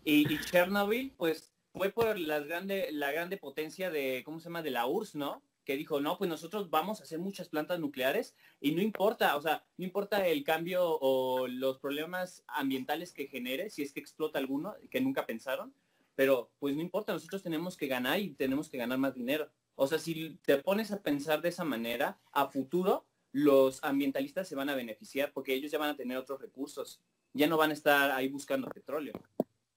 Y, 0.04 0.32
y 0.32 0.40
Chernobyl, 0.40 1.14
pues, 1.16 1.52
fue 1.72 1.90
por 1.90 2.18
las 2.18 2.44
grande, 2.44 2.88
la 2.90 3.12
grande 3.12 3.36
potencia 3.36 3.88
de, 3.90 4.22
¿cómo 4.24 4.40
se 4.40 4.44
llama? 4.44 4.62
De 4.62 4.70
la 4.70 4.86
URSS, 4.86 5.14
¿no? 5.14 5.42
Que 5.66 5.76
dijo, 5.76 6.00
no, 6.00 6.16
pues 6.16 6.30
nosotros 6.30 6.70
vamos 6.70 7.00
a 7.00 7.02
hacer 7.02 7.18
muchas 7.18 7.48
plantas 7.50 7.80
nucleares 7.80 8.36
y 8.60 8.70
no 8.70 8.80
importa, 8.80 9.36
o 9.36 9.42
sea, 9.42 9.66
no 9.76 9.84
importa 9.84 10.26
el 10.26 10.44
cambio 10.44 10.82
o 10.86 11.48
los 11.48 11.78
problemas 11.78 12.44
ambientales 12.46 13.12
que 13.12 13.26
genere, 13.26 13.68
si 13.68 13.82
es 13.82 13.92
que 13.92 14.00
explota 14.00 14.38
alguno, 14.38 14.74
que 14.90 15.00
nunca 15.00 15.26
pensaron, 15.26 15.74
pero 16.14 16.52
pues 16.60 16.76
no 16.76 16.82
importa, 16.82 17.12
nosotros 17.12 17.42
tenemos 17.42 17.76
que 17.76 17.88
ganar 17.88 18.20
y 18.20 18.30
tenemos 18.30 18.70
que 18.70 18.78
ganar 18.78 18.96
más 18.98 19.14
dinero. 19.14 19.50
O 19.74 19.88
sea, 19.88 19.98
si 19.98 20.38
te 20.44 20.56
pones 20.58 20.92
a 20.92 21.02
pensar 21.02 21.42
de 21.42 21.50
esa 21.50 21.64
manera, 21.64 22.18
a 22.32 22.46
futuro 22.46 23.04
los 23.32 23.82
ambientalistas 23.82 24.48
se 24.48 24.54
van 24.54 24.70
a 24.70 24.76
beneficiar 24.76 25.32
porque 25.32 25.52
ellos 25.52 25.72
ya 25.72 25.78
van 25.78 25.90
a 25.90 25.96
tener 25.96 26.16
otros 26.16 26.40
recursos, 26.40 27.02
ya 27.34 27.48
no 27.48 27.56
van 27.56 27.70
a 27.70 27.74
estar 27.74 28.12
ahí 28.12 28.28
buscando 28.28 28.68
petróleo. 28.68 29.12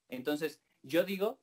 Entonces, 0.07 0.61
yo 0.81 1.03
digo 1.03 1.39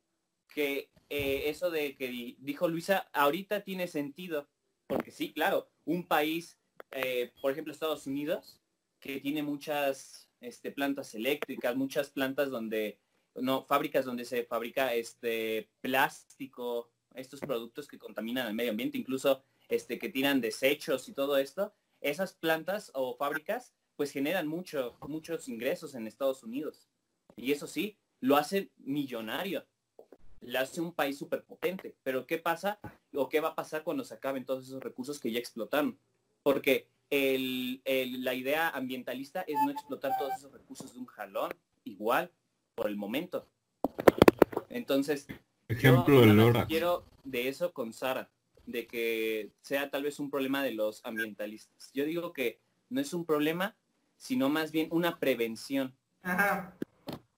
que 0.53 0.89
eh, 1.09 1.43
eso 1.45 1.69
de 1.71 1.95
que 1.95 2.07
di- 2.09 2.37
dijo 2.39 2.67
Luisa, 2.67 3.09
ahorita 3.13 3.61
tiene 3.63 3.87
sentido, 3.87 4.47
porque 4.87 5.11
sí, 5.11 5.33
claro, 5.33 5.69
un 5.85 6.07
país, 6.07 6.57
eh, 6.91 7.31
por 7.41 7.51
ejemplo 7.51 7.71
Estados 7.73 8.07
Unidos, 8.07 8.59
que 8.99 9.19
tiene 9.19 9.43
muchas 9.43 10.29
este, 10.41 10.71
plantas 10.71 11.13
eléctricas, 11.15 11.75
muchas 11.75 12.09
plantas 12.09 12.49
donde, 12.49 12.99
no, 13.35 13.63
fábricas 13.65 14.05
donde 14.05 14.25
se 14.25 14.43
fabrica 14.43 14.93
este 14.93 15.69
plástico, 15.81 16.91
estos 17.13 17.39
productos 17.39 17.87
que 17.87 17.97
contaminan 17.97 18.47
el 18.47 18.53
medio 18.53 18.71
ambiente, 18.71 18.97
incluso 18.97 19.43
este, 19.69 19.97
que 19.99 20.09
tiran 20.09 20.41
desechos 20.41 21.07
y 21.09 21.13
todo 21.13 21.37
esto, 21.37 21.73
esas 22.01 22.33
plantas 22.33 22.91
o 22.93 23.15
fábricas 23.15 23.73
pues 23.95 24.11
generan 24.11 24.47
mucho, 24.47 24.95
muchos 25.07 25.47
ingresos 25.49 25.95
en 25.95 26.05
Estados 26.05 26.43
Unidos. 26.43 26.87
Y 27.35 27.51
eso 27.51 27.65
sí, 27.65 27.97
lo 28.19 28.37
hace 28.37 28.71
millonario. 28.77 29.65
Le 30.41 30.57
hace 30.57 30.81
un 30.81 30.93
país 30.93 31.17
súper 31.17 31.43
potente. 31.43 31.95
Pero 32.03 32.25
¿qué 32.25 32.37
pasa 32.37 32.79
o 33.13 33.27
qué 33.29 33.39
va 33.39 33.49
a 33.49 33.55
pasar 33.55 33.83
cuando 33.83 34.03
se 34.03 34.13
acaben 34.13 34.45
todos 34.45 34.67
esos 34.67 34.81
recursos 34.81 35.19
que 35.19 35.31
ya 35.31 35.39
explotaron? 35.39 35.97
Porque 36.43 36.87
el- 37.09 37.81
el- 37.85 38.23
la 38.23 38.33
idea 38.33 38.69
ambientalista 38.69 39.41
es 39.41 39.55
no 39.65 39.71
explotar 39.71 40.11
todos 40.17 40.33
esos 40.35 40.51
recursos 40.51 40.93
de 40.93 40.99
un 40.99 41.05
jalón, 41.05 41.51
igual, 41.83 42.31
por 42.75 42.87
el 42.87 42.95
momento. 42.95 43.47
Entonces, 44.69 45.27
Ejemplo 45.67 46.23
yo 46.23 46.67
quiero 46.67 47.05
de 47.23 47.47
eso 47.49 47.73
con 47.73 47.93
Sara, 47.93 48.29
de 48.65 48.87
que 48.87 49.51
sea 49.61 49.89
tal 49.89 50.03
vez 50.03 50.19
un 50.19 50.29
problema 50.29 50.63
de 50.63 50.71
los 50.71 51.03
ambientalistas. 51.05 51.91
Yo 51.93 52.05
digo 52.05 52.33
que 52.33 52.59
no 52.89 53.01
es 53.01 53.13
un 53.13 53.25
problema, 53.25 53.75
sino 54.17 54.49
más 54.49 54.71
bien 54.71 54.87
una 54.91 55.19
prevención. 55.19 55.95
Ajá. 56.23 56.77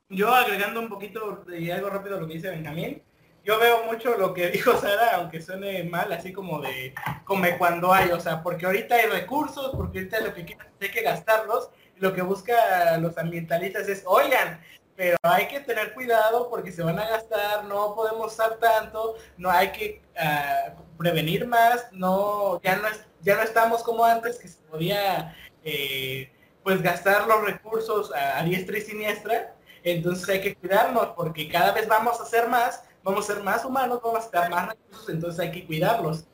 Yo 0.09 0.33
agregando 0.33 0.79
un 0.79 0.89
poquito 0.89 1.45
y 1.55 1.69
algo 1.69 1.89
rápido 1.91 2.19
lo 2.19 2.27
que 2.27 2.33
dice 2.33 2.49
Benjamín, 2.49 3.03
yo 3.43 3.59
veo 3.59 3.83
mucho 3.83 4.17
lo 4.17 4.33
que 4.33 4.47
dijo 4.51 4.75
Sara, 4.75 5.17
aunque 5.17 5.39
suene 5.39 5.83
mal, 5.83 6.11
así 6.11 6.33
como 6.33 6.59
de 6.61 6.95
come 7.25 7.59
cuando 7.59 7.93
hay, 7.93 8.09
o 8.09 8.19
sea, 8.19 8.41
porque 8.41 8.65
ahorita 8.65 8.95
hay 8.95 9.05
recursos, 9.05 9.71
porque 9.75 9.99
ahorita 9.99 10.19
lo 10.21 10.33
que 10.33 10.45
quieren 10.45 10.65
es 10.79 10.87
hay 10.87 10.91
que 10.91 11.03
gastarlos, 11.03 11.69
lo 11.97 12.13
que 12.13 12.23
busca 12.23 12.97
los 12.97 13.19
ambientalistas 13.19 13.87
es, 13.87 14.03
oigan, 14.07 14.59
pero 14.95 15.15
hay 15.21 15.47
que 15.47 15.59
tener 15.59 15.93
cuidado 15.93 16.49
porque 16.49 16.71
se 16.71 16.81
van 16.81 16.97
a 16.97 17.07
gastar, 17.07 17.65
no 17.65 17.93
podemos 17.93 18.33
usar 18.33 18.57
tanto, 18.57 19.15
no 19.37 19.51
hay 19.51 19.71
que 19.71 20.01
ah, 20.17 20.73
prevenir 20.97 21.45
más, 21.45 21.87
no, 21.91 22.59
ya 22.63 22.77
no 22.77 22.87
es, 22.87 23.05
ya 23.21 23.35
no 23.35 23.43
estamos 23.43 23.83
como 23.83 24.03
antes 24.03 24.39
que 24.39 24.47
se 24.47 24.59
podía 24.63 25.35
eh, 25.63 26.31
pues 26.63 26.81
gastar 26.81 27.27
los 27.27 27.45
recursos 27.45 28.11
a 28.13 28.43
diestra 28.43 28.77
y 28.77 28.81
siniestra, 28.81 29.55
entonces 29.83 30.27
hay 30.29 30.41
que 30.41 30.55
cuidarnos 30.55 31.07
porque 31.15 31.49
cada 31.49 31.71
vez 31.73 31.87
vamos 31.87 32.19
a 32.19 32.23
hacer 32.23 32.47
más, 32.49 32.83
vamos 33.03 33.29
a 33.29 33.33
ser 33.33 33.43
más 33.43 33.65
humanos, 33.65 33.99
vamos 34.03 34.19
a 34.19 34.21
gastar 34.21 34.49
más 34.49 34.69
recursos, 34.69 35.09
entonces 35.09 35.39
hay 35.39 35.51
que 35.51 35.65
cuidarlos. 35.65 36.25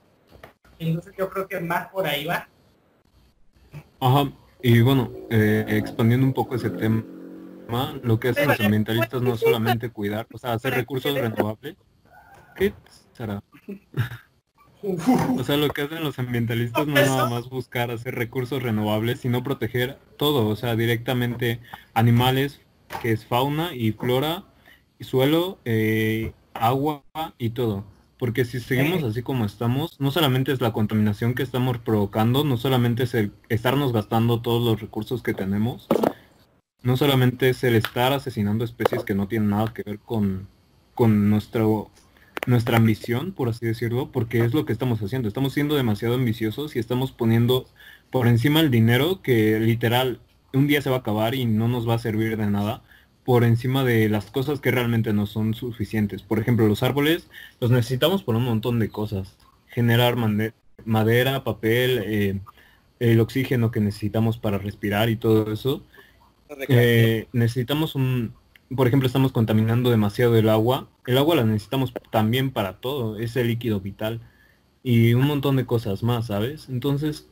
Entonces 0.79 1.13
yo 1.17 1.29
creo 1.29 1.47
que 1.47 1.59
más 1.59 1.87
por 1.89 2.05
ahí 2.05 2.25
va. 2.25 2.47
Ajá, 3.99 4.31
y 4.61 4.81
bueno, 4.81 5.11
eh, 5.29 5.65
expandiendo 5.67 6.25
un 6.25 6.33
poco 6.33 6.55
ese 6.55 6.69
tema, 6.69 7.03
lo 8.03 8.19
que 8.19 8.29
hacen 8.29 8.47
los 8.47 8.59
ambientalistas 8.59 9.21
no 9.21 9.37
solamente 9.37 9.89
cuidar, 9.89 10.27
o 10.33 10.37
sea, 10.37 10.53
hacer 10.53 10.73
recursos 10.73 11.13
renovables. 11.13 11.75
¿Qué, 12.55 12.73
Sara? 13.13 13.43
O 15.37 15.43
sea, 15.43 15.57
lo 15.57 15.69
que 15.69 15.81
hacen 15.81 16.03
los 16.03 16.19
ambientalistas 16.19 16.85
no 16.85 16.99
es 16.99 17.07
nada 17.07 17.27
más 17.27 17.49
buscar 17.49 17.89
hacer 17.89 18.15
recursos 18.15 18.61
renovables, 18.61 19.19
sino 19.19 19.43
proteger 19.43 19.97
todo, 20.17 20.47
o 20.47 20.55
sea, 20.55 20.75
directamente 20.75 21.59
animales, 21.93 22.61
que 23.01 23.11
es 23.11 23.25
fauna 23.25 23.73
y 23.73 23.91
flora, 23.91 24.43
y 24.99 25.03
suelo, 25.03 25.59
eh, 25.65 26.33
agua 26.53 27.03
y 27.37 27.51
todo. 27.51 27.85
Porque 28.17 28.45
si 28.45 28.59
seguimos 28.59 29.03
así 29.03 29.21
como 29.21 29.45
estamos, 29.45 29.99
no 29.99 30.09
solamente 30.09 30.51
es 30.51 30.61
la 30.61 30.71
contaminación 30.71 31.35
que 31.35 31.43
estamos 31.43 31.77
provocando, 31.79 32.43
no 32.43 32.57
solamente 32.57 33.03
es 33.03 33.13
el 33.13 33.33
estarnos 33.49 33.91
gastando 33.91 34.41
todos 34.41 34.63
los 34.63 34.79
recursos 34.79 35.21
que 35.21 35.33
tenemos, 35.33 35.87
no 36.81 36.97
solamente 36.97 37.49
es 37.49 37.63
el 37.63 37.75
estar 37.75 38.13
asesinando 38.13 38.63
especies 38.63 39.03
que 39.03 39.15
no 39.15 39.27
tienen 39.27 39.49
nada 39.49 39.73
que 39.73 39.83
ver 39.83 39.99
con, 39.99 40.47
con 40.93 41.29
nuestro 41.29 41.91
nuestra 42.47 42.77
ambición, 42.77 43.31
por 43.31 43.49
así 43.49 43.65
decirlo, 43.65 44.11
porque 44.11 44.43
es 44.43 44.53
lo 44.53 44.65
que 44.65 44.73
estamos 44.73 45.01
haciendo. 45.01 45.27
Estamos 45.27 45.53
siendo 45.53 45.75
demasiado 45.75 46.15
ambiciosos 46.15 46.75
y 46.75 46.79
estamos 46.79 47.11
poniendo 47.11 47.67
por 48.11 48.27
encima 48.27 48.59
el 48.59 48.71
dinero 48.71 49.21
que 49.21 49.59
literal 49.59 50.19
un 50.57 50.67
día 50.67 50.81
se 50.81 50.89
va 50.89 50.97
a 50.97 50.99
acabar 50.99 51.35
y 51.35 51.45
no 51.45 51.67
nos 51.67 51.87
va 51.87 51.95
a 51.95 51.99
servir 51.99 52.37
de 52.37 52.47
nada, 52.47 52.83
por 53.23 53.43
encima 53.43 53.83
de 53.83 54.07
las 54.07 54.29
cosas 54.31 54.61
que 54.61 54.71
realmente 54.71 55.11
no 55.11 55.25
son 55.25 55.53
suficientes. 55.55 56.21
Por 56.21 56.39
ejemplo, 56.39 56.67
los 56.67 56.83
árboles 56.83 57.27
los 57.59 57.71
necesitamos 57.71 58.23
por 58.23 58.35
un 58.35 58.43
montón 58.43 58.79
de 58.79 58.89
cosas. 58.89 59.35
Generar 59.67 60.15
madera, 60.85 61.43
papel, 61.43 62.03
eh, 62.05 62.39
el 62.99 63.19
oxígeno 63.19 63.71
que 63.71 63.79
necesitamos 63.79 64.37
para 64.37 64.59
respirar 64.59 65.09
y 65.09 65.15
todo 65.15 65.51
eso. 65.51 65.83
Eh, 66.69 67.27
necesitamos 67.33 67.95
un, 67.95 68.33
por 68.75 68.87
ejemplo, 68.87 69.07
estamos 69.07 69.31
contaminando 69.31 69.89
demasiado 69.89 70.37
el 70.37 70.49
agua. 70.49 70.87
El 71.07 71.17
agua 71.17 71.35
la 71.35 71.43
necesitamos 71.43 71.93
también 72.11 72.51
para 72.51 72.79
todo, 72.79 73.17
es 73.17 73.35
el 73.35 73.47
líquido 73.47 73.79
vital 73.81 74.21
y 74.83 75.15
un 75.15 75.25
montón 75.25 75.55
de 75.55 75.65
cosas 75.65 76.03
más, 76.03 76.27
¿sabes? 76.27 76.69
Entonces, 76.69 77.27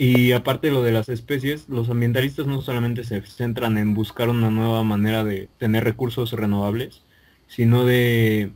Y 0.00 0.32
aparte 0.32 0.68
de 0.68 0.72
lo 0.72 0.82
de 0.82 0.92
las 0.92 1.08
especies, 1.10 1.68
los 1.68 1.90
ambientalistas 1.90 2.46
no 2.46 2.62
solamente 2.62 3.04
se 3.04 3.20
centran 3.22 3.76
en 3.78 3.94
buscar 3.94 4.30
una 4.30 4.50
nueva 4.50 4.82
manera 4.82 5.24
de 5.24 5.48
tener 5.58 5.84
recursos 5.84 6.32
renovables, 6.32 7.04
sino 7.46 7.84
de 7.84 8.54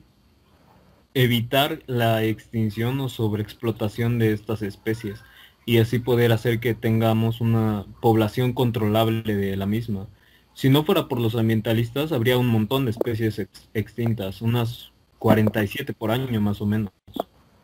evitar 1.14 1.82
la 1.86 2.24
extinción 2.24 3.00
o 3.00 3.08
sobreexplotación 3.08 4.18
de 4.18 4.32
estas 4.32 4.62
especies 4.62 5.24
y 5.64 5.78
así 5.78 5.98
poder 5.98 6.32
hacer 6.32 6.60
que 6.60 6.74
tengamos 6.74 7.40
una 7.40 7.86
población 8.00 8.52
controlable 8.52 9.34
de 9.36 9.56
la 9.56 9.66
misma. 9.66 10.08
Si 10.54 10.68
no 10.70 10.84
fuera 10.84 11.08
por 11.08 11.20
los 11.20 11.34
ambientalistas, 11.36 12.12
habría 12.12 12.38
un 12.38 12.48
montón 12.48 12.84
de 12.84 12.90
especies 12.92 13.38
ex- 13.38 13.70
extintas, 13.74 14.42
unas 14.42 14.92
47 15.18 15.94
por 15.94 16.10
año 16.10 16.40
más 16.40 16.60
o 16.60 16.66
menos. 16.66 16.92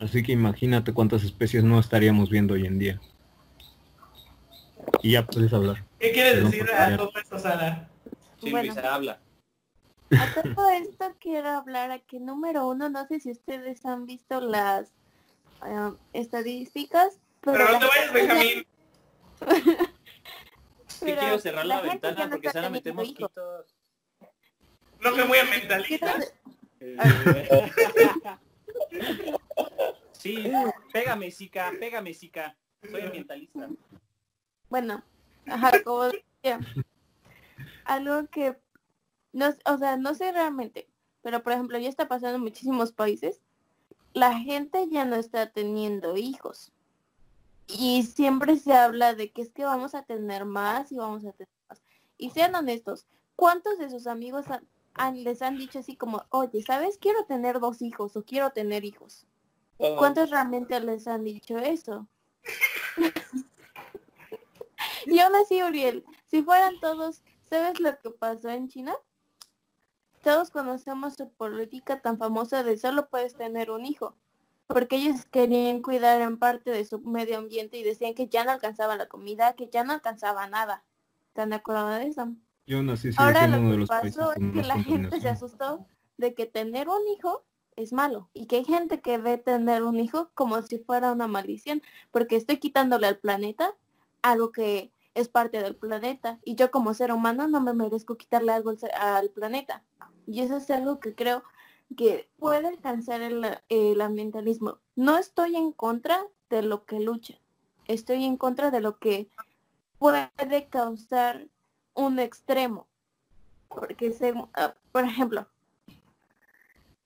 Así 0.01 0.23
que 0.25 0.33
imagínate 0.33 0.95
cuántas 0.95 1.25
especies 1.25 1.65
no 1.65 1.81
estaríamos 1.81 2.31
viendo 2.31 2.55
hoy 2.55 2.67
en 2.67 2.79
día. 2.79 3.03
Y 5.03 5.13
ya 5.13 5.27
puedes 5.27 5.53
hablar. 5.53 5.85
¿Qué 5.99 6.13
quieres 6.13 6.35
Perdón 6.35 6.51
decir 6.51 6.71
a 6.73 6.97
todo 6.97 7.13
esto, 7.21 7.39
Sara? 7.39 7.89
Sí, 8.41 8.51
Bueno. 8.51 8.73
Luisa, 8.73 8.95
habla. 8.95 9.21
A 10.11 10.43
todo 10.43 10.69
esto 10.71 11.15
quiero 11.21 11.49
hablar 11.51 11.91
a 11.93 11.99
que 12.01 12.19
número 12.19 12.67
uno, 12.69 12.89
no 12.89 13.07
sé 13.07 13.21
si 13.21 13.31
ustedes 13.31 13.85
han 13.87 14.07
visto 14.07 14.41
las 14.41 14.93
ah, 15.61 15.93
estadísticas, 16.13 17.21
pero, 17.41 17.57
Pero 17.59 17.73
no 17.73 17.79
te 17.79 17.87
vayas, 17.87 18.13
gente- 18.13 18.19
Benjamín. 18.21 18.67
Que 21.01 21.17
quiero 21.17 21.39
cerrar 21.39 21.65
la, 21.65 21.81
ventana 21.81 22.27
no 22.27 22.31
porque 22.33 22.51
se 22.51 22.59
van 22.59 22.67
a 22.67 22.71
meter 22.71 22.93
mosquitos. 22.93 23.75
No 25.01 25.15
que 25.15 25.25
muy 25.25 25.39
Quiero 25.39 25.39
ambientalista. 25.39 26.19
de- 26.19 27.71
Sí, 30.13 30.53
pégame, 30.93 31.31
Sica, 31.31 31.73
pégame, 31.79 32.13
Sica. 32.13 32.55
Soy 32.91 33.01
ambientalista. 33.01 33.69
Bueno, 34.71 35.03
ajá, 35.47 35.73
como 35.85 36.05
decía, 36.05 36.61
algo 37.85 38.27
que 38.29 38.57
no, 39.33 39.47
o 39.67 39.79
sea, 39.79 39.97
no 39.97 40.15
sé 40.15 40.33
realmente, 40.33 40.89
pero 41.23 41.43
por 41.43 41.53
ejemplo 41.53 41.79
ya 41.79 41.89
está 41.89 42.09
pasando 42.09 42.37
en 42.37 42.43
muchísimos 42.43 42.93
países, 42.93 43.41
la 44.13 44.39
gente 44.39 44.89
ya 44.91 45.05
no 45.05 45.17
está 45.17 45.51
teniendo 45.51 46.17
hijos. 46.17 46.73
Y 47.67 48.03
siempre 48.03 48.57
se 48.57 48.73
habla 48.73 49.15
de 49.15 49.31
que 49.31 49.43
es 49.43 49.51
que 49.53 49.65
vamos 49.65 49.95
a 49.95 50.03
tener 50.03 50.45
más 50.45 50.91
y 50.91 50.97
vamos 50.97 51.25
a 51.25 51.33
tener 51.33 51.49
más. 51.69 51.83
Y 52.19 52.31
sean 52.31 52.55
honestos, 52.55 53.07
¿cuántos 53.37 53.79
de 53.79 53.91
sus 53.91 54.07
amigos 54.09 54.49
han- 54.51 54.67
han- 54.95 55.23
les 55.23 55.41
han 55.43 55.57
dicho 55.57 55.79
así 55.79 55.97
como, 55.97 56.25
oye, 56.31 56.63
¿sabes? 56.63 56.99
Quiero 56.99 57.25
tener 57.27 57.61
dos 57.61 57.81
hijos 57.83 58.17
o 58.17 58.25
quiero 58.25 58.51
tener 58.51 58.85
hijos. 58.85 59.27
¿Cuántos 59.97 60.31
realmente 60.31 60.79
les 60.81 61.07
han 61.07 61.25
dicho 61.25 61.59
eso? 61.59 62.07
y 65.07 65.19
aún 65.19 65.35
así, 65.35 65.63
Uriel, 65.63 66.05
si 66.27 66.43
fueran 66.43 66.79
todos, 66.81 67.23
¿sabes 67.49 67.81
lo 67.81 67.99
que 67.99 68.11
pasó 68.11 68.51
en 68.51 68.69
China? 68.69 68.95
Todos 70.23 70.51
conocemos 70.51 71.15
su 71.15 71.31
política 71.31 72.01
tan 72.01 72.19
famosa 72.19 72.63
de 72.63 72.77
solo 72.77 73.09
puedes 73.09 73.35
tener 73.35 73.71
un 73.71 73.87
hijo, 73.87 74.17
porque 74.67 74.97
ellos 74.97 75.25
querían 75.25 75.83
cuidar 75.83 76.21
en 76.21 76.39
parte 76.39 76.71
de 76.71 76.85
su 76.85 77.01
medio 77.01 77.39
ambiente 77.39 77.79
y 77.79 77.83
decían 77.83 78.15
que 78.15 78.29
ya 78.29 78.45
no 78.45 78.51
alcanzaba 78.51 78.97
la 78.97 79.07
comida, 79.07 79.55
que 79.55 79.69
ya 79.69 79.83
no 79.85 79.93
alcanzaba 79.93 80.47
nada. 80.47 80.85
¿Están 81.29 81.51
de 81.51 81.57
acuerdo 81.57 81.89
de 81.89 82.07
eso? 82.07 82.35
Yo 82.67 82.97
sigue 82.97 83.15
Ahora 83.17 83.47
lo 83.49 83.59
uno 83.59 83.67
de 83.67 83.73
que 83.73 83.79
los 83.79 83.89
pasó 83.89 84.33
es 84.33 84.53
que 84.53 84.63
la 84.63 84.83
gente 84.83 85.21
se 85.21 85.29
asustó 85.29 85.87
de 86.19 86.35
que 86.35 86.47
tener 86.47 86.89
un 86.89 87.07
hijo 87.09 87.45
es 87.77 87.93
malo 87.93 88.29
y 88.35 88.47
que 88.47 88.57
hay 88.57 88.65
gente 88.65 89.01
que 89.01 89.19
ve 89.19 89.39
tener 89.39 89.83
un 89.83 89.99
hijo 89.99 90.31
como 90.35 90.61
si 90.63 90.79
fuera 90.79 91.13
una 91.13 91.27
maldición 91.27 91.83
porque 92.11 92.37
estoy 92.37 92.59
quitándole 92.59 93.07
al 93.07 93.19
planeta 93.19 93.75
algo 94.23 94.53
que 94.53 94.93
es 95.15 95.29
parte 95.29 95.63
del 95.63 95.77
planeta 95.77 96.39
y 96.45 96.55
yo 96.55 96.71
como 96.71 96.95
ser 96.95 97.13
humano 97.13 97.49
no 97.49 97.61
me 97.61 97.75
merezco 97.75 98.17
quitarle 98.17 98.53
algo 98.53 98.71
al 98.71 98.79
se- 98.79 98.91
planeta 99.35 99.85
y 100.27 100.41
eso 100.41 100.57
es 100.57 100.71
algo 100.71 101.01
que 101.01 101.15
creo 101.15 101.43
que 101.97 102.31
puede 102.39 102.69
alcanzar 102.69 103.21
el, 103.21 103.45
el 103.69 104.01
ambientalismo. 104.01 104.79
No 104.95 105.19
estoy 105.19 105.57
en 105.57 105.73
contra 105.73 106.21
de 106.49 106.63
lo 106.63 106.85
que 106.85 107.01
lucha, 107.01 107.35
estoy 107.87 108.25
en 108.25 108.37
contra 108.37 108.71
de 108.71 108.81
lo 108.81 108.99
que 108.99 109.29
puede 109.99 110.69
causar 110.71 111.49
un 111.95 112.19
extremo. 112.19 112.87
Porque 113.69 114.13
según, 114.13 114.49
ah, 114.55 114.75
por 114.93 115.05
ejemplo, 115.05 115.49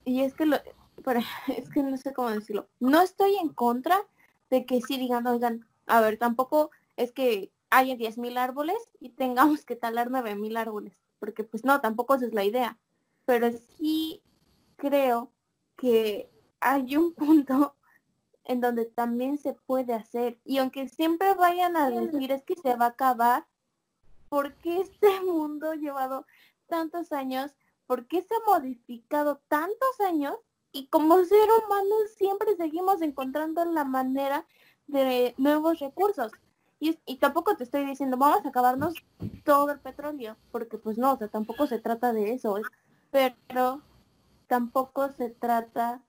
y 0.04 0.22
es 0.22 0.34
que 0.34 0.46
lo, 0.46 0.56
es 1.48 1.70
que 1.70 1.82
no 1.82 1.96
sé 1.96 2.12
cómo 2.12 2.30
decirlo. 2.30 2.68
No 2.80 3.00
estoy 3.00 3.36
en 3.36 3.48
contra 3.48 3.98
de 4.50 4.66
que 4.66 4.80
sí 4.80 4.98
digan, 4.98 5.26
oigan, 5.26 5.66
a 5.86 6.00
ver, 6.00 6.18
tampoco 6.18 6.70
es 6.96 7.12
que 7.12 7.52
haya 7.70 7.94
10.000 7.94 8.38
árboles 8.38 8.76
y 9.00 9.10
tengamos 9.10 9.64
que 9.64 9.76
talar 9.76 10.10
9.000 10.10 10.56
árboles, 10.56 10.96
porque 11.18 11.44
pues 11.44 11.64
no, 11.64 11.80
tampoco 11.80 12.14
esa 12.14 12.26
es 12.26 12.34
la 12.34 12.44
idea. 12.44 12.78
Pero 13.26 13.50
sí 13.78 14.22
creo 14.76 15.32
que 15.76 16.30
hay 16.60 16.96
un 16.96 17.14
punto 17.14 17.74
en 18.44 18.60
donde 18.60 18.84
también 18.84 19.38
se 19.38 19.54
puede 19.54 19.94
hacer. 19.94 20.38
Y 20.44 20.58
aunque 20.58 20.88
siempre 20.88 21.34
vayan 21.34 21.76
a 21.76 21.90
decir 21.90 22.30
es 22.32 22.42
que 22.44 22.54
se 22.56 22.76
va 22.76 22.86
a 22.86 22.88
acabar, 22.90 23.46
¿por 24.28 24.54
qué 24.56 24.80
este 24.80 25.08
mundo 25.22 25.70
ha 25.70 25.76
llevado 25.76 26.26
tantos 26.66 27.12
años? 27.12 27.52
¿Por 27.86 28.06
qué 28.06 28.22
se 28.22 28.34
ha 28.34 28.50
modificado 28.50 29.40
tantos 29.48 30.00
años? 30.00 30.36
Y 30.72 30.86
como 30.88 31.22
ser 31.24 31.48
humanos 31.64 32.10
siempre 32.16 32.56
seguimos 32.56 33.00
encontrando 33.02 33.64
la 33.64 33.84
manera 33.84 34.46
de 34.86 35.34
nuevos 35.38 35.78
recursos. 35.78 36.32
Y, 37.06 37.16
tampoco 37.16 37.56
te 37.56 37.64
estoy 37.64 37.86
diciendo, 37.86 38.18
vamos 38.18 38.44
a 38.44 38.48
acabarnos 38.50 38.92
todo 39.42 39.70
el 39.70 39.80
petróleo, 39.80 40.36
porque 40.52 40.76
pues 40.76 40.98
no, 40.98 41.14
o 41.14 41.16
sea, 41.16 41.28
tampoco 41.28 41.66
se 41.66 41.78
trata 41.78 42.12
de 42.12 42.34
eso. 42.34 42.58
es- 42.58 42.66
Pero 43.10 43.80
tampoco 44.48 45.10
se 45.12 45.30
trata 45.30 46.02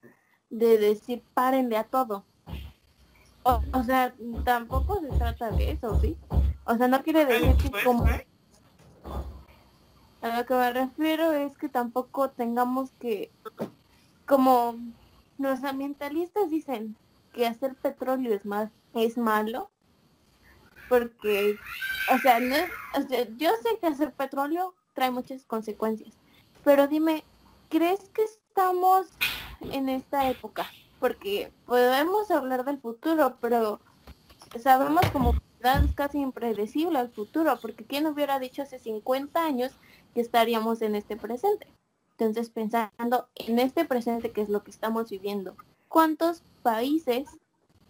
de 0.49 0.77
decir 0.77 1.23
párenle 1.33 1.77
a 1.77 1.85
todo. 1.85 2.25
O, 3.43 3.61
o 3.71 3.83
sea, 3.83 4.13
tampoco 4.43 4.99
se 4.99 5.07
trata 5.17 5.49
de 5.51 5.71
eso, 5.71 5.97
¿sí? 6.01 6.17
O 6.65 6.75
sea, 6.75 6.89
no 6.89 7.01
quiere 7.03 7.23
decir 7.25 7.55
que 7.55 7.69
Pues, 7.69 7.83
como... 7.85 8.05
¿eh? 8.07 8.27
A 10.21 10.39
lo 10.39 10.45
que 10.45 10.55
me 10.55 10.73
refiero 10.73 11.31
es 11.31 11.55
que 11.57 11.69
tampoco 11.69 12.31
tengamos 12.31 12.91
que, 12.99 13.31
como 14.25 14.75
los 15.37 15.63
ambientalistas 15.63 16.49
dicen 16.49 16.97
que 17.31 17.47
hacer 17.47 17.75
petróleo 17.75 18.33
es 18.33 18.43
más 18.45 18.71
es 18.93 19.17
malo, 19.17 19.69
porque, 20.89 21.57
o 22.13 22.17
sea, 22.19 22.39
no, 22.39 22.55
o 22.95 23.07
sea, 23.07 23.27
yo 23.37 23.51
sé 23.63 23.77
que 23.79 23.87
hacer 23.87 24.13
petróleo 24.13 24.73
trae 24.93 25.11
muchas 25.11 25.43
consecuencias, 25.45 26.13
pero 26.63 26.87
dime, 26.87 27.23
¿crees 27.69 28.09
que 28.09 28.23
estamos 28.23 29.07
en 29.71 29.89
esta 29.89 30.29
época? 30.29 30.69
Porque 30.99 31.51
podemos 31.65 32.31
hablar 32.31 32.65
del 32.65 32.79
futuro, 32.79 33.37
pero 33.41 33.79
sabemos 34.59 35.05
como 35.11 35.33
es 35.65 35.93
casi 35.95 36.19
impredecible 36.19 36.99
el 36.99 37.09
futuro, 37.09 37.57
porque 37.61 37.85
quién 37.85 38.05
hubiera 38.05 38.39
dicho 38.39 38.61
hace 38.61 38.79
50 38.79 39.43
años 39.43 39.71
que 40.13 40.21
estaríamos 40.21 40.81
en 40.81 40.95
este 40.95 41.17
presente. 41.17 41.67
Entonces, 42.11 42.49
pensando 42.49 43.27
en 43.35 43.59
este 43.59 43.83
presente 43.83 44.31
que 44.31 44.41
es 44.41 44.49
lo 44.49 44.63
que 44.63 44.71
estamos 44.71 45.09
viviendo, 45.09 45.55
¿cuántos 45.87 46.43
países 46.61 47.27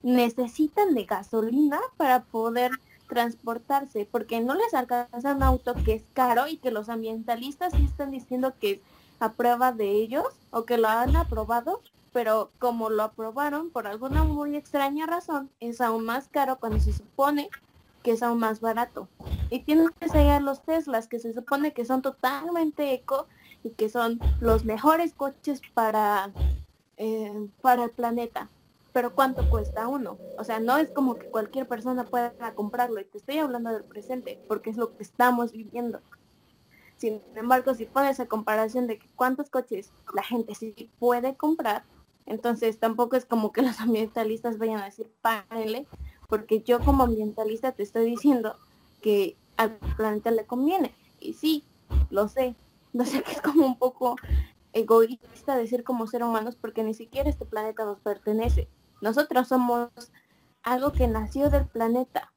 necesitan 0.05 0.93
de 0.93 1.05
gasolina 1.05 1.79
para 1.97 2.23
poder 2.23 2.71
transportarse? 3.09 4.07
Porque 4.09 4.39
no 4.39 4.53
les 4.53 4.73
alcanza 4.73 5.33
un 5.33 5.43
auto 5.43 5.73
que 5.73 5.93
es 5.95 6.03
caro 6.13 6.47
y 6.47 6.57
que 6.57 6.71
los 6.71 6.89
ambientalistas 6.89 7.73
sí 7.73 7.83
están 7.83 8.11
diciendo 8.11 8.53
que 8.59 8.71
es 8.73 8.79
a 9.19 9.33
prueba 9.33 9.71
de 9.71 9.91
ellos 9.91 10.27
o 10.51 10.65
que 10.65 10.77
lo 10.77 10.87
han 10.87 11.15
aprobado, 11.15 11.81
pero 12.13 12.51
como 12.59 12.89
lo 12.89 13.03
aprobaron 13.03 13.71
por 13.71 13.87
alguna 13.87 14.23
muy 14.23 14.55
extraña 14.55 15.05
razón, 15.05 15.49
es 15.59 15.81
aún 15.81 16.05
más 16.05 16.27
caro 16.27 16.59
cuando 16.59 16.79
se 16.79 16.93
supone 16.93 17.49
que 18.03 18.11
es 18.11 18.21
aún 18.21 18.39
más 18.39 18.61
barato. 18.61 19.07
Y 19.49 19.61
tienes 19.61 19.89
allá 20.13 20.39
los 20.39 20.61
Teslas, 20.61 21.07
que 21.07 21.19
se 21.19 21.33
supone 21.33 21.73
que 21.73 21.85
son 21.85 22.03
totalmente 22.03 22.93
eco 22.93 23.25
y 23.63 23.71
que 23.71 23.89
son 23.89 24.19
los 24.39 24.65
mejores 24.65 25.13
coches 25.13 25.61
para, 25.73 26.31
eh, 26.97 27.47
para 27.61 27.85
el 27.85 27.89
planeta. 27.89 28.49
Pero 28.95 29.13
¿cuánto 29.13 29.49
cuesta 29.49 29.89
uno? 29.89 30.17
O 30.37 30.45
sea, 30.45 30.61
no 30.61 30.77
es 30.77 30.89
como 30.89 31.15
que 31.15 31.27
cualquier 31.27 31.67
persona 31.67 32.05
pueda 32.05 32.31
comprarlo. 32.55 33.01
Y 33.01 33.03
te 33.03 33.17
estoy 33.17 33.39
hablando 33.39 33.69
del 33.73 33.83
presente, 33.83 34.41
porque 34.47 34.69
es 34.69 34.77
lo 34.77 34.95
que 34.95 35.03
estamos 35.03 35.51
viviendo. 35.51 35.99
Sin 36.95 37.21
embargo, 37.35 37.73
si 37.73 37.87
pones 37.87 38.21
a 38.21 38.27
comparación 38.27 38.87
de 38.87 38.97
que 38.97 39.09
cuántos 39.17 39.49
coches 39.49 39.91
la 40.13 40.23
gente 40.23 40.55
sí 40.55 40.89
puede 40.97 41.35
comprar, 41.35 41.83
entonces 42.25 42.79
tampoco 42.79 43.17
es 43.17 43.25
como 43.25 43.51
que 43.51 43.63
los 43.63 43.77
ambientalistas 43.81 44.57
vayan 44.57 44.79
a 44.79 44.85
decir, 44.85 45.11
párenle, 45.21 45.87
porque 46.29 46.61
yo 46.61 46.79
como 46.79 47.03
ambientalista 47.03 47.73
te 47.73 47.83
estoy 47.83 48.05
diciendo 48.05 48.55
que 49.01 49.35
al 49.57 49.75
planeta 49.97 50.31
le 50.31 50.45
conviene. 50.45 50.95
Y 51.19 51.33
sí, 51.33 51.65
lo 52.09 52.29
sé. 52.29 52.55
Lo 52.93 53.03
sé 53.03 53.23
que 53.23 53.33
es 53.33 53.41
como 53.41 53.65
un 53.65 53.77
poco 53.77 54.15
egoísta 54.71 55.57
decir 55.57 55.83
como 55.83 56.07
ser 56.07 56.23
humanos 56.23 56.55
porque 56.55 56.81
ni 56.81 56.93
siquiera 56.93 57.29
este 57.29 57.43
planeta 57.43 57.83
nos 57.83 57.99
pertenece. 57.99 58.69
Nosotros 59.01 59.47
somos 59.47 59.89
algo 60.63 60.91
que 60.91 61.07
nació 61.07 61.49
del 61.49 61.67
planeta. 61.67 62.33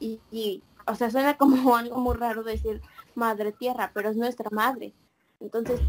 Y, 0.00 0.62
o 0.86 0.94
sea, 0.94 1.10
suena 1.10 1.36
como 1.36 1.76
algo 1.76 1.98
muy 1.98 2.16
raro 2.16 2.42
decir 2.42 2.80
madre 3.14 3.52
tierra, 3.52 3.90
pero 3.94 4.10
es 4.10 4.16
nuestra 4.16 4.48
madre. 4.50 4.94
Entonces, 5.40 5.80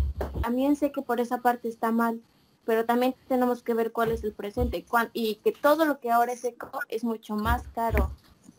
también 0.41 0.75
sé 0.75 0.91
que 0.91 1.01
por 1.01 1.19
esa 1.19 1.39
parte 1.39 1.67
está 1.67 1.91
mal, 1.91 2.21
pero 2.65 2.85
también 2.85 3.15
tenemos 3.27 3.63
que 3.63 3.73
ver 3.73 3.91
cuál 3.91 4.11
es 4.11 4.23
el 4.23 4.33
presente 4.33 4.85
cuán- 4.85 5.09
y 5.13 5.35
que 5.35 5.51
todo 5.51 5.85
lo 5.85 5.99
que 5.99 6.11
ahora 6.11 6.33
es 6.33 6.43
eco 6.43 6.69
es 6.87 7.03
mucho 7.03 7.35
más 7.35 7.67
caro. 7.69 8.11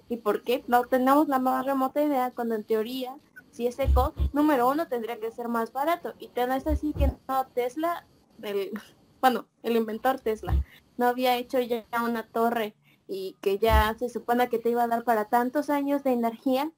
¿Y 0.09 0.17
por 0.17 0.43
qué? 0.43 0.65
No 0.67 0.83
tenemos 0.85 1.29
la 1.29 1.39
más 1.39 1.65
remota 1.65 2.03
idea 2.03 2.33
cuando 2.33 2.57
en 2.57 2.65
teoría, 2.65 3.17
si 3.53 3.69
es 3.69 3.79
eco, 3.79 4.13
número 4.33 4.69
uno 4.69 4.89
tendría 4.89 5.21
que 5.21 5.31
ser 5.31 5.49
más 5.49 5.73
barato. 5.73 6.15
Y 6.19 6.29
te 6.29 6.43
es 6.43 6.67
así 6.67 6.93
que 6.93 7.13
no, 7.29 7.47
Tesla, 7.55 8.05
el, 8.43 8.73
bueno, 9.21 9.47
el 9.63 9.77
inventor 9.77 10.21
Tesla, 10.21 10.55
no 10.97 11.07
había 11.07 11.37
hecho 11.37 11.61
ya 11.61 11.85
una 12.03 12.27
torre 12.27 12.75
y 13.09 13.37
que 13.41 13.59
ya 13.59 13.95
se 13.99 14.09
supone 14.09 14.49
que 14.49 14.59
te 14.59 14.71
iba 14.71 14.85
a 14.85 14.89
dar 14.89 15.05
para 15.05 15.27
tantos 15.27 15.71
años 15.71 16.05
de 16.05 16.13
energía. 16.13 16.71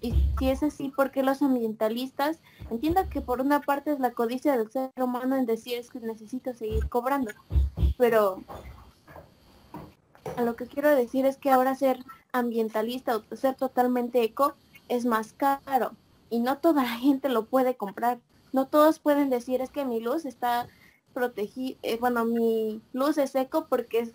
Y 0.00 0.14
si 0.38 0.50
es 0.50 0.62
así, 0.62 0.90
¿por 0.90 1.10
qué 1.10 1.22
los 1.22 1.42
ambientalistas? 1.42 2.40
Entiendo 2.70 3.08
que 3.08 3.20
por 3.20 3.40
una 3.40 3.60
parte 3.60 3.92
es 3.92 3.98
la 3.98 4.12
codicia 4.12 4.56
del 4.56 4.70
ser 4.70 4.90
humano 4.96 5.36
en 5.36 5.46
decir 5.46 5.78
es 5.78 5.90
que 5.90 6.00
necesito 6.00 6.54
seguir 6.54 6.88
cobrando, 6.88 7.32
pero 7.98 8.42
a 10.36 10.42
lo 10.42 10.54
que 10.54 10.66
quiero 10.66 10.94
decir 10.94 11.24
es 11.26 11.36
que 11.36 11.50
ahora 11.50 11.74
ser 11.74 12.04
ambientalista 12.32 13.16
o 13.16 13.36
ser 13.36 13.54
totalmente 13.54 14.22
eco 14.22 14.54
es 14.88 15.06
más 15.06 15.32
caro 15.32 15.92
y 16.30 16.40
no 16.40 16.58
toda 16.58 16.82
la 16.82 16.96
gente 16.96 17.28
lo 17.28 17.46
puede 17.46 17.76
comprar. 17.76 18.20
No 18.52 18.66
todos 18.66 18.98
pueden 18.98 19.30
decir 19.30 19.60
es 19.60 19.70
que 19.70 19.84
mi 19.84 20.00
luz 20.00 20.24
está 20.24 20.68
protegida, 21.16 21.78
bueno, 21.98 22.26
mi 22.26 22.82
luz 22.92 23.16
es 23.16 23.34
eco 23.34 23.66
porque 23.70 24.00
es 24.00 24.12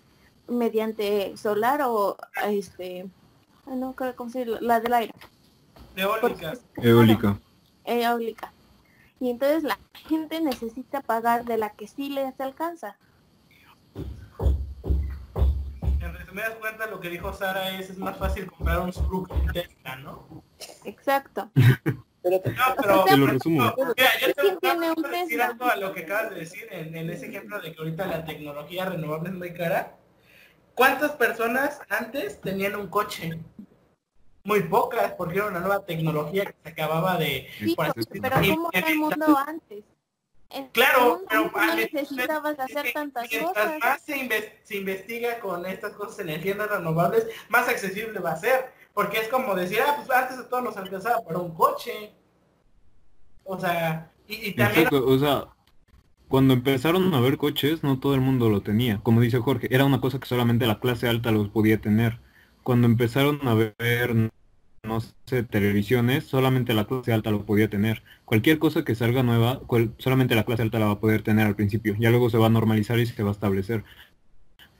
mediante 0.47 1.35
solar 1.35 1.81
o 1.83 2.15
este, 2.47 3.09
no 3.65 3.93
creo 3.93 4.15
cómo 4.15 4.29
se 4.29 4.45
la 4.45 4.79
del 4.79 4.93
aire. 4.93 5.13
porque 6.21 6.45
Eólica. 6.45 6.51
es- 6.51 6.61
Eólica. 6.77 7.37
eólica. 7.85 8.53
Y 9.19 9.31
entonces 9.31 9.63
la 9.63 9.79
gente 10.07 10.39
necesita 10.41 11.01
pagar 11.01 11.43
de 11.45 11.57
la 11.57 11.71
que 11.71 11.87
sí 11.87 12.09
les 12.09 12.39
alcanza. 12.39 12.97
En 15.99 16.13
resumidas 16.13 16.51
cuentas, 16.59 16.89
lo 16.91 16.99
que 16.99 17.09
dijo 17.09 17.33
Sara 17.33 17.77
es, 17.79 17.89
es 17.89 17.97
más 17.97 18.15
fácil 18.17 18.45
comprar 18.51 18.79
un 18.81 18.93
Subaru 18.93 19.25
que 19.25 19.33
un 19.33 19.47
Tesla, 19.51 19.95
¿no? 19.97 20.43
Exacto. 20.85 21.49
Pero 22.23 22.41
No, 22.45 22.75
pero... 22.79 23.03
Te 23.05 23.17
lo 23.17 23.27
resumo. 23.27 23.73
Mira, 23.77 24.19
yo 24.19 24.27
te 24.27 24.33
¿Quién 24.41 24.57
voy 24.61 24.69
a 24.69 24.73
tiene 24.73 24.91
un 24.91 25.11
decir 25.11 25.41
algo 25.41 25.65
a 25.65 25.75
lo 25.75 25.93
que 25.93 26.01
acabas 26.01 26.29
de 26.29 26.35
decir 26.35 26.67
en, 26.71 26.95
en 26.95 27.09
ese 27.09 27.27
ejemplo 27.27 27.59
de 27.59 27.73
que 27.73 27.79
ahorita 27.79 28.05
la 28.05 28.25
tecnología 28.25 28.85
renovable 28.85 29.29
es 29.29 29.35
muy 29.35 29.53
cara. 29.53 29.95
¿Cuántas 30.75 31.11
personas 31.11 31.79
antes 31.89 32.39
tenían 32.41 32.75
un 32.75 32.87
coche? 32.87 33.39
Muy 34.43 34.61
pocas, 34.63 35.13
porque 35.13 35.37
era 35.37 35.47
una 35.47 35.59
nueva 35.59 35.85
tecnología 35.85 36.45
que 36.45 36.55
se 36.63 36.69
acababa 36.69 37.17
de... 37.17 37.47
Sí, 37.59 37.75
pero 37.77 37.93
¿cómo 38.49 38.69
era 38.73 38.89
el 38.89 38.97
mundo 38.97 39.37
antes? 39.45 39.83
En 40.49 40.67
Claro, 40.69 41.21
pero 41.29 41.49
no 41.53 41.75
necesitabas 41.75 42.59
hacer 42.59 42.91
tantas 42.93 43.29
mientras 43.29 43.53
cosas. 43.53 43.79
más 43.79 44.01
se, 44.01 44.17
inves- 44.17 44.51
se 44.63 44.77
investiga 44.77 45.39
con 45.39 45.65
estas 45.65 45.93
cosas 45.93 46.19
energías 46.19 46.57
no 46.57 46.67
renovables, 46.67 47.27
más 47.49 47.69
accesible 47.69 48.19
va 48.19 48.31
a 48.31 48.37
ser. 48.37 48.73
Porque 48.93 49.19
es 49.19 49.27
como 49.29 49.55
decir, 49.55 49.79
ah, 49.85 49.95
pues 49.97 50.09
antes 50.09 50.37
a 50.37 50.49
todos 50.49 50.63
nos 50.63 50.77
alcanzaba 50.77 51.21
para 51.21 51.39
un 51.39 51.53
coche. 51.53 52.13
O 53.43 53.59
sea, 53.59 54.11
y, 54.27 54.51
también... 54.53 54.87
O 54.91 55.17
sea, 55.17 55.47
cuando 56.27 56.53
empezaron 56.53 57.13
a 57.13 57.17
haber 57.17 57.37
coches, 57.37 57.83
no 57.83 57.99
todo 57.99 58.15
el 58.15 58.21
mundo 58.21 58.49
lo 58.49 58.61
tenía. 58.61 58.99
Como 59.03 59.21
dice 59.21 59.39
Jorge, 59.39 59.67
era 59.69 59.85
una 59.85 60.01
cosa 60.01 60.19
que 60.19 60.27
solamente 60.27 60.65
la 60.65 60.79
clase 60.79 61.07
alta 61.07 61.31
los 61.31 61.49
podía 61.49 61.81
tener. 61.81 62.19
Cuando 62.63 62.87
empezaron 62.87 63.45
a 63.47 63.53
ver, 63.53 64.31
no 64.83 65.01
sé, 65.25 65.43
televisiones, 65.43 66.25
solamente 66.25 66.73
la 66.73 66.85
clase 66.85 67.11
alta 67.13 67.31
lo 67.31 67.45
podía 67.45 67.69
tener. 67.69 68.03
Cualquier 68.25 68.59
cosa 68.59 68.85
que 68.85 68.95
salga 68.95 69.23
nueva, 69.23 69.61
solamente 69.97 70.35
la 70.35 70.45
clase 70.45 70.61
alta 70.61 70.79
la 70.79 70.85
va 70.85 70.91
a 70.93 70.99
poder 70.99 71.21
tener 71.21 71.47
al 71.47 71.55
principio. 71.55 71.95
Ya 71.99 72.09
luego 72.09 72.29
se 72.29 72.37
va 72.37 72.47
a 72.47 72.49
normalizar 72.49 72.97
y 72.99 73.05
se 73.05 73.23
va 73.23 73.29
a 73.29 73.33
establecer. 73.33 73.83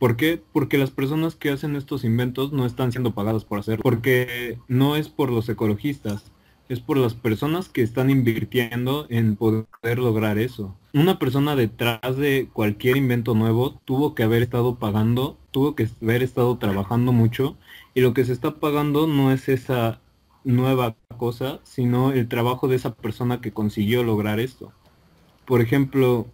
¿Por 0.02 0.16
qué? 0.16 0.42
Porque 0.52 0.80
las 0.80 0.90
personas 0.90 1.36
que 1.36 1.52
hacen 1.52 1.76
estos 1.76 2.04
inventos 2.04 2.52
no 2.52 2.66
están 2.66 2.92
siendo 2.92 3.14
pagadas 3.14 3.46
por 3.46 3.60
hacerlo. 3.60 3.84
Porque 3.84 4.58
no 4.68 4.96
es 4.96 5.10
por 5.10 5.30
los 5.30 5.48
ecologistas, 5.48 6.32
es 6.70 6.80
por 6.80 6.98
las 6.98 7.14
personas 7.14 7.70
que 7.70 7.84
están 7.84 8.10
invirtiendo 8.10 9.06
en 9.12 9.36
poder 9.36 9.68
lograr 10.00 10.40
eso. 10.40 10.76
Una 10.96 11.20
persona 11.20 11.56
detrás 11.56 12.18
de 12.18 12.50
cualquier 12.52 12.98
invento 12.98 13.36
nuevo 13.36 13.80
tuvo 13.86 14.16
que 14.16 14.24
haber 14.24 14.42
estado 14.42 14.80
pagando, 14.80 15.38
tuvo 15.52 15.76
que 15.76 15.88
haber 16.02 16.24
estado 16.24 16.58
trabajando 16.58 17.12
mucho 17.12 17.56
y 17.94 18.02
lo 18.02 18.16
que 18.16 18.26
se 18.26 18.34
está 18.34 18.56
pagando 18.56 19.06
no 19.06 19.32
es 19.32 19.50
esa 19.50 20.02
nueva 20.44 20.96
cosa, 21.20 21.60
sino 21.62 22.12
el 22.12 22.28
trabajo 22.28 22.68
de 22.68 22.78
esa 22.78 22.96
persona 22.96 23.40
que 23.40 23.54
consiguió 23.54 24.04
lograr 24.04 24.40
esto. 24.40 24.72
Por 25.46 25.62
ejemplo, 25.62 26.26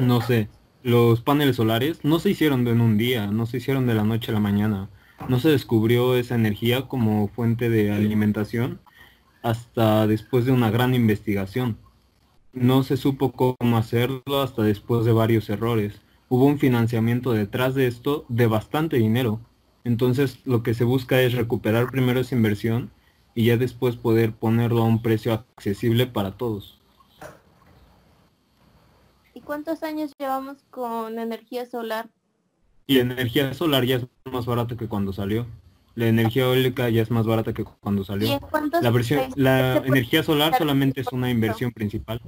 no 0.00 0.20
sé, 0.20 0.48
los 0.88 1.20
paneles 1.20 1.56
solares 1.56 2.02
no 2.02 2.18
se 2.18 2.30
hicieron 2.30 2.66
en 2.66 2.80
un 2.80 2.96
día, 2.96 3.26
no 3.26 3.44
se 3.44 3.58
hicieron 3.58 3.86
de 3.86 3.92
la 3.92 4.04
noche 4.04 4.30
a 4.30 4.34
la 4.34 4.40
mañana. 4.40 4.88
No 5.28 5.38
se 5.38 5.50
descubrió 5.50 6.16
esa 6.16 6.34
energía 6.34 6.88
como 6.88 7.28
fuente 7.28 7.68
de 7.68 7.92
alimentación 7.92 8.80
hasta 9.42 10.06
después 10.06 10.46
de 10.46 10.52
una 10.52 10.70
gran 10.70 10.94
investigación. 10.94 11.76
No 12.54 12.84
se 12.84 12.96
supo 12.96 13.32
cómo 13.32 13.76
hacerlo 13.76 14.40
hasta 14.40 14.62
después 14.62 15.04
de 15.04 15.12
varios 15.12 15.50
errores. 15.50 16.00
Hubo 16.30 16.46
un 16.46 16.58
financiamiento 16.58 17.32
detrás 17.32 17.74
de 17.74 17.86
esto 17.86 18.24
de 18.30 18.46
bastante 18.46 18.96
dinero. 18.96 19.40
Entonces 19.84 20.40
lo 20.46 20.62
que 20.62 20.72
se 20.72 20.84
busca 20.84 21.20
es 21.20 21.34
recuperar 21.34 21.90
primero 21.90 22.20
esa 22.20 22.34
inversión 22.34 22.90
y 23.34 23.44
ya 23.44 23.58
después 23.58 23.96
poder 23.96 24.32
ponerlo 24.32 24.84
a 24.84 24.86
un 24.86 25.02
precio 25.02 25.34
accesible 25.34 26.06
para 26.06 26.38
todos. 26.38 26.77
¿Y 29.38 29.40
cuántos 29.40 29.84
años 29.84 30.10
llevamos 30.18 30.64
con 30.68 31.16
energía 31.16 31.64
solar? 31.64 32.08
Y 32.88 32.96
la 32.96 33.02
energía 33.02 33.54
solar 33.54 33.84
ya 33.84 33.98
es 33.98 34.06
más 34.24 34.46
barata 34.46 34.76
que 34.76 34.88
cuando 34.88 35.12
salió. 35.12 35.46
La 35.94 36.08
energía 36.08 36.42
eólica 36.42 36.88
ya 36.88 37.02
es 37.02 37.12
más 37.12 37.24
barata 37.24 37.52
que 37.52 37.62
cuando 37.62 38.02
¿Y 38.02 38.04
salió. 38.04 38.32
en 38.32 38.40
cuántos 38.40 38.82
La 38.82 38.90
versión, 38.90 39.30
la 39.36 39.76
energía 39.76 40.24
solar 40.24 40.58
solamente 40.58 41.02
es 41.02 41.12
una 41.12 41.30
inversión 41.30 41.70
principal. 41.70 42.20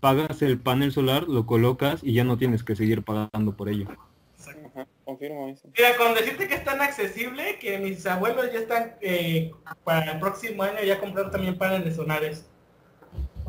Pagas 0.00 0.42
el 0.42 0.58
panel 0.58 0.92
solar, 0.92 1.28
lo 1.28 1.46
colocas 1.46 2.00
y 2.02 2.12
ya 2.12 2.24
no 2.24 2.36
tienes 2.36 2.62
que 2.62 2.76
seguir 2.76 3.04
pagando 3.04 3.56
por 3.56 3.70
ello. 3.70 3.86
Ajá, 4.74 4.86
confirmo 5.06 5.48
eso. 5.48 5.66
Mira, 5.74 5.96
con 5.96 6.12
decirte 6.12 6.46
que 6.46 6.56
es 6.56 6.64
tan 6.64 6.82
accesible 6.82 7.58
que 7.58 7.78
mis 7.78 8.04
abuelos 8.04 8.52
ya 8.52 8.58
están 8.58 8.96
eh, 9.00 9.50
para 9.82 10.12
el 10.12 10.20
próximo 10.20 10.62
año 10.62 10.82
ya 10.84 11.00
compraron 11.00 11.32
también 11.32 11.56
paneles 11.56 11.96
solares. 11.96 12.50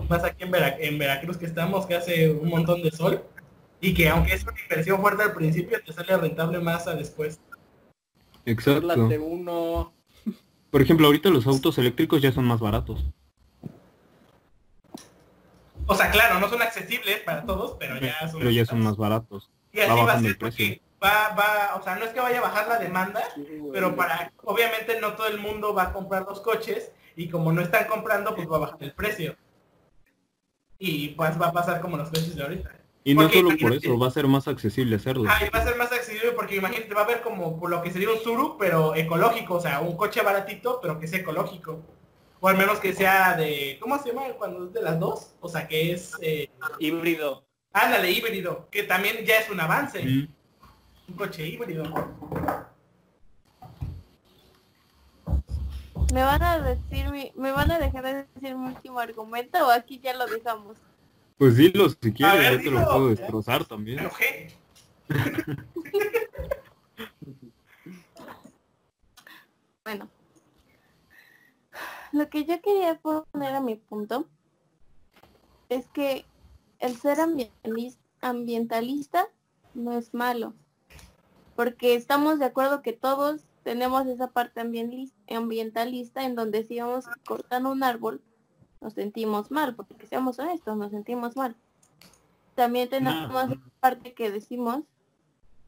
Más 0.10 0.24
aquí 0.24 0.44
en, 0.44 0.52
Vera- 0.52 0.78
en 0.80 0.98
Veracruz 0.98 1.38
que 1.38 1.46
estamos, 1.46 1.86
que 1.86 1.96
hace 1.96 2.30
un 2.32 2.50
montón 2.50 2.82
de 2.84 2.92
sol. 2.92 3.24
Y 3.80 3.94
que 3.94 4.10
aunque 4.10 4.34
es 4.34 4.44
una 4.44 4.60
inversión 4.62 5.02
fuerte 5.02 5.24
al 5.24 5.34
principio, 5.34 5.80
te 5.84 5.92
sale 5.94 6.16
rentable 6.18 6.60
más 6.60 6.88
a 6.88 6.94
después. 6.96 7.40
Exacto. 8.46 8.96
Uno. 9.20 9.94
Por 10.70 10.82
ejemplo, 10.82 11.08
ahorita 11.08 11.30
los 11.30 11.48
autos 11.48 11.78
eléctricos 11.78 12.22
ya 12.22 12.32
son 12.32 12.46
más 12.46 12.60
baratos. 12.60 13.06
O 15.88 15.96
sea, 15.96 16.12
claro, 16.12 16.40
no 16.40 16.48
son 16.48 16.62
accesibles 16.62 17.20
para 17.22 17.44
todos, 17.44 17.76
pero 17.80 18.00
ya 18.00 18.28
son... 18.30 18.40
Pero 18.40 18.52
ya 18.52 18.66
son 18.66 18.82
más 18.82 18.96
baratos. 18.98 19.50
Y 19.74 19.80
así 19.80 19.90
va 19.90 20.04
va 20.06 20.14
a 20.14 20.20
ser 20.20 20.28
el 20.32 20.38
precio. 20.38 20.66
porque 20.68 20.82
va, 21.04 21.36
va, 21.36 21.76
o 21.80 21.84
sea, 21.84 21.96
no 21.96 22.06
es 22.06 22.12
que 22.12 22.20
vaya 22.20 22.38
a 22.38 22.42
bajar 22.42 22.68
la 22.68 22.78
demanda, 22.78 23.22
pero 23.74 23.96
para, 23.96 24.32
obviamente 24.44 25.00
no 25.02 25.14
todo 25.14 25.28
el 25.28 25.40
mundo 25.40 25.74
va 25.74 25.84
a 25.84 25.94
comprar 25.94 26.24
los 26.24 26.40
coches 26.40 26.92
y 27.16 27.30
como 27.30 27.52
no 27.52 27.62
están 27.62 27.88
comprando, 27.88 28.36
pues 28.36 28.50
va 28.50 28.58
a 28.58 28.60
bajar 28.60 28.78
el 28.82 28.94
precio. 28.94 29.36
Y 30.84 31.10
pues 31.10 31.40
va 31.40 31.50
a 31.50 31.52
pasar 31.54 31.80
como 31.80 31.96
los 31.96 32.10
precios 32.10 32.36
de 32.36 32.42
ahorita. 32.42 32.72
Y 33.04 33.14
no 33.14 33.22
Porque 33.22 33.40
solo 33.40 33.58
por 33.62 33.74
eso, 33.74 34.00
va 34.00 34.08
a 34.08 34.12
ser 34.12 34.26
más 34.26 34.48
accesible 34.48 34.96
hacerlo. 34.96 35.26
Ah, 35.30 35.40
y 35.46 35.50
va 35.50 35.60
a 35.60 35.64
ser 35.64 35.76
más 35.78 35.92
accesible 35.92 36.32
porque 36.32 36.56
imagínate, 36.56 36.92
va 36.96 37.02
a 37.02 37.04
haber 37.04 37.22
como 37.22 37.60
por 37.60 37.70
lo 37.70 37.84
que 37.84 37.92
sería 37.92 38.10
un 38.10 38.18
Suru, 38.18 38.58
pero 38.58 38.96
ecológico, 38.96 39.56
o 39.56 39.62
sea, 39.62 39.80
un 39.80 39.96
coche 39.96 40.22
baratito, 40.24 40.80
pero 40.82 41.00
que 41.00 41.08
sea 41.08 41.20
ecológico. 41.20 41.82
O 42.40 42.48
al 42.48 42.58
menos 42.58 42.80
que 42.80 42.94
sea 42.94 43.36
de, 43.38 43.78
¿cómo 43.80 44.02
se 44.02 44.10
llama 44.10 44.24
cuando 44.40 44.66
es 44.66 44.74
de 44.74 44.82
las 44.82 45.00
dos? 45.00 45.36
O 45.40 45.48
sea, 45.48 45.68
que 45.68 45.92
es, 45.92 46.14
eh, 46.20 46.50
Híbrido. 46.80 47.46
ándale, 47.74 48.10
híbrido, 48.10 48.68
que 48.72 48.82
también 48.82 49.24
ya 49.24 49.38
es 49.38 49.52
un 49.52 49.60
avance. 49.60 50.04
Mm. 50.04 50.28
Un 51.10 51.16
coche 51.16 51.48
híbrido. 51.48 51.84
¿Me 56.14 56.24
van 56.24 56.44
a 56.44 56.60
decir 56.60 57.10
mi, 57.10 57.32
me 57.36 57.52
van 57.52 57.72
a 57.72 57.80
dejar 57.80 58.04
de 58.04 58.14
decir 58.34 58.56
mi 58.56 58.68
último 58.68 59.00
argumento 59.00 59.66
o 59.66 59.72
aquí 59.72 60.00
ya 60.00 60.14
lo 60.14 60.26
dejamos? 60.28 60.78
Pues 61.38 61.56
dilo 61.56 61.90
si 61.90 62.14
quieres, 62.14 62.38
ver, 62.38 62.62
yo 62.62 62.70
te 62.72 62.72
lo 62.72 62.86
puedo 62.86 63.08
destrozar 63.10 63.62
Me 63.62 63.68
también. 63.68 64.00
enojé. 64.00 64.56
Bueno. 69.84 70.08
Lo 72.12 72.30
que 72.30 72.46
yo 72.46 72.62
quería 72.62 73.00
poner 73.00 73.56
a 73.56 73.62
mi 73.62 73.76
punto 73.76 74.28
es 75.70 75.88
que 75.88 76.26
el 76.80 76.96
ser 76.98 77.18
ambientalis- 77.20 77.98
ambientalista 78.22 79.28
no 79.74 79.98
es 79.98 80.14
malo. 80.14 80.54
Porque 81.56 81.96
estamos 81.96 82.38
de 82.40 82.46
acuerdo 82.46 82.82
que 82.82 82.94
todos 82.94 83.42
tenemos 83.64 84.08
esa 84.08 84.28
parte 84.28 84.60
ambientalista, 84.62 85.16
ambientalista 85.36 86.26
en 86.26 86.36
donde 86.36 86.64
si 86.64 86.80
vamos 86.80 87.06
cortando 87.26 87.72
un 87.72 87.84
árbol, 87.84 88.22
nos 88.82 88.94
sentimos 88.94 89.52
mal, 89.52 89.76
porque 89.76 90.08
seamos 90.08 90.40
honestos, 90.40 90.76
nos 90.76 90.92
sentimos 90.92 91.36
mal. 91.36 91.56
También 92.56 92.90
tenemos 92.90 93.52
esa 93.52 93.62
parte 93.80 94.14
que 94.14 94.32
decimos, 94.32 94.84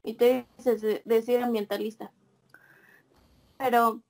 y 0.04 0.16
te 0.16 0.46
dices 0.58 1.02
decir 1.06 1.42
ambientalista. 1.42 2.12
Pero 3.58 4.02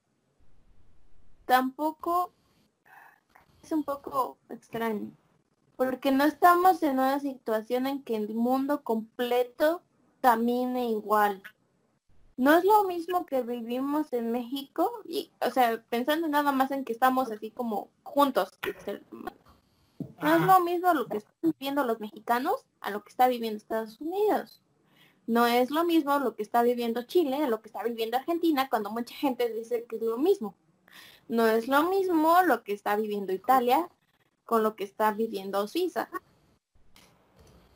tampoco 1.46 2.32
es 3.62 3.72
un 3.72 3.84
poco 3.84 4.38
extraño, 4.50 5.12
porque 5.76 6.12
no 6.12 6.24
estamos 6.24 6.82
en 6.84 6.94
una 6.94 7.20
situación 7.20 7.86
en 7.86 8.02
que 8.04 8.16
el 8.16 8.34
mundo 8.34 8.84
completo 8.84 9.82
camine 10.22 10.90
igual. 10.90 11.44
No 12.36 12.58
es 12.58 12.64
lo 12.64 12.84
mismo 12.86 13.26
que 13.26 13.42
vivimos 13.44 14.12
en 14.14 14.32
México, 14.32 14.92
y, 15.06 15.32
o 15.40 15.52
sea, 15.52 15.84
pensando 15.90 16.28
nada 16.28 16.52
más 16.52 16.72
en 16.72 16.84
que 16.84 16.94
estamos 16.94 17.32
así 17.32 17.52
como 17.52 17.90
juntos. 18.04 18.50
No 20.22 20.36
es 20.36 20.42
lo 20.42 20.60
mismo 20.62 20.94
lo 20.94 21.08
que 21.08 21.18
están 21.18 21.36
viviendo 21.42 21.84
los 21.84 22.00
mexicanos 22.00 22.66
a 22.82 22.90
lo 22.90 23.04
que 23.04 23.10
está 23.10 23.28
viviendo 23.28 23.58
Estados 23.58 24.02
Unidos. 24.02 24.62
No 25.28 25.46
es 25.48 25.70
lo 25.70 25.86
mismo 25.86 26.20
lo 26.20 26.36
que 26.36 26.44
está 26.44 26.64
viviendo 26.64 27.04
Chile 27.04 27.38
a 27.38 27.48
lo 27.48 27.62
que 27.62 27.70
está 27.70 27.84
viviendo 27.84 28.18
Argentina, 28.18 28.68
cuando 28.70 28.90
mucha 28.90 29.16
gente 29.16 29.50
dice 29.50 29.86
que 29.88 29.98
es 29.98 30.02
lo 30.02 30.18
mismo. 30.18 30.56
No 31.28 31.48
es 31.48 31.68
lo 31.68 31.84
mismo 31.84 32.42
lo 32.46 32.64
que 32.64 32.74
está 32.74 32.96
viviendo 32.96 33.32
Italia 33.32 33.90
con 34.46 34.64
lo 34.64 34.76
que 34.76 34.84
está 34.84 35.12
viviendo 35.12 35.68
Suiza. 35.68 36.10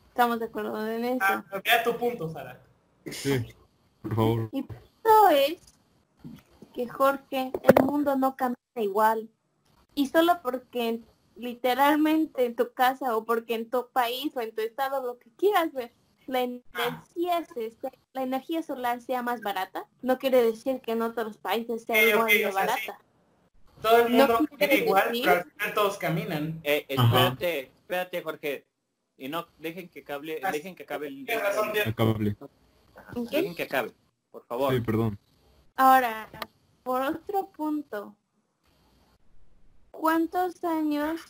Estamos 0.08 0.40
de 0.40 0.46
acuerdo 0.46 0.86
en 0.86 1.04
eso. 1.04 1.24
Ah, 1.24 1.44
tu 1.84 1.96
punto, 1.96 2.28
Sara. 2.28 2.60
Sí, 3.10 3.54
por 4.02 4.14
favor. 4.14 4.48
Y 4.52 4.62
punto 4.62 5.28
es 5.30 5.60
que 6.74 6.88
Jorge, 6.88 7.52
el 7.62 7.84
mundo 7.84 8.16
no 8.16 8.36
camina 8.36 8.56
igual. 8.76 9.28
Y 9.94 10.06
solo 10.06 10.40
porque 10.42 11.00
literalmente 11.36 12.44
en 12.44 12.56
tu 12.56 12.72
casa 12.72 13.16
o 13.16 13.24
porque 13.24 13.54
en 13.54 13.70
tu 13.70 13.88
país 13.88 14.32
o 14.34 14.40
en 14.40 14.54
tu 14.54 14.60
estado 14.60 15.04
lo 15.04 15.18
que 15.18 15.30
quieras 15.36 15.72
ver, 15.72 15.92
la 16.26 16.42
energía, 16.42 17.46
la 18.12 18.22
energía 18.22 18.62
solar 18.62 19.00
sea 19.00 19.22
más 19.22 19.40
barata, 19.40 19.86
no 20.02 20.18
quiere 20.18 20.42
decir 20.42 20.80
que 20.80 20.92
en 20.92 21.02
otros 21.02 21.38
países 21.38 21.84
sea 21.84 22.02
igual 22.02 22.28
de 22.28 22.50
barata. 22.50 22.98
Todo 23.80 24.06
el 24.06 24.12
mundo 24.12 24.40
no 24.40 24.74
igual, 24.74 25.04
pero 25.12 25.32
al 25.32 25.44
final 25.44 25.74
todos 25.74 25.98
caminan. 25.98 26.60
Eh, 26.64 26.84
espérate, 26.88 27.60
espérate, 27.60 28.22
Jorge. 28.22 28.64
Y 29.16 29.28
no, 29.28 29.46
dejen 29.58 29.88
que 29.88 30.04
cable, 30.04 30.40
dejen 30.52 30.74
que 30.74 30.82
acabe 30.82 31.08
el, 31.08 31.28
el 31.28 31.94
cable. 31.94 32.36
Dejen 33.14 33.54
que 33.54 33.64
acabe, 33.64 33.92
por 34.30 34.44
favor. 34.46 34.74
Sí, 34.74 34.80
perdón. 34.80 35.18
Ahora, 35.76 36.28
por 36.82 37.02
otro 37.02 37.50
punto, 37.50 38.16
¿cuántos 39.90 40.64
años 40.64 41.20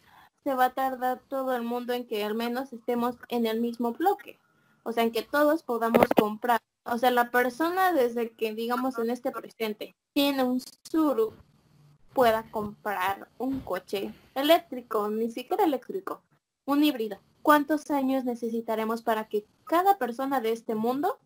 se 0.44 0.54
va 0.54 0.66
a 0.66 0.74
tardar 0.74 1.20
todo 1.28 1.54
el 1.54 1.62
mundo 1.62 1.92
en 1.92 2.06
que 2.06 2.24
al 2.24 2.34
menos 2.34 2.72
estemos 2.72 3.16
en 3.28 3.46
el 3.46 3.60
mismo 3.60 3.92
bloque? 3.92 4.38
O 4.84 4.92
sea, 4.92 5.04
en 5.04 5.12
que 5.12 5.22
todos 5.22 5.62
podamos 5.62 6.06
comprar. 6.18 6.60
O 6.84 6.96
sea, 6.96 7.10
la 7.10 7.30
persona 7.30 7.92
desde 7.92 8.30
que, 8.30 8.54
digamos, 8.54 8.98
en 8.98 9.10
este 9.10 9.30
presente 9.30 9.94
tiene 10.14 10.44
un 10.44 10.60
suru 10.90 11.34
pueda 12.14 12.50
comprar 12.50 13.28
un 13.38 13.60
coche 13.60 14.12
eléctrico, 14.34 15.08
ni 15.08 15.30
siquiera 15.30 15.64
eléctrico, 15.64 16.22
un 16.64 16.82
híbrido. 16.82 17.18
¿Cuántos 17.42 17.90
años 17.90 18.24
necesitaremos 18.24 19.02
para 19.02 19.28
que 19.28 19.46
cada 19.64 19.98
persona 19.98 20.40
de 20.40 20.52
este 20.52 20.74
mundo 20.74 21.18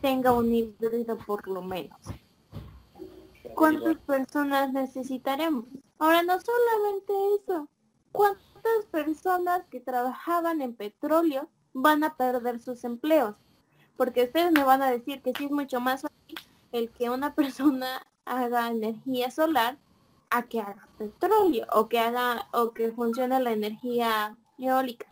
tenga 0.00 0.32
un 0.32 0.52
híbrido 0.52 1.16
por 1.18 1.46
lo 1.48 1.62
menos? 1.62 1.98
¿Cuántas 3.54 3.96
personas 3.98 4.72
necesitaremos? 4.72 5.64
Ahora, 5.98 6.22
no 6.22 6.38
solamente 6.40 7.12
eso. 7.42 7.68
¿Cuántas 8.12 8.86
personas 8.90 9.62
que 9.70 9.80
trabajaban 9.80 10.62
en 10.62 10.74
petróleo 10.74 11.48
van 11.72 12.04
a 12.04 12.16
perder 12.16 12.60
sus 12.60 12.84
empleos? 12.84 13.36
Porque 13.96 14.24
ustedes 14.24 14.50
me 14.52 14.64
van 14.64 14.82
a 14.82 14.90
decir 14.90 15.22
que 15.22 15.32
sí 15.36 15.44
es 15.44 15.50
mucho 15.50 15.80
más 15.80 16.02
fácil 16.02 16.38
el 16.72 16.90
que 16.90 17.10
una 17.10 17.34
persona 17.34 18.06
haga 18.24 18.68
energía 18.68 19.30
solar 19.30 19.78
a 20.30 20.42
que 20.44 20.60
haga 20.60 20.88
petróleo 20.96 21.66
o 21.72 21.88
que 21.88 21.98
haga 21.98 22.48
o 22.52 22.72
que 22.72 22.92
funcione 22.92 23.40
la 23.40 23.52
energía 23.52 24.36
eólica. 24.58 25.06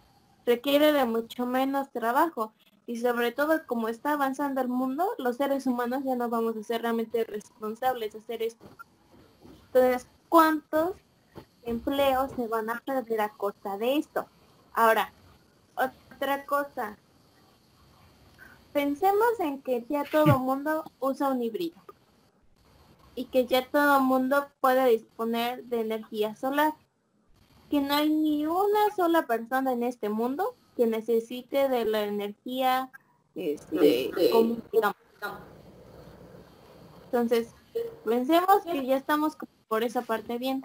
Requiere 0.47 0.93
de 0.93 1.05
mucho 1.05 1.45
menos 1.45 1.91
trabajo 1.91 2.53
y 2.89 2.97
sobre 2.97 3.33
todo 3.33 3.67
como 3.67 3.89
está 3.89 4.13
avanzando 4.13 4.63
el 4.63 4.69
mundo, 4.69 5.07
los 5.19 5.37
seres 5.37 5.67
humanos 5.67 6.05
ya 6.05 6.17
no 6.17 6.31
vamos 6.31 6.57
a 6.57 6.63
ser 6.63 6.81
realmente 6.81 7.23
responsables 7.23 8.15
de 8.15 8.19
hacer 8.19 8.43
esto. 8.43 8.65
Entonces, 9.67 10.09
¿cuántos 10.31 10.97
empleos 11.65 12.33
se 12.33 12.49
van 12.49 12.71
a 12.71 12.81
perder 12.81 13.21
a 13.21 13.29
costa 13.29 13.77
de 13.77 13.99
esto? 13.99 14.27
Ahora, 14.73 15.13
otra 15.77 16.47
cosa. 16.47 16.97
Pensemos 18.73 19.39
en 19.39 19.61
que 19.61 19.85
ya 19.87 20.05
todo 20.05 20.25
el 20.25 20.39
mundo 20.39 20.83
usa 20.99 21.29
un 21.29 21.43
híbrido 21.43 21.77
y 23.15 23.27
que 23.27 23.45
ya 23.45 23.69
todo 23.69 23.99
el 23.99 24.05
mundo 24.05 24.49
puede 24.63 24.89
disponer 24.89 25.63
de 25.65 25.83
energía 25.83 26.35
solar. 26.37 26.73
Que 27.69 27.83
no 27.83 27.93
hay 27.93 28.09
ni 28.09 28.47
una 28.47 28.89
sola 28.97 29.27
persona 29.27 29.73
en 29.73 29.83
este 29.83 30.09
mundo 30.09 30.55
que 30.79 30.87
necesite 30.87 31.69
de 31.69 31.85
la 31.85 32.05
energía 32.05 32.89
este, 33.35 34.13
Entonces, 37.07 37.49
pensemos 38.05 38.63
que 38.63 38.87
ya 38.87 38.97
estamos 38.97 39.37
por 39.67 39.83
esa 39.83 40.03
parte 40.03 40.39
bien. 40.39 40.65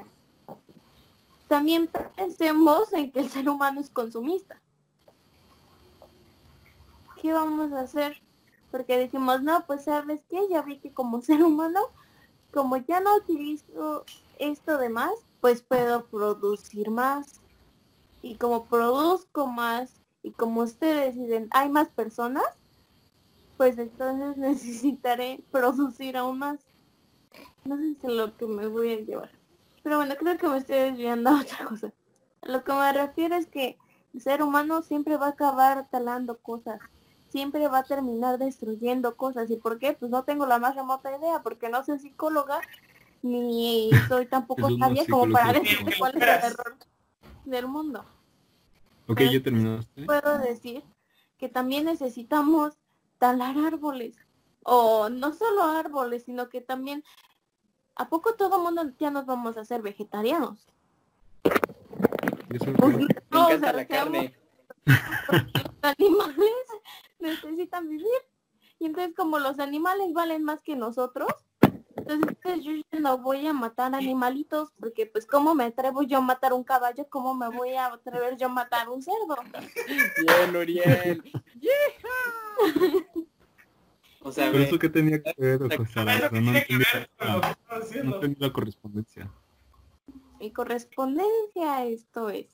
También 1.48 1.90
pensemos 2.15 2.94
en 2.94 3.11
que 3.11 3.22
el 3.22 3.30
ser 3.31 3.49
humano 3.49 3.81
es 3.81 3.90
consumista. 3.90 4.61
¿Qué 7.19 7.34
vamos 7.34 7.73
a 7.73 7.80
hacer? 7.80 8.22
Porque 8.69 8.99
decimos, 8.99 9.41
no, 9.41 9.65
pues 9.65 9.85
sabes 9.85 10.22
qué, 10.30 10.48
ya 10.48 10.61
vi 10.61 10.77
que 10.77 10.94
como 10.94 11.22
ser 11.22 11.41
humano 11.44 11.80
como 12.52 12.77
ya 12.77 12.99
no 12.99 13.15
utilizo 13.15 14.06
esto 14.38 14.77
de 14.77 14.90
más, 14.90 15.14
pues 15.41 15.64
puedo 15.64 16.06
producir 16.06 16.91
más. 16.91 17.41
Y 18.22 18.35
como 18.35 18.65
produzco 18.65 19.48
más 19.48 20.02
y 20.24 20.32
como 20.32 20.62
ustedes 20.62 21.16
dicen, 21.16 21.48
hay 21.52 21.70
más 21.70 21.90
personas, 21.90 22.44
pues 23.58 23.78
entonces 23.78 24.38
necesitaré 24.38 25.44
producir 25.52 26.18
aún 26.18 26.40
más. 26.40 26.60
No 27.66 27.78
sé 27.78 27.95
si 27.95 28.08
es 28.08 28.14
lo 28.14 28.36
que 28.36 28.48
me 28.48 28.68
voy 28.68 28.94
a 28.94 29.00
llevar. 29.02 29.32
Pero 29.84 29.98
bueno, 29.98 30.16
creo 30.18 30.38
que 30.38 30.48
me 30.48 30.58
estoy 30.58 30.78
desviando 30.78 31.30
a 31.30 31.41
otra 31.41 31.66
cosa. 31.66 31.94
lo 32.41 32.64
que 32.64 32.74
me 32.74 32.94
refiero 32.94 33.36
es 33.36 33.48
que 33.48 33.78
el 34.14 34.22
ser 34.22 34.41
humano 34.41 34.82
siempre 34.82 35.18
va 35.18 35.28
a 35.28 35.30
acabar 35.30 35.88
talando 35.90 36.38
cosas 36.40 36.80
siempre 37.34 37.68
va 37.68 37.80
a 37.80 37.84
terminar 37.84 38.38
destruyendo 38.38 39.18
cosas. 39.18 39.50
¿Y 39.50 39.58
por 39.58 39.80
qué? 39.80 39.94
Pues 39.94 40.12
no 40.12 40.24
tengo 40.24 40.45
la 40.45 40.60
más 40.60 40.76
remota 40.76 41.18
idea, 41.18 41.41
porque 41.41 41.68
no 41.68 41.84
soy 41.84 41.98
psicóloga, 41.98 42.62
ni 43.24 43.90
soy 44.08 44.28
tampoco 44.28 44.70
sabia 44.78 45.04
como 45.10 45.34
para 45.34 45.54
decir 45.54 45.80
cuál 45.98 46.16
es 46.16 46.22
el 46.22 46.30
error 46.30 46.76
del 47.45 47.68
mundo. 47.68 48.06
Ok, 49.07 49.21
ya 49.21 49.41
terminaste. 49.43 50.05
Puedo 50.05 50.38
decir 50.39 50.84
que 51.38 51.49
también 51.49 51.85
necesitamos 51.85 52.77
talar 53.17 53.57
árboles. 53.57 54.15
O 54.63 55.09
no 55.09 55.34
solo 55.34 55.63
árboles, 55.63 56.23
sino 56.23 56.47
que 56.49 56.61
también, 56.61 57.03
¿a 57.95 58.07
poco 58.07 58.35
todo 58.35 58.57
el 58.57 58.63
mundo 58.63 58.93
ya 58.97 59.11
nos 59.11 59.25
vamos 59.25 59.57
a 59.57 59.61
hacer 59.61 59.81
vegetarianos? 59.81 60.67
Pues, 62.49 62.95
Me 62.97 63.07
encanta 63.31 63.73
la 63.73 63.85
carne. 63.88 64.35
animales 65.81 66.51
necesitan 67.19 67.89
vivir. 67.89 68.07
Y 68.80 68.85
entonces 68.85 69.13
como 69.15 69.39
los 69.39 69.59
animales 69.59 70.13
valen 70.13 70.43
más 70.43 70.61
que 70.61 70.75
nosotros, 70.75 71.27
entonces 71.95 72.64
yo 72.64 72.72
ya 72.74 72.99
no 72.99 73.18
voy 73.18 73.45
a 73.48 73.53
matar 73.53 73.94
animalitos, 73.94 74.72
porque 74.80 75.06
pues 75.06 75.26
cómo 75.26 75.56
me 75.56 75.65
atrevo 75.65 76.03
yo 76.03 76.18
a 76.20 76.22
matar 76.22 76.53
un 76.53 76.64
caballo, 76.64 77.07
cómo 77.10 77.34
me 77.34 77.49
voy 77.49 77.74
a 77.74 77.88
atrever 77.88 78.38
yo 78.38 78.48
a 78.48 78.49
matar 78.49 78.90
un 78.90 79.02
cerdo. 79.02 79.36
Bien, 80.26 80.56
Uriel. 80.56 81.24
o 84.22 84.32
sea, 84.32 84.52
pero 84.52 84.64
eso 84.64 84.80
que 84.80 84.90
tenía 84.90 85.22
que 85.22 85.34
ver, 85.38 85.61
o 85.64 85.86
sea, 85.86 86.30
no, 87.20 88.03
no 88.03 88.20
tenía 88.20 88.52
correspondencia. 88.52 89.32
Mi 90.40 90.52
correspondencia 90.52 91.86
esto 91.86 92.30
es 92.30 92.48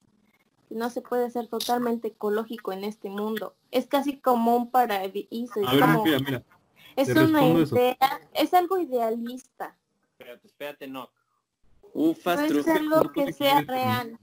no 0.70 0.90
se 0.90 1.02
puede 1.02 1.30
ser 1.32 1.48
totalmente 1.48 2.10
ecológico 2.10 2.72
en 2.72 2.84
este 2.84 3.10
mundo. 3.10 3.56
Es 3.72 3.88
casi 3.88 4.18
como 4.18 4.56
un 4.56 4.72
paraíso. 4.72 5.60
Es, 5.62 5.80
como, 5.80 6.04
es 7.02 7.16
una 7.16 7.46
idea, 7.46 7.98
es 8.34 8.54
algo 8.54 8.78
idealista. 8.78 9.76
Espérate, 10.12 10.48
espérate, 10.48 10.88
no. 10.88 11.10
no 11.94 12.12
es 12.12 12.68
algo 12.68 13.12
que 13.12 13.32
sea 13.34 13.62
real. 13.62 14.20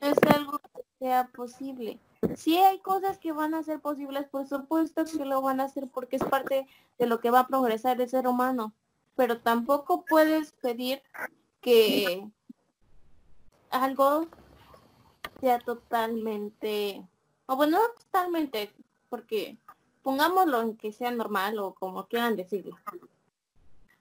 No 0.00 0.08
es 0.08 0.18
algo 0.34 0.58
que 0.58 0.82
sea 0.98 1.28
posible. 1.28 2.00
sí 2.36 2.56
hay 2.58 2.80
cosas 2.80 3.18
que 3.18 3.32
van 3.32 3.54
a 3.54 3.62
ser 3.62 3.80
posibles, 3.80 4.26
por 4.28 4.48
supuesto 4.48 5.04
que 5.04 5.24
lo 5.24 5.40
van 5.42 5.60
a 5.60 5.64
hacer 5.64 5.88
porque 5.92 6.16
es 6.16 6.24
parte 6.24 6.66
de 6.98 7.06
lo 7.06 7.20
que 7.20 7.30
va 7.30 7.40
a 7.40 7.46
progresar 7.46 8.00
el 8.00 8.08
ser 8.08 8.26
humano, 8.26 8.72
pero 9.14 9.40
tampoco 9.40 10.04
puedes 10.04 10.52
pedir 10.52 11.02
que 11.60 12.28
algo 13.70 14.26
sea 15.40 15.60
totalmente, 15.60 17.06
o 17.46 17.56
bueno, 17.56 17.78
no 17.78 17.84
totalmente, 18.00 18.72
porque 19.08 19.56
pongámoslo 20.08 20.62
en 20.62 20.74
que 20.74 20.90
sea 20.90 21.10
normal 21.10 21.58
o 21.58 21.74
como 21.74 22.06
quieran 22.06 22.34
decirlo. 22.34 22.78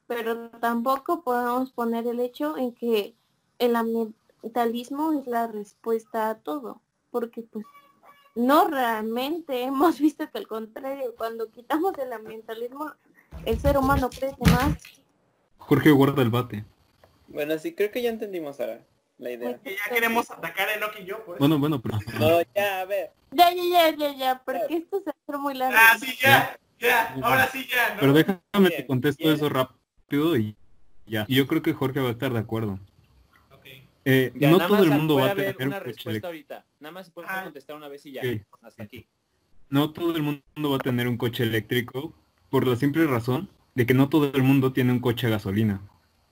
Pero 0.07 0.49
tampoco 0.51 1.21
podemos 1.21 1.73
poner 1.73 2.07
el 2.07 2.21
hecho 2.21 2.55
en 2.55 2.71
que 2.73 3.13
el 3.59 3.75
ambientalismo 3.75 5.11
es 5.19 5.27
la 5.27 5.47
respuesta 5.47 6.29
a 6.29 6.35
todo, 6.35 6.79
porque 7.11 7.41
pues 7.41 7.65
no 8.35 8.69
realmente 8.69 9.63
hemos 9.63 9.99
visto 9.99 10.31
que 10.31 10.37
al 10.37 10.47
contrario, 10.47 11.13
cuando 11.17 11.51
quitamos 11.51 11.97
el 11.97 12.13
ambientalismo, 12.13 12.93
el 13.43 13.59
ser 13.59 13.77
humano 13.77 14.09
crece 14.09 14.37
más. 14.49 14.77
Jorge 15.57 15.91
guarda 15.91 16.21
el 16.21 16.29
bate. 16.29 16.63
Bueno, 17.27 17.57
sí, 17.57 17.75
creo 17.75 17.91
que 17.91 18.01
ya 18.01 18.11
entendimos 18.11 18.61
ahora 18.61 18.81
la 19.17 19.31
idea. 19.31 19.57
Que 19.63 19.71
ya 19.75 19.93
queremos 19.93 20.29
atacar 20.31 20.69
a 20.69 20.73
Enoch 20.75 20.95
y 20.99 21.05
yo, 21.05 21.23
pues. 21.25 21.39
Bueno, 21.39 21.57
bueno, 21.59 21.81
pero... 21.81 21.99
No, 22.19 22.41
ya, 22.55 22.81
a 22.81 22.85
ver. 22.85 23.11
Ya, 23.31 23.51
ya, 23.53 23.63
ya, 23.63 23.95
ya, 23.95 24.13
ya, 24.15 24.41
porque 24.45 24.65
esto 24.77 25.01
se 25.03 25.09
hace 25.09 25.37
muy 25.37 25.53
largo. 25.53 25.77
Ah, 25.79 25.97
sí, 25.99 26.15
ya, 26.21 26.57
ya, 26.79 27.15
ahora 27.23 27.47
sí, 27.47 27.67
ya, 27.69 27.95
¿no? 27.95 27.99
Pero 28.01 28.13
déjame 28.13 28.39
Bien, 28.69 28.71
te 28.77 28.87
contesto 28.87 29.23
bien. 29.23 29.35
eso 29.35 29.49
rápido 29.49 30.37
y 30.37 30.55
ya. 31.05 31.25
Y 31.27 31.35
yo 31.35 31.47
creo 31.47 31.61
que 31.61 31.73
Jorge 31.73 31.99
va 31.99 32.09
a 32.09 32.11
estar 32.11 32.31
de 32.31 32.39
acuerdo. 32.39 32.79
Ok. 33.51 33.65
Eh, 34.05 34.31
Ya, 34.35 34.49
no 34.51 34.59
todo 34.59 34.83
el 34.83 34.91
mundo 34.91 35.15
va 35.15 35.31
a 35.31 35.35
tener 35.35 35.55
una 35.57 35.65
un 35.65 35.71
coche 35.71 35.79
respuesta 35.85 36.09
eléctrico. 36.09 36.27
ahorita. 36.27 36.65
Nada 36.79 36.91
más 36.93 37.05
se 37.07 37.11
puede 37.11 37.27
Ah. 37.29 37.43
contestar 37.43 37.75
una 37.75 37.87
vez 37.87 38.05
y 38.05 38.11
ya. 38.13 38.21
Hasta 38.61 38.83
aquí. 38.83 39.07
No 39.69 39.91
todo 39.91 40.15
el 40.15 40.21
mundo 40.23 40.69
va 40.69 40.75
a 40.77 40.79
tener 40.79 41.07
un 41.09 41.17
coche 41.17 41.43
eléctrico 41.43 42.13
por 42.49 42.65
la 42.65 42.75
simple 42.77 43.05
razón 43.05 43.49
de 43.75 43.85
que 43.85 43.93
no 43.93 44.07
todo 44.07 44.31
el 44.33 44.43
mundo 44.43 44.71
tiene 44.71 44.93
un 44.93 44.99
coche 44.99 45.27
a 45.27 45.31
gasolina. 45.31 45.81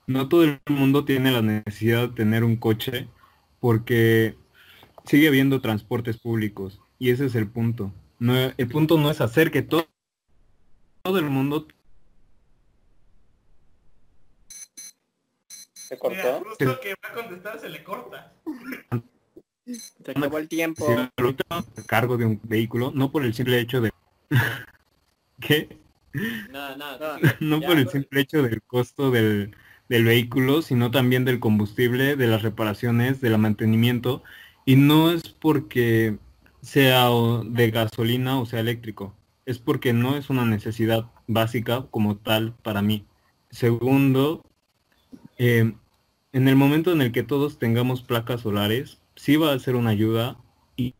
No 0.08 0.30
todo 0.30 0.44
el 0.44 0.60
mundo 0.70 1.06
tiene 1.06 1.32
la 1.32 1.42
necesidad 1.42 2.10
de 2.10 2.16
tener 2.16 2.44
un 2.44 2.58
coche 2.58 3.08
porque 3.60 4.36
sigue 5.06 5.28
habiendo 5.28 5.62
transportes 5.62 6.18
públicos 6.18 6.80
y 7.00 7.10
ese 7.10 7.26
es 7.26 7.36
el 7.36 7.48
punto. 7.48 7.92
No, 8.20 8.36
el 8.36 8.68
punto 8.68 8.98
no 8.98 9.10
es 9.10 9.20
hacer 9.22 9.52
que 9.52 9.62
todo, 9.62 9.88
todo 11.04 11.20
el 11.20 11.26
mundo 11.26 11.68
¿Se 15.74 16.00
Mira, 16.10 16.24
cortó? 16.24 16.50
justo 16.50 16.80
que 16.80 16.96
va 16.96 17.10
a 17.10 17.14
contestar 17.14 17.60
se 17.60 17.70
le 17.70 17.84
corta. 17.84 18.34
Se 20.04 20.12
acabó 20.12 20.40
el 20.40 20.48
tiempo. 20.48 20.88
a 20.90 21.64
cargo 21.86 22.18
de 22.18 22.26
un 22.26 22.40
vehículo, 22.44 22.92
no 22.94 23.12
por 23.12 23.24
el 23.24 23.34
simple 23.34 23.60
hecho 23.60 23.82
de... 23.82 23.92
¿Qué? 25.40 25.78
Nada, 26.50 26.76
nada. 26.76 27.20
No, 27.40 27.58
no 27.58 27.62
Ya, 27.62 27.68
por 27.68 27.78
el 27.78 27.90
simple 27.90 28.22
hecho 28.22 28.42
del 28.42 28.64
costo 28.64 29.12
del, 29.12 29.56
del 29.90 30.06
vehículo, 30.06 30.62
sino 30.62 30.92
también 30.92 31.26
del 31.26 31.40
combustible, 31.40 32.16
de 32.16 32.28
las 32.28 32.42
reparaciones, 32.42 33.22
del 33.22 33.38
mantenimiento. 33.38 34.24
Y 34.66 34.76
no 34.76 35.12
es 35.12 35.30
porque 35.30 36.18
sea 36.62 37.10
de 37.46 37.72
gasolina 37.72 38.40
o 38.40 38.46
sea 38.46 38.60
eléctrico, 38.60 39.16
es 39.46 39.60
porque 39.60 39.94
no 39.94 40.18
es 40.18 40.30
una 40.32 40.46
necesidad 40.46 41.12
básica 41.28 41.86
como 41.92 42.18
tal 42.18 42.54
para 42.64 42.82
mí. 42.82 43.06
Segundo, 43.52 44.44
eh, 45.38 45.74
en 46.34 46.48
el 46.48 46.56
momento 46.56 46.92
en 46.92 47.02
el 47.02 47.12
que 47.12 47.24
todos 47.24 47.60
tengamos 47.60 48.02
placas 48.02 48.42
solares, 48.42 49.00
sí 49.16 49.36
va 49.36 49.54
a 49.54 49.60
ser 49.60 49.76
una 49.76 49.92
ayuda 49.92 50.38
y, 50.76 50.96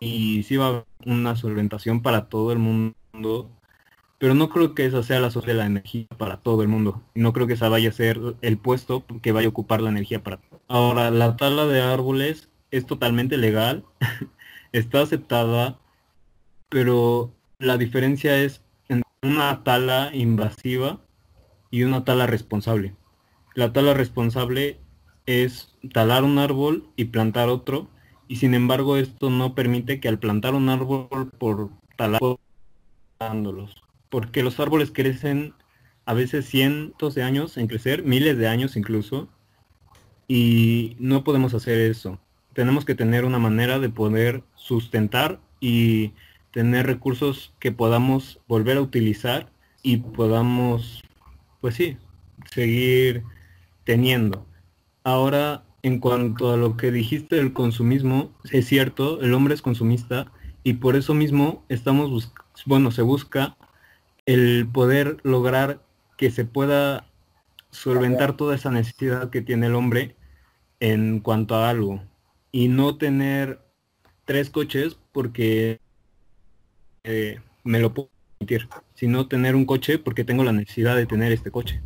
y 0.00 0.44
sí 0.44 0.56
va 0.56 0.64
a 0.64 0.68
haber 0.68 0.84
una 1.04 1.36
solventación 1.36 2.00
para 2.00 2.28
todo 2.28 2.52
el 2.52 2.58
mundo 2.58 3.50
pero 4.18 4.34
no 4.34 4.48
creo 4.48 4.74
que 4.74 4.84
esa 4.84 5.02
sea 5.02 5.20
la 5.20 5.30
source 5.30 5.52
de 5.52 5.56
la 5.56 5.66
energía 5.66 6.06
para 6.18 6.38
todo 6.38 6.62
el 6.62 6.68
mundo. 6.68 7.02
No 7.14 7.32
creo 7.32 7.46
que 7.46 7.54
esa 7.54 7.68
vaya 7.68 7.90
a 7.90 7.92
ser 7.92 8.18
el 8.42 8.58
puesto 8.58 9.04
que 9.22 9.32
vaya 9.32 9.46
a 9.46 9.50
ocupar 9.50 9.80
la 9.80 9.90
energía 9.90 10.22
para 10.22 10.40
Ahora, 10.66 11.10
la 11.10 11.36
tala 11.36 11.66
de 11.66 11.80
árboles 11.80 12.50
es 12.70 12.84
totalmente 12.84 13.36
legal, 13.36 13.84
está 14.72 15.02
aceptada, 15.02 15.78
pero 16.68 17.32
la 17.58 17.78
diferencia 17.78 18.38
es 18.42 18.62
en 18.88 19.02
una 19.22 19.62
tala 19.64 20.10
invasiva 20.12 21.00
y 21.70 21.84
una 21.84 22.04
tala 22.04 22.26
responsable. 22.26 22.94
La 23.54 23.72
tala 23.72 23.94
responsable 23.94 24.78
es 25.26 25.74
talar 25.92 26.24
un 26.24 26.38
árbol 26.38 26.88
y 26.96 27.06
plantar 27.06 27.48
otro, 27.48 27.88
y 28.26 28.36
sin 28.36 28.54
embargo 28.54 28.96
esto 28.96 29.30
no 29.30 29.54
permite 29.54 30.00
que 30.00 30.08
al 30.08 30.18
plantar 30.18 30.54
un 30.54 30.68
árbol 30.68 31.30
por 31.38 31.70
talar 31.96 32.20
porque 34.10 34.42
los 34.42 34.58
árboles 34.60 34.90
crecen 34.92 35.54
a 36.04 36.14
veces 36.14 36.46
cientos 36.46 37.14
de 37.14 37.22
años 37.22 37.56
en 37.56 37.66
crecer, 37.66 38.02
miles 38.02 38.38
de 38.38 38.48
años 38.48 38.76
incluso, 38.76 39.28
y 40.26 40.96
no 40.98 41.24
podemos 41.24 41.54
hacer 41.54 41.78
eso. 41.78 42.18
Tenemos 42.54 42.84
que 42.84 42.94
tener 42.94 43.24
una 43.24 43.38
manera 43.38 43.78
de 43.78 43.88
poder 43.88 44.42
sustentar 44.54 45.40
y 45.60 46.12
tener 46.50 46.86
recursos 46.86 47.54
que 47.58 47.72
podamos 47.72 48.40
volver 48.48 48.78
a 48.78 48.82
utilizar 48.82 49.50
y 49.82 49.98
podamos, 49.98 51.02
pues 51.60 51.74
sí, 51.74 51.96
seguir 52.50 53.22
teniendo. 53.84 54.46
Ahora, 55.04 55.64
en 55.82 56.00
cuanto 56.00 56.52
a 56.52 56.56
lo 56.56 56.76
que 56.76 56.90
dijiste 56.90 57.36
del 57.36 57.52
consumismo, 57.52 58.32
es 58.50 58.66
cierto, 58.66 59.20
el 59.20 59.34
hombre 59.34 59.54
es 59.54 59.62
consumista 59.62 60.32
y 60.64 60.74
por 60.74 60.96
eso 60.96 61.14
mismo 61.14 61.64
estamos, 61.68 62.32
bueno, 62.66 62.90
se 62.90 63.02
busca 63.02 63.56
el 64.28 64.68
poder 64.70 65.16
lograr 65.22 65.80
que 66.18 66.30
se 66.30 66.44
pueda 66.44 67.06
solventar 67.70 68.36
toda 68.36 68.54
esa 68.54 68.70
necesidad 68.70 69.30
que 69.30 69.40
tiene 69.40 69.68
el 69.68 69.74
hombre 69.74 70.16
en 70.80 71.20
cuanto 71.20 71.54
a 71.54 71.70
algo 71.70 72.02
y 72.52 72.68
no 72.68 72.98
tener 72.98 73.58
tres 74.26 74.50
coches 74.50 74.98
porque 75.12 75.80
eh, 77.04 77.40
me 77.64 77.80
lo 77.80 77.94
puedo 77.94 78.10
permitir, 78.38 78.68
sino 78.94 79.28
tener 79.28 79.54
un 79.54 79.64
coche 79.64 79.98
porque 79.98 80.24
tengo 80.24 80.44
la 80.44 80.52
necesidad 80.52 80.94
de 80.94 81.06
tener 81.06 81.32
este 81.32 81.50
coche. 81.50 81.80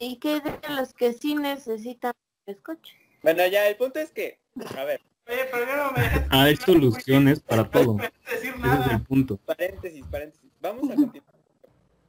Y 0.00 0.16
que 0.16 0.40
de 0.40 0.58
los 0.70 0.94
que 0.94 1.12
sí 1.12 1.36
necesitan 1.36 2.12
el 2.46 2.56
coche. 2.60 2.92
Bueno, 3.22 3.46
ya, 3.46 3.68
el 3.68 3.76
punto 3.76 4.00
es 4.00 4.10
que, 4.10 4.40
a 4.76 4.82
ver, 4.82 5.00
Oye, 5.26 5.48
no 5.76 5.92
me 5.92 6.02
Ah, 6.30 6.42
hay 6.42 6.56
soluciones 6.56 7.38
para 7.40 7.70
todo. 7.70 7.94
no 7.94 8.02
Ese 8.02 8.48
es 8.48 8.90
el 8.90 9.02
punto. 9.02 9.36
paréntesis, 9.38 10.04
paréntesis. 10.10 10.50
Vamos 10.64 10.90
a 10.90 10.94
continuar. 10.94 11.34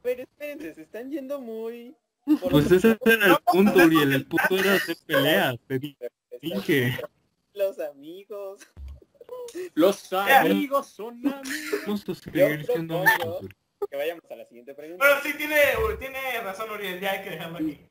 Pero 0.02 0.22
espérense, 0.22 0.74
se 0.74 0.82
están 0.82 1.10
yendo 1.10 1.40
muy... 1.42 1.94
por 2.40 2.50
Pues 2.52 2.72
ese 2.72 2.96
era 3.04 3.26
el 3.26 3.36
punto, 3.44 3.84
Uriel. 3.84 4.14
El 4.14 4.26
punto 4.26 4.56
era 4.56 4.74
hacer 4.74 4.96
peleas. 5.06 5.56
Te 5.66 5.78
dije. 5.78 6.98
Los 7.52 7.78
amigos. 7.78 8.62
Los 9.74 10.10
amigos 10.12 10.86
son 10.86 11.18
amigos. 11.26 11.80
Vamos 11.86 12.08
a 12.08 12.14
seguir 12.14 12.64
siendo 12.64 12.98
amigos. 13.00 13.42
Uriel. 13.42 13.56
Que 13.90 13.96
vayamos 13.96 14.24
a 14.30 14.36
la 14.36 14.46
siguiente 14.46 14.74
pregunta. 14.74 15.04
Pero 15.06 15.20
sí 15.22 15.36
tiene, 15.36 15.56
tiene 15.98 16.40
razón 16.40 16.70
Uriel, 16.70 16.98
ya 16.98 17.12
hay 17.12 17.24
que 17.24 17.30
dejarlo 17.30 17.58
aquí. 17.58 17.86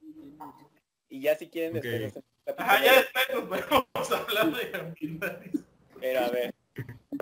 Y 1.10 1.22
ya 1.22 1.36
si 1.36 1.48
quieren 1.48 1.78
Ok. 1.78 1.84
después 1.84 2.26
Ajá, 2.58 2.84
ya 2.84 2.94
después 3.02 3.26
nos 3.34 3.44
podemos 3.44 4.12
hablar 4.12 4.52
de. 4.52 5.64
Pero 6.00 6.20
a 6.22 6.30
ver, 6.30 6.56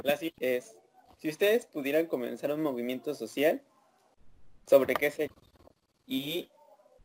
la 0.02 0.16
siguiente 0.16 0.58
es, 0.58 0.78
si 1.24 1.30
ustedes 1.30 1.66
pudieran 1.66 2.08
comenzar 2.08 2.52
un 2.52 2.62
movimiento 2.62 3.16
social, 3.16 3.62
¿sobre 4.68 4.94
qué 4.94 5.10
se 5.10 5.32
y 6.06 6.50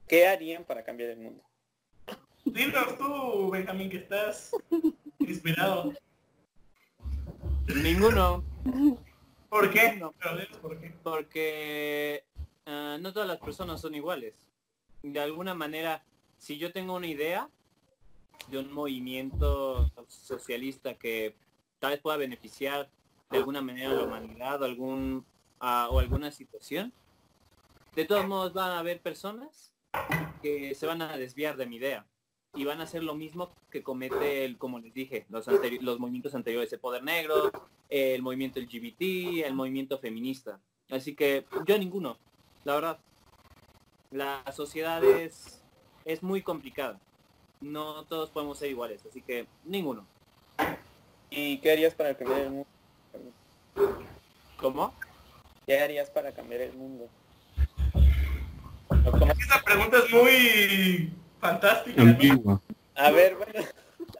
qué 0.08 0.26
harían 0.26 0.64
para 0.64 0.82
cambiar 0.82 1.10
el 1.10 1.20
mundo? 1.20 1.44
Dinos 2.44 2.98
tú, 2.98 3.48
Benjamín, 3.52 3.88
que 3.88 3.98
estás 3.98 4.50
inspirado. 5.20 5.94
Ninguno. 7.68 8.42
¿Por 9.48 9.70
qué? 9.70 9.94
No. 9.94 10.12
Pero 10.18 10.36
dinos 10.36 10.56
por 10.56 10.80
qué. 10.80 10.92
Porque 11.04 12.24
ah, 12.66 12.98
no 13.00 13.12
todas 13.12 13.28
las 13.28 13.38
personas 13.38 13.80
son 13.80 13.94
iguales. 13.94 14.34
De 15.00 15.20
alguna 15.20 15.54
manera, 15.54 16.04
si 16.38 16.58
yo 16.58 16.72
tengo 16.72 16.96
una 16.96 17.06
idea 17.06 17.48
de 18.48 18.58
un 18.58 18.72
movimiento 18.72 19.88
socialista 20.08 20.94
que 20.94 21.36
tal 21.78 21.92
vez 21.92 22.00
pueda 22.00 22.16
beneficiar 22.16 22.90
de 23.30 23.38
alguna 23.38 23.60
manera 23.60 23.92
la 23.92 24.04
humanidad 24.04 24.62
o, 24.62 24.64
algún, 24.64 25.24
ah, 25.60 25.88
o 25.90 25.98
alguna 25.98 26.30
situación, 26.30 26.92
de 27.94 28.04
todos 28.04 28.26
modos 28.26 28.52
van 28.52 28.70
a 28.70 28.78
haber 28.78 29.00
personas 29.00 29.72
que 30.42 30.74
se 30.74 30.86
van 30.86 31.02
a 31.02 31.16
desviar 31.16 31.56
de 31.56 31.66
mi 31.66 31.76
idea 31.76 32.06
y 32.54 32.64
van 32.64 32.80
a 32.80 32.84
hacer 32.84 33.02
lo 33.02 33.14
mismo 33.14 33.52
que 33.70 33.82
comete 33.82 34.44
el, 34.44 34.56
como 34.56 34.78
les 34.78 34.94
dije, 34.94 35.26
los, 35.28 35.46
los 35.46 35.98
movimientos 35.98 36.34
anteriores, 36.34 36.72
el 36.72 36.80
poder 36.80 37.02
negro, 37.02 37.50
el 37.88 38.22
movimiento 38.22 38.60
LGBT, 38.60 39.44
el 39.44 39.54
movimiento 39.54 39.98
feminista. 39.98 40.60
Así 40.90 41.14
que 41.14 41.44
yo 41.66 41.78
ninguno, 41.78 42.18
la 42.64 42.74
verdad. 42.74 42.98
La 44.10 44.42
sociedad 44.52 45.04
es, 45.04 45.62
es 46.06 46.22
muy 46.22 46.40
complicada. 46.42 46.98
No 47.60 48.04
todos 48.04 48.30
podemos 48.30 48.58
ser 48.58 48.70
iguales, 48.70 49.04
así 49.04 49.20
que 49.20 49.46
ninguno. 49.64 50.06
Y 51.30 51.52
¿Y 51.52 51.58
qué 51.58 51.72
harías 51.72 51.94
para 51.94 52.16
cambiar 52.16 52.40
el 52.40 52.50
mundo? 52.50 52.77
¿Cómo? 54.58 54.94
¿Qué 55.66 55.78
harías 55.80 56.10
para 56.10 56.32
cambiar 56.32 56.62
el 56.62 56.72
mundo? 56.74 57.08
Esa 59.38 59.62
pregunta 59.64 59.98
es 59.98 60.12
muy 60.12 61.12
fantástica. 61.40 62.02
¿no? 62.02 62.10
Ambigua. 62.10 62.60
A 62.96 63.10
ver, 63.10 63.36
bueno, 63.36 63.68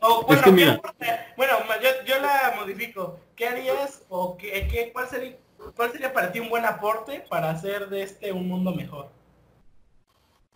O, 0.01 0.23
bueno, 0.27 0.43
que 0.43 0.51
¿qué 0.51 0.57
mira. 0.57 0.73
aporta- 0.75 1.27
bueno, 1.37 1.55
ma- 1.67 1.81
yo, 1.81 1.89
yo 2.07 2.21
la 2.21 2.55
modifico. 2.57 3.19
¿Qué 3.35 3.49
harías 3.49 4.05
o 4.09 4.37
qué, 4.37 4.69
qué- 4.71 4.91
cuál, 4.93 5.09
sería, 5.09 5.37
cuál 5.75 5.91
sería 5.93 6.13
para 6.13 6.31
ti 6.31 6.39
un 6.41 6.49
buen 6.49 6.65
aporte 6.65 7.25
para 7.29 7.51
hacer 7.51 7.89
de 7.89 8.03
este 8.03 8.33
un 8.33 8.47
mundo 8.49 8.73
mejor? 8.75 9.11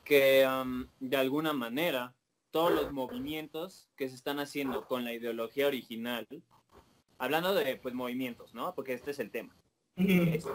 que 0.05 0.45
um, 0.47 0.87
de 0.99 1.17
alguna 1.17 1.53
manera 1.53 2.13
todos 2.51 2.73
los 2.73 2.93
movimientos 2.93 3.89
que 3.97 4.09
se 4.09 4.17
están 4.17 4.41
haciendo 4.41 4.85
con 4.87 5.05
la 5.05 5.13
ideología 5.13 5.69
original, 5.69 6.27
hablando 7.23 7.55
de 7.55 7.77
pues 7.77 7.95
movimientos, 7.95 8.53
¿no? 8.53 8.75
Porque 8.75 8.95
este 8.95 9.13
es 9.13 9.19
el 9.21 9.31
tema. 9.31 9.55
este, 9.97 10.51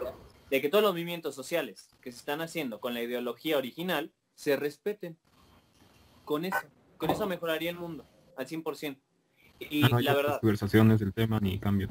de 0.50 0.60
que 0.60 0.68
todos 0.68 0.82
los 0.82 0.92
movimientos 0.92 1.34
sociales 1.34 1.88
que 2.02 2.10
se 2.12 2.18
están 2.18 2.40
haciendo 2.40 2.78
con 2.80 2.92
la 2.92 3.02
ideología 3.02 3.56
original 3.56 4.12
se 4.34 4.56
respeten. 4.56 5.16
Con 6.24 6.44
eso, 6.44 6.58
con 6.98 7.10
eso 7.10 7.26
mejoraría 7.26 7.70
el 7.70 7.78
mundo 7.78 8.04
al 8.36 8.46
100%. 8.46 8.98
Y 9.60 9.84
Ah, 9.84 9.88
no, 9.90 9.96
la 10.00 10.02
ya 10.02 10.14
verdad, 10.14 10.40
conversaciones 10.40 11.00
del 11.00 11.14
tema 11.14 11.40
ni 11.40 11.58
cambio. 11.58 11.88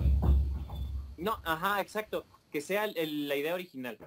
no, 1.18 1.40
ajá, 1.44 1.82
exacto, 1.82 2.26
que 2.52 2.62
sea 2.62 2.86
el- 2.86 2.98
el- 2.98 3.28
la 3.28 3.36
idea 3.36 3.54
original. 3.56 3.98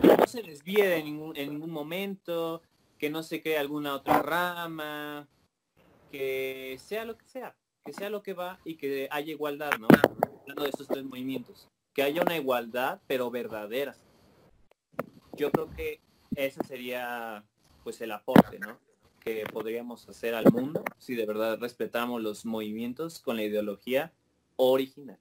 Que 0.00 0.16
no 0.16 0.26
se 0.26 0.42
desvíe 0.42 0.86
de 0.86 1.02
ningún, 1.02 1.36
en 1.36 1.50
ningún 1.50 1.70
momento, 1.70 2.62
que 2.98 3.10
no 3.10 3.22
se 3.24 3.42
cree 3.42 3.58
alguna 3.58 3.94
otra 3.94 4.22
rama, 4.22 5.26
que 6.12 6.76
sea 6.78 7.04
lo 7.04 7.16
que 7.18 7.26
sea, 7.26 7.56
que 7.86 7.92
sea 7.92 8.10
lo 8.10 8.22
que 8.22 8.34
va 8.34 8.58
y 8.64 8.74
que 8.74 9.08
haya 9.12 9.30
igualdad, 9.30 9.70
¿no? 9.78 9.86
Hablando 10.40 10.64
de 10.64 10.70
estos 10.70 10.88
tres 10.88 11.04
movimientos, 11.04 11.68
que 11.94 12.02
haya 12.02 12.20
una 12.20 12.36
igualdad, 12.36 13.00
pero 13.06 13.30
verdadera. 13.30 13.96
Yo 15.34 15.52
creo 15.52 15.70
que 15.70 16.00
ese 16.34 16.62
sería 16.64 17.44
pues 17.84 18.00
el 18.00 18.10
aporte, 18.10 18.58
¿no? 18.58 18.78
Que 19.20 19.44
podríamos 19.52 20.08
hacer 20.08 20.34
al 20.34 20.50
mundo 20.52 20.82
si 20.98 21.14
de 21.14 21.26
verdad 21.26 21.58
respetamos 21.60 22.20
los 22.20 22.44
movimientos 22.44 23.20
con 23.20 23.36
la 23.36 23.44
ideología 23.44 24.12
original. 24.56 25.18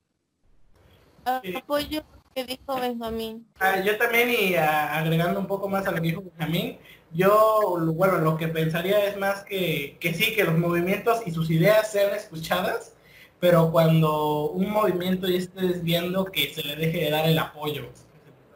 Apoyo 1.24 2.02
lo 2.02 2.15
que 2.36 2.44
dijo 2.44 2.80
Benjamín. 2.80 3.48
Ah, 3.60 3.80
yo 3.80 3.98
también 3.98 4.30
y 4.30 4.56
ah, 4.56 4.98
agregando 4.98 5.40
un 5.40 5.48
poco 5.48 5.70
más 5.70 5.88
a 5.88 5.92
lo 5.92 6.02
que 6.02 6.10
dijo 6.10 6.22
Benjamín, 6.22 6.78
yo, 7.14 7.78
bueno, 7.94 8.18
lo 8.18 8.36
que 8.36 8.50
pensaría 8.50 9.06
es 9.06 9.18
más 9.18 9.46
que, 9.46 9.98
que 10.02 10.14
sí, 10.14 10.36
que 10.36 10.44
los 10.44 10.58
movimientos 10.58 11.26
y 11.26 11.32
sus 11.32 11.50
ideas 11.50 11.90
sean 11.90 12.14
escuchadas, 12.14 12.94
pero 13.40 13.72
cuando 13.72 14.50
un 14.50 14.70
movimiento 14.70 15.28
ya 15.30 15.38
esté 15.38 15.62
desviando, 15.62 16.26
que 16.26 16.54
se 16.54 16.62
le 16.64 16.76
deje 16.76 17.06
de 17.06 17.12
dar 17.12 17.26
el 17.26 17.40
apoyo. 17.40 17.90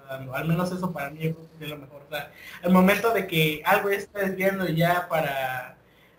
Al 0.09 0.45
menos 0.45 0.71
eso 0.71 0.91
para 0.91 1.09
mí 1.11 1.19
yo 1.23 1.35
creo 1.35 1.47
es 1.61 1.69
lo 1.69 1.77
mejor. 1.77 2.01
O 2.05 2.09
sea, 2.09 2.33
al 2.63 2.71
momento 2.73 3.13
de 3.13 3.27
que 3.27 3.61
algo 3.63 3.89
está 3.89 4.19
desviando 4.19 4.67
ya 4.67 5.07
para 5.07 5.77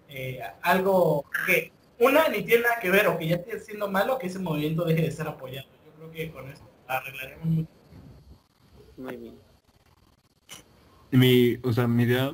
eh, 0.09 0.41
algo 0.63 1.25
que 1.47 1.73
una 1.99 2.29
ni 2.29 2.43
tiene 2.43 2.63
nada 2.63 2.81
que 2.81 2.91
ver 2.91 3.09
o 3.09 3.19
que 3.19 3.29
ya 3.29 3.37
esté 3.37 3.61
siendo 3.61 3.91
malo, 3.91 4.19
que 4.19 4.29
ese 4.29 4.39
movimiento 4.39 4.85
deje 4.85 5.03
de 5.03 5.11
ser 5.11 5.29
apoyado. 5.29 5.69
Yo 5.85 5.93
creo 5.93 6.11
que 6.11 6.31
con 6.31 6.51
eso 6.51 6.70
arreglaremos 6.97 7.47
mucho. 7.47 7.69
muy 8.97 9.17
bien. 9.17 9.35
Mi, 11.13 11.59
o 11.63 11.73
sea, 11.73 11.89
mi 11.89 12.05
idea, 12.05 12.33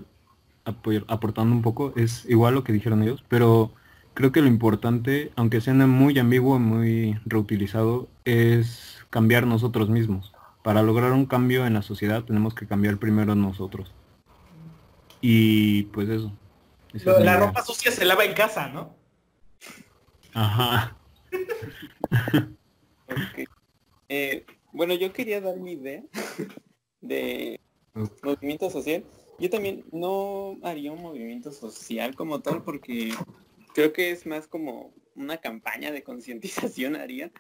apoyar- 0.65 1.05
aportando 1.09 1.55
un 1.55 1.63
poco, 1.63 1.93
es 1.97 2.25
igual 2.27 2.55
lo 2.55 2.65
que 2.65 2.73
dijeron 2.73 3.03
ellos, 3.03 3.25
pero 3.29 3.73
creo 4.15 4.33
que 4.33 4.43
lo 4.43 4.49
importante, 4.49 5.33
aunque 5.37 5.61
suene 5.61 5.87
muy 5.87 6.19
ambiguo, 6.19 6.59
muy 6.59 7.19
reutilizado, 7.25 8.09
es 8.25 9.05
cambiar 9.11 9.47
nosotros 9.47 9.89
mismos. 9.89 10.33
Para 10.63 10.83
lograr 10.83 11.13
un 11.13 11.27
cambio 11.27 11.65
en 11.67 11.75
la 11.75 11.83
sociedad 11.83 12.25
tenemos 12.25 12.55
que 12.55 12.67
cambiar 12.67 12.99
primero 12.99 13.35
nosotros. 13.35 13.93
Y 15.21 15.85
pues 15.85 16.09
eso. 16.09 16.33
esa 16.93 17.13
es 17.13 17.19
mi 17.19 17.25
La 17.25 17.35
idea. 17.35 17.47
ropa 17.47 17.63
sucia 17.63 17.91
se 17.93 18.05
lava 18.05 18.25
en 18.25 18.35
casa, 18.35 18.69
¿no? 18.69 18.95
Ajá. 20.35 20.97
Eh, 24.09 24.45
bueno, 24.73 24.95
yo 24.95 25.13
quería 25.13 25.41
dar 25.41 25.57
mi 25.57 25.73
idea 25.73 26.03
de 27.01 27.61
movimiento 28.23 28.71
social. 28.71 29.05
Yo 29.39 29.51
también 29.51 29.85
no 29.93 30.59
haría 30.63 30.93
un 30.93 31.03
movimiento 31.03 31.53
social 31.53 32.15
como 32.15 32.41
tal 32.41 32.63
porque 32.63 33.13
creo 33.75 33.93
que 33.93 34.11
es 34.11 34.27
más 34.27 34.47
como 34.47 34.95
una 35.15 35.39
campaña 35.39 35.93
de 35.93 36.03
concientización 36.03 36.97
haría. 36.97 37.31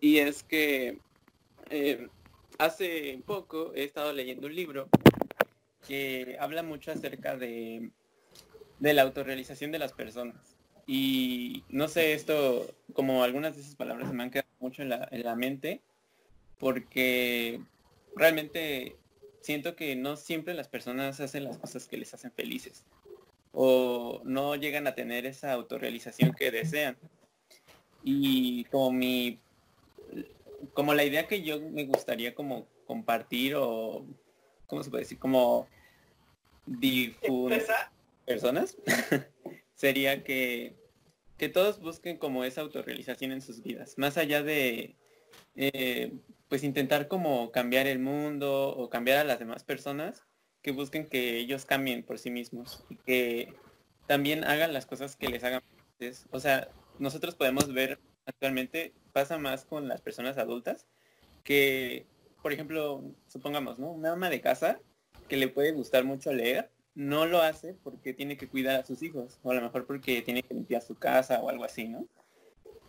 Y 0.00 0.18
es 0.18 0.42
que 0.42 0.98
eh, 1.70 2.08
hace 2.58 3.20
poco 3.26 3.74
he 3.74 3.84
estado 3.84 4.12
leyendo 4.12 4.46
un 4.46 4.54
libro 4.54 4.88
que 5.86 6.36
habla 6.40 6.62
mucho 6.62 6.92
acerca 6.92 7.36
de, 7.36 7.90
de 8.78 8.94
la 8.94 9.02
autorrealización 9.02 9.72
de 9.72 9.78
las 9.78 9.92
personas. 9.92 10.56
Y 10.86 11.64
no 11.68 11.88
sé, 11.88 12.14
esto, 12.14 12.66
como 12.94 13.22
algunas 13.22 13.54
de 13.54 13.62
esas 13.62 13.74
palabras 13.74 14.08
se 14.08 14.14
me 14.14 14.22
han 14.22 14.30
quedado 14.30 14.47
mucho 14.60 14.82
en 14.82 14.90
la, 14.90 15.08
en 15.10 15.24
la 15.24 15.36
mente, 15.36 15.82
porque 16.58 17.60
realmente 18.16 18.96
siento 19.40 19.76
que 19.76 19.96
no 19.96 20.16
siempre 20.16 20.54
las 20.54 20.68
personas 20.68 21.20
hacen 21.20 21.44
las 21.44 21.58
cosas 21.58 21.86
que 21.86 21.96
les 21.96 22.12
hacen 22.14 22.32
felices 22.32 22.84
o 23.52 24.20
no 24.24 24.56
llegan 24.56 24.86
a 24.86 24.94
tener 24.94 25.26
esa 25.26 25.52
autorrealización 25.52 26.32
que 26.32 26.50
desean. 26.50 26.96
Y 28.04 28.64
como 28.66 28.92
mi 28.92 29.40
como 30.74 30.94
la 30.94 31.04
idea 31.04 31.26
que 31.26 31.42
yo 31.42 31.60
me 31.60 31.84
gustaría 31.84 32.34
como 32.34 32.66
compartir 32.86 33.54
o 33.56 34.04
¿cómo 34.66 34.82
se 34.82 34.90
puede 34.90 35.04
decir? 35.04 35.18
como 35.18 35.66
difundir 36.66 37.64
personas 38.24 38.76
sería 39.74 40.22
que, 40.24 40.74
que 41.38 41.48
todos 41.48 41.80
busquen 41.80 42.18
como 42.18 42.44
esa 42.44 42.60
autorrealización 42.60 43.32
en 43.32 43.40
sus 43.40 43.62
vidas, 43.62 43.96
más 43.96 44.18
allá 44.18 44.42
de 44.42 44.96
eh, 45.54 46.12
pues 46.48 46.64
intentar 46.64 47.08
como 47.08 47.52
cambiar 47.52 47.86
el 47.86 47.98
mundo 47.98 48.68
o 48.76 48.90
cambiar 48.90 49.18
a 49.18 49.24
las 49.24 49.38
demás 49.38 49.64
personas, 49.64 50.24
que 50.62 50.72
busquen 50.72 51.06
que 51.06 51.38
ellos 51.38 51.64
cambien 51.64 52.02
por 52.02 52.18
sí 52.18 52.30
mismos 52.30 52.84
y 52.90 52.96
que 52.96 53.54
también 54.06 54.44
hagan 54.44 54.72
las 54.72 54.86
cosas 54.86 55.16
que 55.16 55.28
les 55.28 55.44
hagan. 55.44 55.62
O 56.30 56.40
sea, 56.40 56.68
nosotros 56.98 57.34
podemos 57.34 57.72
ver 57.72 57.98
actualmente, 58.26 58.92
pasa 59.12 59.38
más 59.38 59.64
con 59.64 59.88
las 59.88 60.00
personas 60.00 60.38
adultas, 60.38 60.86
que, 61.44 62.06
por 62.42 62.52
ejemplo, 62.52 63.02
supongamos, 63.26 63.78
¿no? 63.78 63.90
Una 63.92 64.12
ama 64.12 64.30
de 64.30 64.40
casa 64.40 64.80
que 65.28 65.36
le 65.36 65.48
puede 65.48 65.72
gustar 65.72 66.04
mucho 66.04 66.32
leer, 66.32 66.70
no 66.98 67.26
lo 67.26 67.40
hace 67.40 67.74
porque 67.84 68.12
tiene 68.12 68.36
que 68.36 68.48
cuidar 68.48 68.80
a 68.80 68.84
sus 68.84 69.04
hijos, 69.04 69.38
o 69.44 69.52
a 69.52 69.54
lo 69.54 69.62
mejor 69.62 69.86
porque 69.86 70.20
tiene 70.20 70.42
que 70.42 70.52
limpiar 70.52 70.82
su 70.82 70.96
casa 70.96 71.38
o 71.40 71.48
algo 71.48 71.62
así, 71.62 71.86
¿no? 71.86 72.04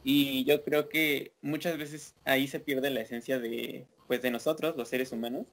Y 0.03 0.43
yo 0.45 0.63
creo 0.63 0.89
que 0.89 1.33
muchas 1.43 1.77
veces 1.77 2.15
ahí 2.25 2.47
se 2.47 2.59
pierde 2.59 2.89
la 2.89 3.01
esencia 3.01 3.37
de, 3.37 3.85
pues, 4.07 4.23
de 4.23 4.31
nosotros, 4.31 4.75
los 4.75 4.89
seres 4.89 5.11
humanos, 5.11 5.45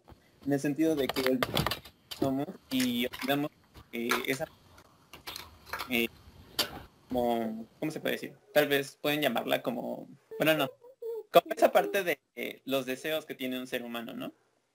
en 0.47 0.55
el 0.55 0.59
sentido 0.59 0.97
de 0.97 1.07
que 1.07 1.39
somos 2.19 2.47
y 2.71 3.07
olvidamos 3.07 3.51
que 3.93 4.09
esa, 4.27 4.47
eh, 5.91 6.09
como, 7.11 7.67
¿cómo 7.79 7.93
se 7.93 8.01
puede 8.01 8.15
decir? 8.15 8.33
Tal 8.55 8.69
vez 8.69 8.97
pueden 9.03 9.21
llamarla 9.21 9.61
como, 9.61 10.09
bueno, 10.39 10.55
no, 10.55 10.71
como 11.31 11.53
esa 11.55 11.73
parte 11.73 12.05
de 12.05 12.19
eh, 12.37 12.63
los 12.65 12.87
deseos 12.87 13.27
que 13.27 13.35
tiene 13.35 13.61
un 13.61 13.67
ser 13.67 13.83
humano, 13.83 14.15
¿no? 14.15 14.33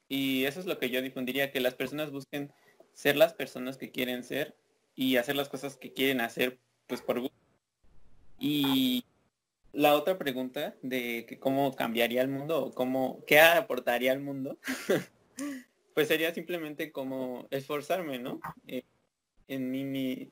Y 0.07 0.45
eso 0.45 0.59
es 0.59 0.67
lo 0.67 0.77
que 0.77 0.91
yo 0.91 1.01
difundiría, 1.01 1.51
que 1.51 1.61
las 1.61 1.73
personas 1.73 2.11
busquen 2.11 2.51
ser 2.93 3.15
las 3.15 3.34
personas 3.34 3.77
que 3.77 3.91
quieren 3.91 4.23
ser 4.23 4.55
y 4.95 5.18
hacer 5.18 5.35
las 5.35 5.49
cosas 5.49 5.77
que 5.77 5.93
quieren 5.93 6.22
hacer, 6.22 6.59
pues 6.88 7.01
por 7.01 7.19
gusto. 7.19 7.35
Y 8.39 9.05
la 9.73 9.95
otra 9.95 10.18
pregunta 10.18 10.76
de 10.81 11.26
que 11.27 11.39
cómo 11.39 11.76
cambiaría 11.76 12.22
el 12.22 12.27
mundo 12.27 12.65
o 12.65 12.72
cómo, 12.72 13.23
qué 13.26 13.39
aportaría 13.39 14.11
al 14.11 14.19
mundo, 14.19 14.57
pues 15.93 16.07
sería 16.07 16.34
simplemente 16.34 16.91
como 16.91 17.47
esforzarme, 17.51 18.19
¿no? 18.19 18.39
Eh, 18.68 18.84
en 19.47 19.72
mí, 19.72 19.84
mi, 19.84 20.31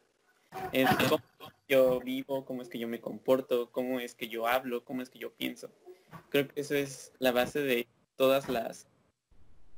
en 0.72 0.88
cómo 1.07 1.23
yo 1.68 1.99
vivo, 1.99 2.45
cómo 2.45 2.61
es 2.61 2.69
que 2.69 2.80
yo 2.80 2.88
me 2.88 2.99
comporto, 2.99 3.72
cómo 3.72 3.99
es 3.99 4.15
que 4.15 4.27
yo 4.27 4.48
hablo, 4.48 4.84
cómo 4.84 5.02
es 5.02 5.10
que 5.10 5.19
yo 5.19 5.31
pienso. 5.34 5.69
Creo 6.30 6.48
que 6.48 6.61
eso 6.61 6.76
es 6.76 7.14
la 7.19 7.31
base 7.31 7.61
de 7.61 7.88
todas 8.15 8.49
las, 8.49 8.88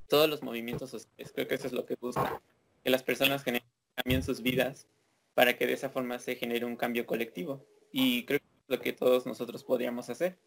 todos 0.07 0.29
los 0.29 0.41
movimientos 0.41 0.89
sociales. 0.89 1.31
Creo 1.33 1.47
que 1.47 1.55
eso 1.55 1.67
es 1.67 1.73
lo 1.73 1.85
que 1.85 1.95
busca, 1.99 2.41
que 2.83 2.89
las 2.89 3.03
personas 3.03 3.43
generen, 3.43 3.67
cambien 3.95 4.23
sus 4.23 4.41
vidas 4.41 4.87
para 5.33 5.57
que 5.57 5.67
de 5.67 5.73
esa 5.73 5.89
forma 5.89 6.19
se 6.19 6.35
genere 6.35 6.65
un 6.65 6.75
cambio 6.75 7.05
colectivo. 7.05 7.65
Y 7.91 8.25
creo 8.25 8.39
que 8.39 8.45
es 8.45 8.69
lo 8.69 8.79
que 8.79 8.93
todos 8.93 9.25
nosotros 9.25 9.63
podríamos 9.63 10.09
hacer. 10.09 10.37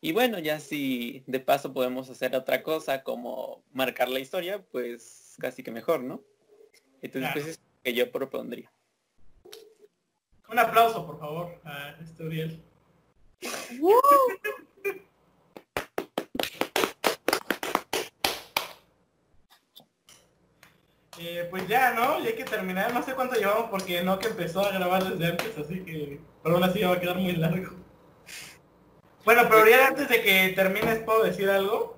Y 0.00 0.12
bueno, 0.12 0.38
ya 0.38 0.60
si 0.60 1.22
de 1.26 1.40
paso 1.40 1.72
podemos 1.72 2.10
hacer 2.10 2.34
otra 2.36 2.62
cosa 2.62 3.02
como 3.02 3.62
marcar 3.72 4.08
la 4.08 4.20
historia, 4.20 4.62
pues 4.70 5.34
casi 5.40 5.62
que 5.62 5.70
mejor, 5.70 6.02
¿no? 6.02 6.22
Entonces, 7.00 7.30
Claro. 7.30 7.40
pues 7.40 7.46
es 7.46 7.58
lo 7.58 7.82
que 7.82 7.94
yo 7.94 8.10
propondría. 8.12 8.70
Un 10.48 10.58
aplauso, 10.58 11.06
por 11.06 11.18
favor, 11.18 11.60
a 11.64 11.96
este 12.02 12.22
Uriel. 12.22 12.62
Eh, 21.18 21.46
pues 21.50 21.68
ya, 21.68 21.92
¿no? 21.92 22.18
Ya 22.20 22.28
hay 22.28 22.34
que 22.34 22.44
terminar. 22.44 22.92
No 22.92 23.02
sé 23.02 23.14
cuánto 23.14 23.36
llevamos 23.36 23.70
porque 23.70 24.02
no 24.02 24.18
que 24.18 24.28
empezó 24.28 24.60
a 24.60 24.72
grabar 24.72 25.04
desde 25.04 25.26
antes, 25.26 25.58
así 25.58 25.80
que... 25.80 26.20
Pero 26.42 26.56
aún 26.56 26.64
así 26.64 26.82
va 26.82 26.92
a 26.92 27.00
quedar 27.00 27.16
muy 27.16 27.32
largo. 27.32 27.74
Bueno, 29.24 29.42
pero 29.48 29.66
ya 29.66 29.88
antes 29.88 30.08
de 30.08 30.22
que 30.22 30.52
termines, 30.54 30.98
¿puedo 30.98 31.24
decir 31.24 31.48
algo? 31.48 31.96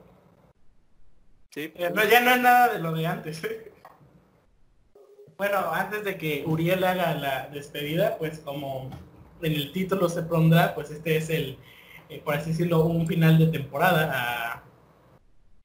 Sí. 1.50 1.72
Eh, 1.74 1.90
no, 1.92 2.04
ya 2.04 2.20
no 2.20 2.30
es 2.30 2.40
nada 2.40 2.74
de 2.74 2.78
lo 2.78 2.92
de 2.92 3.06
antes. 3.06 3.42
bueno, 5.38 5.58
antes 5.72 6.04
de 6.04 6.16
que 6.16 6.44
Uriel 6.46 6.84
haga 6.84 7.14
la 7.14 7.48
despedida, 7.48 8.16
pues 8.18 8.38
como 8.40 8.90
en 9.42 9.52
el 9.52 9.72
título 9.72 10.08
se 10.08 10.22
pondrá, 10.22 10.74
pues 10.74 10.90
este 10.90 11.16
es 11.16 11.30
el, 11.30 11.58
eh, 12.08 12.20
por 12.24 12.34
así 12.34 12.50
decirlo, 12.50 12.84
un 12.84 13.06
final 13.06 13.38
de 13.38 13.48
temporada 13.48 14.62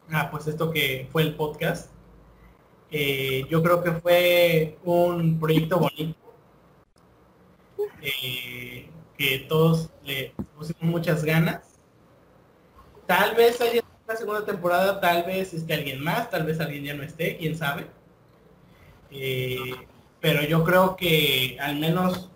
a, 0.10 0.19
a, 0.19 0.32
pues 0.32 0.48
esto 0.48 0.72
que 0.72 1.07
fue 1.11 1.22
el 1.22 1.36
podcast. 1.36 1.90
Eh, 2.91 3.45
yo 3.49 3.63
creo 3.63 3.81
que 3.84 3.91
fue 3.93 4.77
un 4.84 5.39
proyecto 5.39 5.80
bonito. 5.80 6.15
eh, 8.01 8.89
que 9.18 9.39
todos 9.47 9.89
le 10.03 10.34
pusimos 10.55 10.81
muchas 10.84 11.23
ganas. 11.23 11.80
Tal 13.05 13.35
vez 13.35 13.59
haya 13.61 13.81
una 14.07 14.15
segunda 14.15 14.45
temporada, 14.45 14.99
tal 14.99 15.23
vez 15.23 15.53
esté 15.53 15.73
alguien 15.73 16.03
más, 16.03 16.30
tal 16.30 16.45
vez 16.45 16.59
alguien 16.59 16.84
ya 16.84 16.93
no 16.93 17.03
esté, 17.03 17.38
quién 17.38 17.55
sabe. 17.57 17.88
Eh, 19.11 19.73
pero 20.19 20.43
yo 20.43 20.63
creo 20.63 20.95
que 20.95 21.57
al 21.59 21.77
menos 21.77 22.30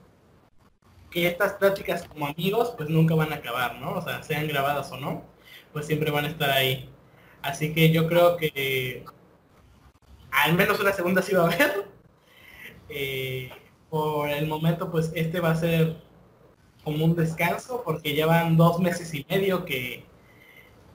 que 1.10 1.28
estas 1.28 1.54
pláticas 1.54 2.08
como 2.08 2.28
amigos 2.28 2.74
pues 2.78 2.90
nunca 2.90 3.16
van 3.16 3.32
a 3.32 3.38
acabar, 3.38 3.80
¿no? 3.80 3.94
O 3.94 4.02
sea, 4.02 4.22
sean 4.24 4.48
grabadas 4.48 4.92
o 4.92 4.98
no, 4.98 5.24
pues 5.74 5.88
siempre 5.88 6.12
van 6.12 6.26
a 6.26 6.30
estar 6.30 6.50
ahí. 6.52 6.90
Así 7.42 7.74
que 7.74 7.92
yo 7.92 8.08
creo 8.08 8.38
que 8.38 9.06
al 10.44 10.54
menos 10.54 10.80
una 10.80 10.92
segunda 10.94 11.22
sí 11.22 11.34
va 11.34 11.44
a 11.44 11.52
haber. 11.52 11.86
Eh, 12.90 13.50
por 13.90 14.30
el 14.30 14.48
momento 14.48 14.92
pues 14.92 15.12
este 15.16 15.40
va 15.40 15.52
a 15.52 15.56
ser 15.56 15.98
como 16.84 17.04
un 17.06 17.16
descanso 17.16 17.82
porque 17.84 18.14
llevan 18.14 18.58
dos 18.58 18.80
meses 18.80 19.14
y 19.14 19.26
medio 19.30 19.66
que, 19.66 20.06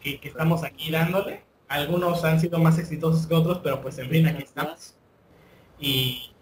que, 0.01 0.21
que 0.21 0.29
estamos 0.29 0.62
aquí 0.65 0.91
dándole. 0.91 1.43
Algunos 1.69 2.25
han 2.25 2.41
sido 2.41 2.59
más 2.59 2.79
exitosos 2.79 3.27
que 3.27 3.35
otros, 3.35 3.59
pero 3.59 3.81
pues 3.81 3.99
en 3.99 4.11
fin, 4.11 4.27
aquí 4.27 4.43
estamos. 4.43 4.95
Y, 5.79 6.33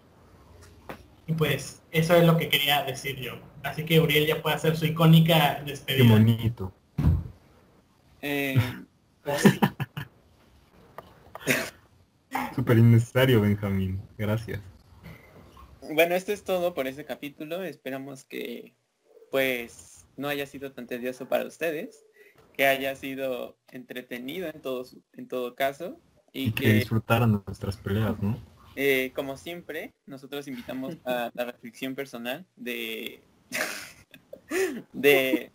y 1.27 1.33
pues 1.33 1.81
eso 1.91 2.15
es 2.15 2.25
lo 2.25 2.37
que 2.37 2.49
quería 2.49 2.83
decir 2.83 3.15
yo. 3.19 3.33
Así 3.63 3.85
que 3.85 3.99
Uriel 3.99 4.25
ya 4.27 4.41
puede 4.41 4.55
hacer 4.55 4.75
su 4.75 4.85
icónica 4.85 5.59
Qué 5.59 5.71
despedida. 5.71 6.09
bonito. 6.11 6.73
Eh, 8.21 8.57
Súper 12.55 12.77
innecesario, 12.77 13.41
Benjamín. 13.41 14.01
Gracias. 14.17 14.61
bueno, 15.81 16.15
esto 16.15 16.31
es 16.31 16.43
todo 16.43 16.73
por 16.73 16.87
este 16.87 17.05
capítulo. 17.05 17.63
Esperamos 17.63 18.23
que 18.23 18.73
pues 19.31 20.05
no 20.17 20.27
haya 20.27 20.45
sido 20.45 20.71
tan 20.71 20.87
tedioso 20.87 21.27
para 21.27 21.45
ustedes, 21.45 22.05
que 22.53 22.65
haya 22.67 22.95
sido 22.95 23.57
entretenido 23.71 24.49
en 24.49 24.61
todo, 24.61 24.85
en 25.13 25.27
todo 25.27 25.55
caso 25.55 25.99
y 26.33 26.47
Y 26.47 26.51
que 26.51 26.63
que 26.63 26.73
disfrutaran 26.73 27.43
nuestras 27.45 27.77
peleas, 27.77 28.21
¿no? 28.21 28.37
Eh, 28.75 29.11
como 29.15 29.37
siempre, 29.37 29.93
nosotros 30.05 30.47
invitamos 30.47 30.97
a 31.05 31.31
la 31.33 31.45
reflexión 31.45 31.95
personal 31.95 32.45
de 32.55 33.21
de, 34.93 35.51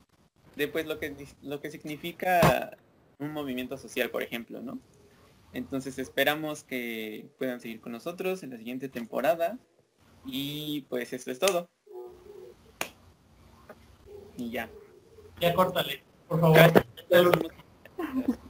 de 0.57 0.69
pues 0.69 0.87
lo 0.87 0.99
que 0.99 1.15
lo 1.43 1.61
que 1.61 1.71
significa 1.71 2.77
un 3.19 3.33
movimiento 3.33 3.77
social, 3.79 4.11
por 4.11 4.23
ejemplo, 4.23 4.61
¿no? 4.61 4.79
Entonces 5.55 5.99
esperamos 5.99 6.65
que 6.65 7.29
puedan 7.39 7.61
seguir 7.61 7.81
con 7.81 7.93
nosotros 7.93 8.43
en 8.43 8.51
la 8.51 8.59
siguiente 8.59 8.89
temporada 8.89 9.59
y 10.27 10.83
pues 10.89 11.13
eso 11.13 11.31
es 11.31 11.39
todo. 11.39 11.69
Y 14.37 14.51
ya. 14.51 14.69
Ya 15.41 15.55
córtale, 15.55 16.03
por 16.29 16.41
favor. 16.41 16.59